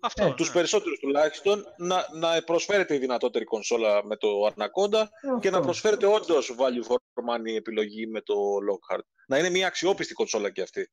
αυτός, 0.00 0.30
ε, 0.30 0.34
τους 0.34 0.46
ναι. 0.46 0.54
περισσότερους 0.54 0.98
τουλάχιστον, 0.98 1.64
να, 1.76 2.06
να 2.12 2.42
προσφέρεται 2.42 2.94
η 2.94 2.98
δυνατότερη 2.98 3.44
κονσόλα 3.44 4.04
με 4.04 4.16
το 4.16 4.28
Anaconda 4.46 5.04
και 5.40 5.50
να 5.50 5.60
προσφέρεται 5.60 6.06
όντως 6.06 6.54
value 6.58 6.86
for 6.88 6.96
money 6.96 7.56
επιλογή 7.56 8.06
με 8.06 8.20
το 8.20 8.34
Lockhart. 8.34 9.04
Να 9.26 9.38
είναι 9.38 9.50
μια 9.50 9.66
αξιόπιστη 9.66 10.14
κονσόλα 10.14 10.50
και 10.50 10.62
αυτή. 10.62 10.90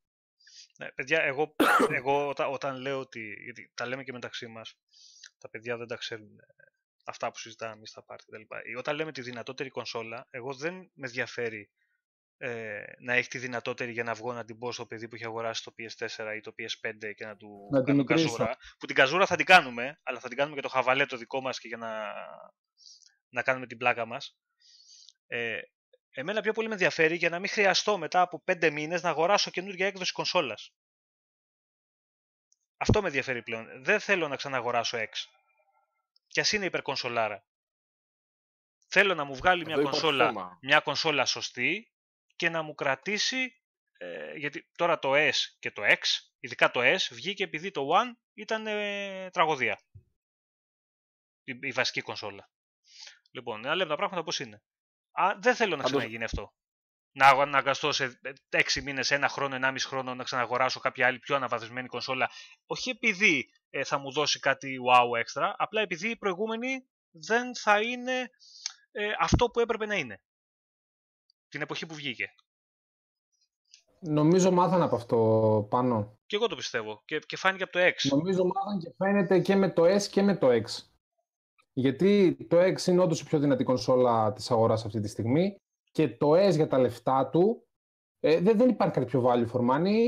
Ναι, 0.77 0.91
παιδιά, 0.91 1.21
εγώ, 1.21 1.55
εγώ 1.99 2.27
όταν, 2.27 2.53
όταν 2.53 2.75
λέω 2.81 2.99
ότι, 2.99 3.33
γιατί 3.43 3.71
τα 3.73 3.87
λέμε 3.87 4.03
και 4.03 4.11
μεταξύ 4.11 4.47
μας, 4.47 4.77
τα 5.37 5.49
παιδιά 5.49 5.77
δεν 5.77 5.87
τα 5.87 5.95
ξέρουν 5.95 6.39
ε, 6.39 6.43
αυτά 7.05 7.31
που 7.31 7.37
συζητάμε 7.37 7.73
εμείς 7.73 7.89
στα 7.89 8.03
πάρτι 8.03 8.25
κτλ. 8.25 8.77
Όταν 8.77 8.95
λέμε 8.95 9.11
τη 9.11 9.21
δυνατότερη 9.21 9.69
κονσόλα, 9.69 10.27
εγώ 10.29 10.53
δεν 10.53 10.73
με 10.73 11.07
ενδιαφέρει 11.07 11.69
ε, 12.37 12.83
να 12.99 13.13
έχει 13.13 13.29
τη 13.29 13.37
δυνατότερη 13.37 13.91
για 13.91 14.03
να 14.03 14.13
βγω 14.13 14.33
να 14.33 14.45
την 14.45 14.57
πω 14.57 14.71
στο 14.71 14.85
παιδί 14.85 15.07
που 15.07 15.15
έχει 15.15 15.25
αγοράσει 15.25 15.63
το 15.63 15.73
PS4 15.77 16.35
ή 16.35 16.39
το 16.39 16.53
PS5 16.59 17.13
και 17.15 17.25
να 17.25 17.35
του 17.35 17.69
να 17.71 17.83
κάνω 17.83 18.03
καζούρα. 18.03 18.57
Που 18.79 18.85
την 18.85 18.95
καζούρα 18.95 19.25
θα 19.25 19.35
την 19.35 19.45
κάνουμε, 19.45 19.99
αλλά 20.03 20.19
θα 20.19 20.27
την 20.27 20.37
κάνουμε 20.37 20.55
και 20.55 20.61
το 20.61 20.69
χαβαλέ 20.69 21.05
το 21.05 21.17
δικό 21.17 21.41
μας 21.41 21.59
και 21.59 21.67
για 21.67 21.77
να, 21.77 22.13
να 23.29 23.41
κάνουμε 23.41 23.67
την 23.67 23.77
πλάκα 23.77 24.05
μας. 24.05 24.37
Ε, 25.27 25.59
εμένα 26.09 26.41
πιο 26.41 26.53
πολύ 26.53 26.67
με 26.67 26.73
ενδιαφέρει 26.73 27.15
για 27.15 27.29
να 27.29 27.39
μην 27.39 27.49
χρειαστώ 27.49 27.97
μετά 27.97 28.21
από 28.21 28.43
5 28.47 28.71
μήνες 28.71 29.01
να 29.01 29.09
αγοράσω 29.09 29.51
καινούργια 29.51 29.87
έκδοση 29.87 30.11
κονσόλας. 30.11 30.73
Αυτό 32.77 33.01
με 33.01 33.07
ενδιαφέρει 33.07 33.43
πλέον. 33.43 33.83
Δεν 33.83 33.99
θέλω 33.99 34.27
να 34.27 34.35
ξαναγοράσω 34.35 34.97
X. 34.97 35.11
Κι 36.27 36.39
ας 36.39 36.51
είναι 36.51 36.65
υπερκονσολάρα. 36.65 37.45
Θέλω 38.87 39.15
να 39.15 39.23
μου 39.23 39.35
βγάλει 39.35 39.65
μια 39.65 39.81
κονσόλα, 39.81 40.57
μια 40.61 40.79
κονσόλα 40.79 41.25
σωστή, 41.25 41.91
και 42.37 42.49
να 42.49 42.61
μου 42.61 42.75
κρατήσει, 42.75 43.61
ε, 43.97 44.33
γιατί 44.33 44.69
τώρα 44.75 44.99
το 44.99 45.11
S 45.15 45.35
και 45.59 45.71
το 45.71 45.81
X, 45.85 46.01
ειδικά 46.39 46.71
το 46.71 46.79
S, 46.83 46.97
βγήκε 47.11 47.43
επειδή 47.43 47.71
το 47.71 47.89
One 47.93 48.11
ήταν 48.33 48.67
ε, 48.67 49.29
τραγωδία. 49.29 49.79
Η, 51.43 51.57
η, 51.61 51.71
βασική 51.71 52.01
κονσόλα. 52.01 52.49
Λοιπόν, 53.31 53.59
να 53.59 53.75
λέμε 53.75 53.89
τα 53.89 53.95
πράγματα 53.95 54.23
πώς 54.23 54.39
είναι. 54.39 54.63
Α, 55.11 55.35
δεν 55.39 55.55
θέλω 55.55 55.75
να 55.75 55.83
ξαναγίνει 55.83 56.23
αυτό. 56.23 56.53
Να 57.11 57.27
αναγκαστώ 57.27 57.91
σε 57.91 58.19
6 58.49 58.81
μήνες, 58.83 59.11
ένα 59.11 59.27
χρόνο, 59.27 59.57
1,5 59.61 59.75
χρόνο 59.79 60.15
να 60.15 60.23
ξαναγοράσω 60.23 60.79
κάποια 60.79 61.07
άλλη 61.07 61.19
πιο 61.19 61.35
αναβαθμισμένη 61.35 61.87
κονσόλα. 61.87 62.29
Όχι 62.65 62.89
επειδή 62.89 63.49
ε, 63.69 63.83
θα 63.83 63.97
μου 63.97 64.11
δώσει 64.11 64.39
κάτι 64.39 64.77
wow 64.89 65.17
έξτρα, 65.19 65.55
απλά 65.57 65.81
επειδή 65.81 66.09
η 66.09 66.17
προηγούμενη 66.17 66.87
δεν 67.11 67.55
θα 67.55 67.81
είναι 67.81 68.29
ε, 68.91 69.11
αυτό 69.19 69.49
που 69.49 69.59
έπρεπε 69.59 69.85
να 69.85 69.95
είναι 69.95 70.21
την 71.49 71.61
εποχή 71.61 71.85
που 71.85 71.93
βγήκε. 71.93 72.33
Νομίζω 73.99 74.51
μάθανε 74.51 74.83
από 74.83 74.95
αυτό 74.95 75.67
πάνω. 75.69 76.19
Και 76.25 76.35
εγώ 76.35 76.47
το 76.47 76.55
πιστεύω. 76.55 77.01
Και, 77.05 77.19
και 77.19 77.37
φάνηκε 77.37 77.63
από 77.63 77.71
το 77.71 77.79
X. 77.79 78.09
Νομίζω 78.09 78.45
μάθανε 78.45 78.81
και 78.81 78.93
φαίνεται 78.97 79.39
και 79.39 79.55
με 79.55 79.69
το 79.69 79.83
S 79.83 80.01
και 80.01 80.21
με 80.21 80.37
το 80.37 80.47
X. 80.51 80.63
Γιατί 81.73 82.37
το 82.49 82.57
X 82.59 82.87
είναι 82.87 83.01
όντως 83.01 83.21
η 83.21 83.25
πιο 83.25 83.39
δυνατή 83.39 83.63
κονσόλα 83.63 84.33
της 84.33 84.51
αγοράς 84.51 84.85
αυτή 84.85 84.99
τη 84.99 85.07
στιγμή 85.07 85.61
και 85.91 86.09
το 86.09 86.31
S 86.31 86.55
για 86.55 86.67
τα 86.67 86.77
λεφτά 86.77 87.29
του 87.29 87.67
ε, 88.19 88.39
δεν, 88.39 88.57
δεν 88.57 88.69
υπάρχει 88.69 88.93
κάτι 88.93 89.05
πιο 89.05 89.23
value 89.25 89.51
for 89.51 89.69
money. 89.69 90.05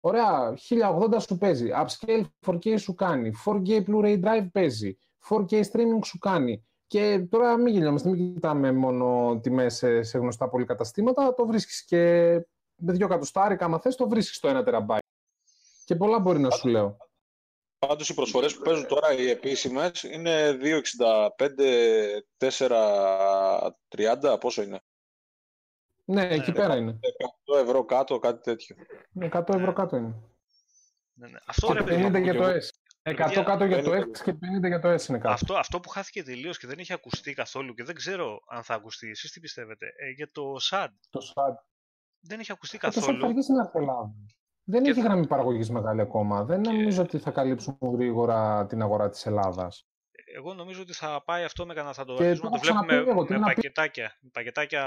Ωραία, 0.00 0.54
1080 0.68 1.16
σου 1.20 1.38
παίζει. 1.38 1.68
Upscale 1.72 2.24
4K 2.46 2.78
σου 2.78 2.94
κάνει. 2.94 3.32
4K 3.44 3.84
Blu-ray 3.84 4.22
Drive 4.24 4.48
παίζει. 4.52 4.98
4K 5.28 5.52
streaming 5.52 6.04
σου 6.04 6.18
κάνει. 6.18 6.66
Και 6.86 7.26
τώρα 7.30 7.56
μην 7.56 7.74
γελιόμαστε, 7.74 8.08
μην 8.08 8.34
κοιτάμε 8.34 8.72
μόνο 8.72 9.38
τιμές 9.42 9.76
σε, 9.76 10.02
σε 10.02 10.18
γνωστά 10.18 10.48
πολυκαταστήματα. 10.48 11.34
Το 11.34 11.46
βρίσκεις 11.46 11.84
και 11.84 12.00
με 12.76 12.92
δύο 12.92 13.06
εκατοστάρικα, 13.06 13.64
άμα 13.64 13.78
θες, 13.78 13.96
το 13.96 14.08
βρίσκεις 14.08 14.40
το 14.40 14.58
1 14.58 14.64
τεραμπάι. 14.64 14.98
Και 15.84 15.96
πολλά 15.96 16.18
μπορεί 16.18 16.38
να 16.38 16.50
σου 16.50 16.68
λέω. 16.68 16.96
Πάντως 17.78 18.08
οι 18.08 18.14
προσφορές 18.14 18.56
που 18.56 18.62
παίζουν 18.62 18.86
τώρα 18.86 19.12
οι 19.12 19.30
επίσημες 19.30 20.02
είναι 20.02 20.58
2,65, 20.60 22.48
4,30, 23.88 24.40
πόσο 24.40 24.62
είναι; 24.62 24.80
Ναι, 26.04 26.28
εκεί 26.28 26.52
πέρα 26.52 26.76
είναι. 26.76 26.98
100 27.54 27.60
ευρώ 27.62 27.84
κάτω, 27.84 28.18
κάτι 28.18 28.42
τέτοιο. 28.42 28.76
100 29.32 29.54
ευρώ 29.54 29.72
κάτω 29.72 29.96
είναι. 29.96 30.14
Ναι, 31.12 31.28
ναι. 31.28 31.38
Αυτό, 31.46 31.74
και 31.74 31.82
50 31.82 32.22
για 32.22 32.34
το 32.34 32.44
S. 32.44 32.70
100 33.10 33.42
κάτω 33.44 33.64
για 33.64 33.82
το 33.82 33.90
X 33.92 34.18
και 34.24 34.32
50 34.32 34.66
για 34.66 34.80
το 34.80 34.88
S 34.94 35.08
είναι 35.08 35.18
κάτω. 35.18 35.30
Αυτό, 35.30 35.54
αυτό 35.56 35.80
που 35.80 35.88
χάθηκε 35.88 36.22
τελείως 36.22 36.58
και 36.58 36.66
δεν 36.66 36.78
έχει 36.78 36.92
ακουστεί 36.92 37.32
καθόλου 37.34 37.74
και 37.74 37.84
δεν 37.84 37.94
ξέρω 37.94 38.40
αν 38.48 38.62
θα 38.62 38.74
ακουστεί. 38.74 39.10
Εσείς 39.10 39.30
τι 39.32 39.40
πιστεύετε. 39.40 39.86
Ε, 39.96 40.10
για 40.10 40.30
το 40.30 40.42
SAD. 40.70 40.88
Το 41.10 41.32
SAD. 41.34 41.54
Δεν 42.20 42.40
έχει 42.40 42.52
ακουστεί 42.52 42.76
Ε, 42.76 42.80
καθόλου. 42.80 43.18
Το 43.18 43.26
SAD 43.26 43.42
στην 43.42 43.54
Ελλάδα. 43.74 44.14
Δεν 44.64 44.82
Και 44.82 44.90
έχει 44.90 45.00
θα- 45.00 45.06
γραμμή 45.06 45.26
παραγωγής 45.26 45.70
μεγάλη 45.70 46.00
ακόμα. 46.00 46.44
Δεν 46.44 46.62
Και- 46.62 46.70
νομίζω 46.70 47.02
ότι 47.02 47.18
θα 47.18 47.30
καλύψουν 47.30 47.78
γρήγορα 47.80 48.66
την 48.66 48.82
αγορά 48.82 49.08
της 49.10 49.26
Ελλάδας. 49.26 49.86
Εγώ 50.36 50.54
νομίζω 50.54 50.80
ότι 50.82 50.92
θα 50.92 51.22
πάει 51.24 51.44
αυτό 51.44 51.66
με 51.66 51.74
κανένα. 51.74 51.94
Θα 51.94 52.04
το 52.04 52.14
Και 52.14 52.24
αρχίσουμε 52.24 52.50
να 52.50 52.56
το 52.56 52.62
το 52.62 52.66
έχω 52.68 52.76
βλέπουμε 52.76 52.86
ξαναπεί 52.92 53.10
εγώ, 53.10 53.24
τι 53.26 53.32
με 53.32 53.38
να 53.38 53.46
πει- 53.46 53.54
πακετάκια. 53.54 54.18
Με 54.20 54.30
πακετάκια 54.32 54.82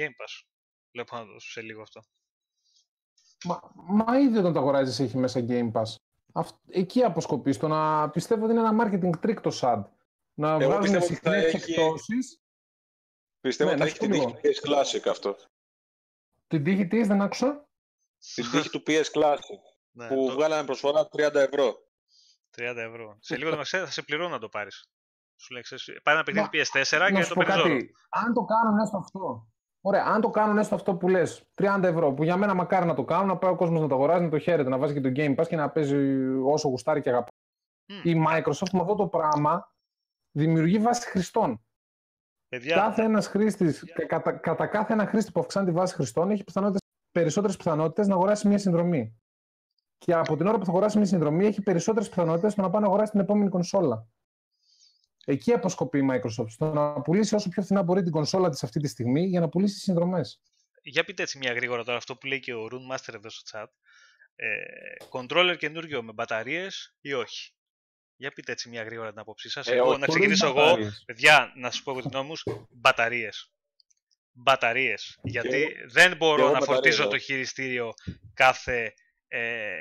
Game 0.00 0.14
Pass. 0.22 0.44
Βλέπω 0.92 1.16
να 1.16 1.22
το 1.24 1.40
σε 1.40 1.60
λίγο 1.60 1.82
αυτό. 1.82 2.00
Μα, 3.44 3.60
μα 4.04 4.18
ήδη 4.18 4.38
όταν 4.38 4.52
το 4.52 4.58
αγοράζεις 4.58 5.00
έχει 5.00 5.16
μέσα 5.18 5.40
Game 5.48 5.72
Pass. 5.72 5.94
Αυτ- 6.32 6.56
εκεί 6.68 7.02
αποσκοπείς 7.02 7.56
στο 7.56 7.68
να 7.68 8.10
πιστεύω 8.10 8.44
ότι 8.44 8.52
είναι 8.52 8.68
ένα 8.68 8.84
marketing 8.84 9.26
trick 9.26 9.36
το 9.42 9.50
SAD. 9.60 9.82
Να 10.34 10.48
Εγώ 10.50 10.58
βγάζουν 10.58 10.80
πιστεύω 10.80 11.04
ότι 11.04 11.14
θα 11.14 11.30
συχνές 11.32 11.44
έχει- 11.54 11.70
εκπτώσεις. 11.72 12.40
Πιστεύω 13.40 13.70
Ναι, 13.70 13.76
ότι 13.76 13.84
να 13.84 13.88
θα 13.90 13.96
σου 13.96 14.04
έχει 14.04 14.12
πω 14.12 14.26
την 14.26 14.40
τύχη 14.42 14.50
λίγο. 14.50 14.60
του 14.62 14.70
PS 14.70 14.98
Classic 15.08 15.10
αυτό. 15.10 15.36
Την 16.46 16.64
τύχη 16.64 16.86
της 16.86 17.06
δεν 17.06 17.22
άκουσα. 17.22 17.68
Την 18.34 18.50
τύχη 18.50 18.68
του 18.70 18.82
PS 18.86 19.04
Classic 19.12 19.58
Ναι, 19.90 20.08
που 20.08 20.26
το- 20.26 20.32
βγάλανε 20.32 20.64
προσφορά 20.66 21.08
30 21.08 21.34
ευρώ. 21.40 21.74
30 22.50 22.80
ευρώ. 22.82 23.16
σε 23.20 23.36
λίγο 23.36 23.50
το 23.50 23.56
μαξέ 23.56 23.78
θα 23.78 23.86
σε 23.90 24.02
πληρώνω 24.02 24.28
να 24.28 24.38
το 24.38 24.48
πάρεις. 24.48 24.90
Σου 25.36 25.52
λέει, 25.52 25.62
ξέρεις, 25.62 25.84
πάρε 26.02 26.16
ένα 26.16 26.24
παιχνίδι 26.24 26.46
Μα, 26.46 26.50
PS4 26.52 26.98
Να 27.10 27.10
και 27.18 27.22
σου 27.22 27.28
το 27.28 27.34
πω 27.34 27.42
παίρνεις 27.46 27.62
δώρο. 27.62 27.74
κάτι. 27.74 27.92
Αν 28.08 28.32
το 28.34 28.44
κάνουν 28.44 28.78
έστω 28.78 28.96
αυτό. 28.96 29.51
Ωραία, 29.84 30.04
αν 30.04 30.20
το 30.20 30.30
κάνουν 30.30 30.58
έστω 30.58 30.74
αυτό 30.74 30.94
που 30.94 31.08
λες, 31.08 31.44
30 31.54 31.80
ευρώ, 31.82 32.12
που 32.12 32.22
για 32.22 32.36
μένα 32.36 32.54
μακάρι 32.54 32.86
να 32.86 32.94
το 32.94 33.04
κάνουν, 33.04 33.26
να 33.26 33.36
πάει 33.36 33.52
ο 33.52 33.56
κόσμος 33.56 33.80
να 33.80 33.88
το 33.88 33.94
αγοράζει, 33.94 34.24
να 34.24 34.30
το 34.30 34.38
χαίρεται, 34.38 34.68
να 34.68 34.78
βάζει 34.78 34.92
και 34.92 35.00
το 35.00 35.12
Game 35.16 35.34
Pass 35.34 35.46
και 35.46 35.56
να 35.56 35.70
παίζει 35.70 35.96
όσο 36.44 36.68
γουστάρει 36.68 37.00
και 37.00 37.08
αγαπάει. 37.08 37.28
Μμ. 37.86 38.08
Η 38.08 38.24
Microsoft 38.28 38.70
με 38.72 38.80
αυτό 38.80 38.94
το 38.94 39.06
πράγμα 39.06 39.74
δημιουργεί 40.30 40.78
βάση 40.78 41.08
χρηστών. 41.08 41.64
Παιδιά, 42.48 42.74
Κάθε 42.74 43.02
ένας 43.02 43.26
χρήστης, 43.26 43.84
κατά, 44.06 44.32
κατά 44.32 44.66
κάθε 44.66 44.92
ένα 44.92 45.06
χρήστη 45.06 45.32
που 45.32 45.40
αυξάνει 45.40 45.66
τη 45.66 45.72
βάση 45.72 45.94
χρηστών, 45.94 46.30
έχει 46.30 46.44
περισσότερες 47.10 47.56
πιθανότητες 47.56 48.06
να 48.06 48.14
αγοράσει 48.14 48.48
μια 48.48 48.58
συνδρομή. 48.58 49.16
Και 49.98 50.14
από 50.14 50.36
την 50.36 50.46
ώρα 50.46 50.58
που 50.58 50.64
θα 50.64 50.70
αγοράσει 50.70 50.96
μια 50.96 51.06
συνδρομή, 51.06 51.46
έχει 51.46 51.62
περισσότερες 51.62 52.08
πιθανότητες 52.08 52.52
στο 52.52 52.62
να 52.62 52.70
πάει 52.70 52.80
να 52.80 52.86
αγοράσει 52.86 53.10
την 53.10 53.20
επόμενη 53.20 53.50
κονσόλα. 53.50 54.06
Εκεί 55.24 55.52
αποσκοπεί 55.52 55.98
η 55.98 56.08
Microsoft. 56.10 56.48
Στο 56.50 56.72
να 56.72 57.00
πουλήσει 57.00 57.34
όσο 57.34 57.48
πιο 57.48 57.62
φθηνά 57.62 57.82
μπορεί 57.82 58.02
την 58.02 58.12
κονσόλα 58.12 58.48
της 58.50 58.62
αυτή 58.62 58.80
τη 58.80 58.88
στιγμή 58.88 59.26
για 59.26 59.40
να 59.40 59.48
πουλήσει 59.48 59.78
συνδρομές. 59.78 60.40
για 60.82 61.04
πείτε 61.04 61.22
έτσι 61.22 61.38
μια 61.38 61.52
γρήγορα 61.52 61.84
τώρα 61.84 61.96
αυτό 61.96 62.16
που 62.16 62.26
λέει 62.26 62.40
και 62.40 62.54
ο 62.54 62.68
Rune 62.72 62.94
Master 62.94 63.14
εδώ 63.14 63.28
στο 63.30 63.42
chat. 63.58 63.66
Ε, 64.36 64.56
controller 65.10 65.56
καινούριο 65.58 66.02
με 66.02 66.12
μπαταρίες 66.12 66.96
ή 67.00 67.12
όχι; 67.12 67.52
Για 68.16 68.30
πείτε 68.30 68.52
έτσι 68.52 68.68
μια 68.68 68.82
γρήγορα 68.82 69.10
την 69.10 69.18
άποψή 69.18 69.48
σας. 69.50 69.66
Ε, 69.66 69.74
εγώ, 69.74 69.88
όχι, 69.88 70.00
να 70.00 70.06
ξεκινήσω 70.06 70.46
εγώ, 70.46 70.54
Μπαταρίες. 70.64 71.02
παιδιά, 71.06 71.52
να 71.56 71.70
σας 71.70 71.82
πω 71.82 71.90
εγώ 71.90 72.00
την 72.00 72.10
γνώμη 72.10 72.28
μου, 72.28 72.66
μπαταρίες. 72.70 73.52
Μπαταρίες. 74.32 75.18
Γιατί 75.22 75.62
εγώ- 75.62 75.90
δεν 75.90 76.16
μπορώ 76.16 76.42
εγώ 76.42 76.52
να 76.52 76.58
μπαταρίες, 76.58 76.74
φορτίζω 76.74 77.02
εγώ. 77.02 77.10
το 77.10 77.18
χειριστήριο 77.18 77.92
κάθε... 78.34 78.94
Ε, 79.28 79.74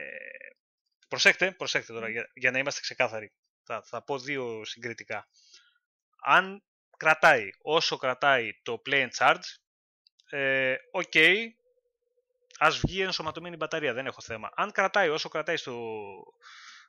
προσέξτε, 1.07 1.51
προσέξτε 1.51 1.93
τώρα, 1.93 2.09
για, 2.09 2.29
για 2.33 2.51
να 2.51 2.57
είμαστε 2.59 2.81
ξεκάθαροι. 2.81 3.31
Θα, 3.63 3.81
θα 3.81 4.03
πω 4.03 4.19
δύο 4.19 4.65
συγκριτικά. 4.65 5.27
Αν 6.23 6.63
κρατάει 6.97 7.49
όσο 7.61 7.97
κρατάει 7.97 8.49
το 8.63 8.81
Play 8.85 9.07
and 9.07 9.09
Charge, 9.17 9.43
ε, 10.29 10.75
οκ, 10.91 11.13
ας 12.57 12.79
βγει 12.79 13.01
ενσωματωμένη 13.01 13.55
μπαταρία, 13.55 13.93
δεν 13.93 14.05
έχω 14.05 14.21
θέμα. 14.21 14.49
Αν 14.55 14.71
κρατάει 14.71 15.09
όσο 15.09 15.29
κρατάει 15.29 15.57
στο, 15.57 15.99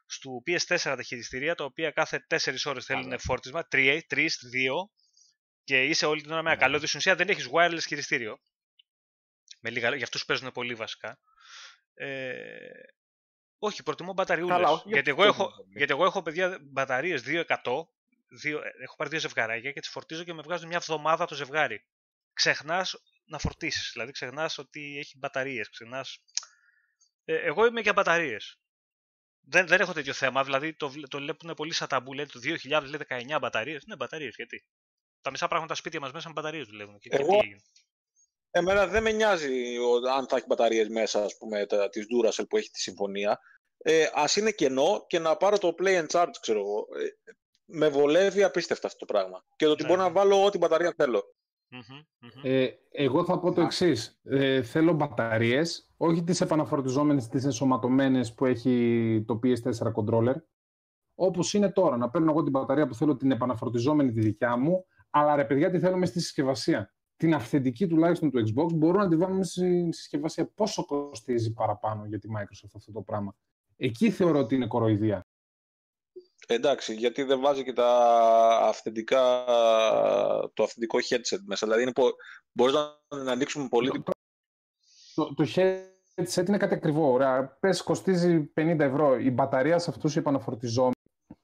στο 0.07 0.31
PS4 0.47 0.77
τα 0.79 1.03
χειριστήρια, 1.03 1.55
τα 1.55 1.65
οποία 1.65 1.91
κάθε 1.91 2.27
4 2.31 2.37
ώρες 2.65 2.85
θέλουν 2.85 3.19
φόρτισμα, 3.19 3.69
3, 3.71 4.01
3, 4.11 4.19
2, 4.19 4.29
και 5.65 5.85
είσαι 5.85 6.07
όλη 6.07 6.23
την 6.23 6.31
ώρα 6.33 6.43
με 6.43 6.51
ένα 6.51 6.61
καλώδιο 6.61 6.77
στην 6.77 6.99
ουσία 6.99 7.15
δεν 7.15 7.29
έχεις 7.29 7.49
wireless 7.53 7.85
χειριστήριο. 7.87 8.41
Με 9.61 9.71
λίγα, 9.71 9.95
για 9.95 10.05
αυτούς 10.05 10.21
που 10.21 10.27
παίζουν 10.27 10.53
πολύ 10.53 10.75
βασικά. 10.75 11.19
Ε, 11.95 12.47
όχι, 13.65 13.83
προτιμώ 13.83 14.13
μπαταριούλες. 14.13 14.57
Καλά, 14.57 14.71
όχι, 14.71 14.89
γιατί, 14.89 15.11
για 15.13 15.23
εγώ 15.23 15.31
τους 15.31 15.35
έχω, 15.41 15.47
παίζουν. 15.49 15.73
γιατί 15.77 15.93
εγώ 15.93 16.05
έχω 16.05 16.23
παιδιά 16.23 16.59
μπαταρίες 16.63 17.23
200, 17.27 17.89
δύο, 18.29 18.59
ε, 18.59 18.71
έχω 18.83 18.97
πάρει 18.97 19.11
δύο 19.11 19.19
ζευγαράκια 19.19 19.73
και 19.73 19.81
τις 19.81 19.89
φορτίζω 19.89 20.25
και 20.25 20.33
με 20.33 20.43
βγάζουν 20.43 20.69
μια 20.69 20.77
εβδομάδα 20.77 21.25
το 21.27 21.35
ζευγάρι. 21.35 21.85
Ξεχνάς 22.33 22.95
να 23.25 23.39
φορτίσεις, 23.39 23.91
δηλαδή 23.93 24.13
ξεχνάς 24.13 24.59
ότι 24.59 24.99
έχει 24.99 25.19
μπαταρίες, 25.19 25.71
ξεχνάς... 25.71 26.19
Ε, 27.25 27.35
εγώ 27.37 27.67
είμαι 27.67 27.81
για 27.81 27.93
μπαταρίες. 27.93 28.57
Δεν, 29.45 29.67
δεν 29.67 29.81
έχω 29.81 29.93
τέτοιο 29.93 30.13
θέμα, 30.13 30.45
δηλαδή 30.45 30.75
το, 30.75 30.91
βλέ- 30.91 31.09
το 31.09 31.19
βλέπουν 31.19 31.55
πολύ 31.55 31.73
σαν 31.73 31.89
ταμπού, 31.89 32.13
λέει 32.13 32.27
το 32.27 32.41
2019 32.43 33.39
μπαταρίες. 33.41 33.85
Ναι, 33.87 33.97
μπαταρίες, 33.97 34.35
γιατί; 34.37 34.65
Τα 35.21 35.31
μισά 35.31 35.49
πράγματα 35.49 35.75
σπίτια 35.75 36.01
μας 36.01 36.13
μέσα 36.13 36.27
με 36.29 36.33
μπαταρίες 36.35 36.67
δουλεύουν. 36.67 36.99
Και, 36.99 37.09
και 37.09 37.17
Εγώ- 37.17 37.29
τι 37.29 37.47
έγινε; 37.47 37.63
Εμένα 38.55 38.87
δεν 38.87 39.03
με 39.03 39.13
νοιάζει 39.13 39.79
ο- 39.79 40.11
αν 40.17 40.27
θα 40.29 40.37
έχει 40.37 40.45
μπαταρίες 40.49 40.89
μέσα, 40.89 41.23
ας 41.25 41.37
πούμε, 41.39 41.67
τα, 41.67 41.89
της 41.89 42.05
Duracell 42.07 42.45
που 42.49 42.57
έχει 42.57 42.71
τη 42.71 42.81
συμφωνία. 42.81 43.39
Ε, 43.79 44.05
ας 44.15 44.37
είναι 44.37 44.51
κενό 44.51 45.05
και 45.07 45.19
να 45.19 45.37
πάρω 45.37 45.59
το 45.59 45.75
Play 45.79 46.01
and 46.03 46.07
Charge, 46.07 46.31
ξέρω 46.41 46.59
εγώ. 46.59 46.79
Ε, 46.79 47.33
με 47.65 47.89
βολεύει 47.89 48.43
απίστευτα 48.43 48.87
αυτό 48.87 48.99
το 48.99 49.13
πράγμα. 49.13 49.45
Και 49.57 49.65
το 49.65 49.71
ότι 49.71 49.83
Ναι. 49.83 49.89
μπορώ 49.89 50.01
να 50.03 50.11
βάλω 50.11 50.45
ό,τι 50.45 50.59
μπαταρία 50.59 50.93
θέλω. 50.97 51.23
Μμμ, 51.69 51.81
μμμ. 52.19 52.41
Ε, 52.43 52.69
εγώ 52.91 53.25
θα 53.25 53.39
πω 53.39 53.53
το 53.53 53.61
εξής. 53.61 54.21
Ε, 54.25 54.63
θέλω 54.63 54.93
μπαταρίες, 54.93 55.91
όχι 55.97 56.23
τις 56.23 56.41
επαναφορτιζόμενες, 56.41 57.29
τις 57.29 57.45
ενσωματωμένες 57.45 58.35
που 58.35 58.45
έχει 58.47 59.25
το 59.27 59.39
PS4 59.43 59.93
controller. 59.95 60.35
Όπως 61.15 61.55
είναι 61.55 61.73
τώρα. 61.73 61.97
Να 61.97 62.11
παίρνω 62.11 62.31
εγώ 62.31 62.43
την 62.43 62.51
μπαταρία 62.51 62.87
που 62.87 62.95
θέλω, 62.95 63.17
την 63.17 63.31
επαναφορτιζόμενη 63.31 64.13
τη 64.13 64.21
δικιά 64.21 64.57
μου, 64.57 64.87
αλλά 65.11 65.37
ρε 65.37 65.45
παιδιά, 65.45 65.71
τι 65.71 65.79
θέλουμε 65.79 66.07
στη 66.07 66.21
συσκευασία. 66.21 66.95
Την 67.23 67.35
αυθεντική 67.35 67.87
τουλάχιστον 67.87 68.31
του 68.31 68.39
Xbox 68.39 68.73
μπορούμε 68.75 69.03
να 69.05 69.09
τη 69.09 69.17
βάλουμε 69.17 69.45
στη 69.45 69.89
συσκευασία. 69.93 70.47
Πόσο 70.47 70.85
κοστίζει 70.85 71.53
παραπάνω 71.53 72.05
για 72.05 72.19
τη 72.19 72.29
Microsoft 72.37 72.71
αυτό 72.77 72.93
το 72.93 73.01
πράγμα. 73.01 73.35
Εκεί 73.77 74.11
θεωρώ 74.11 74.39
ότι 74.39 74.55
είναι 74.55 74.67
κοροϊδία. 74.67 75.27
Εντάξει, 76.47 76.95
γιατί 76.95 77.23
δεν 77.23 77.41
βάζει 77.41 77.65
και 77.65 77.73
τα 77.73 77.89
αυθεντικά, 78.63 79.45
το 80.55 80.63
αυθεντικό 80.63 80.99
headset 81.09 81.39
μέσα. 81.45 81.67
Δηλαδή, 81.67 81.83
είναι, 81.83 81.93
πο- 81.93 82.15
μπορείς 82.53 82.75
να, 82.75 83.17
να 83.23 83.33
ανοίξουμε 83.33 83.69
πολύ... 83.69 83.89
Το, 83.91 84.03
το, 85.15 85.35
το 85.35 85.47
headset 85.55 86.49
είναι 86.49 86.57
κάτι 86.57 86.75
ακριβό. 86.75 87.13
Ωραία. 87.13 87.47
Πες 87.61 87.83
κοστίζει 87.83 88.53
50 88.57 88.79
ευρώ. 88.79 89.19
Η 89.19 89.31
μπαταρία 89.31 89.79
σε 89.79 89.91
αυτούς 89.91 90.17
οι 90.17 90.19
επαναφορτιζόμενοι 90.19 90.95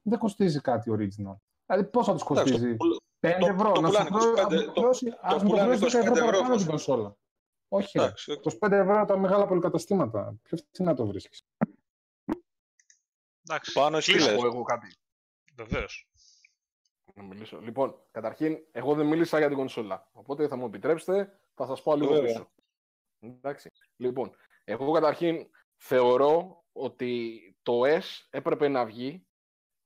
δεν 0.03 0.19
κοστίζει 0.19 0.61
κάτι 0.61 0.91
original. 0.99 1.37
Δηλαδή 1.69 1.91
πόσο 1.91 2.13
θα 2.13 2.19
τους 2.19 2.27
Εντάξει, 2.31 2.53
κοστίζει; 2.53 2.77
το 2.77 2.85
πουλ- 2.85 2.97
5 3.21 3.37
το- 3.41 3.47
ευρώ. 3.47 3.73
το 3.73 3.81
να 3.81 3.89
σου 3.91 4.05
πουλάνε 4.05 4.11
πω, 4.11 4.19
25, 4.19 4.39
ας 4.41 4.53
μου 4.53 4.65
το- 4.65 4.73
πληρώσει- 4.73 5.17
ας 5.21 5.43
μου 5.43 5.49
πουλάνε 5.49 5.73
πληρώσει 5.77 5.97
10 5.99 6.01
ευρώ 6.01 6.13
25 6.13 6.17
ευρώ, 6.17 6.25
παραπάνω 6.25 6.49
την 6.49 6.55
φάση. 6.55 6.67
κονσόλα. 6.69 7.17
Όχι, 7.69 7.99
ρε. 7.99 8.05
Εντάξει, 8.05 8.33
25 8.33 8.77
ευρώ 8.77 9.05
τα 9.05 9.17
μεγάλα 9.19 9.47
πολυκαταστήματα. 9.47 10.37
Πιο 10.43 10.57
φθηνά 10.73 10.95
το 10.95 11.07
βρίσκεις; 11.07 11.43
Εντάξει, 13.49 13.73
Πάνω 13.73 13.97
εσύ 13.97 14.13
κλείσε. 14.13 14.31
λες. 14.31 14.41
πω 14.41 14.47
εγώ 14.47 14.63
κάτι. 14.63 14.95
Βεβαίως. 15.55 16.09
Να 17.15 17.23
μιλήσω. 17.23 17.61
Λοιπόν, 17.61 18.01
καταρχήν, 18.11 18.59
εγώ 18.71 18.95
δεν 18.95 19.07
μίλησα 19.07 19.39
για 19.39 19.49
την 19.49 19.57
κονσόλα. 19.57 20.09
Οπότε 20.13 20.49
θα 20.49 20.57
μου 20.57 20.67
επιτρέψετε, 20.67 21.41
θα 21.55 21.67
σας 21.67 21.83
πω 21.83 21.97
λίγο 21.97 22.13
Βέβαια. 22.13 22.27
πίσω. 22.33 22.51
Εντάξει. 23.21 23.71
Λοιπόν, 23.97 24.35
εγώ 24.65 24.93
καταρχήν 24.93 25.51
θεωρώ 25.77 26.65
ότι 26.73 27.41
το 27.63 27.81
S 27.85 28.27
έπρεπε 28.31 28.69
να 28.69 28.85
βγει 28.85 29.27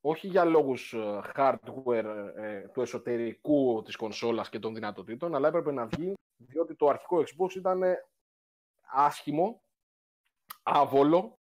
όχι 0.04 0.26
για 0.26 0.44
λόγους 0.44 0.92
ε, 0.92 1.20
hardware 1.34 2.32
ε, 2.36 2.68
του 2.68 2.80
εσωτερικού 2.80 3.82
της 3.84 3.96
κονσόλας 3.96 4.48
και 4.48 4.58
των 4.58 4.74
δυνατοτήτων, 4.74 5.34
αλλά 5.34 5.48
έπρεπε 5.48 5.72
να 5.72 5.86
βγει 5.86 6.14
διότι 6.36 6.76
το 6.76 6.88
αρχικό 6.88 7.18
Xbox 7.18 7.54
ήταν 7.54 7.82
ε, 7.82 8.08
άσχημο, 8.80 9.62
άβολο 10.62 11.38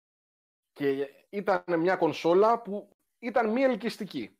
και 0.73 1.09
ήταν 1.29 1.63
μια 1.79 1.97
κονσόλα 1.97 2.63
που 2.63 2.97
ήταν 3.19 3.51
μη 3.51 3.63
ελκυστική. 3.63 4.39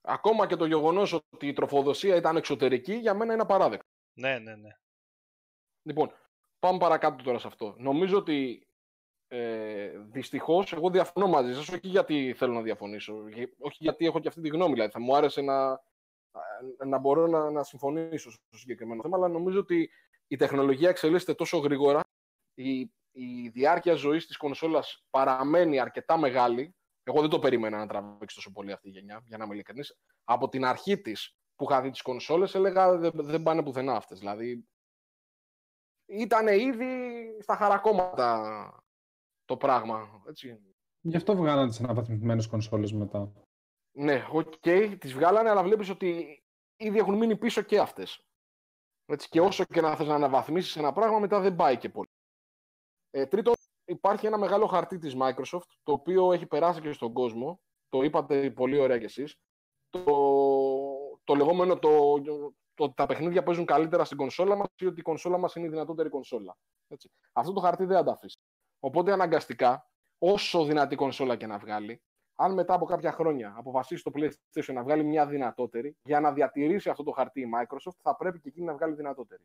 Ακόμα 0.00 0.46
και 0.46 0.56
το 0.56 0.66
γεγονός 0.66 1.12
ότι 1.12 1.46
η 1.46 1.52
τροφοδοσία 1.52 2.16
ήταν 2.16 2.36
εξωτερική, 2.36 2.94
για 2.94 3.14
μένα 3.14 3.32
είναι 3.32 3.42
απαράδεκτο. 3.42 3.88
Ναι, 4.12 4.38
ναι, 4.38 4.54
ναι. 4.54 4.70
Λοιπόν, 5.82 6.12
πάμε 6.58 6.78
παρακάτω 6.78 7.24
τώρα 7.24 7.38
σε 7.38 7.46
αυτό. 7.46 7.74
Νομίζω 7.78 8.16
ότι 8.16 8.65
ε, 9.28 9.98
δυστυχώς 9.98 10.72
εγώ 10.72 10.90
διαφωνώ 10.90 11.26
μαζί 11.26 11.54
σας, 11.54 11.68
όχι 11.68 11.88
γιατί 11.88 12.34
θέλω 12.36 12.52
να 12.52 12.62
διαφωνήσω, 12.62 13.14
όχι 13.58 13.76
γιατί 13.78 14.06
έχω 14.06 14.20
και 14.20 14.28
αυτή 14.28 14.40
τη 14.40 14.48
γνώμη. 14.48 14.72
Δηλαδή, 14.72 14.92
θα 14.92 15.00
μου 15.00 15.16
άρεσε 15.16 15.40
να, 15.40 15.82
να 16.86 16.98
μπορώ 16.98 17.26
να, 17.26 17.50
να 17.50 17.62
συμφωνήσω 17.62 18.30
στο 18.30 18.58
συγκεκριμένο 18.58 19.02
θέμα, 19.02 19.16
αλλά 19.16 19.28
νομίζω 19.28 19.58
ότι 19.58 19.90
η 20.26 20.36
τεχνολογία 20.36 20.88
εξελίσσεται 20.88 21.34
τόσο 21.34 21.58
γρήγορα, 21.58 22.00
η, 22.54 22.80
η 23.12 23.48
διάρκεια 23.52 23.94
ζωής 23.94 24.26
της 24.26 24.36
κονσόλας 24.36 25.06
παραμένει 25.10 25.80
αρκετά 25.80 26.18
μεγάλη. 26.18 26.74
Εγώ 27.02 27.20
δεν 27.20 27.30
το 27.30 27.38
περίμενα 27.38 27.78
να 27.78 27.86
τραβήξει 27.86 28.36
τόσο 28.36 28.52
πολύ 28.52 28.72
αυτή 28.72 28.88
η 28.88 28.90
γενιά, 28.90 29.22
για 29.24 29.36
να 29.36 29.44
είμαι 29.44 29.54
ειλικρινής. 29.54 29.98
Από 30.24 30.48
την 30.48 30.64
αρχή 30.64 31.00
της 31.00 31.36
που 31.54 31.66
είχα 31.70 31.82
δει 31.82 31.90
τις 31.90 32.02
κονσόλες, 32.02 32.54
έλεγα 32.54 32.96
δεν, 32.96 33.10
δεν 33.14 33.42
πάνε 33.42 33.62
πουθενά 33.62 33.94
αυτές. 33.94 34.18
Δηλαδή, 34.18 34.68
ήταν 36.06 36.46
ήδη 36.46 36.86
στα 37.40 37.56
χαρακώματα 37.56 38.85
το 39.46 39.56
πράγμα. 39.56 40.22
Έτσι. 40.28 40.60
Γι' 41.00 41.16
αυτό 41.16 41.36
βγάλανε 41.36 41.68
τις 41.68 41.80
αναβαθμισμένες 41.80 42.46
κονσόλες 42.46 42.92
μετά. 42.92 43.32
Ναι, 43.92 44.26
OK, 44.32 44.52
okay, 44.60 44.96
τις 44.98 45.12
βγάλανε, 45.12 45.50
αλλά 45.50 45.62
βλέπεις 45.62 45.88
ότι 45.88 46.40
ήδη 46.76 46.98
έχουν 46.98 47.16
μείνει 47.16 47.36
πίσω 47.36 47.62
και 47.62 47.78
αυτές. 47.78 48.20
Και 49.28 49.40
όσο 49.40 49.64
και 49.64 49.80
να 49.80 49.96
θες 49.96 50.06
να 50.06 50.14
αναβαθμίσεις 50.14 50.76
ένα 50.76 50.92
πράγμα, 50.92 51.18
μετά 51.18 51.40
δεν 51.40 51.56
πάει 51.56 51.78
και 51.78 51.88
πολύ. 51.88 52.08
Ε, 53.10 53.26
τρίτον, 53.26 53.54
υπάρχει 53.84 54.26
ένα 54.26 54.38
μεγάλο 54.38 54.66
χαρτί 54.66 54.98
της 54.98 55.14
Microsoft, 55.20 55.68
το 55.82 55.92
οποίο 55.92 56.32
έχει 56.32 56.46
περάσει 56.46 56.80
και 56.80 56.92
στον 56.92 57.12
κόσμο. 57.12 57.60
Το 57.88 58.02
είπατε 58.02 58.50
πολύ 58.50 58.78
ωραία 58.78 58.98
κι 58.98 59.04
εσείς. 59.04 59.34
Το, 59.90 60.04
το 61.24 61.34
λεγόμενο 61.34 61.78
το, 61.78 62.20
το, 62.74 62.84
ότι 62.84 62.94
τα 62.94 63.06
παιχνίδια 63.06 63.42
παίζουν 63.42 63.64
καλύτερα 63.64 64.04
στην 64.04 64.16
κονσόλα 64.16 64.56
μας 64.56 64.68
ή 64.78 64.86
ότι 64.86 65.00
η 65.00 65.02
κονσόλα 65.02 65.38
μας 65.38 65.54
είναι 65.54 65.66
η 65.66 65.70
δυνατότερη 65.70 66.08
κονσόλα. 66.08 66.56
Έτσι. 66.88 67.08
Αυτό 67.32 67.52
το 67.52 67.60
χαρτί 67.60 67.84
δεν 67.84 67.96
θα 67.96 68.04
τα 68.04 68.12
αφήσεις. 68.12 68.40
Οπότε 68.80 69.12
αναγκαστικά, 69.12 69.90
όσο 70.18 70.64
δυνατή 70.64 70.96
κονσόλα 70.96 71.36
και 71.36 71.46
να 71.46 71.58
βγάλει, 71.58 72.02
αν 72.34 72.52
μετά 72.52 72.74
από 72.74 72.84
κάποια 72.84 73.12
χρόνια 73.12 73.54
αποφασίσει 73.56 74.02
το 74.02 74.10
PlayStation 74.14 74.72
να 74.72 74.82
βγάλει 74.82 75.04
μια 75.04 75.26
δυνατότερη, 75.26 75.96
για 76.02 76.20
να 76.20 76.32
διατηρήσει 76.32 76.90
αυτό 76.90 77.02
το 77.02 77.10
χαρτί 77.10 77.40
η 77.40 77.48
Microsoft, 77.56 77.96
θα 78.02 78.16
πρέπει 78.16 78.40
και 78.40 78.48
εκείνη 78.48 78.66
να 78.66 78.74
βγάλει 78.74 78.94
δυνατότερη. 78.94 79.42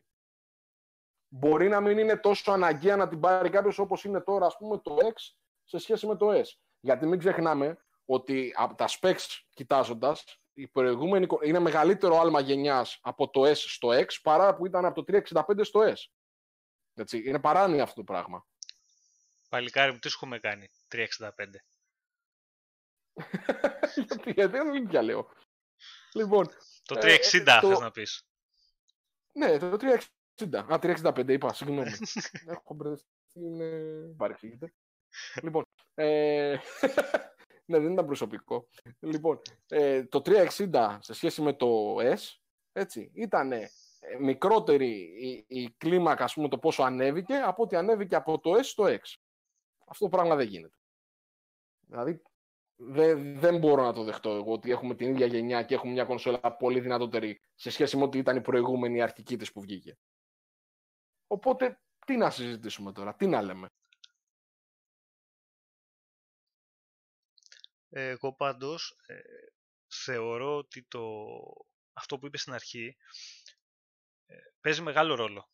Μπορεί 1.28 1.68
να 1.68 1.80
μην 1.80 1.98
είναι 1.98 2.16
τόσο 2.16 2.52
αναγκαία 2.52 2.96
να 2.96 3.08
την 3.08 3.20
πάρει 3.20 3.50
κάποιος 3.50 3.78
όπως 3.78 4.04
είναι 4.04 4.20
τώρα, 4.20 4.46
ας 4.46 4.56
πούμε, 4.56 4.78
το 4.78 4.96
X 5.00 5.34
σε 5.64 5.78
σχέση 5.78 6.06
με 6.06 6.16
το 6.16 6.30
S. 6.30 6.44
Γιατί 6.80 7.06
μην 7.06 7.18
ξεχνάμε 7.18 7.78
ότι 8.04 8.52
από 8.56 8.74
τα 8.74 8.88
specs 8.88 9.40
κοιτάζοντας, 9.54 10.42
η 10.52 10.68
προηγούμενη 10.68 11.26
είναι 11.42 11.58
μεγαλύτερο 11.58 12.20
άλμα 12.20 12.40
γενιάς 12.40 12.98
από 13.02 13.30
το 13.30 13.42
S 13.44 13.54
στο 13.54 13.88
X 13.88 14.06
παρά 14.22 14.54
που 14.54 14.66
ήταν 14.66 14.84
από 14.84 15.02
το 15.02 15.22
365 15.32 15.64
στο 15.64 15.80
S. 15.80 15.96
Έτσι, 16.94 17.28
είναι 17.28 17.40
παράνοια 17.40 17.82
αυτό 17.82 17.94
το 17.94 18.12
πράγμα. 18.12 18.46
Παλικάρι 19.52 19.92
μου, 19.92 19.98
τι 19.98 20.08
σου 20.08 20.28
κάνει; 20.40 20.68
365. 20.88 21.06
γιατί, 24.06 24.30
γιατί 24.30 24.52
δεν 24.52 24.74
είναι 24.74 25.02
λέω. 25.02 25.28
Λοιπόν, 26.12 26.48
το 26.82 26.94
360 26.94 27.02
ε, 27.02 27.14
ε, 27.14 27.18
θες 27.60 27.78
να 27.78 27.90
πεις. 27.90 28.26
Ναι, 29.32 29.58
το 29.58 29.76
360. 30.40 30.54
Α, 30.54 30.78
365 30.82 31.28
είπα, 31.28 31.52
συγγνώμη. 31.52 31.90
Έχω 32.46 32.74
μπερδευτεί, 32.74 33.06
είναι... 33.32 33.68
παρεξηγείται. 34.16 34.74
λοιπόν, 35.42 35.64
ε... 35.94 36.56
ναι, 37.66 37.78
δεν 37.78 37.92
ήταν 37.92 38.06
προσωπικό. 38.06 38.68
Λοιπόν, 38.98 39.40
ε, 39.68 40.04
το 40.04 40.22
360 40.24 40.98
σε 41.00 41.12
σχέση 41.12 41.42
με 41.42 41.52
το 41.52 41.96
S, 41.96 42.20
έτσι, 42.72 43.10
ήταν 43.14 43.52
μικρότερη 44.20 44.90
η, 45.20 45.44
η 45.48 45.70
κλίμακα, 45.70 46.24
ας 46.24 46.34
πούμε, 46.34 46.48
το 46.48 46.58
πόσο 46.58 46.82
ανέβηκε, 46.82 47.34
από 47.34 47.62
ότι 47.62 47.76
ανέβηκε 47.76 48.14
από 48.14 48.40
το 48.40 48.54
S 48.54 48.64
στο 48.64 48.84
X. 48.86 49.00
Αυτό 49.92 50.04
το 50.04 50.16
πράγμα 50.16 50.36
δεν 50.36 50.46
γίνεται. 50.46 50.76
Δηλαδή, 51.86 52.22
δεν, 52.76 53.38
δεν 53.38 53.58
μπορώ 53.58 53.82
να 53.82 53.92
το 53.92 54.04
δεχτώ 54.04 54.30
εγώ 54.30 54.52
ότι 54.52 54.70
έχουμε 54.70 54.94
την 54.94 55.08
ίδια 55.10 55.26
γενιά 55.26 55.62
και 55.62 55.74
έχουμε 55.74 55.92
μια 55.92 56.04
κονσόλα 56.04 56.56
πολύ 56.56 56.80
δυνατότερη 56.80 57.40
σε 57.54 57.70
σχέση 57.70 57.96
με 57.96 58.02
ό,τι 58.02 58.18
ήταν 58.18 58.36
η 58.36 58.40
προηγούμενη 58.40 59.02
αρχική 59.02 59.36
της 59.36 59.52
που 59.52 59.60
βγήκε. 59.60 59.98
Οπότε, 61.26 61.80
τι 62.06 62.16
να 62.16 62.30
συζητήσουμε 62.30 62.92
τώρα, 62.92 63.14
τι 63.14 63.26
να 63.26 63.42
λέμε. 63.42 63.68
Εγώ 67.88 68.32
πάντως 68.32 68.96
ε, 69.06 69.20
θεωρώ 69.86 70.56
ότι 70.56 70.82
το, 70.82 71.02
αυτό 71.92 72.18
που 72.18 72.26
είπες 72.26 72.40
στην 72.40 72.52
αρχή 72.52 72.96
ε, 74.26 74.36
παίζει 74.60 74.82
μεγάλο 74.82 75.14
ρόλο 75.14 75.50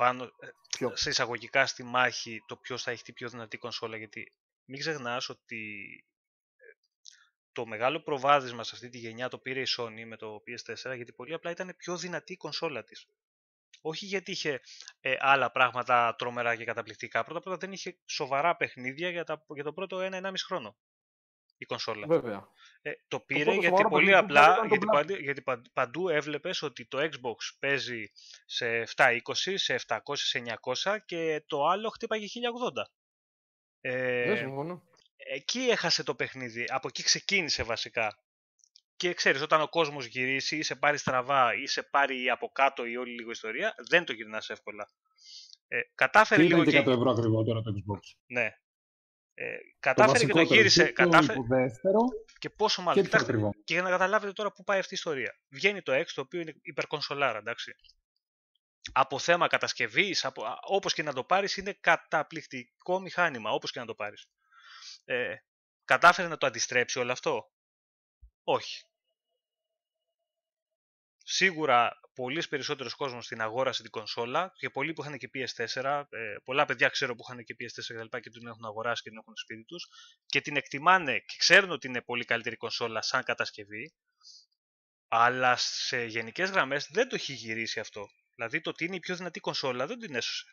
πάνω 0.00 0.24
ε, 0.24 0.86
σε 0.94 1.10
εισαγωγικά 1.10 1.66
στη 1.66 1.82
μάχη 1.82 2.44
το 2.46 2.56
ποιος 2.56 2.82
θα 2.82 2.90
έχει 2.90 3.02
την 3.02 3.14
πιο 3.14 3.28
δυνατή 3.28 3.58
κονσόλα. 3.58 3.96
Γιατί 3.96 4.32
μην 4.64 4.78
ξεχνάς 4.80 5.28
ότι 5.28 5.84
ε, 6.56 6.62
το 7.52 7.66
μεγάλο 7.66 8.00
προβάδισμα 8.00 8.64
σε 8.64 8.70
αυτή 8.74 8.88
τη 8.88 8.98
γενιά 8.98 9.28
το 9.28 9.38
πήρε 9.38 9.60
η 9.60 9.66
Sony 9.76 10.04
με 10.06 10.16
το 10.16 10.42
PS4 10.46 10.96
γιατί 10.96 11.12
πολύ 11.12 11.34
απλά 11.34 11.50
ήταν 11.50 11.74
πιο 11.76 11.96
δυνατή 11.96 12.32
η 12.32 12.36
κονσόλα 12.36 12.84
της. 12.84 13.06
Όχι 13.80 14.06
γιατί 14.06 14.30
είχε 14.30 14.60
ε, 15.00 15.16
άλλα 15.18 15.50
πράγματα 15.50 16.14
τρομερά 16.18 16.56
και 16.56 16.64
καταπληκτικά. 16.64 17.24
Πρώτα 17.24 17.52
απ' 17.52 17.60
δεν 17.60 17.72
είχε 17.72 17.98
σοβαρά 18.06 18.56
παιχνίδια 18.56 19.10
για, 19.10 19.24
τα, 19.24 19.44
για 19.48 19.64
το 19.64 19.72
πρώτο 19.72 20.08
1-1,5 20.12 20.32
χρόνο 20.46 20.76
η 21.60 21.66
κονσόλα. 21.66 22.06
Βέβαια. 22.06 22.48
Ε, 22.82 22.90
το 23.08 23.20
πήρε 23.20 23.54
γιατί 23.54 23.82
πολύ 23.88 24.14
απλά, 24.14 24.66
γιατί, 24.68 24.86
παντού, 24.86 25.14
γιατί 25.14 25.42
παντού 25.72 26.08
έβλεπες 26.08 26.62
ότι 26.62 26.86
το 26.86 26.98
Xbox 26.98 27.56
παίζει 27.58 28.10
σε 28.46 28.88
720, 28.96 29.18
σε 29.54 29.80
700, 29.86 29.98
σε 30.12 30.42
900 30.84 30.96
και 31.04 31.44
το 31.46 31.66
άλλο 31.66 31.88
χτύπαγε 31.88 32.26
1080. 32.26 32.82
Ε, 33.80 34.44
εκεί 35.16 35.60
έχασε 35.60 36.02
το 36.02 36.14
παιχνίδι, 36.14 36.64
από 36.68 36.88
εκεί 36.88 37.02
ξεκίνησε 37.02 37.62
βασικά. 37.62 38.18
Και 38.96 39.14
ξέρεις, 39.14 39.42
όταν 39.42 39.60
ο 39.60 39.68
κόσμος 39.68 40.06
γυρίσει 40.06 40.56
ή 40.56 40.62
σε 40.62 40.74
πάρει 40.74 40.98
στραβά 40.98 41.54
ή 41.54 41.66
σε 41.66 41.82
πάρει 41.82 42.30
από 42.30 42.48
κάτω 42.52 42.84
η 42.84 42.96
όλη 42.96 43.12
λίγο 43.12 43.30
ιστορία, 43.30 43.74
δεν 43.88 44.04
το 44.04 44.12
γυρνάς 44.12 44.50
εύκολα. 44.50 44.88
Ε, 45.68 45.80
κατάφερε 45.94 46.42
λίγο 46.42 46.64
και... 46.64 46.76
ευρώ 46.76 47.10
ακριβότερα 47.10 47.62
το 47.62 47.72
Xbox. 47.76 47.98
Ναι, 48.26 48.50
ε, 49.42 49.58
κατάφερε 49.80 50.24
και 50.24 50.32
το 50.32 50.40
γύρισε. 50.40 50.84
Και 50.84 50.92
κατάφερε... 50.92 51.34
Το 51.34 51.42
δεύτερο 51.48 52.00
και 52.38 52.50
πόσο 52.50 52.82
μάλλον. 52.82 53.04
Και, 53.04 53.18
και 53.64 53.72
για 53.72 53.82
να 53.82 53.90
καταλάβετε 53.90 54.32
τώρα 54.32 54.52
πού 54.52 54.64
πάει 54.64 54.78
αυτή 54.78 54.94
η 54.94 54.96
ιστορία. 54.96 55.38
Βγαίνει 55.48 55.82
το 55.82 55.92
X, 55.92 56.04
το 56.14 56.20
οποίο 56.20 56.40
είναι 56.40 56.54
υπερκονσολάρα, 56.62 57.38
εντάξει. 57.38 57.74
Από 58.92 59.18
θέμα 59.18 59.46
κατασκευής, 59.46 60.24
από... 60.24 60.58
όπως 60.60 60.94
και 60.94 61.02
να 61.02 61.12
το 61.12 61.24
πάρεις, 61.24 61.56
είναι 61.56 61.72
καταπληκτικό 61.80 63.00
μηχάνημα, 63.00 63.50
όπως 63.50 63.70
και 63.70 63.80
να 63.80 63.86
το 63.86 63.94
πάρεις. 63.94 64.28
Ε, 65.04 65.34
κατάφερε 65.84 66.28
να 66.28 66.36
το 66.36 66.46
αντιστρέψει 66.46 66.98
όλο 66.98 67.12
αυτό; 67.12 67.52
Όχι. 68.44 68.84
Σίγουρα 71.24 72.00
πολλοί 72.20 72.42
περισσότερος 72.48 72.94
κόσμος 72.94 73.26
την 73.26 73.40
αγόρασε 73.40 73.82
την 73.82 73.90
κονσόλα 73.90 74.52
και 74.56 74.70
πολλοί 74.70 74.92
που 74.92 75.02
είχαν 75.02 75.18
και 75.18 75.30
PS4, 75.34 76.04
ες, 76.10 76.40
πολλά 76.44 76.64
παιδιά 76.64 76.88
ξέρω 76.88 77.14
που 77.14 77.22
είχαν 77.28 77.44
και 77.44 77.56
PS4 77.60 78.08
και, 78.10 78.20
και 78.20 78.30
την 78.30 78.46
έχουν 78.46 78.64
αγοράσει 78.64 79.02
και 79.02 79.08
την 79.08 79.18
έχουν 79.18 79.36
στο 79.36 79.44
σπίτι 79.44 79.64
τους 79.64 79.88
και 80.26 80.40
την 80.40 80.56
εκτιμάνε 80.56 81.18
και 81.18 81.34
ξέρουν 81.38 81.70
ότι 81.70 81.86
είναι 81.86 82.02
πολύ 82.02 82.24
καλύτερη 82.24 82.56
κονσόλα 82.56 83.02
σαν 83.02 83.22
κατασκευή 83.22 83.92
αλλά 85.08 85.56
σε 85.56 86.04
γενικές 86.04 86.50
γραμμές 86.50 86.88
δεν 86.90 87.08
το 87.08 87.14
έχει 87.14 87.32
γυρίσει 87.32 87.80
αυτό. 87.80 88.06
Δηλαδή 88.34 88.60
το 88.60 88.70
ότι 88.70 88.84
είναι 88.84 88.96
η 88.96 89.00
πιο 89.00 89.16
δυνατή 89.16 89.40
κονσόλα 89.40 89.86
δεν 89.86 89.98
την 89.98 90.14
έσωσε. 90.14 90.46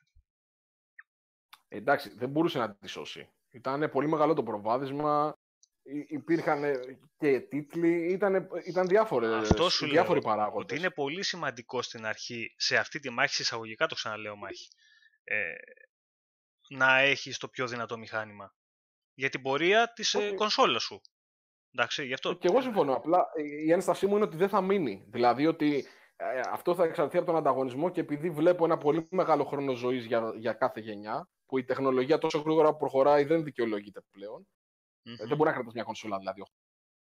Εντάξει, 1.67 2.13
δεν 2.17 2.29
μπορούσε 2.29 2.57
να 2.57 2.75
τη 2.75 2.87
σώσει. 2.87 3.29
Ήταν 3.51 3.89
πολύ 3.91 4.07
μεγάλο 4.07 4.33
το 4.33 4.43
προβάδισμα 4.43 5.37
υπήρχαν 6.07 6.63
και 7.17 7.39
τίτλοι, 7.39 8.11
ήταν, 8.11 8.47
ήταν 8.65 8.87
διάφορες, 8.87 9.51
Αυτό 9.51 9.69
σου 9.69 9.87
διάφοροι 9.87 10.21
λέω, 10.21 10.29
παράγοντες. 10.29 10.63
Ότι 10.63 10.75
είναι 10.75 10.89
πολύ 10.89 11.23
σημαντικό 11.23 11.81
στην 11.81 12.05
αρχή, 12.05 12.53
σε 12.57 12.77
αυτή 12.77 12.99
τη 12.99 13.09
μάχη, 13.09 13.41
εισαγωγικά 13.41 13.87
το 13.87 13.95
ξαναλέω 13.95 14.35
μάχη, 14.35 14.67
ε, 15.23 15.53
να 16.69 16.97
έχεις 16.99 17.37
το 17.37 17.47
πιο 17.47 17.67
δυνατό 17.67 17.97
μηχάνημα. 17.97 18.55
Για 19.13 19.29
την 19.29 19.41
πορεία 19.41 19.93
της 19.93 20.15
okay. 20.17 20.21
Ε, 20.21 20.33
κονσόλας 20.33 20.83
σου. 20.83 21.01
Εντάξει, 21.71 22.05
γι' 22.05 22.13
αυτό... 22.13 22.33
Και 22.33 22.47
εγώ 22.47 22.61
συμφωνώ. 22.61 22.93
Απλά 22.93 23.25
η 23.65 23.71
ένστασή 23.71 24.07
μου 24.07 24.15
είναι 24.15 24.25
ότι 24.25 24.37
δεν 24.37 24.49
θα 24.49 24.61
μείνει. 24.61 25.05
Δηλαδή 25.09 25.47
ότι 25.47 25.85
ε, 26.15 26.39
αυτό 26.51 26.75
θα 26.75 26.83
εξαρτηθεί 26.83 27.17
από 27.17 27.25
τον 27.25 27.35
ανταγωνισμό 27.35 27.89
και 27.89 27.99
επειδή 27.99 28.29
βλέπω 28.29 28.65
ένα 28.65 28.77
πολύ 28.77 29.07
μεγάλο 29.11 29.43
χρόνο 29.43 29.73
ζωής 29.73 30.05
για, 30.05 30.33
για 30.35 30.53
κάθε 30.53 30.79
γενιά, 30.79 31.29
που 31.45 31.57
η 31.57 31.63
τεχνολογία 31.63 32.17
τόσο 32.17 32.39
γρήγορα 32.39 32.75
προχωράει 32.75 33.23
δεν 33.23 33.43
δικαιολογείται 33.43 34.01
πλέον, 34.11 34.47
Mm-hmm. 35.07 35.27
Δεν 35.27 35.37
μπορεί 35.37 35.49
να 35.49 35.51
κρατήσει 35.51 35.75
μια 35.75 35.83
κονσόλα 35.83 36.17
δηλαδή. 36.17 36.43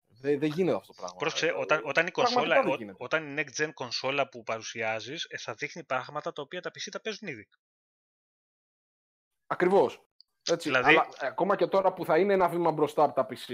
Δεν, 0.08 0.40
δεν 0.40 0.50
γίνεται 0.50 0.78
αυτό 0.78 0.88
το 0.94 0.94
πράγμα. 0.98 1.16
Πρόσεξε, 1.18 1.54
όταν, 1.58 1.82
όταν, 1.86 2.08
η 2.08 2.12
κονσόλα, 2.12 2.60
ό, 2.60 2.96
όταν 2.98 3.38
η 3.38 3.44
next 3.44 3.62
gen 3.64 3.70
κονσόλα 3.74 4.30
που 4.30 4.44
παρουσιάζεις, 4.44 5.26
ε, 5.30 5.38
θα 5.38 5.54
δείχνει 5.54 5.84
πράγματα 5.84 6.32
τα 6.32 6.42
οποία 6.42 6.62
τα 6.62 6.70
PC 6.70 6.88
τα 6.92 7.02
παίζουν 7.02 7.28
ήδη. 7.28 7.48
Ακριβώς. 9.48 10.06
Έτσι. 10.50 10.70
Δηλαδή- 10.70 10.90
Αλλά 10.90 11.08
ακόμα 11.20 11.56
και 11.56 11.68
τώρα 11.68 11.94
που 11.94 12.06
θα 12.06 12.18
είναι 12.18 12.34
ένα 12.34 12.48
βήμα 12.50 12.72
μπροστά 12.72 13.04
από 13.04 13.14
τα 13.14 13.28
PC, 13.30 13.48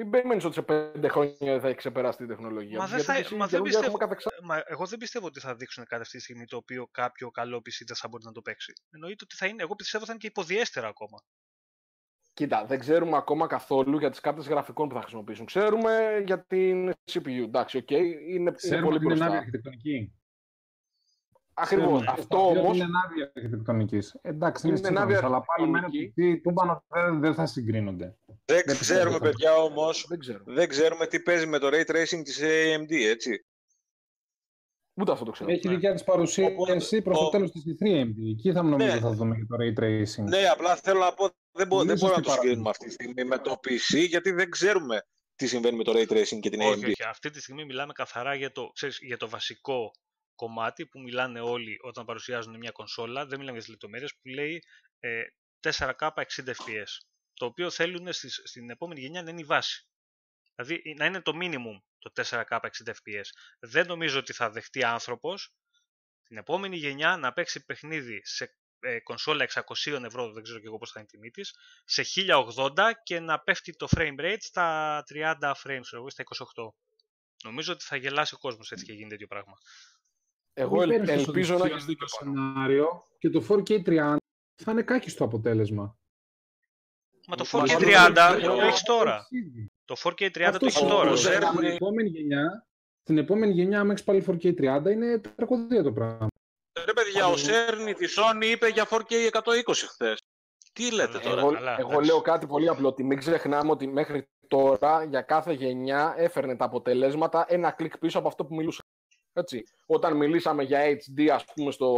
μην 0.00 0.10
περιμένεις 0.10 0.44
ότι 0.44 0.54
σε 0.54 0.62
πέντε 0.62 1.08
χρόνια 1.08 1.36
δεν 1.40 1.60
θα 1.60 1.66
έχει 1.68 1.76
ξεπεράσει 1.76 2.18
την 2.18 2.28
τεχνολογία. 2.28 2.78
Μα 2.78 2.84
τους, 2.84 2.90
δεν 3.04 3.14
γιατί 3.14 3.22
θα- 3.22 3.28
PC 3.28 3.38
μα 3.38 3.46
δεν 3.46 3.48
καινούργια 3.48 3.78
πιστεύω. 3.80 3.96
έχουμε 3.96 4.14
κάθε 4.14 4.14
ξα- 4.14 4.44
Μα 4.46 4.62
εγώ 4.66 4.86
δεν 4.86 4.98
πιστεύω 4.98 5.26
ότι 5.26 5.40
θα 5.40 5.54
δείξουν 5.54 5.84
κάτι 5.86 6.02
αυτή 6.02 6.16
τη 6.16 6.22
στιγμή 6.22 6.44
το 6.46 6.56
οποίο 6.56 6.86
κάποιο 6.88 7.30
καλό 7.30 7.56
PC 7.56 7.84
δεν 7.86 7.96
θα 7.96 8.08
μπορεί 8.08 8.24
να 8.24 8.32
το 8.32 8.42
παίξει. 8.42 8.72
Εννοείται 8.90 9.24
ότι 9.24 9.36
θα 9.36 9.46
είναι, 9.46 9.62
εγώ 9.62 9.74
πιστεύω 9.74 10.04
θα 10.04 10.10
είναι 10.12 10.20
και 10.20 10.26
υποδιέστερα 10.26 10.88
ακόμα. 10.88 11.18
Κοίτα, 12.38 12.64
δεν 12.66 12.78
ξέρουμε 12.78 13.16
ακόμα 13.16 13.46
καθόλου 13.46 13.98
για 13.98 14.10
τις 14.10 14.20
κάρτες 14.20 14.48
γραφικών 14.48 14.88
που 14.88 14.94
θα 14.94 15.00
χρησιμοποιήσουν. 15.00 15.46
Ξέρουμε 15.46 16.22
για 16.26 16.44
την 16.44 16.92
CPU. 17.12 17.28
Εντάξει, 17.28 17.76
οκ, 17.76 17.90
είναι, 17.90 18.06
είναι 18.28 18.50
Ξέρουμε 18.52 18.84
πολύ 18.84 18.96
ότι 18.96 19.04
είναι 19.04 19.12
άδεια 19.14 19.24
μπροστά. 19.26 19.36
αρχιτεκτονική. 19.38 20.12
Ακριβώς. 21.54 21.86
Ξέρουμε. 21.86 22.04
Αυτό 22.10 22.36
Το 22.36 22.42
οποίο 22.42 22.60
όμω. 22.60 22.74
Είναι 22.74 22.84
άδεια 23.06 23.32
αρχιτεκτονικής. 23.36 24.18
Εντάξει, 24.22 24.66
είναι 24.68 24.76
Είναι 24.78 24.86
σύγχρονος, 24.86 25.14
άδεια 25.14 25.26
αλλά 25.28 25.40
πάλι 25.44 25.68
με 25.70 25.78
ένα 25.78 25.86
αρχιτεκτονική. 25.86 26.38
PC 26.38 26.42
τούμπανο 26.42 26.84
δεν, 26.88 27.20
δεν 27.20 27.34
θα 27.34 27.46
συγκρίνονται. 27.46 28.16
Δεν 28.26 28.62
Δεν 28.66 28.76
ξέρουμε, 28.76 28.78
πιστεύω. 28.78 29.18
παιδιά, 29.18 29.54
όμως, 29.54 30.06
Δεν 30.08 30.18
ξέρω. 30.18 30.42
δεν 30.46 30.68
ξέρουμε 30.68 31.06
τι 31.06 31.20
παίζει 31.20 31.46
με 31.46 31.58
το 31.58 31.66
Ray 31.72 31.84
Tracing 31.90 32.22
της 32.24 32.40
AMD, 32.42 32.92
έτσι. 33.10 33.46
Ούτε 35.00 35.12
αυτό 35.12 35.24
το 35.24 35.30
ξέρω. 35.30 35.50
Έχει 35.50 35.68
ναι. 35.68 35.74
δικιά 35.74 35.92
της 35.92 36.04
παρουσίαση 36.04 36.52
Οπότε, 36.52 37.00
προς 37.02 37.18
το 37.18 37.24
ο- 37.24 37.28
τέλος 37.28 37.50
της 37.50 37.62
E3 37.66 37.84
AMD. 38.04 38.30
Εκεί 38.30 38.52
θα 38.52 38.62
νομίζω 38.62 38.92
Ναι. 38.94 39.00
θα 39.00 39.10
δούμε 39.12 39.36
και 39.36 39.44
το 39.48 39.56
Ray 39.60 39.80
Tracing. 39.80 40.24
Ναι, 40.28 40.48
απλά 40.48 40.76
θέλω 40.76 40.98
να 40.98 41.12
πω, 41.14 41.30
δεν, 41.52 41.66
μπο, 41.66 41.76
Πολύ 41.76 41.88
δεν 41.88 41.96
μπορούμε 41.98 42.18
να 42.18 42.22
σωστή 42.22 42.22
το 42.22 42.30
συγκρίνουμε 42.30 42.70
αυτή 42.70 42.86
τη 42.86 42.92
στιγμή 42.92 43.24
με 43.24 43.38
το 43.38 43.50
PC, 43.64 44.06
γιατί 44.08 44.30
δεν 44.30 44.50
ξέρουμε 44.50 45.02
τι 45.34 45.46
συμβαίνει 45.46 45.76
με 45.76 45.84
το 45.84 45.92
Ray 45.96 46.06
Tracing 46.12 46.38
και 46.40 46.50
την 46.50 46.60
Όχι, 46.60 46.80
AMD. 46.80 46.84
όχι. 46.84 47.02
Αυτή 47.08 47.30
τη 47.30 47.40
στιγμή 47.40 47.64
μιλάμε 47.64 47.92
καθαρά 47.92 48.34
για 48.34 48.52
το, 48.52 48.66
ξέρεις, 48.74 48.98
για 49.02 49.16
το 49.16 49.28
βασικό 49.28 49.90
κομμάτι 50.34 50.86
που 50.86 51.00
μιλάνε 51.00 51.40
όλοι 51.40 51.76
όταν 51.82 52.04
παρουσιάζουν 52.04 52.56
μια 52.58 52.70
κονσόλα. 52.70 53.20
Δεν 53.26 53.38
μιλάμε 53.38 53.50
για 53.56 53.60
τις 53.60 53.68
λεπτομέρειες 53.70 54.10
που 54.22 54.28
λέει 54.28 54.62
ε, 55.00 55.22
4K 55.60 56.08
60 56.08 56.22
FPS. 56.46 56.90
Το 57.34 57.46
οποίο 57.46 57.70
θέλουν 57.70 58.12
στις, 58.12 58.40
στην 58.44 58.70
επόμενη 58.70 59.00
γενιά 59.00 59.22
να 59.22 59.30
είναι 59.30 59.40
η 59.40 59.44
βάση. 59.44 59.86
Δηλαδή 60.54 60.94
να 60.96 61.04
είναι 61.06 61.20
το 61.22 61.32
minimum 61.42 61.82
το 61.98 62.10
4K 62.16 62.42
60 62.48 62.60
FPS. 62.86 63.24
Δεν 63.60 63.86
νομίζω 63.86 64.18
ότι 64.18 64.32
θα 64.32 64.50
δεχτεί 64.50 64.84
άνθρωπος 64.84 65.52
την 66.22 66.36
επόμενη 66.36 66.76
γενιά 66.76 67.16
να 67.16 67.32
παίξει 67.32 67.64
παιχνίδι 67.64 68.20
σε 68.24 68.56
ε, 68.80 69.00
κονσόλα 69.00 69.46
600 69.52 70.02
ευρώ, 70.04 70.32
δεν 70.32 70.42
ξέρω 70.42 70.58
και 70.58 70.66
εγώ 70.66 70.78
πώς 70.78 70.90
θα 70.90 71.00
είναι 71.00 71.08
η 71.12 71.16
τιμή 71.16 71.30
της, 71.30 71.54
σε 71.84 72.02
1080 72.74 72.90
και 73.02 73.20
να 73.20 73.38
πέφτει 73.40 73.72
το 73.76 73.88
frame 73.96 74.20
rate 74.20 74.36
στα 74.38 75.02
30 75.14 75.34
frames, 75.40 75.80
ξέρω 75.80 75.96
εγώ, 76.00 76.10
στα 76.10 76.24
28. 76.54 76.68
Νομίζω 77.44 77.72
ότι 77.72 77.84
θα 77.84 77.96
γελάσει 77.96 78.34
ο 78.34 78.38
κόσμος 78.38 78.70
έτσι 78.72 78.84
και 78.84 78.92
γίνει 78.92 79.08
τέτοιο 79.08 79.26
πράγμα. 79.26 79.52
Εγώ 80.52 80.82
ελ- 80.82 80.90
Μην 80.90 80.98
παίρνεις 81.04 81.24
τόσο 81.24 81.30
ελπίζω 81.38 81.52
να 81.52 81.58
δεξιό 81.58 81.76
έχει 81.76 81.86
δίκιο. 81.86 82.06
το 82.06 82.16
πάνω. 82.18 82.32
σενάριο 82.52 83.02
και 83.18 83.30
το 83.30 83.40
4K30 83.48 84.16
θα 84.62 84.72
είναι 84.72 84.82
κάκιστο 84.82 85.24
αποτέλεσμα. 85.24 85.98
Μα 87.26 87.36
το 87.36 87.44
Μα 87.52 87.64
4K30 87.64 88.16
αυτό 88.18 88.40
το 88.40 88.54
το- 88.56 88.60
έχεις 88.62 88.82
τώρα. 88.82 89.26
Ήδη. 89.88 90.00
Το 90.02 90.10
4K30 90.10 90.40
Αυτό 90.46 90.58
το 90.58 90.66
έχεις 90.66 90.78
σου 90.78 90.86
τώρα. 90.86 91.04
λέω, 91.04 91.14
Ξέρουμε- 91.14 91.52
Στην 91.52 91.64
επόμενη 91.64 92.08
γενιά, 92.08 92.66
στην 93.02 93.18
επόμενη 93.18 93.52
γενιά, 93.52 93.80
άμα 93.80 93.92
έχεις 93.92 94.04
πάλι 94.04 94.22
4K30, 94.26 94.90
είναι 94.90 95.18
τραγωδία 95.18 95.82
το 95.82 95.92
πράγμα. 95.92 96.26
Ρε 96.84 96.92
παιδιά, 96.92 97.26
ο 97.26 97.36
Σέρνη 97.36 97.94
της 97.94 98.18
Sony 98.18 98.44
είπε 98.44 98.68
για 98.68 98.84
4K 98.84 99.26
120 99.26 99.86
χθες. 99.86 100.18
Τι 100.72 100.92
λέτε 100.92 101.18
Καλά. 101.18 101.22
τώρα; 101.24 101.40
Εγώ, 101.40 101.50
καλά, 101.52 101.76
εγώ 101.78 101.90
εντάξει. 101.90 102.10
λέω 102.10 102.20
κάτι 102.20 102.46
πολύ 102.46 102.68
απλό. 102.68 102.88
Ότι 102.88 103.04
μην 103.04 103.18
ξεχνάμε 103.18 103.70
ότι 103.70 103.86
μέχρι 103.86 104.28
τώρα 104.48 105.04
για 105.04 105.20
κάθε 105.22 105.52
γενιά 105.52 106.14
έφερνε 106.16 106.56
τα 106.56 106.64
αποτελέσματα 106.64 107.44
ένα 107.48 107.70
κλικ 107.70 107.98
πίσω 107.98 108.18
από 108.18 108.28
αυτό 108.28 108.44
που 108.44 108.54
μιλούσα. 108.54 108.82
Έτσι. 109.32 109.62
Όταν 109.86 110.16
μιλήσαμε 110.16 110.62
για 110.62 110.80
HD, 110.84 111.28
ας 111.28 111.44
πούμε, 111.44 111.70
στο, 111.70 111.92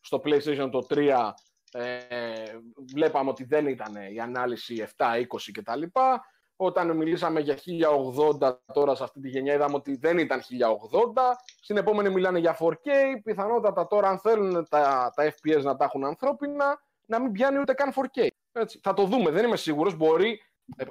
στο 0.00 0.20
PlayStation 0.24 0.68
το 0.72 0.86
3, 0.90 1.32
ε, 1.72 2.56
βλέπαμε 2.94 3.30
ότι 3.30 3.44
δεν 3.44 3.66
ήταν 3.66 3.94
η 4.12 4.20
ανάλυση 4.20 4.86
7-20 4.96 5.52
κτλ. 5.52 5.82
Όταν 6.62 6.96
μιλήσαμε 6.96 7.40
για 7.40 7.58
1080 8.40 8.56
τώρα 8.72 8.94
σε 8.94 9.02
αυτή 9.02 9.20
τη 9.20 9.28
γενιά 9.28 9.54
είδαμε 9.54 9.74
ότι 9.74 9.96
δεν 9.96 10.18
ήταν 10.18 10.40
1080. 10.40 10.44
Στην 11.60 11.76
επόμενη 11.76 12.10
μιλάνε 12.10 12.38
για 12.38 12.56
4K. 12.60 12.88
Πιθανότατα 13.24 13.86
τώρα 13.86 14.08
αν 14.08 14.18
θέλουν 14.18 14.66
τα, 14.68 15.12
τα 15.14 15.34
FPS 15.34 15.62
να 15.62 15.76
τα 15.76 15.84
έχουν 15.84 16.04
ανθρώπινα, 16.04 16.82
να 17.06 17.20
μην 17.20 17.32
πιάνει 17.32 17.58
ούτε 17.58 17.72
καν 17.72 17.92
4K. 17.94 18.26
Έτσι. 18.52 18.80
Θα 18.82 18.94
το 18.94 19.04
δούμε, 19.04 19.30
δεν 19.30 19.44
είμαι 19.44 19.56
σίγουρος. 19.56 19.96
Μπορεί, 19.96 20.40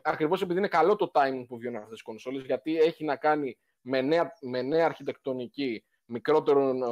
ακριβώς 0.03 0.41
επειδή 0.41 0.59
είναι 0.59 0.67
καλό 0.67 0.95
το 0.95 1.11
timing 1.13 1.45
που 1.47 1.57
βγαίνουν 1.57 1.75
αυτές 1.75 1.93
τις 1.93 2.01
κονσόλες, 2.01 2.43
γιατί 2.45 2.77
έχει 2.77 3.03
να 3.03 3.15
κάνει 3.15 3.57
με 3.81 4.01
νέα, 4.01 4.31
με 4.41 4.61
νέα 4.61 4.85
αρχιτεκτονική 4.85 5.83
μικρότερων, 6.05 6.83
ε, 6.83 6.87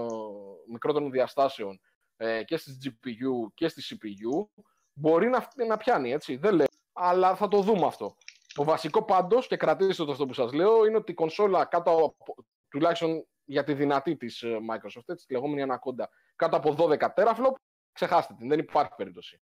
μικρότερων 0.71 1.11
διαστάσεων 1.11 1.79
ε, 2.17 2.43
και 2.43 2.57
στις 2.57 2.77
GPU 2.83 3.51
και 3.53 3.67
στη 3.67 3.83
CPU, 3.89 4.63
μπορεί 4.93 5.29
να, 5.29 5.47
να 5.67 5.77
πιάνει, 5.77 6.11
έτσι. 6.11 6.35
Δεν 6.35 6.53
λέω, 6.53 6.67
αλλά 6.93 7.35
θα 7.35 7.47
το 7.47 7.61
δούμε 7.61 7.85
αυτό. 7.85 8.15
Το 8.57 8.63
βασικό 8.63 9.03
πάντως, 9.05 9.47
και 9.47 9.57
κρατήστε 9.57 10.05
το 10.05 10.11
αυτό 10.11 10.25
που 10.25 10.33
σας 10.33 10.53
λέω, 10.53 10.85
είναι 10.85 10.97
ότι 10.97 11.11
η 11.11 11.15
κονσόλα 11.15 11.65
κάτω 11.65 11.91
από, 11.91 12.35
τουλάχιστον 12.69 13.27
για 13.43 13.63
τη 13.63 13.73
δυνατή 13.73 14.15
της 14.17 14.41
ε, 14.41 14.57
Microsoft, 14.71 15.03
έτσι, 15.05 15.25
τη 15.25 15.33
λεγόμενη 15.33 15.71
Anaconda, 15.71 16.03
κάτω 16.35 16.55
από 16.57 16.75
12 16.77 16.97
teraflop, 17.15 17.53
ξεχάστε 17.91 18.33
την, 18.33 18.47
δεν 18.49 18.59
υπάρχει 18.59 18.91
περίπτωση. 18.97 19.41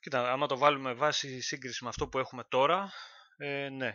Κοίτα, 0.00 0.32
άμα 0.32 0.46
το 0.46 0.58
βάλουμε 0.58 0.92
βάση 0.94 1.40
σύγκριση 1.40 1.82
με 1.84 1.88
αυτό 1.88 2.08
που 2.08 2.18
έχουμε 2.18 2.44
τώρα, 2.48 2.90
ε, 3.36 3.68
ναι. 3.68 3.92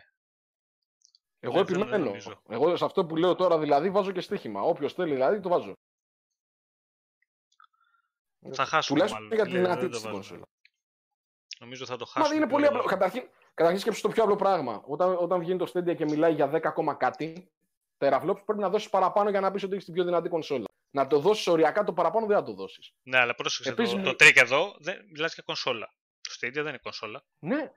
Εγώ 1.39 1.53
Δεν- 1.53 1.65
δεν 1.65 1.81
επιμένω. 1.81 2.05
νομίζω. 2.05 2.41
Εγώ 2.49 2.75
σε 2.75 2.85
αυτό 2.85 3.05
που 3.05 3.15
λέω 3.15 3.35
τώρα 3.35 3.59
δηλαδή 3.59 3.89
βάζω 3.89 4.11
και 4.11 4.21
στοίχημα. 4.21 4.61
Όποιος 4.61 4.93
θέλει 4.93 5.13
δηλαδή 5.13 5.39
το 5.39 5.49
βάζω. 5.49 5.73
Θα 8.53 8.65
χάσουμε 8.65 8.99
Τουλάχιστον 8.99 9.23
μάλλον. 9.23 9.35
για 9.35 9.45
τη 9.45 9.51
Δεν- 9.51 9.61
δυνατή 9.61 9.81
δεν 9.81 9.89
της 9.89 10.01
το 10.01 10.03
την 10.07 10.15
βάζουμε. 10.17 10.37
κονσόλα. 10.39 10.45
Νομίζω 11.63 11.85
θα 11.85 11.95
το 11.97 12.05
Μα 12.15 12.21
χάσουμε. 12.21 12.35
είναι 12.41 12.47
πολύ 12.51 12.67
πιο- 12.67 12.75
απλό. 12.77 12.89
Καταρχήν, 12.89 13.29
καταρχήν 13.53 13.81
σκέψου 13.81 14.01
το 14.01 14.09
πιο 14.09 14.23
απλό 14.23 14.35
πράγμα. 14.35 14.83
Όταν, 14.87 15.17
όταν 15.19 15.39
βγαίνει 15.39 15.57
το 15.57 15.71
Stadia 15.73 15.95
και 15.95 16.05
μιλάει 16.05 16.33
για 16.33 16.47
10 16.47 16.59
ακόμα 16.67 16.93
κάτι 16.93 17.51
teraflops, 17.97 18.41
πρέπει 18.45 18.59
να 18.61 18.69
δώσεις 18.69 18.89
παραπάνω 18.89 19.29
για 19.29 19.39
να 19.39 19.51
πεις 19.51 19.63
ότι 19.63 19.73
έχεις 19.73 19.85
την 19.85 19.93
πιο 19.93 20.03
δυνατή 20.03 20.29
κονσόλα. 20.29 20.65
Να 20.91 21.07
το 21.07 21.19
δώσεις 21.19 21.47
οριακά 21.47 21.83
το 21.83 21.93
παραπάνω 21.93 22.25
δεν 22.25 22.37
θα 22.37 22.43
το 22.43 22.53
δώσεις. 22.53 22.93
Ναι, 23.03 23.17
αλλά 23.17 23.35
πρόσεξε, 23.35 23.69
Επίσης 23.71 23.91
το, 23.93 23.97
μι- 23.99 24.05
το 24.05 24.25
trick 24.25 24.35
εδώ 24.35 24.75
δεν, 24.79 25.05
μιλάς 25.13 25.33
για 25.33 25.43
κονσόλα. 25.45 25.93
Το 26.21 26.31
Stadia 26.39 26.53
δεν 26.53 26.67
είναι 26.67 26.77
κονσόλα. 26.83 27.23
Ναι. 27.39 27.71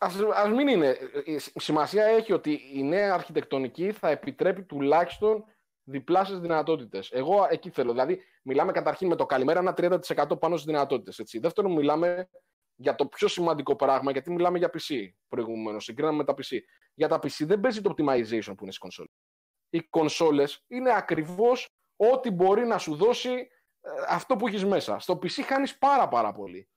Ας, 0.00 0.14
ας 0.34 0.48
μην 0.48 0.68
είναι. 0.68 0.88
Ε, 0.88 1.32
ε, 1.34 1.38
Σημασία 1.54 2.04
έχει 2.04 2.32
ότι 2.32 2.60
η 2.74 2.82
νέα 2.82 3.14
αρχιτεκτονική 3.14 3.92
θα 3.92 4.08
επιτρέπει 4.10 4.62
τουλάχιστον 4.62 5.44
διπλάσιες 5.90 6.38
δυνατότητες. 6.38 7.10
Εγώ 7.10 7.46
εκεί 7.50 7.70
θέλω. 7.70 7.90
Δηλαδή, 7.90 8.22
μιλάμε 8.42 8.72
καταρχήν 8.72 9.08
με 9.08 9.16
το 9.16 9.26
καλημέρα 9.26 9.58
ένα 9.58 9.74
30% 9.76 10.38
πάνω 10.38 10.56
στις 10.56 10.66
δυνατότητες. 10.72 11.18
Έτσι. 11.18 11.38
Δεύτερον, 11.38 11.72
μιλάμε 11.72 12.28
για 12.74 12.94
το 12.94 13.06
πιο 13.06 13.28
σημαντικό 13.28 13.76
πράγμα, 13.76 14.10
γιατί 14.10 14.30
μιλάμε 14.30 14.58
για 14.58 14.70
PC 14.72 15.08
προηγουμένως. 15.28 15.84
Συγκρίναμε 15.84 16.16
με 16.16 16.24
τα 16.24 16.34
PC. 16.34 16.58
Για 16.94 17.08
τα 17.08 17.16
PC 17.16 17.46
δεν 17.46 17.60
παίζει 17.60 17.80
το 17.80 17.90
optimization 17.90 18.52
που 18.56 18.62
είναι 18.62 18.72
στις 18.72 18.78
κονσόλες. 18.78 19.12
Οι 19.70 19.80
κονσόλες 19.80 20.64
είναι 20.66 20.94
ακριβώς 20.94 21.68
ό,τι 21.96 22.30
μπορεί 22.30 22.66
να 22.66 22.78
σου 22.78 22.94
δώσει 22.94 23.30
ε, 23.80 23.90
αυτό 24.08 24.36
που 24.36 24.46
έχεις 24.46 24.64
μέσα. 24.64 24.98
Στο 24.98 25.14
PC 25.14 25.42
χάνεις 25.42 25.78
πάρα 25.78 26.08
πάρα 26.08 26.32
πολύ. 26.32 26.68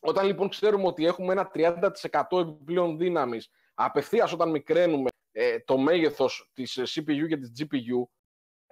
Όταν 0.00 0.26
λοιπόν 0.26 0.48
ξέρουμε 0.48 0.86
ότι 0.86 1.06
έχουμε 1.06 1.32
ένα 1.32 1.50
30% 1.54 2.40
επιπλέον 2.40 2.98
δύναμης 2.98 3.50
απευθείας 3.74 4.32
όταν 4.32 4.50
μικραίνουμε 4.50 5.10
ε, 5.32 5.60
το 5.60 5.78
μέγεθος 5.78 6.50
της 6.52 6.80
CPU 6.80 7.26
και 7.28 7.36
της 7.36 7.52
GPU, 7.58 8.02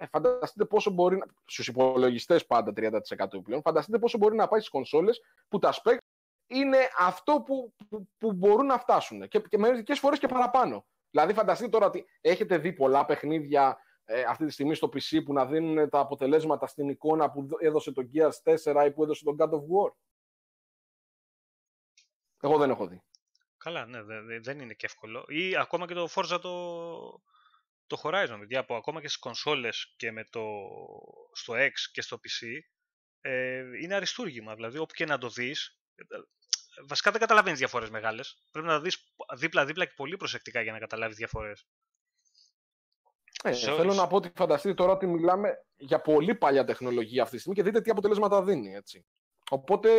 ε, 0.01 0.07
φανταστείτε 0.07 0.65
πόσο 0.65 0.89
μπορεί 0.91 1.17
να. 1.17 1.25
στους 1.45 1.67
υπολογιστές 1.67 2.45
πάντα 2.45 2.71
30% 2.75 3.33
επιπλέον, 3.33 3.61
φανταστείτε 3.61 3.99
πόσο 3.99 4.17
μπορεί 4.17 4.35
να 4.35 4.47
πάει 4.47 4.59
στις 4.59 4.71
κονσόλες 4.71 5.21
που 5.47 5.59
τα 5.59 5.73
specs 5.83 5.97
είναι 6.47 6.77
αυτό 6.97 7.41
που, 7.41 7.73
που, 7.89 8.07
που 8.17 8.33
μπορούν 8.33 8.65
να 8.65 8.77
φτάσουν. 8.79 9.27
Και, 9.27 9.39
και 9.39 9.57
μερικές 9.57 9.99
φορές 9.99 10.19
και 10.19 10.27
παραπάνω. 10.27 10.85
Δηλαδή, 11.09 11.33
φανταστείτε 11.33 11.69
τώρα 11.69 11.85
ότι 11.85 12.05
έχετε 12.21 12.57
δει 12.57 12.73
πολλά 12.73 13.05
παιχνίδια 13.05 13.77
ε, 14.05 14.21
αυτή 14.23 14.45
τη 14.45 14.51
στιγμή 14.51 14.75
στο 14.75 14.87
PC 14.87 15.23
που 15.25 15.33
να 15.33 15.45
δίνουν 15.45 15.89
τα 15.89 15.99
αποτελέσματα 15.99 16.67
στην 16.67 16.89
εικόνα 16.89 17.31
που 17.31 17.47
έδωσε 17.59 17.91
το 17.91 18.09
Gears 18.13 18.53
4 18.65 18.85
ή 18.87 18.91
που 18.91 19.03
έδωσε 19.03 19.23
τον 19.23 19.35
God 19.39 19.49
of 19.49 19.59
War. 19.59 19.91
Εγώ 22.41 22.57
δεν 22.57 22.69
έχω 22.69 22.87
δει. 22.87 23.01
Καλά, 23.57 23.85
ναι, 23.85 24.03
δε- 24.03 24.21
δε- 24.21 24.39
δεν 24.39 24.59
είναι 24.59 24.73
και 24.73 24.85
εύκολο. 24.85 25.25
Ή 25.27 25.57
ακόμα 25.57 25.87
και 25.87 25.93
το 25.93 26.07
Forza 26.15 26.39
το, 26.41 27.21
το 27.95 28.01
Horizon, 28.03 28.35
παιδιά, 28.39 28.65
που 28.65 28.75
ακόμα 28.75 29.01
και 29.01 29.07
στις 29.07 29.19
κονσόλες 29.19 29.93
και 29.97 30.11
με 30.11 30.23
το, 30.29 30.41
στο 31.33 31.53
X 31.53 31.71
και 31.91 32.01
στο 32.01 32.17
PC 32.17 32.47
ε, 33.21 33.63
είναι 33.81 33.95
αριστούργημα. 33.95 34.55
Δηλαδή, 34.55 34.77
όπου 34.77 34.93
και 34.93 35.05
να 35.05 35.17
το 35.17 35.29
δεις, 35.29 35.79
ε, 35.95 36.05
βασικά 36.87 37.11
δεν 37.11 37.19
καταλαβαίνεις 37.19 37.59
διαφορές 37.59 37.89
μεγάλες. 37.89 38.47
Πρέπει 38.51 38.67
να 38.67 38.73
τα 38.73 38.81
δεις 38.81 39.13
δίπλα-δίπλα 39.37 39.85
και 39.85 39.93
πολύ 39.95 40.17
προσεκτικά 40.17 40.61
για 40.61 40.71
να 40.71 40.79
καταλάβεις 40.79 41.15
διαφορές. 41.17 41.67
Ε, 43.43 43.53
Σε 43.53 43.65
θέλω 43.65 43.81
όλες. 43.81 43.95
να 43.95 44.07
πω 44.07 44.15
ότι 44.15 44.31
φανταστείτε 44.35 44.73
τώρα 44.73 44.91
ότι 44.91 45.07
μιλάμε 45.07 45.65
για 45.77 46.01
πολύ 46.01 46.35
παλιά 46.35 46.65
τεχνολογία 46.65 47.21
αυτή 47.23 47.35
τη 47.35 47.41
στιγμή 47.41 47.57
και 47.57 47.63
δείτε 47.63 47.81
τι 47.81 47.91
αποτελέσματα 47.91 48.43
δίνει. 48.43 48.73
Έτσι. 48.73 49.05
Οπότε 49.49 49.89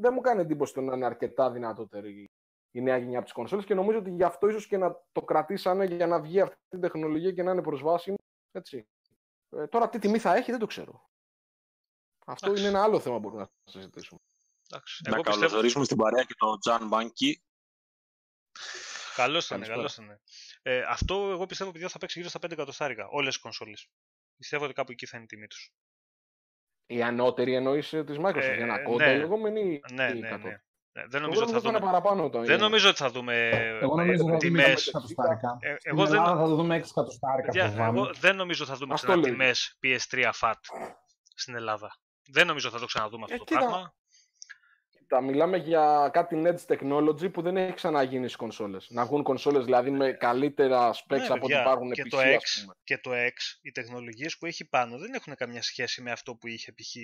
δεν 0.00 0.12
μου 0.12 0.20
κάνει 0.20 0.40
εντύπωση 0.40 0.72
το 0.72 0.80
να 0.80 0.96
είναι 0.96 1.06
αρκετά 1.06 1.50
δυνατότερη 1.50 2.30
η 2.72 2.80
νέα 2.80 2.96
γενιά 2.96 3.16
από 3.16 3.24
τις 3.24 3.34
κονσόλες 3.34 3.64
και 3.64 3.74
νομίζω 3.74 3.98
ότι 3.98 4.10
γι' 4.10 4.22
αυτό 4.22 4.48
ίσως 4.48 4.66
και 4.66 4.76
να 4.76 5.04
το 5.12 5.22
κρατήσανε 5.22 5.84
για 5.84 6.06
να 6.06 6.20
βγει 6.20 6.40
αυτή 6.40 6.56
η 6.70 6.78
τεχνολογία 6.78 7.32
και 7.32 7.42
να 7.42 7.50
είναι 7.52 7.62
προσβάσιμη. 7.62 8.16
Έτσι. 8.50 8.88
Ε, 9.56 9.66
τώρα 9.66 9.88
τι 9.88 9.98
τιμή 9.98 10.18
θα 10.18 10.34
έχει 10.34 10.50
δεν 10.50 10.60
το 10.60 10.66
ξέρω. 10.66 11.10
Αυτό 12.26 12.56
είναι 12.56 12.66
ένα 12.66 12.82
άλλο 12.82 13.00
θέμα 13.00 13.14
που 13.14 13.20
μπορούμε 13.20 13.40
να 13.40 13.72
συζητήσουμε. 13.72 14.20
Εντάξει. 14.70 15.02
Να 15.08 15.20
καλωσορίσουμε 15.20 15.84
στην 15.84 15.96
παρέα 15.96 16.22
και 16.22 16.34
τον 16.36 16.58
Τζαν 16.60 16.88
Μπάνκι. 16.88 17.42
Καλώς 19.14 19.46
ήταν, 19.46 19.62
καλώς 19.62 19.96
ήταν. 19.96 20.20
Ε, 20.62 20.82
αυτό 20.88 21.30
εγώ 21.30 21.46
πιστεύω 21.46 21.70
ότι 21.70 21.88
θα 21.88 21.98
παίξει 21.98 22.18
γύρω 22.18 22.30
στα 22.30 22.38
5 22.46 22.50
εκατοστάρικα. 22.50 23.08
Όλες 23.08 23.32
τις 23.32 23.42
κονσόλες. 23.42 23.88
Πιστεύω 24.36 24.64
ότι 24.64 24.72
κάπου 24.72 24.92
εκεί 24.92 25.06
θα 25.06 25.16
είναι 25.16 25.24
η 25.24 25.28
τιμή 25.28 25.46
τους. 25.46 25.72
Η 26.86 27.02
ανώτερη 27.02 27.54
εννοείς 27.54 27.88
της 27.88 28.16
Microsoft, 28.18 28.36
ε, 28.36 28.56
για 28.56 28.66
να 28.66 28.82
κόντα, 28.82 29.06
ναι. 29.06 29.16
λεγόμενη. 29.16 29.80
Ναι, 29.92 30.12
ναι, 30.12 30.36
ναι, 30.36 30.62
ναι. 30.92 31.06
Δεν 31.06 31.22
νομίζω, 31.22 31.42
ότι 31.42 31.52
θα 31.52 31.60
δούμε... 31.60 31.78
παραπάνω 31.78 32.30
το 32.30 32.40
δεν 32.40 32.60
νομίζω 32.60 32.88
ότι 32.88 32.98
θα 32.98 33.10
δούμε 33.10 33.48
Εγώ 33.80 33.96
νομίζω 33.96 34.24
ότι 34.24 34.32
θα 34.32 34.48
δούμε 34.48 34.74
6 34.74 34.88
εκατοστάρικα. 34.88 35.58
Ε, 35.60 35.74
εγώ 35.82 36.06
δεν... 36.06 36.24
θα 36.24 36.46
δούμε 36.46 36.76
6 36.76 36.82
εκατοστάρικα. 36.90 37.84
Εγώ 37.84 38.10
δεν 38.20 38.36
νομίζω 38.36 38.62
ότι 38.62 38.72
θα 38.72 38.78
δούμε 38.78 38.94
ξανά 38.94 39.22
τιμές 39.22 39.78
PS3 39.82 40.30
FAT 40.40 40.52
στην 41.34 41.54
Ελλάδα. 41.54 41.96
Δεν 42.30 42.46
νομίζω 42.46 42.66
ότι 42.66 42.76
θα 42.76 42.80
το 42.80 42.86
ξαναδούμε 42.86 43.22
αυτό 43.22 43.34
ε, 43.34 43.38
το 43.38 43.44
πράγμα. 43.44 43.94
Τα 45.12 45.20
μιλάμε 45.20 45.56
για 45.56 46.10
κάτι 46.12 46.42
edge 46.44 46.74
technology 46.74 47.32
που 47.32 47.42
δεν 47.42 47.56
έχει 47.56 47.74
ξαναγίνει 47.74 48.24
στις 48.24 48.36
κονσόλες. 48.36 48.86
Να 48.90 49.04
βγουν 49.04 49.22
κονσόλες 49.22 49.64
δηλαδή 49.64 49.90
με 49.90 50.12
καλύτερα 50.12 50.94
specs 50.94 51.18
ναι, 51.18 51.26
από 51.26 51.44
ό,τι 51.44 51.54
υπάρχουν 51.54 51.92
και 51.92 52.02
το 52.02 52.18
X, 52.18 52.72
Και 52.84 52.98
το 52.98 53.10
X, 53.10 53.58
οι 53.62 53.70
τεχνολογίες 53.70 54.38
που 54.38 54.46
έχει 54.46 54.68
πάνω 54.68 54.98
δεν 54.98 55.14
έχουν 55.14 55.34
καμιά 55.34 55.62
σχέση 55.62 56.02
με 56.02 56.10
αυτό 56.10 56.34
που 56.34 56.46
είχε 56.46 56.72
π.χ. 56.72 56.94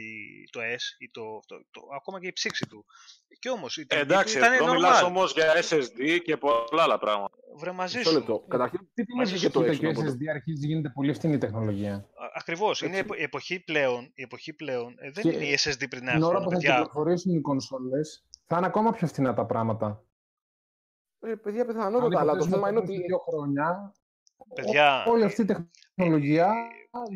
το 0.50 0.60
S 0.60 0.84
ή 0.98 1.10
το, 1.10 1.40
το, 1.46 1.56
το, 1.70 1.80
ακόμα 1.96 2.20
και 2.20 2.26
η 2.26 2.32
ψήξη 2.32 2.66
του. 2.68 2.84
Και 3.38 3.48
όμως. 3.48 3.76
Εντάξει, 3.76 4.38
εδώ 4.38 4.72
μιλάς 4.72 5.02
όμως 5.02 5.32
για 5.32 5.54
SSD 5.54 6.18
και 6.24 6.36
πολλά 6.36 6.82
άλλα 6.82 6.98
πράγματα. 6.98 7.36
Βρε 7.56 7.72
μαζί 7.72 8.02
σου. 8.02 8.44
Καταρχήν, 8.48 8.80
τι 8.94 9.04
τιμή 9.04 9.22
είχε 9.22 9.48
το 9.48 9.60
X. 9.60 9.76
Και 9.76 9.88
SSD 9.88 10.22
αρχίζει 10.34 10.66
γίνεται 10.66 10.88
πολύ 10.94 11.12
φθηνή 11.12 11.38
τεχνολογία. 11.38 12.08
Ακριβώς. 12.34 12.82
Είναι 12.82 12.96
η 12.96 13.22
εποχή 13.22 13.60
πλέον. 13.60 14.10
Η 14.14 14.22
εποχή 14.22 14.52
πλέον 14.52 14.94
ε, 14.98 15.10
δεν 15.10 15.32
είναι 15.32 15.44
η 15.44 15.58
SSD 15.62 15.84
πριν 15.90 16.08
ένα 16.08 16.10
χρόνο. 16.10 16.28
Την 16.28 16.36
ώρα 16.36 16.40
που 16.40 16.50
θα 16.50 16.58
κυκλοφορήσουν 16.58 17.34
οι 17.34 17.40
κονσόλες, 17.40 17.97
θα 18.46 18.56
είναι 18.56 18.66
ακόμα 18.66 18.92
πιο 18.92 19.06
φθηνά 19.06 19.34
τα 19.34 19.46
πράγματα. 19.46 20.04
Ε, 21.20 21.34
παιδιά, 21.34 21.64
πιθανότατα, 21.66 22.20
αλλά 22.20 22.36
το 22.36 22.46
θέμα 22.46 22.68
είναι 22.68 22.78
ότι. 22.78 22.96
Δύο 22.96 23.18
χρόνια, 23.18 23.94
παιδιά, 24.54 25.04
όλη 25.08 25.24
αυτή 25.24 25.42
η 25.42 25.44
τεχνολογία 25.94 26.52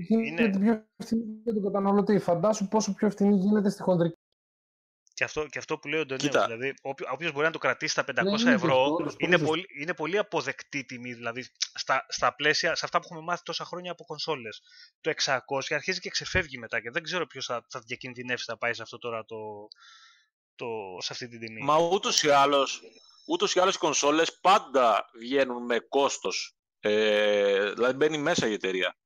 γίνεται 0.09 0.43
είναι... 0.43 0.59
πιο 0.59 0.85
φθηνή 0.99 1.41
για 1.45 1.53
τον 1.53 1.63
καταναλωτή. 1.63 2.19
Φαντάσου 2.19 2.69
πόσο 2.69 2.95
πιο 2.95 3.11
φθηνή 3.11 3.37
γίνεται 3.37 3.71
στη 3.71 3.83
χοντρική. 3.83 4.17
Και 5.15 5.25
αυτό, 5.25 5.47
και 5.47 5.59
αυτό 5.59 5.79
που 5.79 5.89
λέει 5.89 6.01
ο 6.01 6.07
Ντονίου, 6.07 6.31
δηλαδή, 6.31 6.75
όποιος 7.13 7.33
μπορεί 7.33 7.47
να 7.47 7.53
το 7.53 7.59
κρατήσει 7.59 7.93
στα 7.93 8.05
500 8.07 8.43
ναι, 8.45 8.53
ευρώ, 8.53 8.97
είναι, 9.19 9.39
πολύ, 9.39 9.67
είναι 9.81 9.95
πολύ 9.95 10.19
αποδεκτή 10.19 10.85
τιμή. 10.85 11.15
Δηλαδή, 11.15 11.45
στα, 11.75 12.07
στα 12.09 12.35
πλαίσια, 12.35 12.75
σε 12.75 12.85
αυτά 12.85 12.99
που 12.99 13.07
έχουμε 13.11 13.25
μάθει 13.25 13.43
τόσα 13.43 13.65
χρόνια 13.65 13.91
από 13.93 14.05
κονσόλες. 14.05 14.63
Το 15.01 15.13
600 15.25 15.39
αρχίζει 15.69 16.01
και 16.01 16.11
ξεφεύγει 16.11 16.59
μετά 16.59 16.81
και 16.81 16.91
δεν 16.91 17.03
ξέρω 17.03 17.27
ποιος 17.27 17.47
θα, 17.47 17.67
θα 17.69 17.81
διακινδυνεύσει 17.81 18.45
να 18.49 18.57
πάει 18.57 18.75
σε 18.75 18.83
αυτό 18.83 18.99
τώρα 18.99 19.25
το, 19.25 19.37
το, 20.63 21.01
σε 21.01 21.13
αυτή 21.13 21.29
την 21.29 21.41
τιμή. 21.41 21.63
Μα 21.63 21.79
ούτως 21.79 22.23
ή 22.23 22.31
άλλως 22.31 22.83
ούτως 23.27 23.55
ή 23.55 23.61
άλλως 23.61 23.75
οι 23.75 23.79
κονσόλες 23.79 24.39
πάντα 24.41 25.11
βγαίνουν 25.19 25.65
με 25.65 25.79
κόστος. 25.79 26.57
Ε, 26.81 27.73
δηλαδή 27.73 27.95
μπαίνει 27.95 28.19
μέσα 28.19 28.47
η 28.47 28.53
εταιρεία. 28.53 28.97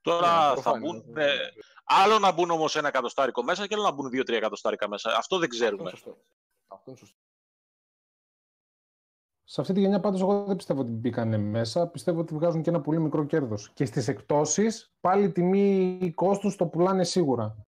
Τώρα 0.00 0.52
yeah, 0.52 0.60
θα 0.60 0.78
μπουν. 0.78 1.16
Ε, 1.16 1.36
άλλο 1.84 2.18
να 2.18 2.32
μπουν 2.32 2.50
όμως 2.50 2.76
ένα 2.76 2.88
εκατοστάρικο 2.88 3.42
μέσα 3.42 3.66
και 3.66 3.74
άλλο 3.74 3.82
να 3.82 3.92
μπουν 3.92 4.10
δύο-τρία 4.10 4.36
εκατοστάρικα 4.36 4.88
μέσα. 4.88 5.16
Αυτό 5.16 5.38
δεν 5.38 5.48
ξέρουμε. 5.48 5.90
Αυτό 6.66 6.90
είναι 6.90 6.98
σωστό. 6.98 7.18
Σε 9.44 9.60
αυτή 9.60 9.72
τη 9.72 9.80
γενιά 9.80 10.00
πάντως 10.00 10.20
εγώ 10.20 10.44
δεν 10.44 10.56
πιστεύω 10.56 10.80
ότι 10.80 10.90
μπήκαν 10.90 11.40
μέσα. 11.40 11.86
Πιστεύω 11.86 12.20
ότι 12.20 12.34
βγάζουν 12.34 12.62
και 12.62 12.70
ένα 12.70 12.80
πολύ 12.80 13.00
μικρό 13.00 13.24
κέρδος. 13.24 13.70
Και 13.74 13.84
στις 13.84 14.08
εκτόσεις 14.08 14.94
πάλι 15.00 15.32
τιμή 15.32 16.12
κόστους 16.14 16.56
το 16.56 16.66
πουλάνε 16.66 17.04
σίγουρα. 17.04 17.66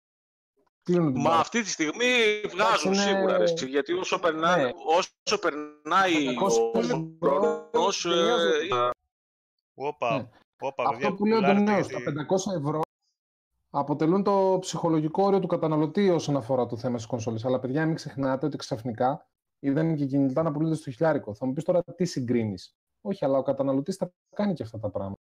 Μα 1.15 1.35
αυτή 1.35 1.63
τη 1.63 1.69
στιγμή 1.69 2.41
βγάζουν 2.51 2.93
είναι... 2.93 3.03
σίγουρα, 3.03 3.39
ρε, 3.39 3.45
γιατί 3.69 3.93
όσο, 3.93 4.19
περνά, 4.19 4.57
ναι. 4.57 4.71
όσο 4.97 5.39
περνάει 5.41 6.29
ο 6.29 6.49
χρόνος... 7.21 8.05
Ε, 8.05 8.91
Όπα, 9.75 10.17
ναι. 10.17 10.29
όπα, 10.61 10.85
Αυτό 10.89 11.13
που 11.15 11.25
λέει 11.27 11.39
ο 11.39 11.41
Ντονέος, 11.41 11.87
τα 11.87 11.99
500 11.99 12.57
ευρώ 12.57 12.81
αποτελούν 13.71 14.23
το 14.23 14.59
ψυχολογικό 14.61 15.23
όριο 15.23 15.41
του 15.41 15.47
καταναλωτή 15.47 16.11
όσον 16.11 16.37
αφορά 16.37 16.67
το 16.67 16.77
θέμα 16.77 16.97
της 16.97 17.07
κονσόλης. 17.07 17.45
Αλλά 17.45 17.59
παιδιά, 17.59 17.87
μην 17.87 17.95
ξεχνάτε 17.95 18.47
ότι 18.47 18.57
ξαφνικά 18.57 19.27
είδαν 19.59 19.95
και 19.95 20.07
κινητά 20.07 20.43
να 20.43 20.53
πουλούνται 20.53 20.75
στο 20.75 20.91
χιλιάρικο. 20.91 21.35
Θα 21.35 21.47
μου 21.47 21.53
πεις 21.53 21.65
τώρα 21.65 21.83
τι 21.85 22.05
συγκρίνεις. 22.05 22.77
Όχι, 23.01 23.25
αλλά 23.25 23.39
ο 23.39 23.43
καταναλωτής 23.43 23.97
θα 23.97 24.13
κάνει 24.37 24.55
και 24.55 24.63
αυτά 24.63 24.79
τα 24.79 24.91
πράγματα. 24.91 25.21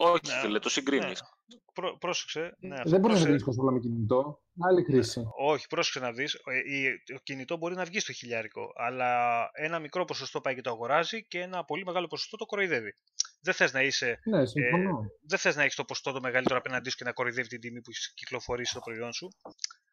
Όχι, 0.00 0.20
ναι. 0.26 0.40
φίλε, 0.40 0.58
το 0.58 0.68
συγκρίνεις. 0.68 1.22
Ναι. 1.22 1.58
Πρό, 1.72 1.98
πρόσεξε. 1.98 2.56
Ναι, 2.58 2.76
δεν 2.84 3.00
μπορεί 3.00 3.12
να 3.12 3.18
συγκρίνεις 3.18 3.42
κονσόλα 3.42 3.72
με 3.72 3.78
κινητό. 3.78 4.42
Άλλη 4.68 4.84
χρήση. 4.84 5.22
Όχι, 5.38 5.66
πρόσεξε 5.66 6.00
να 6.00 6.12
δεις. 6.12 6.34
Ε, 6.34 7.12
το 7.12 7.20
κινητό 7.22 7.56
μπορεί 7.56 7.74
να 7.74 7.84
βγει 7.84 8.00
στο 8.00 8.12
χιλιάρικο. 8.12 8.72
Αλλά 8.74 9.40
ένα 9.52 9.78
μικρό 9.78 10.04
ποσοστό 10.04 10.40
πάει 10.40 10.54
και 10.54 10.60
το 10.60 10.70
αγοράζει 10.70 11.26
και 11.26 11.40
ένα 11.40 11.64
πολύ 11.64 11.84
μεγάλο 11.84 12.06
ποσοστό 12.06 12.36
το 12.36 12.46
κοροϊδεύει. 12.46 12.94
Δεν 13.40 13.54
θες 13.54 13.72
να 13.72 13.82
είσαι. 13.82 14.20
Ναι, 14.24 14.46
συμφωνώ. 14.46 15.00
Ε, 15.04 15.06
δεν 15.22 15.38
θες 15.38 15.56
να 15.56 15.62
έχεις 15.62 15.74
το 15.74 15.84
ποσοστό 15.84 16.12
το 16.12 16.20
μεγαλύτερο 16.20 16.58
απέναντί 16.58 16.90
σου 16.90 16.96
και 16.96 17.04
να 17.04 17.12
κοροϊδεύει 17.12 17.48
την 17.48 17.60
τιμή 17.60 17.80
που 17.80 17.90
έχεις 17.90 18.12
κυκλοφορήσει 18.14 18.74
το 18.74 18.80
προϊόν 18.80 19.12
σου. 19.12 19.28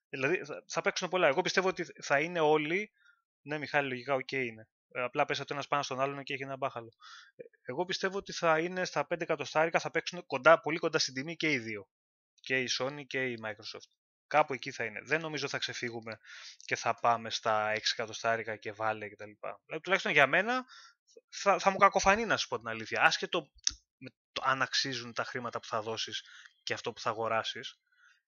Δηλαδή 0.09 0.41
θα, 0.45 0.63
θα 0.67 0.81
παίξουν 0.81 1.09
πολλά. 1.09 1.27
Εγώ 1.27 1.41
πιστεύω 1.41 1.67
ότι 1.67 1.85
θα 2.01 2.19
είναι 2.19 2.39
όλοι. 2.39 2.91
Ναι, 3.41 3.57
Μιχάλη, 3.57 3.89
λογικά, 3.89 4.13
OK 4.13 4.19
okay 4.31 4.45
είναι. 4.45 4.67
Ε, 4.95 5.01
απλά 5.01 5.25
πέσατε 5.25 5.53
ένας 5.53 5.67
πάνω 5.67 5.83
στον 5.83 5.99
άλλον 5.99 6.23
και 6.23 6.33
έχει 6.33 6.43
ένα 6.43 6.57
μπάχαλο. 6.57 6.93
Ε, 7.35 7.43
εγώ 7.61 7.85
πιστεύω 7.85 8.17
ότι 8.17 8.31
θα 8.31 8.59
είναι 8.59 8.85
στα 8.85 9.07
5 9.09 9.21
εκατοστάρικα, 9.21 9.79
θα 9.79 9.91
παίξουν 9.91 10.25
κοντά, 10.25 10.59
πολύ 10.59 10.77
κοντά 10.77 10.99
στην 10.99 11.13
τιμή 11.13 11.35
και 11.35 11.51
οι 11.51 11.59
δύο. 11.59 11.87
Και 12.41 12.61
η 12.61 12.69
Sony 12.79 13.05
και 13.07 13.25
η 13.25 13.39
Microsoft. 13.43 13.89
Κάπου 14.27 14.53
εκεί 14.53 14.71
θα 14.71 14.83
είναι. 14.83 15.01
Δεν 15.03 15.21
νομίζω 15.21 15.47
θα 15.47 15.57
ξεφύγουμε 15.57 16.19
και 16.57 16.75
θα 16.75 16.99
πάμε 16.99 17.29
στα 17.29 17.73
6 17.73 17.77
εκατοστάρικα 17.91 18.55
και 18.55 18.71
βάλε 18.71 19.09
κτλ. 19.09 19.31
Δηλαδή, 19.65 19.83
τουλάχιστον 19.83 20.11
για 20.11 20.27
μένα 20.27 20.65
θα, 21.29 21.59
θα 21.59 21.69
μου 21.69 21.77
κακοφανεί 21.77 22.25
να 22.25 22.37
σου 22.37 22.47
πω 22.47 22.57
την 22.57 22.67
αλήθεια. 22.67 23.01
Άσχετο 23.01 23.51
με 23.97 24.09
το 24.31 24.41
αν 24.45 24.61
αξίζουν 24.61 25.13
τα 25.13 25.23
χρήματα 25.23 25.59
που 25.59 25.67
θα 25.67 25.81
δώσεις 25.81 26.23
και 26.63 26.73
αυτό 26.73 26.93
που 26.93 26.99
θα 26.99 27.09
αγοράσεις. 27.09 27.79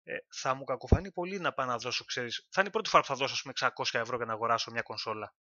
Ε, 0.04 0.18
θα 0.30 0.54
μου 0.54 0.64
κακοφανεί 0.64 1.12
πολύ 1.12 1.40
να 1.40 1.54
πάω 1.54 1.66
να 1.66 1.78
δώσω, 1.78 2.06
ξέρεις, 2.06 2.48
θα 2.50 2.60
είναι 2.60 2.70
η 2.70 2.72
πρώτη 2.72 2.90
φορά 2.90 3.02
που 3.04 3.08
θα 3.08 3.16
δώσω 3.16 3.52
600 3.56 3.70
ευρώ 3.92 4.16
για 4.18 4.26
να 4.26 4.34
αγοράσω 4.34 4.72
μια 4.72 4.82
κονσόλα. 4.82 5.34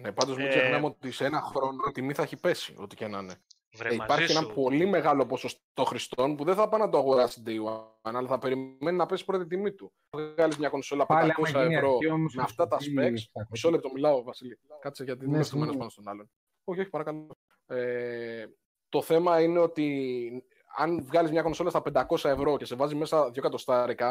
Ναι, 0.00 0.12
πάντως 0.12 0.36
μην 0.36 0.46
ε, 0.46 0.48
ξεχνάμε 0.48 0.86
ότι 0.86 1.10
σε 1.10 1.24
ένα 1.24 1.40
χρόνο 1.40 1.82
η 1.88 1.92
τιμή 1.92 2.12
θα 2.12 2.22
έχει 2.22 2.36
πέσει, 2.36 2.74
ό,τι 2.78 2.96
και 2.96 3.06
να 3.06 3.18
είναι. 3.18 3.34
Βρε, 3.76 3.88
ε, 3.88 3.94
υπάρχει 3.94 4.32
ένα 4.32 4.46
πολύ 4.46 4.86
μεγάλο 4.86 5.26
ποσοστό 5.26 5.84
χρηστών 5.84 6.36
που 6.36 6.44
δεν 6.44 6.54
θα 6.54 6.68
πάνε 6.68 6.84
να 6.84 6.90
το 6.90 6.98
αγοράσει 6.98 7.42
day 7.46 7.72
one, 7.72 7.82
αλλά 8.02 8.28
θα 8.28 8.38
περιμένει 8.38 8.96
να 8.96 9.06
πέσει 9.06 9.24
πρώτη 9.24 9.46
τιμή 9.46 9.72
του. 9.72 9.92
Θα 10.10 10.32
βγάλεις 10.34 10.58
μια 10.58 10.68
κονσόλα 10.68 11.06
500 11.08 11.28
ευρώ 11.54 11.98
με 12.34 12.42
αυτά 12.42 12.68
τα 12.68 12.76
specs. 12.76 13.42
Μισό 13.50 13.70
λεπτό 13.70 13.90
μιλάω, 13.92 14.22
Βασίλη. 14.22 14.58
Κάτσε 14.80 15.04
γιατί 15.04 15.26
δεν 15.26 15.42
είμαι 15.54 15.66
πάνω 15.76 15.88
στον 15.88 16.08
άλλον. 16.08 16.30
Όχι, 16.64 16.80
όχι, 16.80 16.90
παρακαλώ. 16.90 17.26
Ε, 17.66 18.46
το 18.88 19.02
θέμα 19.02 19.40
είναι 19.40 19.58
ότι 19.58 20.44
αν 20.76 21.04
βγάλεις 21.04 21.30
μια 21.30 21.42
κονσόλα 21.42 21.70
στα 21.70 21.82
500 22.08 22.30
ευρώ 22.30 22.56
και 22.56 22.64
σε 22.64 22.74
βάζει 22.74 22.94
μέσα 22.94 23.26
2 23.26 23.36
εκατοστάρικα, 23.36 24.10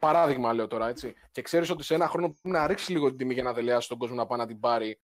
Παράδειγμα 0.00 0.52
λέω 0.52 0.66
τώρα, 0.66 0.88
έτσι. 0.88 1.14
Και 1.30 1.42
ξέρεις 1.42 1.70
ότι 1.70 1.82
σε 1.82 1.94
ένα 1.94 2.08
χρόνο 2.08 2.26
πρέπει 2.26 2.56
να 2.56 2.66
ρίξεις 2.66 2.88
λίγο 2.88 3.08
την 3.08 3.16
τιμή 3.16 3.34
για 3.34 3.42
να 3.42 3.52
δελεάσει 3.52 3.88
τον 3.88 3.98
κόσμο 3.98 4.16
να 4.16 4.26
πάει 4.26 4.38
να 4.38 4.46
την 4.46 4.60
πάρει. 4.60 5.00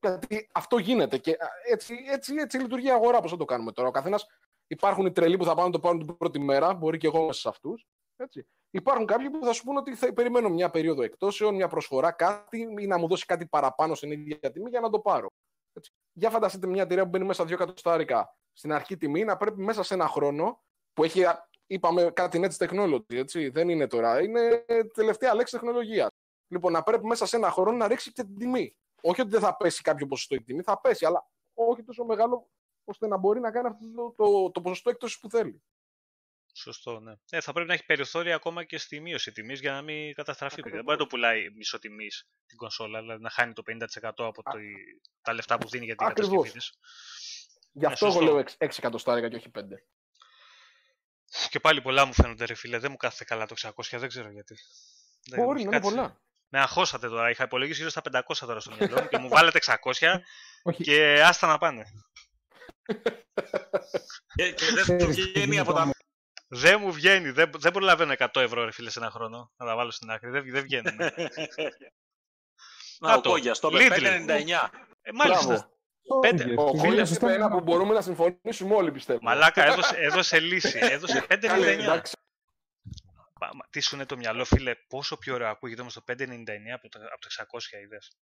Γιατί 0.00 0.50
αυτό 0.52 0.78
γίνεται 0.78 1.18
και 1.18 1.36
έτσι, 1.70 1.94
έτσι, 2.10 2.34
έτσι 2.34 2.58
λειτουργεί 2.58 2.86
η 2.86 2.90
αγορά. 2.90 3.20
Πώς 3.20 3.30
θα 3.30 3.36
το 3.36 3.44
κάνουμε 3.44 3.72
τώρα. 3.72 3.88
Ο 3.88 3.90
καθένας 3.90 4.26
υπάρχουν 4.66 5.06
οι 5.06 5.12
τρελοί 5.12 5.36
που 5.36 5.44
θα 5.44 5.54
πάνε 5.54 5.66
να 5.66 5.72
το 5.72 5.80
πάρουν 5.80 6.06
την 6.06 6.16
πρώτη 6.16 6.38
μέρα, 6.38 6.74
μπορεί 6.74 6.98
και 6.98 7.06
εγώ 7.06 7.26
μέσα 7.26 7.40
σε 7.40 7.48
αυτούς. 7.48 7.86
Υπάρχουν 8.70 9.06
κάποιοι 9.06 9.30
που 9.30 9.44
θα 9.44 9.52
σου 9.52 9.64
πούνε 9.64 9.78
ότι 9.78 9.94
θα 9.94 10.12
περιμένω 10.12 10.48
μια 10.48 10.70
περίοδο 10.70 11.02
εκτόσεων, 11.02 11.54
μια 11.54 11.68
προσφορά, 11.68 12.12
κάτι 12.12 12.68
ή 12.78 12.86
να 12.86 12.98
μου 12.98 13.08
δώσει 13.08 13.24
κάτι 13.24 13.46
παραπάνω 13.46 13.94
στην 13.94 14.10
ίδια 14.10 14.50
τιμή 14.50 14.70
για 14.70 14.80
να 14.80 14.90
το 14.90 14.98
πάρω. 15.00 15.28
Έτσι. 15.72 15.92
Για 16.12 16.30
φανταστείτε 16.30 16.66
μια 16.66 16.82
εταιρεία 16.82 17.02
που 17.02 17.08
μπαίνει 17.08 17.24
μέσα 17.24 17.44
δύο 17.44 17.54
εκατοστάρικα 17.54 18.36
στην 18.52 18.72
αρχή 18.72 18.96
τιμή 18.96 19.24
να 19.24 19.36
πρέπει 19.36 19.62
μέσα 19.62 19.82
σε 19.82 19.94
ένα 19.94 20.08
χρόνο 20.08 20.62
που 20.92 21.04
έχει 21.04 21.24
είπαμε 21.68 22.10
κάτι 22.10 22.40
έτσι 22.42 22.66
technology, 22.68 23.14
έτσι. 23.14 23.48
Δεν 23.48 23.68
είναι 23.68 23.86
τώρα. 23.86 24.22
Είναι 24.22 24.64
τελευταία 24.94 25.34
λέξη 25.34 25.52
τεχνολογίας. 25.52 26.08
Λοιπόν, 26.48 26.72
να 26.72 26.82
πρέπει 26.82 27.06
μέσα 27.06 27.26
σε 27.26 27.36
ένα 27.36 27.50
χρόνο 27.50 27.76
να 27.76 27.88
ρίξει 27.88 28.12
και 28.12 28.22
την 28.22 28.38
τιμή. 28.38 28.76
Όχι 29.02 29.20
ότι 29.20 29.30
δεν 29.30 29.40
θα 29.40 29.56
πέσει 29.56 29.82
κάποιο 29.82 30.06
ποσοστό 30.06 30.34
η 30.34 30.42
τιμή, 30.42 30.62
θα 30.62 30.80
πέσει, 30.80 31.06
αλλά 31.06 31.30
όχι 31.54 31.82
τόσο 31.82 32.04
μεγάλο 32.04 32.50
ώστε 32.84 33.06
να 33.06 33.16
μπορεί 33.16 33.40
να 33.40 33.50
κάνει 33.50 33.68
αυτό 33.68 33.86
το, 33.94 34.12
το, 34.16 34.50
το 34.50 34.60
ποσοστό 34.60 34.90
έκπτωσης 34.90 35.20
που 35.20 35.30
θέλει. 35.30 35.62
Σωστό, 36.52 37.00
ναι. 37.00 37.12
Ε, 37.30 37.40
θα 37.40 37.52
πρέπει 37.52 37.68
να 37.68 37.74
έχει 37.74 37.84
περιθώρια 37.84 38.34
ακόμα 38.34 38.64
και 38.64 38.78
στη 38.78 39.00
μείωση 39.00 39.32
τιμής 39.32 39.60
για 39.60 39.72
να 39.72 39.82
μην 39.82 40.14
καταστραφεί. 40.14 40.62
Δεν 40.62 40.70
μπορεί 40.72 40.84
να 40.84 40.96
το 40.96 41.06
πουλάει 41.06 41.50
μισό 41.50 41.78
τιμής 41.78 42.28
την 42.46 42.56
κονσόλα, 42.56 43.00
δηλαδή 43.00 43.22
να 43.22 43.30
χάνει 43.30 43.52
το 43.52 43.62
50% 43.66 43.78
από 44.02 44.42
το, 44.42 44.58
τα 45.22 45.32
λεφτά 45.32 45.58
που 45.58 45.68
δίνει 45.68 45.84
για 45.84 45.94
την 45.96 46.06
κατασκευή 46.06 46.50
της. 46.50 46.78
Γι' 47.72 47.86
αυτό 47.86 48.06
εγώ 48.06 48.20
λέω 48.20 48.38
6 48.38 48.54
εκατοστάρια 48.58 49.28
και 49.28 49.36
όχι 49.36 49.50
5. 49.58 49.62
Και 51.48 51.60
πάλι 51.60 51.82
πολλά 51.82 52.04
μου 52.04 52.12
φαίνονται 52.12 52.44
ρε 52.44 52.54
φίλε, 52.54 52.78
δεν 52.78 52.90
μου 52.90 52.96
κάθεται 52.96 53.24
καλά 53.24 53.46
το 53.46 53.54
600, 53.58 53.98
δεν 53.98 54.08
ξέρω 54.08 54.30
γιατί. 54.30 54.56
Μπορεί 55.36 55.62
να 55.62 55.68
είναι 55.68 55.80
πολλά. 55.80 56.20
Με 56.48 56.60
αγχώσατε 56.60 57.08
τώρα, 57.08 57.30
είχα 57.30 57.44
υπολογίσει 57.44 57.78
γύρω 57.78 57.90
στα 57.90 58.00
500 58.12 58.20
τώρα 58.38 58.60
στο 58.60 58.74
μυαλό 58.78 59.00
μου 59.00 59.08
και 59.08 59.18
μου 59.18 59.28
βάλετε 59.28 59.58
600 59.92 60.18
και 60.76 61.22
άστα 61.22 61.46
να 61.46 61.58
πάνε. 61.58 61.84
και, 64.34 64.52
και 64.52 64.64
δεν 64.72 65.06
βγαίνει 65.10 65.58
από 65.58 65.72
τα... 65.72 65.90
Δεν 66.48 66.80
μου 66.80 66.92
βγαίνει. 66.92 67.30
Δεν, 67.30 67.50
δεν 67.56 67.72
προλαβαίνω 67.72 68.14
100 68.18 68.26
ευρώ, 68.34 68.64
ρε 68.64 68.70
φίλε, 68.70 68.90
σε 68.90 68.98
ένα 68.98 69.10
χρόνο. 69.10 69.52
Να 69.56 69.66
τα 69.66 69.76
βάλω 69.76 69.90
στην 69.90 70.10
άκρη. 70.10 70.30
Δεν, 70.30 70.50
δεν 70.50 70.62
βγαίνουν. 70.62 70.96
Να, 73.00 73.14
ο 73.14 73.20
Κόγιας, 73.20 73.58
το 73.58 73.70
5,99. 73.72 74.68
Ε, 75.02 75.12
μάλιστα. 75.12 75.70
Πέντε. 76.20 76.54
Ο 76.56 76.68
Φίλε, 76.68 76.82
Κόλλιας 76.82 77.08
σωστά. 77.08 77.26
είπε 77.26 77.34
ένα 77.34 77.50
που 77.50 77.60
μπορούμε 77.60 77.94
να 77.94 78.00
συμφωνήσουμε 78.00 78.74
όλοι, 78.74 78.92
πιστεύω. 78.92 79.18
Μαλάκα, 79.22 79.64
έδωσε, 79.66 79.96
έδωσε 79.96 80.40
λύση. 80.40 80.78
Έδωσε 80.82 81.26
5,99. 81.30 81.38
Καλέ, 81.46 81.70
εντάξει. 81.72 82.16
Μα- 83.40 83.50
μα 83.54 83.64
Τι 83.70 83.80
σου 83.80 83.94
είναι 83.94 84.04
το 84.06 84.16
μυαλό, 84.16 84.44
φίλε, 84.44 84.74
πόσο 84.88 85.16
πιο 85.18 85.34
ωραίο 85.34 85.48
ακούγεται 85.48 85.80
όμως 85.80 85.94
το 85.94 86.02
5,99 86.08 86.14
από 86.74 86.88
τα, 86.88 86.98
από 87.12 87.20
τα 87.20 87.28
600 87.28 87.82
είδες. 87.84 88.16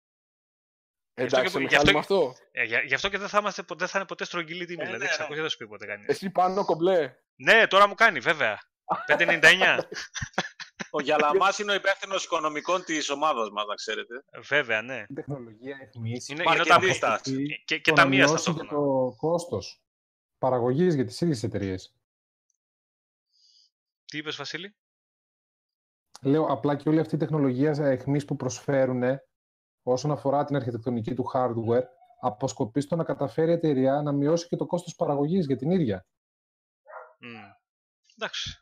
Εντάξει, 1.13 1.41
και- 1.41 1.49
σε 1.49 1.59
γι' 1.59 1.65
αυτό 1.65 1.79
Μιχάλη 1.79 1.93
με 1.93 1.99
αυτό. 1.99 2.35
Ε, 2.51 2.63
γι' 2.63 2.75
γι' 2.85 2.93
αυτό 2.93 3.09
και 3.09 3.17
δεν 3.17 3.27
θα, 3.27 3.37
είμαστε, 3.37 3.61
ποτέ- 3.61 3.77
δεν 3.79 3.87
θα 3.87 3.97
είναι 3.97 4.07
ποτέ 4.07 4.25
στρογγυλή 4.25 4.65
τιμή. 4.65 4.83
Ε, 4.83 4.85
δηλαδή, 4.85 5.03
ναι, 5.03 5.09
600 5.25 5.29
ναι. 5.29 5.41
δεν 5.41 5.49
σου 5.49 5.57
πει 5.57 5.67
ποτέ 5.67 5.85
κανείς. 5.85 6.07
Εσύ 6.07 6.29
πάνω 6.29 6.65
κομπλέ. 6.65 7.13
Ναι, 7.35 7.67
τώρα 7.67 7.87
μου 7.87 7.93
κάνει, 7.95 8.19
βέβαια. 8.19 8.59
5,99. 9.07 9.79
Ο 10.89 11.01
Γιαλαμάς 11.01 11.59
είναι 11.59 11.71
ο 11.71 11.75
υπεύθυνος 11.75 12.23
οικονομικών 12.23 12.83
της 12.83 13.09
ομάδας 13.09 13.49
μας, 13.49 13.65
να 13.65 13.75
ξέρετε. 13.75 14.23
βέβαια, 14.41 14.81
ναι. 14.81 15.05
Η 15.09 15.13
τεχνολογία 15.13 15.77
εχμής 15.81 16.27
Είναι, 16.27 16.43
είναι 16.43 16.61
όταν... 16.61 16.67
Μαρκετίστας. 16.67 17.21
Και, 17.65 17.79
και 17.79 17.91
το 17.91 17.93
τα 17.93 18.03
να 18.03 18.09
μία 18.09 18.25
μειώσει 18.27 18.51
και 18.51 18.57
ταυτόχρονα. 18.57 19.09
το 19.09 19.15
κόστος 19.17 19.81
παραγωγής 20.37 20.95
για 20.95 21.05
τις 21.05 21.21
ίδιες 21.21 21.43
εταιρείες. 21.43 21.95
Τι 24.05 24.17
είπες, 24.17 24.35
Βασίλη; 24.35 24.75
Λέω 26.21 26.45
απλά 26.45 26.75
και 26.75 26.89
όλη 26.89 26.99
αυτή 26.99 27.15
η 27.15 27.17
τεχνολογία 27.17 27.71
εχμής 27.79 28.25
που 28.25 28.35
προσφέρουν 28.35 29.03
όσον 29.83 30.11
αφορά 30.11 30.45
την 30.45 30.55
αρχιτεκτονική 30.55 31.13
του 31.13 31.31
hardware 31.33 31.83
αποσκοπεί 32.19 32.81
στο 32.81 32.95
να 32.95 33.03
καταφέρει 33.03 33.49
η 33.49 33.53
εταιρεία 33.53 34.01
να 34.01 34.11
μειώσει 34.11 34.47
και 34.47 34.55
το 34.55 34.65
κόστος 34.65 34.95
παραγωγής 34.95 35.45
για 35.45 35.55
την 35.55 35.71
ίδια. 35.71 36.05
Μμ. 37.19 37.35
Εντάξει. 38.15 38.59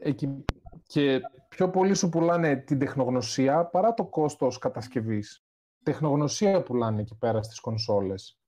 Εκεί... 0.00 0.44
Και 0.86 1.20
πιο 1.48 1.70
πολύ 1.70 1.94
σου 1.94 2.08
πουλάνε 2.08 2.56
την 2.56 2.78
τεχνογνωσία 2.78 3.64
παρά 3.64 3.94
το 3.94 4.04
κόστος 4.06 4.58
κατασκευής. 4.58 5.44
Τεχνογνωσία 5.84 6.62
πουλάνε 6.62 7.00
εκεί 7.00 7.16
πέρα 7.16 7.42
στις 7.42 7.60
κονσόλες. 7.60 8.38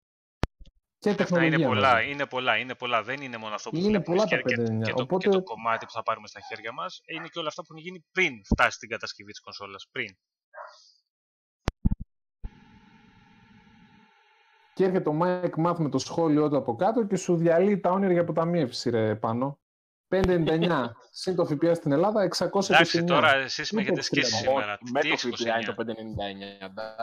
Και 0.98 1.10
Αυτά 1.10 1.22
τεχνολογία. 1.24 1.56
είναι 1.56 1.66
πολλά, 1.66 1.92
μαζί. 1.92 2.10
είναι 2.10 2.26
πολλά, 2.26 2.56
είναι 2.56 2.74
πολλά. 2.74 3.02
Δεν 3.02 3.20
είναι 3.20 3.36
μόνο 3.36 3.54
αυτό 3.54 3.70
που 3.70 3.76
Είναι 3.76 3.88
βλέπουμε 3.88 4.16
πολλά 4.16 4.28
και, 4.28 4.36
τα 4.36 4.42
και, 4.42 4.54
5,9. 4.62 4.82
και, 4.82 4.92
το, 4.92 5.02
Οπότε- 5.02 5.24
και 5.24 5.36
το 5.36 5.42
κομμάτι 5.42 5.86
που 5.86 5.92
θα 5.92 6.02
πάρουμε 6.02 6.26
στα 6.26 6.40
χέρια 6.40 6.72
μας. 6.72 7.00
Είναι 7.06 7.26
και 7.28 7.38
όλα 7.38 7.48
αυτά 7.48 7.62
που 7.62 7.68
έχουν 7.70 7.84
γίνει 7.84 8.04
πριν 8.12 8.32
φτάσει 8.44 8.76
στην 8.76 8.88
κατασκευή 8.88 9.30
της 9.30 9.40
κονσόλας. 9.40 9.88
Πριν. 9.92 10.16
Και 14.74 14.84
έρχεται 14.84 15.08
ο 15.08 15.18
Mike 15.22 15.66
Math 15.66 15.78
με 15.78 15.88
το 15.88 15.98
σχόλιο 15.98 16.48
του 16.48 16.56
από 16.56 16.74
κάτω 16.76 17.06
και 17.06 17.16
σου 17.16 17.36
διαλύει 17.36 17.80
τα 17.80 17.90
όνειρα 17.90 18.12
για 18.12 18.20
αποταμίευση, 18.20 18.90
ρε 18.90 19.16
πάνω. 19.16 19.60
5,99 20.10 20.86
συν 21.10 21.34
το 21.34 21.44
ΦΠΑ 21.46 21.74
στην 21.74 21.92
Ελλάδα, 21.92 22.22
629. 22.22 22.68
Εντάξει, 22.68 23.04
τώρα 23.04 23.34
εσείς 23.34 23.70
με 23.72 23.80
Μην 23.80 23.86
έχετε 23.86 24.00
το 24.00 24.06
σκίσει 24.06 24.30
ξέραμε. 24.30 24.48
σήμερα. 24.60 24.78
Με 24.92 25.00
Τι 25.00 25.08
το 25.08 25.14
629. 25.14 25.36
ΦΠΑ 25.36 25.58
είναι 25.58 25.64
το 25.64 25.74
5,99. 25.76 26.64
εντάξει. 26.66 27.02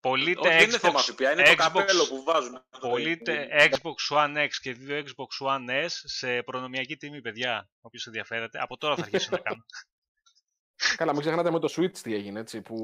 Πωλείτε 0.00 0.48
Όχι, 0.48 0.56
δεν 0.58 0.68
είναι 0.68 0.78
θέμα 0.78 1.00
Xbox, 1.00 1.12
ΦΠΑ, 1.12 1.32
είναι 1.32 1.42
το 1.42 1.50
Xbox, 1.50 1.56
καπέλο 1.56 2.06
που 2.08 2.22
βάζουν. 2.22 2.62
πωλείτε 2.80 3.48
Xbox 3.70 4.16
One 4.16 4.36
X 4.36 4.48
και 4.60 4.72
δύο 4.72 4.98
Xbox 4.98 5.46
One 5.46 5.84
S 5.84 5.88
σε 5.90 6.42
προνομιακή 6.42 6.96
τιμή, 6.96 7.20
παιδιά. 7.20 7.68
Όποιος 7.80 8.06
ενδιαφέρεται. 8.06 8.58
Από 8.62 8.76
τώρα 8.76 8.96
θα 8.96 9.02
αρχίσω 9.02 9.28
να 9.30 9.38
κάνω. 9.38 9.64
Καλά, 10.96 11.12
μην 11.12 11.20
ξεχνάτε 11.20 11.50
με 11.50 11.58
το 11.58 11.74
Switch 11.76 11.98
τι 11.98 12.14
έγινε, 12.14 12.40
έτσι, 12.40 12.60
που 12.60 12.76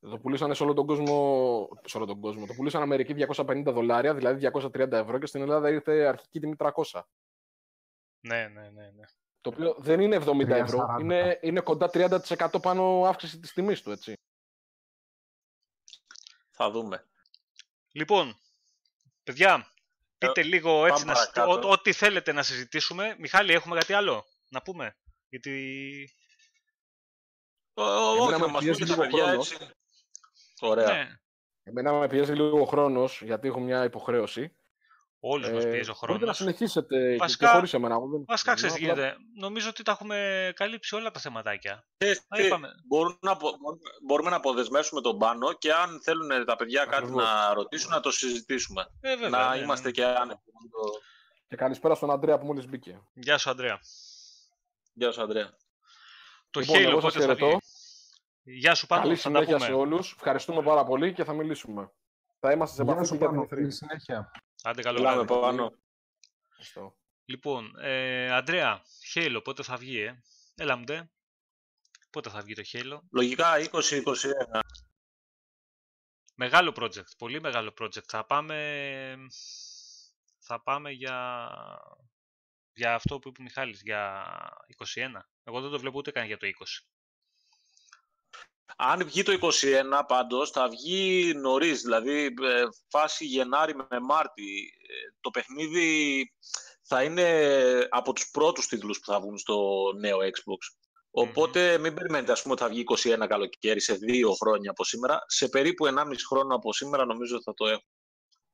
το 0.00 0.18
πουλήσανε 0.18 0.54
σε 0.54 0.62
όλο 0.62 0.72
τον 0.74 0.86
κόσμο, 0.86 1.68
σε 1.84 1.96
όλο 1.96 2.06
τον 2.06 2.20
κόσμο. 2.20 2.46
Το 2.46 2.54
πουλήσαν 2.54 2.82
Αμερική 2.82 3.14
250 3.36 3.62
δολάρια, 3.66 4.14
δηλαδή 4.14 4.50
230 4.52 4.92
ευρώ 4.92 5.18
και 5.18 5.26
στην 5.26 5.40
Ελλάδα 5.42 5.70
ήρθε 5.70 6.04
αρχική 6.06 6.40
τιμή 6.40 6.54
300. 6.58 6.70
Ναι, 8.24 8.48
ναι, 8.48 8.68
ναι, 8.70 8.90
ναι. 8.90 9.04
Το 9.40 9.50
οποίο 9.50 9.74
δεν 9.78 10.00
είναι 10.00 10.16
70 10.16 10.48
ευρώ, 10.48 10.86
340. 10.96 11.00
είναι, 11.00 11.38
είναι 11.42 11.60
κοντά 11.60 11.90
30% 11.94 12.60
πάνω 12.62 13.04
αύξηση 13.06 13.38
της 13.38 13.52
τιμής 13.52 13.82
του, 13.82 13.90
έτσι. 13.90 14.12
Θα 16.50 16.70
δούμε. 16.70 17.06
Λοιπόν, 17.92 18.38
παιδιά, 19.24 19.72
πείτε 20.18 20.42
λίγο 20.42 20.86
έτσι, 20.86 21.04
πάμε 21.04 21.12
να, 21.12 21.18
συ- 21.24 21.32
παρακάτω. 21.34 21.68
ό- 21.68 21.72
ό,τι 21.72 21.92
θέλετε 21.92 22.32
να 22.32 22.42
συζητήσουμε. 22.42 23.16
Μιχάλη, 23.18 23.52
έχουμε 23.52 23.78
κάτι 23.78 23.92
άλλο 23.92 24.24
να 24.48 24.62
πούμε; 24.62 24.96
Γιατί 25.28 26.14
Ο- 27.74 27.82
ο- 27.82 28.12
Εμένα 28.16 28.22
Όχι, 28.22 28.30
με 28.40 28.46
να 28.46 28.52
μας 28.52 28.62
πιέζει 28.62 28.78
πείτε 28.78 28.94
τα 28.94 29.04
λίγο 29.04 29.16
παιδιά 29.16 29.24
χρόνος. 29.26 29.52
έτσι. 29.52 29.72
Ωραία. 30.60 30.86
ναι, 30.92 31.18
Εμένα 31.62 31.92
με 31.92 32.08
πιέζει 32.08 32.32
λίγο 32.32 32.60
ο 32.60 32.64
χρόνος, 32.64 33.22
γιατί 33.22 33.48
έχω 33.48 33.60
μια 33.60 33.84
υποχρέωση. 33.84 34.56
Όλους 35.26 35.50
μας 35.50 35.64
Ε, 35.64 35.70
πιέζει 35.70 35.90
ο 35.90 35.94
Μπορείτε 36.00 36.06
να 36.06 36.16
χρόνος. 36.16 36.36
συνεχίσετε 36.36 37.16
Βασικά- 37.16 37.46
και 37.46 37.52
χωρίς 37.54 37.72
εμένα. 37.74 37.94
εγώ 37.94 38.06
δεν- 38.06 38.24
Βασικά, 38.26 38.54
ξέρεις 38.54 38.74
τι 38.74 38.80
απλά- 38.84 38.94
γίνεται. 38.94 39.16
Νομίζω 39.38 39.68
ότι 39.68 39.82
τα 39.82 39.92
έχουμε 39.92 40.50
καλύψει 40.54 40.94
όλα 40.94 41.10
τα 41.10 41.20
θεματάκια. 41.20 41.86
Και- 41.96 42.10
Α, 42.10 42.36
και 42.36 42.42
είπαμε. 42.42 42.68
μπορούν 42.88 43.18
να, 43.20 43.30
απο- 43.30 43.56
μπορούμε- 43.60 43.82
μπορούμε 44.06 44.30
να 44.30 44.36
αποδεσμεύσουμε 44.36 45.00
τον 45.00 45.18
πάνω 45.18 45.52
και 45.52 45.72
αν 45.72 46.00
θέλουν 46.02 46.44
τα 46.44 46.56
παιδιά 46.56 46.84
κάτι 46.84 46.96
Ακριβώς. 46.96 47.22
να 47.24 47.54
ρωτήσουν, 47.54 47.90
να 47.90 48.00
το 48.00 48.10
συζητήσουμε. 48.10 48.86
Ε, 49.00 49.08
βέβαια, 49.16 49.28
να 49.28 49.48
ναι, 49.50 49.56
ναι. 49.56 49.62
είμαστε 49.62 49.90
και 49.90 50.04
άνετοι. 50.04 50.40
Και 51.48 51.56
καλησπέρα 51.56 51.94
στον 51.94 52.10
Αντρέα 52.10 52.38
που 52.38 52.46
μόλις 52.46 52.66
μπήκε. 52.68 53.00
Γεια 53.12 53.38
σου, 53.38 53.50
Ανδρέα. 53.50 53.78
Γεια 54.92 55.12
σου, 55.12 55.22
Αντρέα. 55.22 55.50
Το 56.50 56.60
Λοιπόν, 56.60 56.76
Halo 56.76 56.80
εγώ 56.80 57.00
σας 57.00 57.12
πότε 57.12 57.18
θα 57.18 57.20
χαιρετώ. 57.34 57.46
βγει; 57.46 57.58
Γεια 58.58 58.74
σου, 58.74 58.86
Πάνο. 58.86 59.02
Καλή 59.02 59.16
Θα 59.16 59.22
τα 59.22 59.28
συνέχεια 59.28 59.56
πούμε. 59.56 59.66
σε 59.68 59.72
όλους. 59.72 60.12
Ευχαριστούμε 60.12 60.62
πάρα 60.62 60.84
πολύ 60.84 61.12
και 61.12 61.24
θα 61.24 61.32
μιλήσουμε. 61.32 61.90
Θα 62.40 62.52
είμαστε 62.52 62.76
σε 62.76 62.82
Γεια 62.82 62.92
επαφή 62.92 63.06
σου 63.06 63.12
και 63.12 63.18
για 63.18 63.28
πάνω, 63.28 63.40
την 63.40 63.50
καλή 63.56 63.66
E3. 63.66 63.70
συνέχεια. 63.76 64.30
Άντε 64.66 64.82
καλό 64.82 64.98
Μιλάμε 64.98 65.22
βράδυ. 65.22 65.40
πάνω. 65.40 65.72
Ευχαριστώ. 66.48 66.96
Λοιπόν, 67.24 67.74
ε, 67.78 68.32
Αντρέα, 68.32 68.82
Halo 69.14 69.40
πότε 69.44 69.62
θα 69.62 69.76
βγει, 69.76 70.00
ε; 70.00 70.22
Έλα 70.54 70.76
μου, 70.76 70.84
ντε. 70.84 71.10
Πότε 72.10 72.30
θα 72.30 72.40
βγει 72.40 72.54
το 72.54 72.62
Halo. 72.72 72.98
Λογικά 73.10 73.52
20-21. 73.58 74.60
Μεγάλο 76.34 76.72
project, 76.76 77.16
πολύ 77.18 77.40
μεγάλο 77.40 77.74
project. 77.80 78.04
Θα 78.06 78.26
πάμε, 78.26 79.16
θα 80.38 80.62
πάμε 80.62 80.90
για, 80.90 81.48
για 82.72 82.94
αυτό 82.94 83.18
που 83.18 83.28
είπε 83.28 83.40
ο 83.40 83.44
Μιχάλης, 83.44 83.82
για 83.82 84.24
21. 84.94 85.08
Εγώ 85.44 85.60
δεν 85.60 85.70
το 85.70 85.78
βλέπω 85.78 85.98
ούτε 85.98 86.10
καν 86.10 86.26
για 86.26 86.36
το 86.36 86.46
20. 86.46 86.50
Αν 88.76 89.04
βγει 89.06 89.22
το 89.22 89.32
21 89.32 90.02
πάντως, 90.08 90.50
θα 90.50 90.68
βγει 90.68 91.32
νωρίς, 91.36 91.82
δηλαδή 91.82 92.24
ε, 92.24 92.64
φάση 92.88 93.24
Γενάρη 93.24 93.74
με 93.76 94.00
Μάρτι. 94.00 94.72
Ε, 94.88 95.16
Το 95.20 95.30
παιχνίδι 95.30 96.24
θα 96.82 97.02
είναι 97.02 97.28
από 97.90 98.12
τους 98.12 98.30
πρώτους 98.30 98.66
τίτλους 98.66 98.98
που 98.98 99.12
θα 99.12 99.20
βγουν 99.20 99.38
στο 99.38 99.82
νέο 100.00 100.18
Xbox. 100.18 100.76
Οπότε 101.10 101.78
μην 101.78 101.94
περιμένετε 101.94 102.32
ας 102.32 102.42
πούμε 102.42 102.54
ότι 102.54 102.62
θα 102.62 102.68
βγει 102.68 102.84
21 103.22 103.26
καλοκαίρι 103.28 103.80
σε 103.80 103.94
δύο 103.94 104.32
χρόνια 104.32 104.70
από 104.70 104.84
σήμερα. 104.84 105.18
Σε 105.26 105.48
περίπου 105.48 105.86
1,5 105.86 105.90
χρόνο 106.28 106.54
από 106.54 106.72
σήμερα 106.72 107.04
νομίζω 107.04 107.42
θα 107.42 107.54
το 107.54 107.66
έχω. 107.66 107.82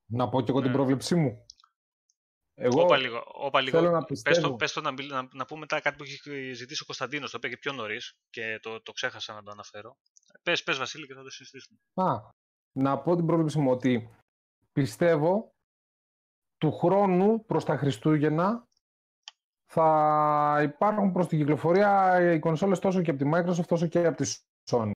Να 0.07 0.28
πω 0.28 0.41
και 0.43 0.51
εγώ 0.51 0.61
την 0.61 0.70
Ναι. 0.70 0.77
πρόβλεψή 0.77 1.15
μου. 1.15 1.47
Εγώ 2.62 2.82
Όπα 2.82 2.97
λίγο, 2.97 3.23
όπα 3.27 3.61
λίγο. 3.61 3.78
θέλω 3.78 3.91
να 3.91 4.05
πες 4.05 4.23
πιστεύω. 4.23 4.49
το, 4.49 4.55
πες 4.55 4.73
το 4.73 4.81
να, 4.81 4.91
μιλ- 4.93 5.11
να, 5.11 5.28
να 5.32 5.45
πούμε 5.45 5.61
μετά 5.61 5.81
κάτι 5.81 5.97
που 5.97 6.03
έχει 6.03 6.53
ζητήσει 6.53 6.82
ο 6.82 6.87
Κωνσταντίνος, 6.87 7.31
το 7.31 7.37
είπε 7.39 7.49
και 7.49 7.57
πιο 7.57 7.73
νωρίς 7.73 8.16
και 8.31 8.59
το, 8.62 8.82
το 8.82 8.93
ξέχασα 8.93 9.32
να 9.32 9.43
το 9.43 9.51
αναφέρω. 9.51 9.97
Πες, 10.43 10.62
πες 10.62 10.78
Βασίλη 10.78 11.07
και 11.07 11.15
θα 11.15 11.23
το 11.23 11.31
συζητήσουμε. 11.31 11.78
Α, 11.95 12.19
να 12.73 12.99
πω 12.99 13.16
την 13.16 13.27
πρόβλεψή 13.27 13.59
μου 13.59 13.70
ότι 13.70 14.11
πιστεύω 14.73 15.55
του 16.59 16.73
χρόνου 16.73 17.45
προς 17.45 17.65
τα 17.65 17.77
Χριστούγεννα 17.77 18.66
θα 19.73 20.61
υπάρχουν 20.62 21.12
προς 21.12 21.27
την 21.27 21.39
κυκλοφορία 21.39 22.20
οι 22.32 22.39
κονσόλες 22.39 22.78
τόσο 22.78 23.03
και 23.03 23.11
από 23.11 23.24
τη 23.24 23.31
Microsoft 23.35 23.69
όσο 23.69 23.87
και 23.87 24.07
από 24.07 24.16
τη 24.23 24.35
Sony. 24.70 24.91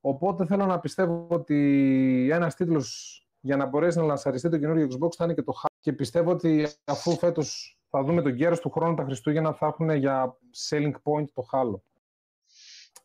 Οπότε 0.00 0.46
θέλω 0.46 0.66
να 0.66 0.80
πιστεύω 0.80 1.26
ότι 1.30 2.28
ένας 2.32 2.54
τίτλος 2.54 3.18
για 3.40 3.56
να 3.56 3.66
μπορέσει 3.66 3.98
να 3.98 4.04
λανσαριστεί 4.04 4.48
το 4.48 4.58
καινούργιο 4.58 4.86
Xbox 4.86 5.08
θα 5.16 5.24
είναι 5.24 5.34
και 5.34 5.42
το 5.42 5.52
Halo. 5.62 5.73
Και 5.84 5.92
πιστεύω 5.92 6.30
ότι 6.30 6.68
αφού 6.84 7.18
φέτος 7.18 7.78
θα 7.90 8.02
δούμε 8.02 8.22
τον 8.22 8.36
κέρος 8.36 8.60
του 8.60 8.70
χρόνου 8.70 8.94
τα 8.94 9.04
Χριστούγεννα 9.04 9.52
θα 9.54 9.66
έχουν 9.66 9.90
για 9.90 10.38
selling 10.68 10.90
point 10.92 11.24
το 11.34 11.46
Halo. 11.52 11.80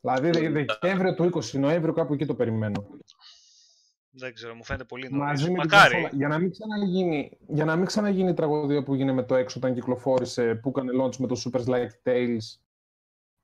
Δηλαδή 0.02 0.30
δε- 0.48 0.64
Δεκέμβριο 0.64 1.14
του 1.16 1.24
20, 1.24 1.60
Νοέμβριο 1.60 1.94
κάπου 1.94 2.14
εκεί 2.14 2.26
το 2.26 2.36
περιμένω. 2.36 2.88
Δεν 4.10 4.34
ξέρω, 4.34 4.56
μου 4.56 4.64
φαίνεται 4.64 4.84
πολύ 4.86 5.10
νωρίς. 5.10 5.26
Μαζί 5.26 5.44
με 5.44 5.48
την 5.48 5.58
Μακάρι. 5.58 5.92
κονσόλα. 5.94 6.10
Για 6.18 6.28
να, 6.28 6.38
μην 6.40 6.52
ξαναγίνει, 6.52 7.38
για 7.48 7.66
να 7.66 7.76
μην 7.76 7.86
ξαναγίνει 7.86 8.30
η 8.30 8.34
τραγωδία 8.34 8.84
που 8.84 8.94
έγινε 8.94 9.12
με 9.12 9.24
το 9.24 9.36
έξω 9.36 9.58
όταν 9.60 9.74
κυκλοφόρησε, 9.74 10.56
που 10.56 10.70
έκανε 10.70 10.92
launch 11.04 11.16
με 11.18 11.28
το 11.28 11.42
Super 11.46 11.66
Like 11.66 11.90
Tales. 12.04 12.46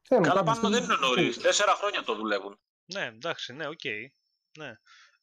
Θέλω 0.08 0.22
Καλά 0.22 0.24
κάποια 0.24 0.44
πάνω 0.44 0.54
στιγμή- 0.56 0.74
δεν 0.76 0.84
είναι 0.84 0.96
νωρίς. 1.08 1.38
Τέσσερα 1.38 1.72
χρόνια 1.72 2.04
το 2.04 2.16
δουλεύουν. 2.16 2.60
Ναι, 2.94 3.06
εντάξει, 3.06 3.54
ναι, 3.54 3.68
οκ. 3.68 3.84
Ναι. 4.58 4.72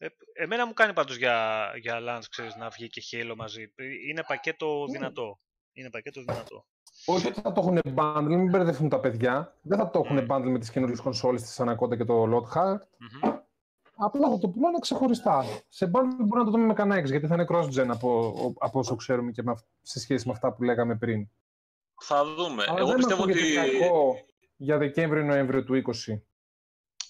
Ε, 0.02 0.08
εμένα 0.32 0.66
μου 0.66 0.72
κάνει 0.72 0.92
πάντως 0.92 1.16
για, 1.16 1.66
για 1.80 1.98
launch, 2.00 2.24
ξέρεις, 2.30 2.56
να 2.56 2.68
βγει 2.68 2.88
και 2.88 3.02
Halo 3.10 3.34
μαζί. 3.36 3.72
Ε, 3.74 3.84
Είναι 4.08 4.22
πακέτο 4.26 4.84
Ναι. 4.86 4.98
δυνατό. 4.98 5.40
Είναι 5.72 5.90
πακέτο 5.90 6.20
δυνατό. 6.22 6.66
Όχι 7.06 7.26
ότι 7.26 7.40
θα 7.40 7.52
το 7.52 7.60
έχουν 7.60 7.80
bundle, 7.96 8.22
μην 8.28 8.50
μπερδευτούν 8.50 8.88
τα 8.88 9.00
παιδιά. 9.00 9.56
Δεν 9.62 9.78
θα 9.78 9.90
το 9.90 10.02
έχουν 10.04 10.16
Μμμ. 10.16 10.26
bundle 10.30 10.50
με 10.50 10.58
τις 10.58 10.70
καινούριες 10.70 11.00
κονσόλες 11.00 11.42
της 11.42 11.60
Anaconda 11.60 11.96
και 11.96 12.04
το 12.04 12.22
Lockhart. 12.24 12.80
Μμμ. 12.98 13.32
Απλά 13.96 14.30
θα 14.30 14.38
το 14.38 14.48
πουλάνε 14.48 14.78
ξεχωριστά. 14.78 15.44
Σε 15.68 15.86
bundle 15.94 16.16
μπορεί 16.24 16.38
να 16.38 16.44
το 16.44 16.50
δούμε 16.50 16.64
με 16.66 16.72
κανένα 16.74 17.00
X, 17.02 17.04
γιατί 17.10 17.26
θα 17.26 17.34
είναι 17.34 17.46
cross-gen 17.48 17.86
από, 17.88 18.32
από 18.58 18.78
όσο 18.78 18.96
ξέρουμε 18.96 19.30
και 19.30 19.42
με, 19.42 19.50
αυ- 19.50 19.66
σε 19.82 20.00
σχέση 20.00 20.26
με 20.26 20.32
αυτά 20.32 20.52
που 20.52 20.62
λέγαμε 20.62 20.96
πριν. 20.96 21.28
Θα 22.02 22.24
δούμε. 22.24 22.64
Αλλά 22.68 22.78
Εγώ 22.78 22.88
δεν 22.88 22.96
πιστεύω 22.96 23.22
ότι... 23.22 23.32
ότι. 23.32 23.78
κακό 23.78 24.18
για 24.56 24.78
Δεκέμβριο-Νοέμβριο 24.78 25.64
του 25.64 25.82
20. 26.06 26.20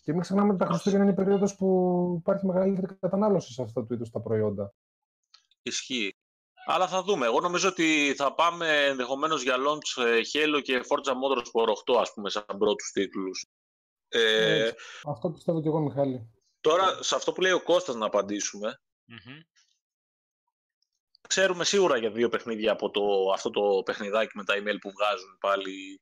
Και 0.03 0.13
μην 0.13 0.21
ξεχνάμε 0.21 0.49
ότι 0.49 0.59
τα 0.59 0.67
Χριστούγεννα 0.67 1.05
είναι 1.05 1.13
η 1.13 1.17
περίοδος 1.17 1.57
που 1.57 2.17
υπάρχει 2.21 2.47
μεγαλύτερη 2.47 2.87
κατανάλωση 3.01 3.53
σε 3.53 3.63
αυτά 3.63 3.85
του 3.87 3.95
είδου 3.95 4.05
τα 4.11 4.21
προϊόντα. 4.21 4.73
Ισχύει. 5.63 6.17
Αλλά 6.67 6.89
θα 6.89 7.03
δούμε. 7.03 7.27
Εγώ 7.27 7.41
νομίζω 7.41 7.69
ότι 7.69 8.15
θα 8.17 8.35
πάμε 8.35 8.85
ενδεχομένως 8.85 9.43
για 9.43 9.57
launch 9.57 10.03
ε, 10.05 10.21
Halo 10.33 10.61
και 10.63 10.81
Forza 10.89 11.11
Motorsport 11.13 11.95
8, 11.95 12.01
ας 12.01 12.13
πούμε, 12.13 12.31
σαν 12.31 12.45
πρώτους 12.59 12.91
τίτλους. 12.93 13.47
Ε, 14.09 14.63
Έτσι. 14.63 14.75
Αυτό 15.05 15.31
πιστεύω 15.31 15.63
και 15.63 15.69
εγώ, 15.69 15.81
Μιχάλη. 15.81 16.31
τώρα, 16.61 17.03
σε 17.03 17.15
αυτό 17.15 17.33
που 17.33 17.41
λέει 17.41 17.53
ο 17.53 17.63
Κώστας 17.63 17.95
να 17.95 18.07
απαντήσουμε, 18.07 18.81
Μμμ. 19.05 19.39
ξέρουμε 21.29 21.65
σίγουρα 21.65 21.97
για 21.97 22.11
δύο 22.11 22.29
παιχνίδια 22.29 22.73
από 22.73 22.91
το, 22.91 23.31
αυτό 23.35 23.51
το 23.51 23.83
παιχνιδάκι 23.85 24.37
με 24.37 24.45
τα 24.45 24.55
email 24.55 24.77
που 24.81 24.91
βγάζουν 24.91 25.37
πάλι, 25.41 26.01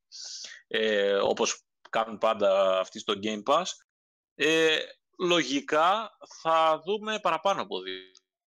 ε, 0.67 1.15
όπως 1.15 1.63
κάνουν 1.91 2.19
πάντα 2.19 2.79
αυτοί 2.79 2.99
στο 2.99 3.15
Game 3.23 3.43
Pass. 3.43 3.65
Ε, 4.43 4.79
λογικά 5.19 6.17
θα 6.43 6.81
δούμε 6.85 7.19
παραπάνω 7.21 7.63
από 7.63 7.81
δύο. 7.81 7.95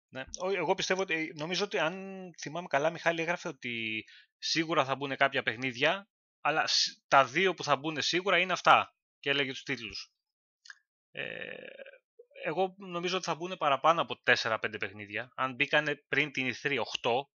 Ναι. 0.09 0.23
Ο- 0.41 0.49
Εγώ 0.49 0.73
πιστεύω 0.73 1.01
ότι, 1.01 1.33
νομίζω 1.35 1.63
ότι 1.65 1.77
αν 1.79 1.93
θυμάμαι 2.39 2.67
καλά, 2.67 2.89
Μιχάλη 2.89 3.21
έγραφε 3.21 3.47
ότι 3.47 4.05
σίγουρα 4.37 4.85
θα 4.85 4.95
μπουν 4.95 5.15
κάποια 5.15 5.43
παιχνίδια, 5.43 6.07
αλλά 6.41 6.67
σ- 6.67 7.03
τα 7.07 7.25
δύο 7.25 7.53
που 7.53 7.63
θα 7.63 7.75
μπουν 7.75 8.01
σίγουρα 8.01 8.37
είναι 8.37 8.53
αυτά. 8.53 8.93
Και 9.19 9.29
έλεγε 9.29 9.51
τους 9.51 9.63
τίτλους. 9.63 10.11
Ε, 11.11 11.53
εγώ 12.43 12.75
νομίζω 12.77 13.15
ότι 13.17 13.25
θα 13.25 13.35
μπουν 13.35 13.57
παραπάνω 13.57 14.01
από 14.01 14.15
4-5 14.23 14.77
παιχνίδια. 14.79 15.31
Αν 15.35 15.55
μπήκανε 15.55 15.95
πριν 16.07 16.31
την 16.31 16.53
E3 16.53 16.79
8, 17.01 17.29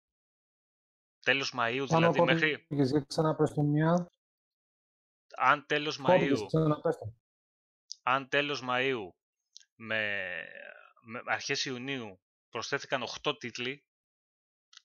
τέλος 1.20 1.52
Μαΐου 1.56 1.84
Πάνω 1.88 2.00
δηλαδή, 2.00 2.04
από 2.18 2.24
μέχρι, 2.24 2.58
πήγες, 2.68 2.90
για 2.90 3.04
ξαναπες 3.08 3.50
το 3.54 3.62
μια. 3.62 4.06
αν 5.36 5.66
τέλος 5.66 5.96
Κόπηκες, 5.96 6.40
Μαΐου 6.40 6.46
ξαναπες 6.46 6.96
το. 6.96 7.12
Αν 8.06 8.28
τέλος 8.28 8.62
Μαΐου 8.68 9.08
με, 9.74 10.24
με 11.02 11.22
αρχές 11.26 11.64
Ιουνίου 11.64 12.20
προσθέθηκαν 12.50 13.04
8 13.22 13.38
τίτλοι, 13.38 13.84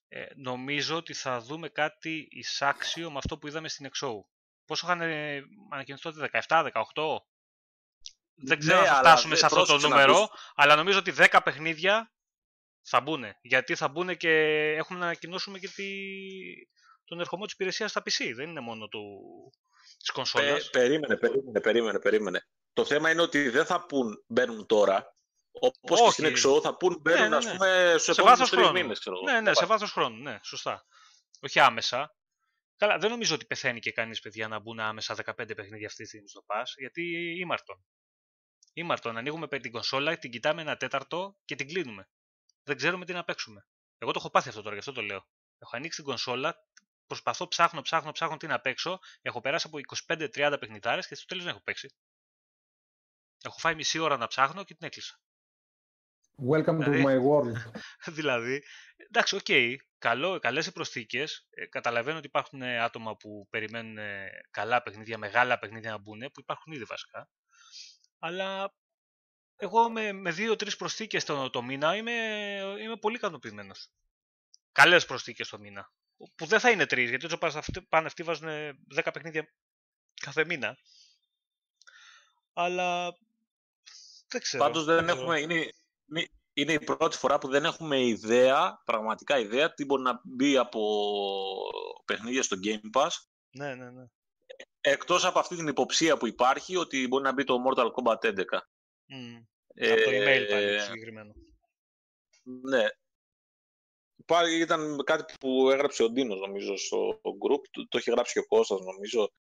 ε, 0.08 0.26
νομίζω 0.36 0.96
ότι 0.96 1.14
θα 1.14 1.40
δούμε 1.40 1.70
κάτι 1.70 2.28
εισάξιο 2.32 3.12
με 3.12 3.18
αυτό 3.18 3.38
που 3.38 3.48
είδαμε 3.48 3.70
στην 3.70 3.90
Exo. 3.90 4.10
Πόσο 4.66 4.86
είχαν 4.88 5.02
ε, 5.02 5.42
ανακοινωθεί 5.72 6.04
τότε, 6.04 6.30
17, 6.48 6.70
18? 6.94 7.18
Δεν 8.42 8.60
ξέρω 8.60 8.82
Ναι, 8.82 8.88
αν 8.88 8.94
θα 8.94 8.98
αλλά 9.00 9.10
φτάσουμε 9.10 9.34
δε- 9.34 9.40
σε 9.40 9.46
αυτό 9.46 9.58
το 9.60 9.66
πρόσεξε 9.66 9.88
να 9.88 9.94
νούμερο, 9.96 10.20
δεις. 10.20 10.30
αλλά 10.56 10.76
νομίζω 10.76 11.00
ότι 11.00 11.14
10 11.18 11.40
παιχνίδια 11.44 12.14
θα 12.82 13.02
μπουν. 13.02 13.24
Γιατί 13.42 13.76
θα 13.76 13.88
μπουν 13.88 14.18
και 14.18 14.30
έχουμε 14.78 15.00
να 15.00 15.06
ανακοινώσουμε 15.06 15.60
και 15.60 15.68
τη... 15.68 15.86
τον 17.06 17.20
ερχομό 17.20 17.44
της 17.46 17.54
υπηρεσίας 17.54 17.92
στα 17.92 18.02
PC. 18.02 18.32
Δεν 18.36 18.50
είναι 18.50 18.60
μόνο 18.60 18.88
του... 18.88 19.02
της 19.98 20.08
Πε, 20.08 20.12
κονσόλας. 20.14 20.70
περίμενε, 20.70 21.18
περίμενε, 21.18 21.60
περίμενε, 21.62 22.00
περίμενε. 22.00 22.48
Το 22.80 22.86
θέμα 22.86 23.12
είναι 23.12 23.22
ότι 23.22 23.50
δεν 23.50 23.66
θα 23.66 23.86
πούν 23.86 24.24
μπαίνουν 24.28 24.66
τώρα. 24.66 25.14
Όπως 25.52 26.00
και 26.00 26.06
Όχι. 26.06 26.12
στην 26.12 26.26
Exo 26.26 26.62
θα 26.62 26.78
πούν 26.78 26.98
μπαίνουν, 27.02 27.30
ναι, 27.30 27.36
ας 27.36 27.46
ναι. 27.46 27.52
πούμε, 27.52 27.96
στου 27.98 28.04
σε 28.04 28.12
επόμενους 28.12 28.40
βάθος 28.40 28.50
τρεις 28.50 28.64
χρόνου. 28.64 28.80
μήνες. 28.82 29.02
Ναι, 29.26 29.42
ναι, 29.42 29.54
σε 29.54 29.66
βάθος 29.66 29.92
χρόνου. 29.92 30.22
Ναι, 30.22 30.40
σωστά. 30.44 30.86
Όχι 31.42 31.60
άμεσα. 31.60 32.16
Καλά, 32.78 32.98
δεν 32.98 33.10
νομίζω 33.10 33.36
ότι 33.36 33.46
πεθαίνει 33.46 33.80
και 33.80 33.92
κανείς 33.92 34.20
παιδιά 34.20 34.48
να 34.48 34.60
μπουν 34.60 34.80
άμεσα 34.80 35.16
15 35.16 35.56
παιχνίδια 35.56 35.88
αυτή 35.88 36.02
τη 36.04 36.08
στιγμή 36.08 36.28
στο 36.28 36.44
Pass, 36.48 36.64
γιατί 36.78 37.02
ήμαρτον. 37.40 37.84
Ήμαρτον. 38.74 39.18
Ανοίγουμε 39.18 39.48
πέ- 39.48 39.62
την 39.62 39.72
κονσόλα, 39.72 40.18
την 40.18 40.32
κοιτάμε 40.32 40.62
ένα 40.62 40.78
τέταρτο 40.78 41.38
και 41.46 41.56
την 41.56 41.68
κλείνουμε. 41.68 42.10
Δεν 42.64 42.78
ξέρουμε 42.78 43.06
τι 43.06 43.14
να 43.14 43.24
παίξουμε. 43.24 43.68
Εγώ 43.98 44.12
το 44.12 44.20
έχω 44.20 44.30
πάθει 44.30 44.50
αυτό 44.50 44.62
τώρα, 44.62 44.74
γι' 44.74 44.80
αυτό 44.80 44.92
το 44.92 45.02
λέω. 45.02 45.28
Έχω 45.60 45.76
ανοίξει 45.76 45.98
την 45.98 46.06
κονσόλα, 46.06 46.56
προσπαθώ, 47.08 47.48
ψάχνω, 47.48 47.82
ψάχνω, 47.82 48.12
ψάχνω 48.12 48.38
τι 48.38 48.48
να 48.48 48.60
παίξω. 48.60 49.00
Έχω 49.22 49.42
περάσει 49.42 49.68
από 49.68 49.80
25-30 50.08 50.58
παιχνιδάρες 50.60 51.08
και 51.08 51.16
στο 51.16 51.26
τέλος 51.26 51.44
δεν 51.44 51.54
έχω 51.54 51.64
παίξει. 51.64 51.96
Έχω 53.44 53.58
φάει 53.58 53.76
μισή 53.76 54.00
ώρα 54.00 54.18
να 54.18 54.28
ψάχνω 54.28 54.64
και 54.64 54.74
την 54.76 54.88
έκλεισα. 54.88 55.20
Welcome 56.52 56.80
to 56.80 56.90
Δηλαδή- 56.90 57.04
my 57.06 57.18
world. 57.30 57.54
δηλαδή, 58.18 58.64
εντάξει, 58.98 59.36
οκ, 59.36 59.80
καλό, 59.98 60.40
καλές 60.40 60.66
οι 60.68 60.72
προσθήκες. 60.72 61.48
Ε, 61.50 61.66
καταλαβαίνω 61.66 62.18
ότι 62.18 62.28
υπάρχουν 62.28 62.62
ε, 62.62 62.80
άτομα 62.80 63.16
που 63.16 63.48
περιμένουν 63.50 63.98
ε, 63.98 64.30
καλά 64.52 64.82
παιχνίδια, 64.82 65.18
μεγάλα 65.18 65.60
παιχνίδια 65.60 65.92
να 65.92 65.98
μπουν, 65.98 66.20
που 66.20 66.40
υπάρχουν 66.40 66.74
ήδη 66.74 66.84
βασικά. 66.84 67.30
Αλλά 68.20 68.74
εγώ 69.56 69.90
με, 69.90 70.12
με 70.12 70.32
δύο-τρεις 70.32 70.76
προσθήκες 70.76 71.24
το, 71.24 71.50
το 71.50 71.62
μήνα 71.62 71.96
είμαι, 71.96 72.12
είμαι 72.82 72.98
πολύ 72.98 73.16
ικανοποιημένος. 73.16 73.92
Καλές 74.72 75.06
προσθήκες 75.06 75.50
το 75.50 75.60
μήνα. 75.60 75.92
Που 76.36 76.46
δεν 76.46 76.60
θα 76.60 76.70
είναι 76.70 76.86
τρεις, 76.86 77.10
γιατί 77.10 77.26
όσο 77.26 77.38
πάνε 77.38 77.58
αυτοί, 77.58 77.82
πάνε 77.82 78.06
αυτοί 78.06 78.24
βάζουν 78.24 78.48
10 78.96 79.10
παιχνίδια 79.14 79.54
κάθε 80.22 80.46
μήνα. 80.46 80.78
Αλλά 82.54 83.18
δεν 84.30 84.42
ξέρω. 84.42 84.64
Πάντως 84.64 84.84
δεν 84.84 85.06
ξέρω. 85.06 85.20
έχουμε. 85.20 85.40
Είναι, 85.40 85.54
είναι- 86.10 86.28
είναι 86.54 86.74
η 86.74 86.80
πρώτη 86.80 87.18
φορά 87.18 87.38
που 87.38 87.48
δεν 87.48 87.66
έχουμε 87.66 88.00
ιδέα, 88.06 88.82
πραγματικά 88.86 89.40
ιδέα, 89.40 89.74
τι 89.74 89.86
μπορεί 89.86 90.02
να 90.02 90.22
μπει 90.24 90.58
από 90.58 90.82
παιχνίδια 92.06 92.44
στο 92.44 92.58
Game 92.64 93.00
Pass. 93.02 93.10
Ναι, 93.50 93.76
ναι, 93.76 93.90
ναι. 93.92 94.04
Εκτός 94.82 95.26
από 95.26 95.40
αυτή 95.40 95.56
την 95.56 95.68
υποψία 95.68 96.18
που 96.18 96.28
υπάρχει 96.28 96.76
ότι 96.76 97.08
μπορεί 97.08 97.24
να 97.24 97.34
μπει 97.34 97.44
το 97.44 97.56
Mortal 97.68 97.86
Kombat 97.92 98.18
11. 98.26 98.44
Μμ. 99.06 99.36
Από 99.92 100.02
το 100.04 100.10
email 100.10 100.46
πάλι 100.50 100.64
Ε, 100.66 100.78
το 100.78 100.84
συγκεκριμένο. 100.84 101.34
Ναι. 102.44 102.86
Πάλι 104.26 104.60
ήταν 104.60 105.04
κάτι 105.04 105.34
που 105.40 105.70
έγραψε 105.70 106.04
ο 106.04 106.10
Ντίνος 106.10 106.40
νομίζω 106.40 106.78
στο 106.78 107.22
group, 107.24 107.62
το, 107.72 107.88
το 107.88 107.98
έχει 107.98 108.12
γράψει 108.12 108.34
και 108.34 108.40
ο 108.40 108.46
Κώστας 108.46 108.80
νομίζω. 108.80 109.32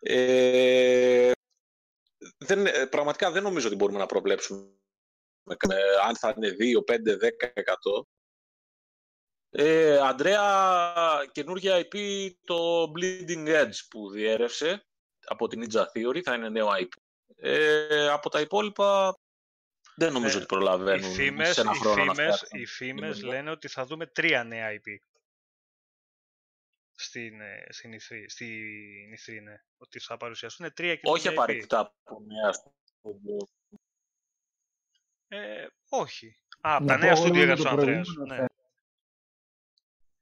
Ε, 0.00 1.30
δεν, 2.38 2.66
ε, 2.66 2.86
πραγματικά 2.86 3.30
δεν 3.30 3.42
νομίζω 3.42 3.66
ότι 3.66 3.76
μπορούμε 3.76 3.98
να 3.98 4.06
προβλέψουμε 4.06 4.68
ε, 5.70 5.76
αν 6.06 6.16
θα 6.16 6.34
είναι 6.36 6.56
2, 6.58 6.84
5, 6.84 7.16
10%. 7.16 8.06
Ε, 9.50 9.98
Αντρέα, 9.98 11.28
καινούργια 11.32 11.78
IP 11.90 11.96
το 12.44 12.92
Bleeding 12.96 13.46
Edge 13.48 13.78
που 13.90 14.10
διέρευσε 14.10 14.86
από 15.26 15.48
την 15.48 15.64
Ninja 15.64 15.80
Theory, 15.82 16.20
θα 16.20 16.34
είναι 16.34 16.48
νέο 16.48 16.68
IP. 16.80 16.88
Ε, 17.36 18.08
από 18.08 18.28
τα 18.30 18.40
υπόλοιπα 18.40 19.18
δεν 19.96 20.12
νομίζω 20.12 20.34
Ε, 20.34 20.36
ότι 20.36 20.46
προλαβαίνουν 20.46 21.10
Οι 21.10 21.14
φήμες, 21.14 21.54
σε 21.54 21.60
ένα 21.60 21.72
οι 21.74 21.78
χρόνο 21.78 22.04
να 22.04 22.14
φήμες, 22.14 22.34
φτιάξουν. 22.36 22.60
οι 22.60 22.66
φήμες 22.66 23.16
καινούργιο. 23.16 23.28
λένε 23.28 23.50
ότι 23.50 23.68
θα 23.68 23.84
δούμε 23.86 24.06
τρία 24.06 24.44
νέα 24.44 24.68
IP. 24.72 24.96
Στην, 26.98 27.40
ε, 27.40 27.66
στην 27.68 27.92
E3, 27.92 28.24
στην 28.26 28.48
E3, 29.16 29.42
ναι. 29.42 29.54
Ότι 29.76 30.00
θα 30.00 30.16
παρουσιαστούν 30.16 30.72
τρία 30.72 30.90
Όχι 30.92 31.00
καινούργια 31.02 31.30
IP. 31.30 31.34
απαραίτητα 31.34 31.94
από 32.02 32.20
νέα 32.20 32.52
στούντιο. 32.52 33.36
Ε, 35.28 35.66
όχι. 35.88 36.36
Α, 36.60 36.76
από 36.76 36.84
Να 36.84 36.92
τα 36.92 36.94
πω 36.94 37.00
νέα 37.00 37.10
εγώ 37.10 37.16
στούντιο 37.20 37.40
λίγο 37.40 37.52
έγραψε 37.52 37.66
ο 37.66 37.70
για 37.70 37.76
το 37.76 37.80
Ανδρέας. 37.82 38.06
προηγούμενο 38.06 38.34
Ναι. 38.34 38.36
θέμα. 38.36 38.54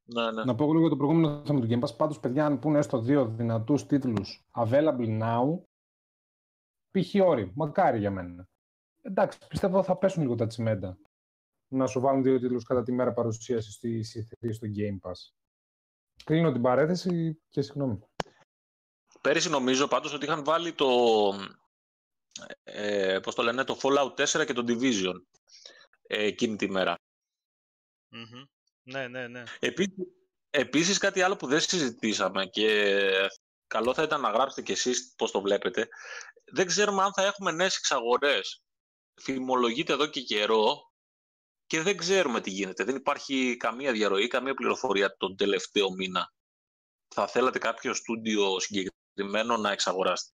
Ναι, 0.06 0.32
ναι. 0.32 0.44
Να 0.44 0.54
πω 0.54 0.62
εγώ 0.62 0.72
λίγο 0.72 0.86
για 0.86 0.96
το 0.96 0.96
προηγούμενο 0.96 1.44
θέμα 1.46 1.60
του 1.60 1.66
Game 1.70 1.80
Pass. 1.88 1.96
Πάντως, 1.96 2.20
παιδιά, 2.20 2.46
αν 2.46 2.58
πούνε 2.58 2.78
έστω 2.78 3.00
δύο 3.00 3.26
δυνατούς 3.26 3.86
τίτλους 3.86 4.42
available 4.54 5.20
now, 5.22 5.62
π.χ. 6.90 7.14
όρι. 7.26 7.52
Μακάρι 7.54 7.98
για 7.98 8.10
μένα. 8.10 8.48
Εντάξει, 9.02 9.38
πιστεύω 9.48 9.82
θα 9.82 9.96
πέσουν 9.98 10.22
λίγο 10.22 10.34
τα 10.34 10.46
τσιμέντα. 10.46 10.98
Να 11.68 11.86
σου 11.86 12.00
βάλουν 12.00 12.22
δύο 12.22 12.38
τίτλους 12.40 12.64
κατά 12.64 12.82
τη 12.82 12.92
μέρα 12.92 13.12
παρουσίασης 13.12 13.74
στη 13.74 14.04
C3 14.14 14.48
στο 14.52 14.66
Game 14.76 15.08
Pass. 15.10 15.43
Κλείνω 16.24 16.52
την 16.52 16.62
παρέθεση 16.62 17.42
και 17.48 17.62
συγγνώμη. 17.62 17.98
Πέρυσι 19.20 19.48
νομίζω 19.48 19.88
πάντως 19.88 20.12
ότι 20.12 20.24
είχαν 20.24 20.44
βάλει 20.44 20.72
το, 20.72 20.88
ε, 22.62 23.18
πώς 23.22 23.34
το 23.34 23.42
λένε, 23.42 23.64
το 23.64 23.78
Fallout 23.82 24.14
4 24.14 24.44
και 24.46 24.52
το 24.52 24.64
Division 24.68 25.14
ε, 26.06 26.24
εκείνη 26.24 26.56
τη 26.56 26.70
μέρα. 26.70 26.98
Μμμ. 28.08 28.44
Ναι, 28.82 29.08
ναι, 29.08 29.28
ναι. 29.28 29.42
Επίσης, 29.58 29.94
επίσης 30.50 30.98
κάτι 30.98 31.22
άλλο 31.22 31.36
που 31.36 31.46
δεν 31.46 31.60
συζητήσαμε 31.60 32.46
και 32.46 33.00
καλό 33.66 33.94
θα 33.94 34.02
ήταν 34.02 34.20
να 34.20 34.30
γράψετε 34.30 34.62
κι 34.62 34.72
εσείς 34.72 35.14
πώς 35.16 35.30
το 35.30 35.40
βλέπετε. 35.40 35.88
Δεν 36.44 36.66
ξέρουμε 36.66 37.02
αν 37.02 37.12
θα 37.12 37.22
έχουμε 37.22 37.52
νέες 37.52 37.76
εξαγορές. 37.76 38.62
Φημολογείται 39.20 39.92
εδώ 39.92 40.06
και 40.06 40.20
καιρό 40.20 40.92
και 41.66 41.82
δεν 41.82 41.96
ξέρουμε 41.96 42.40
τι 42.40 42.50
γίνεται. 42.50 42.84
Δεν 42.84 42.96
υπάρχει 42.96 43.56
καμία 43.56 43.92
διαρροή, 43.92 44.26
καμία 44.26 44.54
πληροφορία 44.54 45.16
τον 45.16 45.36
τελευταίο 45.36 45.90
μήνα. 45.90 46.32
Θα 47.14 47.26
θέλατε 47.26 47.58
κάποιο 47.58 47.94
στούντιο 47.94 48.60
συγκεκριμένο 48.60 49.56
να 49.56 49.70
εξαγοράσετε; 49.70 50.32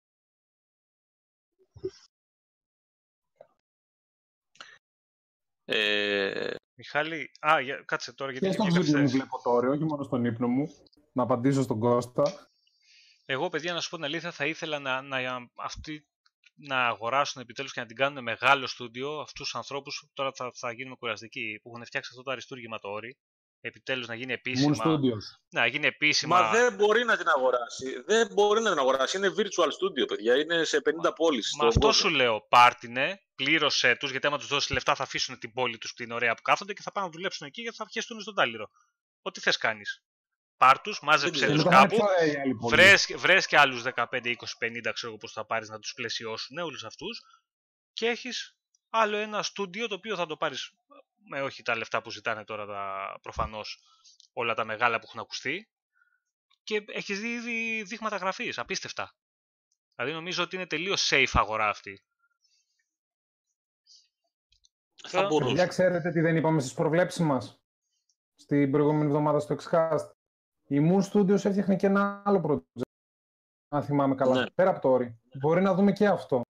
Ε, 5.73 6.55
Μιχάλη, 6.75 7.31
α, 7.47 7.61
για, 7.61 7.83
κάτσε 7.87 8.13
τώρα 8.13 8.33
γιατί 8.33 8.47
Και 8.47 8.53
στο 8.53 8.65
βγήκα 8.65 8.81
βίντεο 8.81 9.01
μου 9.01 9.07
χθες. 9.07 9.21
βλέπω 9.21 9.41
τώρα, 9.43 9.69
όχι 9.69 9.85
μόνο 9.85 10.03
στον 10.03 10.25
ύπνο 10.25 10.49
μου. 10.49 10.75
Να 11.13 11.23
απαντήσω 11.23 11.63
στον 11.63 11.79
Κώστα. 11.79 12.51
Εγώ, 13.25 13.49
παιδιά, 13.49 13.73
να 13.73 13.81
σου 13.81 13.91
πω 13.91 13.97
την 13.97 14.05
αλήθεια, 14.05 14.31
θα 14.31 14.47
ήθελα 14.47 14.79
να, 14.79 15.03
να, 15.03 15.51
αυτοί 15.55 16.10
να 16.61 16.87
αγοράσουν 16.87 17.43
επιτέλους 17.43 17.73
και 17.73 17.81
να 17.81 17.87
την 17.87 17.97
κάνουν 17.97 18.23
μεγάλο 18.23 18.67
στούντιο 18.67 19.19
αυτούς 19.19 19.45
τους 19.45 19.55
ανθρώπους, 19.55 20.05
τώρα 20.13 20.33
θα, 20.35 20.51
θα 20.55 20.73
γίνουμε 20.73 20.97
κουραστικοί, 20.97 21.61
που 21.63 21.71
έχουν 21.71 21.85
φτιάξει 21.85 22.11
αυτό 22.13 22.23
το 22.23 22.31
αριστούργημα 22.31 22.79
το 22.79 22.89
όρι. 22.89 23.17
επιτέλους 23.61 24.07
να 24.07 24.15
γίνει 24.15 24.33
Moon 24.33 24.37
επίσημα. 24.37 24.85
Studios. 24.85 25.41
Να 25.49 25.67
γίνει 25.67 25.87
επίσημα. 25.87 26.41
Μα 26.41 26.51
δεν 26.51 26.75
μπορεί 26.75 27.05
να 27.05 27.17
την 27.17 27.29
αγοράσει. 27.29 28.03
Δεν 28.07 28.29
μπορεί 28.33 28.61
να 28.61 28.71
την 28.71 28.79
αγοράσει. 28.79 29.17
Είναι 29.17 29.29
virtual 29.37 29.67
studio, 29.67 30.07
παιδιά. 30.07 30.37
Είναι 30.37 30.65
σε 30.65 30.83
50 31.05 31.13
πόλεις. 31.15 31.55
Μα 31.59 31.67
αυτό 31.67 31.93
σου 31.93 32.09
λέω, 32.09 32.47
πάρτινε, 32.49 33.23
πλήρωσέ 33.35 33.97
τους, 33.97 34.11
γιατί 34.11 34.27
άμα 34.27 34.39
τους 34.39 34.47
δώσεις 34.49 34.71
λεφτά 34.71 34.95
θα 34.95 35.03
αφήσουν 35.03 35.39
την 35.39 35.53
πόλη 35.53 35.79
τους 35.79 35.95
που 35.95 36.03
είναι 36.03 36.15
ωραία 36.15 36.35
που 36.35 36.43
κάθονται 36.43 36.73
και 36.73 36.83
θα 36.83 36.93
πάνε 36.93 37.07
να 37.07 37.13
δουλέψουν 37.13 37.47
εκεί 37.47 37.61
γιατί 37.61 37.77
θα 37.77 37.85
πιεστούν 37.85 38.21
στον 38.21 38.35
τάλιρο. 38.35 38.71
Ό,τι 39.23 39.41
θες 39.41 39.57
κάνεις. 39.57 40.03
Πάρ 40.61 40.81
τους, 40.81 41.01
μάζεψε 41.03 41.47
Δεν 41.47 41.55
τους 41.55 41.65
ξέρω. 41.65 41.77
Το 41.77 41.83
κάπου, 41.83 41.97
κάνανε 41.97 41.97
πιο 41.97 42.05
ωραία 42.05 42.33
οι 42.33 42.41
άλλοι 42.41 42.55
πολλοί. 42.55 42.77
βρες, 42.77 43.15
βρες 43.17 43.47
και 43.47 43.59
άλλους 43.59 43.83
15, 43.83 44.05
20, 44.31 44.57
50, 44.59 44.93
ξέρω 44.93 45.13
εγώ 45.13 45.17
πώς 45.17 45.33
θα 45.33 45.47
πάρεις 45.47 45.69
να 45.69 45.79
τους 45.79 45.93
πλαισιώσουν 45.95 46.59
όλους 46.59 46.85
αυτούς 46.85 47.23
και 47.93 48.07
έχεις 48.07 48.57
άλλο 48.91 49.17
ένα 49.17 49.43
στούντιο 49.43 49.89
το 49.89 49.95
οποίο 49.95 50.17
θα 50.17 50.27
το 50.27 50.37
πάρεις 50.37 50.73
με 51.29 51.43
όχι 51.43 51.63
τα 51.63 51.77
λεφτά 51.77 52.03
που 52.03 52.11
ζητάνε 52.11 52.45
τώρα 52.45 52.67
τα, 52.67 53.19
προφανώς 53.23 53.79
όλα 54.33 54.55
τα 54.55 54.65
μεγάλα 54.65 54.99
που 54.99 55.05
έχουν 55.09 55.21
ακουστεί 55.21 55.69
και 56.63 56.85
έχεις 56.87 57.21
δει 57.21 57.29
ήδη 57.29 57.83
δείγματα 57.83 58.17
γραφής, 58.17 58.59
απίστευτα. 58.59 59.15
Δηλαδή 59.95 60.15
νομίζω 60.15 60.43
ότι 60.43 60.57
είναι 60.57 60.67
τελείως 60.67 61.09
safe 61.13 61.33
αγορά 61.33 61.69
αυτή. 61.69 62.03
Θα 65.03 65.11
Παιδιά, 65.11 65.27
μπορούσε. 65.27 65.51
Παιδιά, 65.51 65.67
ξέρετε 65.67 66.11
τι 66.11 66.21
δεν 66.21 66.37
είπαμε 66.37 66.61
στις 66.61 66.75
προβλέψεις 66.75 67.21
μας 67.21 67.61
στην 68.35 68.71
προηγούμενη 68.71 69.05
εβδομάδα 69.05 69.39
στο 69.41 69.57
Xcast. 69.63 70.19
Η 70.71 70.79
Moon 70.81 71.03
Studios 71.13 71.45
έφτιαχνε 71.45 71.77
και 71.77 71.87
ένα 71.87 72.23
άλλο 72.25 72.41
project, 72.47 72.83
αν 73.69 73.83
θυμάμαι 73.83 74.15
καλά, 74.15 74.41
Ναι. 74.41 74.51
πέρα 74.51 74.71
από 74.71 74.81
το 74.81 74.95
Ori. 74.95 75.15
Μπορεί 75.39 75.61
να 75.63 75.75
δούμε 75.75 75.93
και 75.93 76.07
αυτό. 76.07 76.43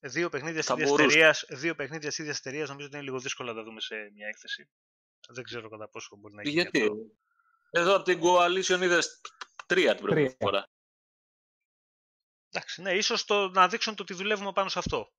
Δύο 0.00 0.28
παιχνίδια 0.28 0.62
Θα 0.62 0.74
της 0.74 0.82
ίδιας 0.82 0.90
μπορούσε. 0.96 1.16
εταιρείας, 1.18 1.44
δύο 1.48 1.74
παιχνίδια 1.74 2.08
της 2.08 2.18
ίδιας 2.18 2.38
εταιρείας 2.38 2.68
νομίζω 2.68 2.86
ότι 2.86 2.96
είναι 2.96 3.04
λίγο 3.04 3.18
δύσκολο 3.18 3.50
να 3.52 3.56
τα 3.58 3.64
δούμε 3.64 3.80
σε 3.80 4.10
μια 4.14 4.26
έκθεση. 4.26 4.68
Δεν 5.28 5.44
ξέρω 5.44 5.68
κατά 5.68 5.88
πόσο 5.88 6.16
μπορεί 6.16 6.34
να 6.34 6.42
γίνει 6.42 6.54
Γιατί; 6.54 6.80
αυτό. 6.82 6.96
Εδώ 7.70 7.94
από 7.96 8.04
την 8.04 8.20
Coalition 8.22 8.82
είδες 8.82 9.20
τρία 9.66 9.94
την 9.94 10.02
προηγούμενη 10.04 10.34
Τρία. 10.36 10.48
φορά. 10.50 10.68
Εντάξει, 12.52 12.82
ναι, 12.82 12.92
ίσως 12.92 13.24
το, 13.24 13.48
να 13.48 13.68
δείξουν 13.68 13.94
το 13.94 14.02
ότι 14.02 14.14
δουλεύουμε 14.14 14.52
πάνω 14.52 14.68
σε 14.68 14.78
αυτό. 14.78 15.12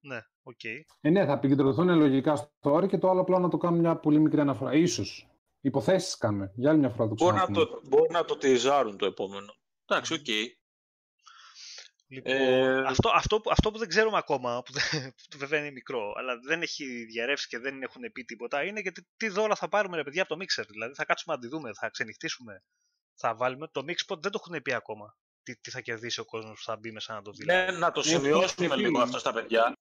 Ναι, 0.00 0.20
οκ. 0.42 0.64
Ε, 0.64 1.10
ναι, 1.10 1.26
θα 1.26 1.32
επικεντρωθούν 1.32 1.96
λογικά 1.98 2.36
στο 2.36 2.74
Ori 2.76 2.88
και 2.88 2.98
το 2.98 3.10
άλλο 3.10 3.20
απλά 3.20 3.38
να 3.38 3.48
το 3.48 3.56
κάνουν 3.56 3.80
μια 3.80 3.96
πολύ 3.96 4.18
μικρή 4.18 4.40
αναφορά. 4.40 4.74
Ίσως. 4.74 5.28
Υποθέσεις 5.64 6.16
κάνουμε. 6.16 6.52
Για 6.54 6.70
άλλη 6.70 6.78
μια 6.78 6.88
φορά 6.90 7.08
το 7.08 7.14
Μπορεί 7.14 7.34
να 7.36 7.40
ξαναπούμε. 7.42 7.66
το, 7.80 7.80
μπορεί 7.88 8.10
να 8.12 8.24
το 8.24 8.36
τιζάρουν 8.36 8.96
το 8.96 9.06
επόμενο. 9.06 9.54
Εντάξει, 9.86 10.12
οκ. 10.14 10.26
Λοιπόν, 12.06 12.32
Ε, 12.32 12.78
αυτό, 12.86 13.10
αυτό, 13.14 13.40
που- 13.40 13.50
αυτό 13.50 13.70
που 13.70 13.78
δεν 13.78 13.88
ξέρουμε 13.88 14.16
ακόμα, 14.18 14.62
που, 14.64 14.72
δεν- 14.72 15.14
που 15.30 15.38
βέβαια 15.38 15.58
είναι 15.60 15.70
μικρό, 15.70 16.12
αλλά 16.16 16.38
δεν 16.46 16.62
έχει 16.62 17.04
διαρρεύσει 17.04 17.48
και 17.48 17.58
δεν 17.58 17.82
έχουν 17.82 18.02
πει 18.12 18.24
τίποτα, 18.24 18.64
είναι 18.64 18.80
γιατί 18.80 19.06
τι 19.16 19.28
δώρα 19.28 19.54
θα 19.54 19.68
πάρουμε 19.68 19.96
ρε 19.96 20.02
παιδιά 20.02 20.22
από 20.22 20.36
το 20.36 20.44
Mixer. 20.44 20.64
Δηλαδή 20.68 20.94
θα 20.94 21.04
κάτσουμε 21.04 21.34
να 21.34 21.40
τη 21.40 21.48
δούμε, 21.48 21.70
θα 21.74 21.88
ξενυχτήσουμε, 21.90 22.62
θα 23.14 23.34
βάλουμε. 23.34 23.68
Το 23.72 23.80
Mixpot 23.80 24.18
δεν 24.22 24.30
το 24.32 24.40
έχουν 24.44 24.62
πει 24.62 24.72
ακόμα. 24.74 25.16
Τι, 25.42 25.56
τι 25.60 25.70
θα 25.70 25.80
κερδίσει 25.80 26.20
ο 26.20 26.24
κόσμος 26.24 26.58
που 26.58 26.64
θα 26.64 26.76
μπει 26.76 26.92
μέσα 26.92 27.14
να 27.14 27.22
το 27.22 27.30
δει. 27.30 27.44
Ναι, 27.44 27.64
να 27.70 27.92
το 27.92 28.02
Έχουν 28.06 28.20
σημειώσουμε 28.20 28.68
πει. 28.68 28.80
λίγο 28.80 29.00
αυτό 29.00 29.18
στα 29.18 29.32
παιδιά. 29.32 29.72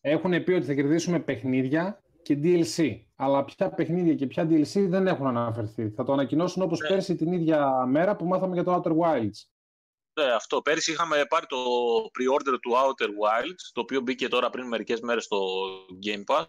Έχουν 0.00 0.44
πει 0.44 0.52
ότι 0.52 0.66
θα 0.66 0.74
κερδίσουμε 0.74 1.20
παιχνίδια 1.20 2.02
και 2.22 2.38
DLC. 2.42 3.00
Αλλά 3.16 3.44
ποια 3.44 3.70
παιχνίδια 3.70 4.14
και 4.14 4.26
ποια 4.26 4.44
DLC 4.50 4.86
δεν 4.88 5.06
έχουν 5.06 5.26
αναφερθεί. 5.26 5.90
Θα 5.90 6.04
το 6.04 6.12
ανακοινώσουν 6.12 6.62
όπως 6.62 6.80
Ναι. 6.80 6.88
πέρσι 6.88 7.14
την 7.16 7.32
ίδια 7.32 7.86
μέρα 7.86 8.16
που 8.16 8.24
μάθαμε 8.26 8.54
για 8.54 8.64
το 8.64 8.74
Outer 8.84 8.90
Wilds. 8.90 9.38
Ναι, 10.20 10.32
αυτό. 10.32 10.62
Πέρυσι 10.62 10.92
είχαμε 10.92 11.24
πάρει 11.28 11.46
το 11.46 11.56
pre-order 12.04 12.58
του 12.62 12.72
Outer 12.74 13.06
Wilds, 13.06 13.70
το 13.72 13.80
οποίο 13.80 14.00
μπήκε 14.00 14.28
τώρα 14.28 14.50
πριν 14.50 14.66
μερικές 14.66 15.00
μέρες 15.00 15.24
στο 15.24 15.38
Game 16.06 16.34
Pass 16.34 16.44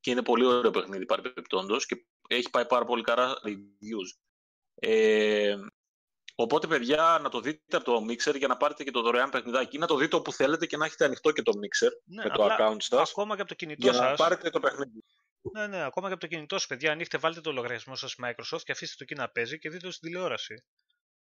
και 0.00 0.10
είναι 0.10 0.22
πολύ 0.22 0.44
ωραίο 0.44 0.70
παιχνίδι 0.70 1.04
παρεπιπτόντως 1.04 1.86
και 1.86 2.06
έχει 2.28 2.50
πάει 2.50 2.66
πάρα 2.66 2.84
πολύ 2.84 3.02
καλά 3.02 3.38
reviews. 3.44 4.18
Ε, 4.74 5.56
οπότε, 6.40 6.66
παιδιά, 6.66 7.18
να 7.22 7.28
το 7.28 7.40
δείτε 7.40 7.76
από 7.76 7.84
το 7.84 8.04
Mixer 8.08 8.36
για 8.38 8.48
να 8.48 8.56
πάρετε 8.56 8.84
και 8.84 8.90
το 8.90 9.02
δωρεάν 9.02 9.30
παιχνιδάκι. 9.30 9.78
Να 9.78 9.86
το 9.86 9.96
δείτε 9.96 10.16
όπου 10.16 10.32
θέλετε 10.32 10.66
και 10.66 10.76
να 10.76 10.84
έχετε 10.84 11.04
ανοιχτό 11.04 11.32
και 11.32 11.42
το 11.42 11.52
Mixer 11.54 11.90
Ναι, 12.04 12.22
με 12.22 12.30
το 12.30 12.42
απλά 12.44 12.56
account 12.58 12.76
σας 12.78 13.10
Ακόμα 13.10 13.34
και 13.34 13.40
από 13.40 13.50
το 13.50 13.56
κινητό 13.56 13.90
για 13.90 14.00
να 14.00 14.06
σας, 14.06 14.18
πάρετε 14.18 14.50
το 14.50 14.60
παιχνίδι. 14.60 15.04
Ναι, 15.52 15.66
ναι, 15.66 15.82
ακόμα 15.84 16.06
και 16.06 16.12
από 16.12 16.22
το 16.22 16.26
κινητό 16.26 16.58
σας, 16.58 16.66
παιδιά. 16.66 16.92
Ανοίξτε, 16.92 17.18
βάλτε 17.18 17.40
το 17.40 17.52
λογαριασμό 17.52 17.96
σας 17.96 18.14
Microsoft 18.22 18.62
και 18.64 18.72
αφήστε 18.72 18.94
το 18.98 19.04
εκεί 19.08 19.14
να 19.14 19.28
παίζει 19.28 19.58
και 19.58 19.70
δείτε 19.70 19.86
το 19.86 19.92
στην 19.92 20.08
τηλεόραση. 20.08 20.64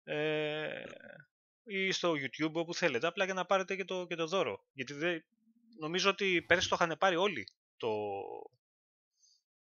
Ε, 0.05 0.83
ή 1.65 1.93
στο 1.93 2.13
YouTube 2.13 2.53
όπου 2.53 2.75
θέλετε, 2.75 3.07
απλά 3.07 3.25
για 3.25 3.35
να 3.35 3.45
πάρετε 3.45 3.77
και 3.77 3.85
το, 3.85 4.07
και 4.07 4.15
το 4.15 4.27
δώρο. 4.27 4.65
Γιατί 4.73 4.93
δεν, 4.93 5.25
νομίζω 5.79 6.11
ότι 6.11 6.43
πέρσι 6.43 6.69
το 6.69 6.77
είχαν 6.81 6.97
πάρει 6.99 7.17
όλοι 7.17 7.49
το, 7.77 7.91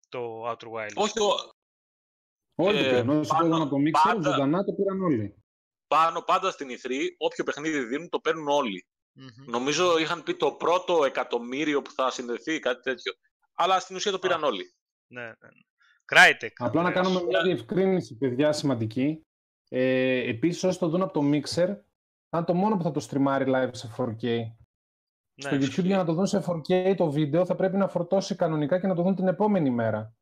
το 0.09 0.49
Outer 0.49 0.67
Wilds. 0.71 0.95
Όχι, 0.95 1.19
ο- 1.19 1.56
Όλοι 2.59 2.77
Ε, 2.77 2.83
το 2.83 2.89
πήραν. 2.89 3.09
Όσοι 3.09 3.29
το 3.29 3.35
πάνω- 3.35 3.47
είδαν 3.47 3.61
από 3.61 3.69
το 3.69 3.75
Mixer, 3.81 4.01
πάντα- 4.03 4.31
ζωντανά 4.31 4.63
το 4.63 4.73
πήραν 4.73 5.01
όλοι. 5.03 5.35
πάνω 5.87 6.21
πάντα 6.21 6.51
στην 6.51 6.67
E3, 6.69 6.91
όποιο 7.17 7.43
παιχνίδι 7.43 7.79
δίνουν 7.83 8.09
το 8.09 8.19
παίρνουν 8.19 8.47
όλοι. 8.47 8.87
Μμμ. 9.13 9.27
Νομίζω 9.45 9.97
είχαν 9.99 10.23
πει 10.23 10.33
το 10.35 10.51
πρώτο 10.51 11.03
εκατομμύριο 11.05 11.81
που 11.81 11.91
θα 11.91 12.11
συνδεθεί, 12.11 12.59
κάτι 12.59 12.81
τέτοιο. 12.81 13.13
Αλλά 13.53 13.79
στην 13.79 13.95
ουσία 13.95 14.11
το 14.11 14.19
πήραν 14.19 14.43
όλοι. 14.43 14.73
Ναι, 15.07 15.21
ναι, 15.21 15.27
ναι. 15.27 15.61
Crytek. 16.13 16.51
Απλά 16.57 16.81
να 16.81 16.89
Andreas. 16.89 16.93
κάνουμε 16.93 17.23
μια 17.23 17.41
διευκρίνηση, 17.41 18.17
παιδιά, 18.17 18.51
σημαντική. 18.51 19.25
Ε, 19.69 20.29
επίσης, 20.29 20.63
όσοι 20.63 20.79
το 20.79 20.87
δουν 20.89 21.01
από 21.01 21.13
το 21.13 21.21
Mixer, 21.31 21.67
θα 22.29 22.37
είναι 22.37 22.45
το 22.45 22.53
μόνο 22.53 22.77
που 22.77 22.83
θα 22.83 22.91
το 22.91 22.99
στριμάρει 22.99 23.45
live 23.47 23.69
σε 23.71 23.87
4K. 23.97 24.23
Ναι, 24.23 25.49
Στο 25.49 25.55
YouTube 25.55 25.61
ισχύει. 25.61 25.81
για 25.81 25.97
να 25.97 26.05
το 26.05 26.13
δουν 26.13 26.25
σε 26.27 26.39
4K 26.39 26.93
το 26.97 27.11
βίντεο 27.11 27.45
θα 27.45 27.55
πρέπει 27.55 27.77
να 27.77 27.87
φορτώσει 27.87 28.35
κανονικά 28.35 28.79
και 28.79 28.87
να 28.87 28.95
το 28.95 29.01
δουν 29.01 29.15
την 29.15 29.27
επόμενη 29.27 29.69
μέρα. 29.69 30.13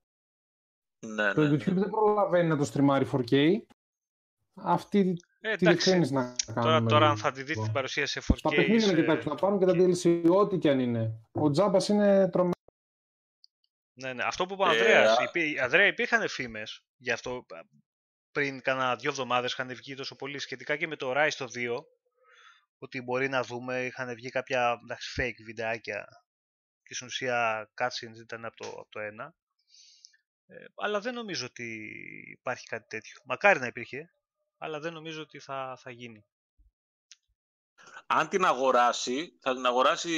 Ναι, 1.14 1.34
Το 1.34 1.42
ναι. 1.42 1.56
YouTube 1.56 1.74
δεν 1.74 1.90
προλαβαίνει 1.90 2.48
να 2.48 2.58
το 2.58 2.64
στριμάρει 2.66 3.06
4K. 3.12 3.56
Αυτή 4.56 5.00
Ε, 5.00 5.04
τη 5.04 5.18
εντάξει. 5.42 5.66
διευκρίνηση 5.66 6.14
να 6.14 6.36
Τώρα, 6.46 6.62
κάνουμε. 6.62 6.90
τώρα 6.90 7.06
αν 7.06 7.12
λίγο. 7.16 7.24
θα 7.26 7.32
τη 7.32 7.44
δείτε 7.44 7.62
την 7.64 7.72
παρουσία 7.72 8.06
σε 8.06 8.20
4K. 8.22 8.36
Στα 8.38 8.50
παιχνίδια 8.50 8.76
να 8.88 8.94
σε- 8.94 8.96
κοιτάξουν, 9.02 9.32
να 9.32 9.38
πάρουν 9.38 9.60
και 9.60 9.66
τα 9.66 9.72
DLC, 9.76 10.24
ό,τι 10.30 10.58
και 10.58 10.70
αν 10.70 10.80
είναι. 10.80 11.22
Ο 11.32 11.50
Τζάμπας 11.52 11.88
είναι 11.88 12.30
τρομένο. 12.30 12.54
Ναι, 13.94 14.14
ναι. 14.14 14.24
Αυτό 14.24 14.46
που 14.46 14.54
είπε 14.54 14.64
ο 14.64 14.66
Ε, 14.66 14.70
Ανδρέας. 14.70 15.18
α- 15.20 15.24
Υπή... 15.24 15.60
Ανδρέα, 15.60 15.86
υπήρχαν 15.88 16.28
φήμες 16.30 16.86
γι' 16.98 17.12
αυτό 17.12 17.32
α, 17.36 17.60
πριν 18.32 18.62
κάνα 18.62 18.96
δύο 18.96 19.10
εβδομάδες 19.10 19.52
είχαν 19.52 19.68
βγει 19.76 19.96
τόσο 19.96 20.16
πολύ 20.16 20.40
σχετικά 20.40 20.76
και 20.76 20.88
με 20.88 20.96
το 20.96 21.14
Rise 21.16 21.34
το 21.38 21.46
2 21.56 21.84
ότι 22.78 23.02
μπορεί 23.02 23.30
να 23.30 23.42
δούμε, 23.44 23.86
είχαν 23.86 24.14
βγει 24.16 24.30
κάποια 24.30 24.80
εντάξει, 24.84 25.22
fake 25.22 25.44
βιντεάκια 25.46 26.06
και 26.84 26.94
στην 26.94 27.08
ουσία 27.08 27.70
cutscenes 27.82 28.20
ήταν 28.22 28.46
από 28.46 28.56
το, 28.56 28.68
από 28.68 28.88
το 28.90 29.00
1 29.00 29.30
ε, 30.48 30.66
αλλά 30.76 31.00
δεν 31.00 31.14
νομίζω 31.14 31.46
ότι 31.46 31.92
υπάρχει 32.32 32.68
κάτι 32.68 32.88
τέτοιο. 32.88 33.22
Μακάρι 33.26 33.60
να 33.60 33.68
υπήρχε, 33.68 34.14
αλλά 34.58 34.80
δεν 34.80 34.94
νομίζω 34.94 35.22
ότι 35.22 35.40
θα, 35.40 35.78
θα 35.82 35.92
γίνει. 35.92 36.26
Αν 38.08 38.30
την 38.30 38.46
αγοράσει, 38.46 39.38
θα 39.42 39.54
την 39.54 39.66
αγοράσει 39.66 40.10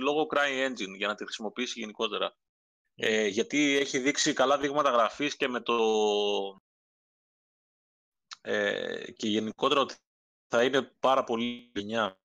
λόγω 0.00 0.26
Cry 0.30 0.68
Engine 0.68 0.96
για 0.96 1.06
να 1.06 1.14
τη 1.14 1.24
χρησιμοποιήσει 1.24 1.80
γενικότερα. 1.80 2.36
Ε, 2.94 3.26
γιατί 3.26 3.76
έχει 3.76 3.98
δείξει 3.98 4.32
καλά 4.32 4.58
δείγματα 4.58 4.90
γραφής 4.90 5.36
και 5.36 5.48
με 5.48 5.60
το... 5.60 5.76
Ε, 8.40 9.12
και 9.12 9.28
γενικότερα 9.28 9.80
ότι 9.80 9.94
θα 10.48 10.64
είναι 10.64 10.82
πάρα 10.82 11.24
πολύ 11.24 11.70
γενιά 11.74 12.20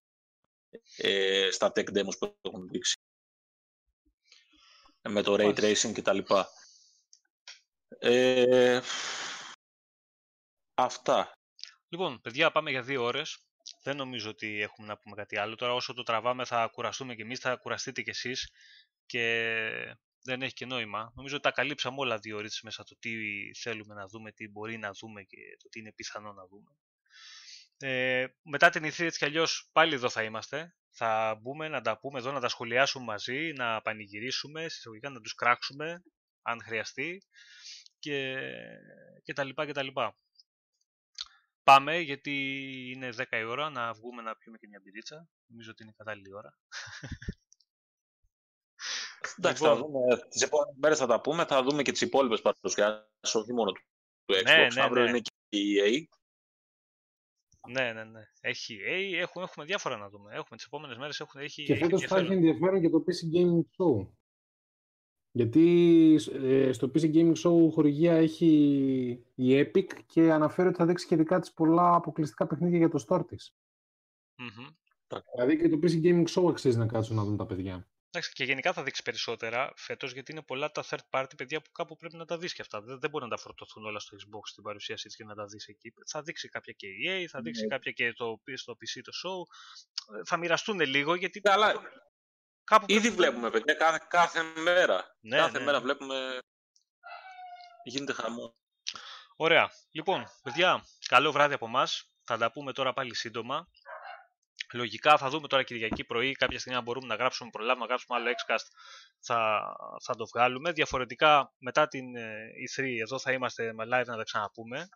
ε, 0.98 1.50
στα 1.52 1.72
tech 1.76 1.98
demos 1.98 2.18
που 2.20 2.38
έχουν 2.42 2.68
δείξει. 2.68 3.00
Ε, 5.02 5.10
με 5.10 5.22
το 5.22 5.34
ray 5.34 5.54
Μάλιστα. 5.56 5.90
tracing 5.90 5.94
και 5.94 6.02
τα 6.02 6.14
λοιπά. 6.14 6.50
Ε, 8.00 8.80
αυτά. 10.74 11.32
Λοιπόν, 11.90 12.22
παιδιά, 12.22 12.52
πάμε 12.52 12.70
για 12.70 12.82
δύο 12.82 13.04
ώρες. 13.04 13.46
Δεν 13.84 13.96
νομίζω 13.96 14.30
ότι 14.30 14.62
έχουμε 14.62 14.88
να 14.88 14.98
πούμε 14.98 15.16
κάτι 15.16 15.38
άλλο. 15.38 15.56
Τώρα 15.56 15.74
όσο 15.74 15.94
το 15.94 16.04
τραβάμε 16.04 16.46
θα 16.46 16.68
κουραστούμε 16.68 17.16
κι 17.16 17.22
εμείς, 17.22 17.40
θα 17.40 17.56
κουραστείτε 17.56 18.02
κι 18.02 18.10
εσείς 18.10 18.52
και 19.06 19.96
δεν 20.24 20.42
έχει 20.42 20.54
και 20.54 20.66
νόημα. 20.66 21.12
Νομίζω 21.16 21.36
ότι 21.36 21.44
τα 21.44 21.52
καλύψαμε 21.52 21.96
όλα 22.00 22.18
δύο 22.18 22.38
ώρες 22.38 22.62
μέσα 22.64 22.84
το 22.84 22.96
τι 23.00 23.12
θέλουμε 23.62 23.94
να 23.94 24.08
δούμε, 24.08 24.32
τι 24.32 24.48
μπορεί 24.48 24.78
να 24.78 24.92
δούμε 24.92 25.24
και 25.24 25.38
το 25.64 25.70
τι 25.70 25.80
είναι 25.80 25.92
πιθανό 25.92 26.34
να 26.34 26.46
δούμε. 26.46 26.78
Ε, 27.78 28.28
μετά 28.44 28.70
την 28.70 28.84
ηθή 28.84 29.06
έτσι 29.06 29.20
κι 29.20 29.26
αλλιώς 29.26 29.70
πάλι 29.72 29.94
εδώ 29.94 30.10
θα 30.10 30.24
είμαστε. 30.24 30.76
Θα 30.94 31.40
μπούμε 31.42 31.68
να 31.68 31.82
τα 31.82 32.00
πούμε 32.00 32.20
εδώ, 32.20 32.32
να 32.32 32.40
τα 32.40 32.48
σχολιάσουμε 32.48 33.06
μαζί, 33.06 33.54
να 33.56 33.82
πανηγυρίσουμε, 33.82 34.70
συσταγωγικά 34.70 35.10
να 35.10 35.22
τους 35.22 35.34
κράξουμε 35.34 36.04
αν 36.42 36.62
χρειαστεί 36.64 37.22
και, 38.02 38.38
και 39.24 39.34
τα 39.34 39.44
λοιπά 39.44 39.66
και 39.66 39.74
τα 39.74 39.84
λοιπά. 39.84 40.18
Πάμε 41.64 41.98
γιατί 41.98 42.34
είναι 42.96 43.10
10 43.18 43.26
η 43.32 43.44
ώρα 43.44 43.70
να 43.70 43.94
βγούμε 43.94 44.22
να 44.22 44.36
πιούμε 44.36 44.58
και 44.58 44.68
μια 44.68 44.80
μπυρίτσα. 44.84 45.30
Νομίζω 45.46 45.72
ότι 45.72 45.84
είναι 45.84 45.94
κατάλληλη 45.98 46.34
ώρα. 46.34 46.58
Εντάξει, 49.38 49.64
Λοιπόν. 49.64 49.78
θα 49.78 49.84
δούμε. 49.84 50.28
Τις 50.30 50.42
επόμενες 50.42 50.76
μέρες 50.82 50.98
θα 50.98 51.08
τα 51.08 51.22
πούμε. 51.22 51.46
Θα 51.46 51.64
δούμε 51.64 51.82
και 51.82 51.92
τις 51.92 52.02
υπόλοιπες 52.02 52.42
παρουσιάσεις, 52.42 53.36
όχι 53.36 53.54
μόνο 53.54 53.72
του 53.72 53.82
του 54.26 54.34
Xbox. 54.34 54.44
Ναι, 54.44 54.68
ναι, 54.74 54.82
Αύριο 54.82 55.04
ναι. 55.04 55.10
είναι 55.10 55.20
και 55.20 55.32
η 55.50 55.76
EA. 55.80 56.06
Ναι, 57.70 57.94
ναι, 57.94 58.04
ναι. 58.04 58.22
Έχει 58.42 58.80
EA, 58.88 59.14
έχουμε, 59.14 59.46
έχουμε 59.46 59.66
διάφορα 59.66 59.98
να 59.98 60.10
δούμε. 60.10 60.34
Έχουμε 60.36 60.56
τις 60.56 60.66
επόμενες 60.66 60.98
μέρες 60.98 61.20
έχουν, 61.20 61.42
έχει, 61.42 61.64
Και 61.64 61.74
έχει 61.74 61.84
φέτος 61.84 62.06
θα 62.06 62.18
έχει 62.18 62.34
ενδιαφέρον. 62.34 62.76
ενδιαφέρον 62.76 62.82
και 62.82 62.90
το 62.90 63.04
PC 63.06 63.36
Gaming 63.36 63.66
Show. 63.78 64.12
Γιατί 65.32 66.20
ε, 66.34 66.72
στο 66.72 66.92
PC 66.94 67.14
Gaming 67.14 67.34
Show 67.36 67.72
χορηγία 67.72 68.14
έχει 68.14 68.48
η 69.36 69.60
Epic 69.60 69.86
και 70.06 70.32
αναφέρει 70.32 70.68
ότι 70.68 70.78
θα 70.78 70.86
δείξει 70.86 71.08
και 71.08 71.16
δικά 71.16 71.40
της 71.40 71.52
πολλά 71.54 71.96
αποκλειστικά 71.96 72.48
παιχνίδια 72.48 72.78
για 72.78 72.90
το 72.90 73.06
store 73.08 73.28
της. 73.28 73.56
Μμμ. 74.36 74.68
Δηλαδή 75.36 75.58
και 75.58 75.70
το 75.70 75.80
PC 75.84 76.04
Gaming 76.04 76.26
Show 76.28 76.50
αξίζει 76.50 76.78
να 76.78 76.86
κάτσουν 76.86 77.16
να 77.16 77.24
δουν 77.24 77.38
τα 77.38 77.46
παιδιά. 77.46 77.86
Εντάξει, 78.14 78.34
και 78.34 78.44
γενικά 78.44 78.74
θα 78.74 78.84
δείξει 78.84 79.02
περισσότερα 79.04 79.74
φέτος 79.76 80.14
γιατί 80.14 80.32
είναι 80.32 80.42
πολλά 80.42 80.72
τα 80.72 80.84
third 80.90 81.00
party 81.10 81.32
παιδιά 81.38 81.62
που 81.62 81.72
κάπου 81.72 81.96
πρέπει 81.96 82.16
να 82.16 82.26
τα 82.26 82.38
δεις 82.38 82.54
και 82.54 82.62
αυτά. 82.62 82.82
Δεν, 82.82 83.00
δεν 83.00 83.10
μπορεί 83.10 83.24
να 83.24 83.30
τα 83.30 83.38
φορτωθούν 83.38 83.86
όλα 83.86 84.00
στο 84.00 84.18
Xbox 84.18 84.42
στην 84.44 84.64
παρουσίασή 84.64 85.08
της 85.08 85.16
και 85.16 85.24
να 85.24 85.36
τα 85.36 85.46
δεις 85.46 85.68
εκεί. 85.68 85.94
Θα 86.06 86.22
δείξει 86.22 86.48
κάποια 86.50 86.74
και 86.74 86.88
η 86.88 86.98
EA, 87.08 87.26
θα 87.30 87.42
δείξει 87.42 87.62
Ναι. 87.62 87.68
κάποια 87.68 87.92
και 87.92 88.14
το, 88.14 88.42
στο 88.54 88.74
PC 88.74 89.02
το 89.04 89.12
show. 89.24 89.44
Ε, 90.18 90.22
Θα 90.26 90.38
μοιραστούν 90.38 90.80
λίγο 90.80 91.16
γιατί. 91.16 91.40
Καλά, 91.40 91.74
Κάπου 92.64 92.86
ήδη 92.88 93.00
πρέπει- 93.00 93.16
βλέπουμε, 93.16 93.50
παιδιά, 93.50 93.74
κάθε, 93.74 94.06
κάθε 94.10 94.44
μέρα. 94.44 95.16
Ναι, 95.20 95.38
κάθε 95.38 95.58
ναι. 95.60 95.66
μέρα 95.66 95.82
βλέπουμε... 95.82 96.40
Γίνεται 97.84 98.14
χαμό. 98.14 98.56
Ωραία. 99.36 99.72
Λοιπόν, 99.92 100.28
παιδιά, 100.44 100.84
καλό 101.08 101.32
βράδυ 101.32 101.54
από 101.54 101.66
εμάς. 101.66 102.06
Θα 102.24 102.38
τα 102.38 102.52
πούμε 102.52 102.74
τώρα 102.74 102.94
πάλι 102.94 103.16
σύντομα. 103.16 103.68
Λογικά 104.74 105.18
θα 105.18 105.30
δούμε 105.30 105.48
τώρα 105.48 105.64
Κυριακή 105.64 106.04
πρωί. 106.04 106.32
Κάποια 106.32 106.60
στιγμή, 106.60 106.78
αν 106.78 106.84
μπορούμε 106.84 107.08
να 107.08 107.16
γράψουμε, 107.16 107.50
προλάβουμε 107.50 107.86
να 107.86 107.88
γράψουμε 107.88 108.18
άλλο 108.18 108.30
Xcast, 108.30 108.66
θα, 109.20 109.62
θα 110.04 110.16
το 110.16 110.26
βγάλουμε. 110.26 110.72
Διαφορετικά, 110.72 111.54
μετά 111.58 111.88
την 111.88 112.16
ε, 112.16 112.48
E3, 112.76 112.84
εδώ 113.02 113.20
θα 113.20 113.32
είμαστε 113.32 113.74
με 113.74 113.84
live 113.84 114.06
να 114.06 114.18
τα 114.18 114.24
ξαναπούμε. 114.24 114.90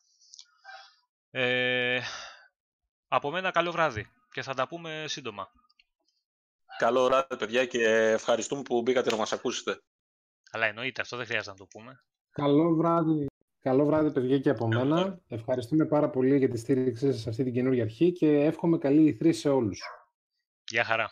Ε, 1.32 2.02
από 3.08 3.32
μένα, 3.32 3.52
καλό 3.52 3.72
βράδυ 3.72 4.12
και 4.32 4.42
θα 4.42 4.54
τα 4.54 4.68
πούμε 4.68 5.06
σύντομα. 5.08 5.52
Καλό 6.78 7.04
βράδυ, 7.04 7.38
παιδιά, 7.38 7.66
και 7.66 7.84
ευχαριστούμε 8.12 8.62
που 8.62 8.82
μπήκατε 8.82 9.12
να 9.12 9.18
μας 9.18 9.34
ακούσετε. 9.34 9.82
Αλλά 10.52 10.66
εννοείται, 10.66 11.02
αυτό 11.02 11.18
δεν 11.18 11.26
χρειάζεται 11.26 11.52
να 11.52 11.58
το 11.58 11.66
πούμε. 11.66 12.04
Καλό 12.32 12.76
βράδυ. 12.76 13.26
Καλό 13.62 13.86
βράδυ, 13.86 14.12
παιδιά, 14.12 14.40
και 14.40 14.50
από 14.50 14.68
μένα. 14.68 15.20
Ευχαριστούμε 15.28 15.86
πάρα 15.86 16.10
πολύ 16.10 16.38
για 16.38 16.50
τη 16.50 16.58
στήριξή 16.58 17.12
σας 17.12 17.22
σε 17.22 17.30
αυτή 17.30 17.44
την 17.44 17.54
καινούργια 17.54 17.84
αρχή 17.84 18.12
και 18.12 18.28
εύχομαι 18.28 18.78
καλή 18.78 19.08
ηθρή 19.08 19.34
σε 19.34 19.50
όλους. 19.50 19.82
Γεια 20.70 20.84
χαρά. 20.84 21.12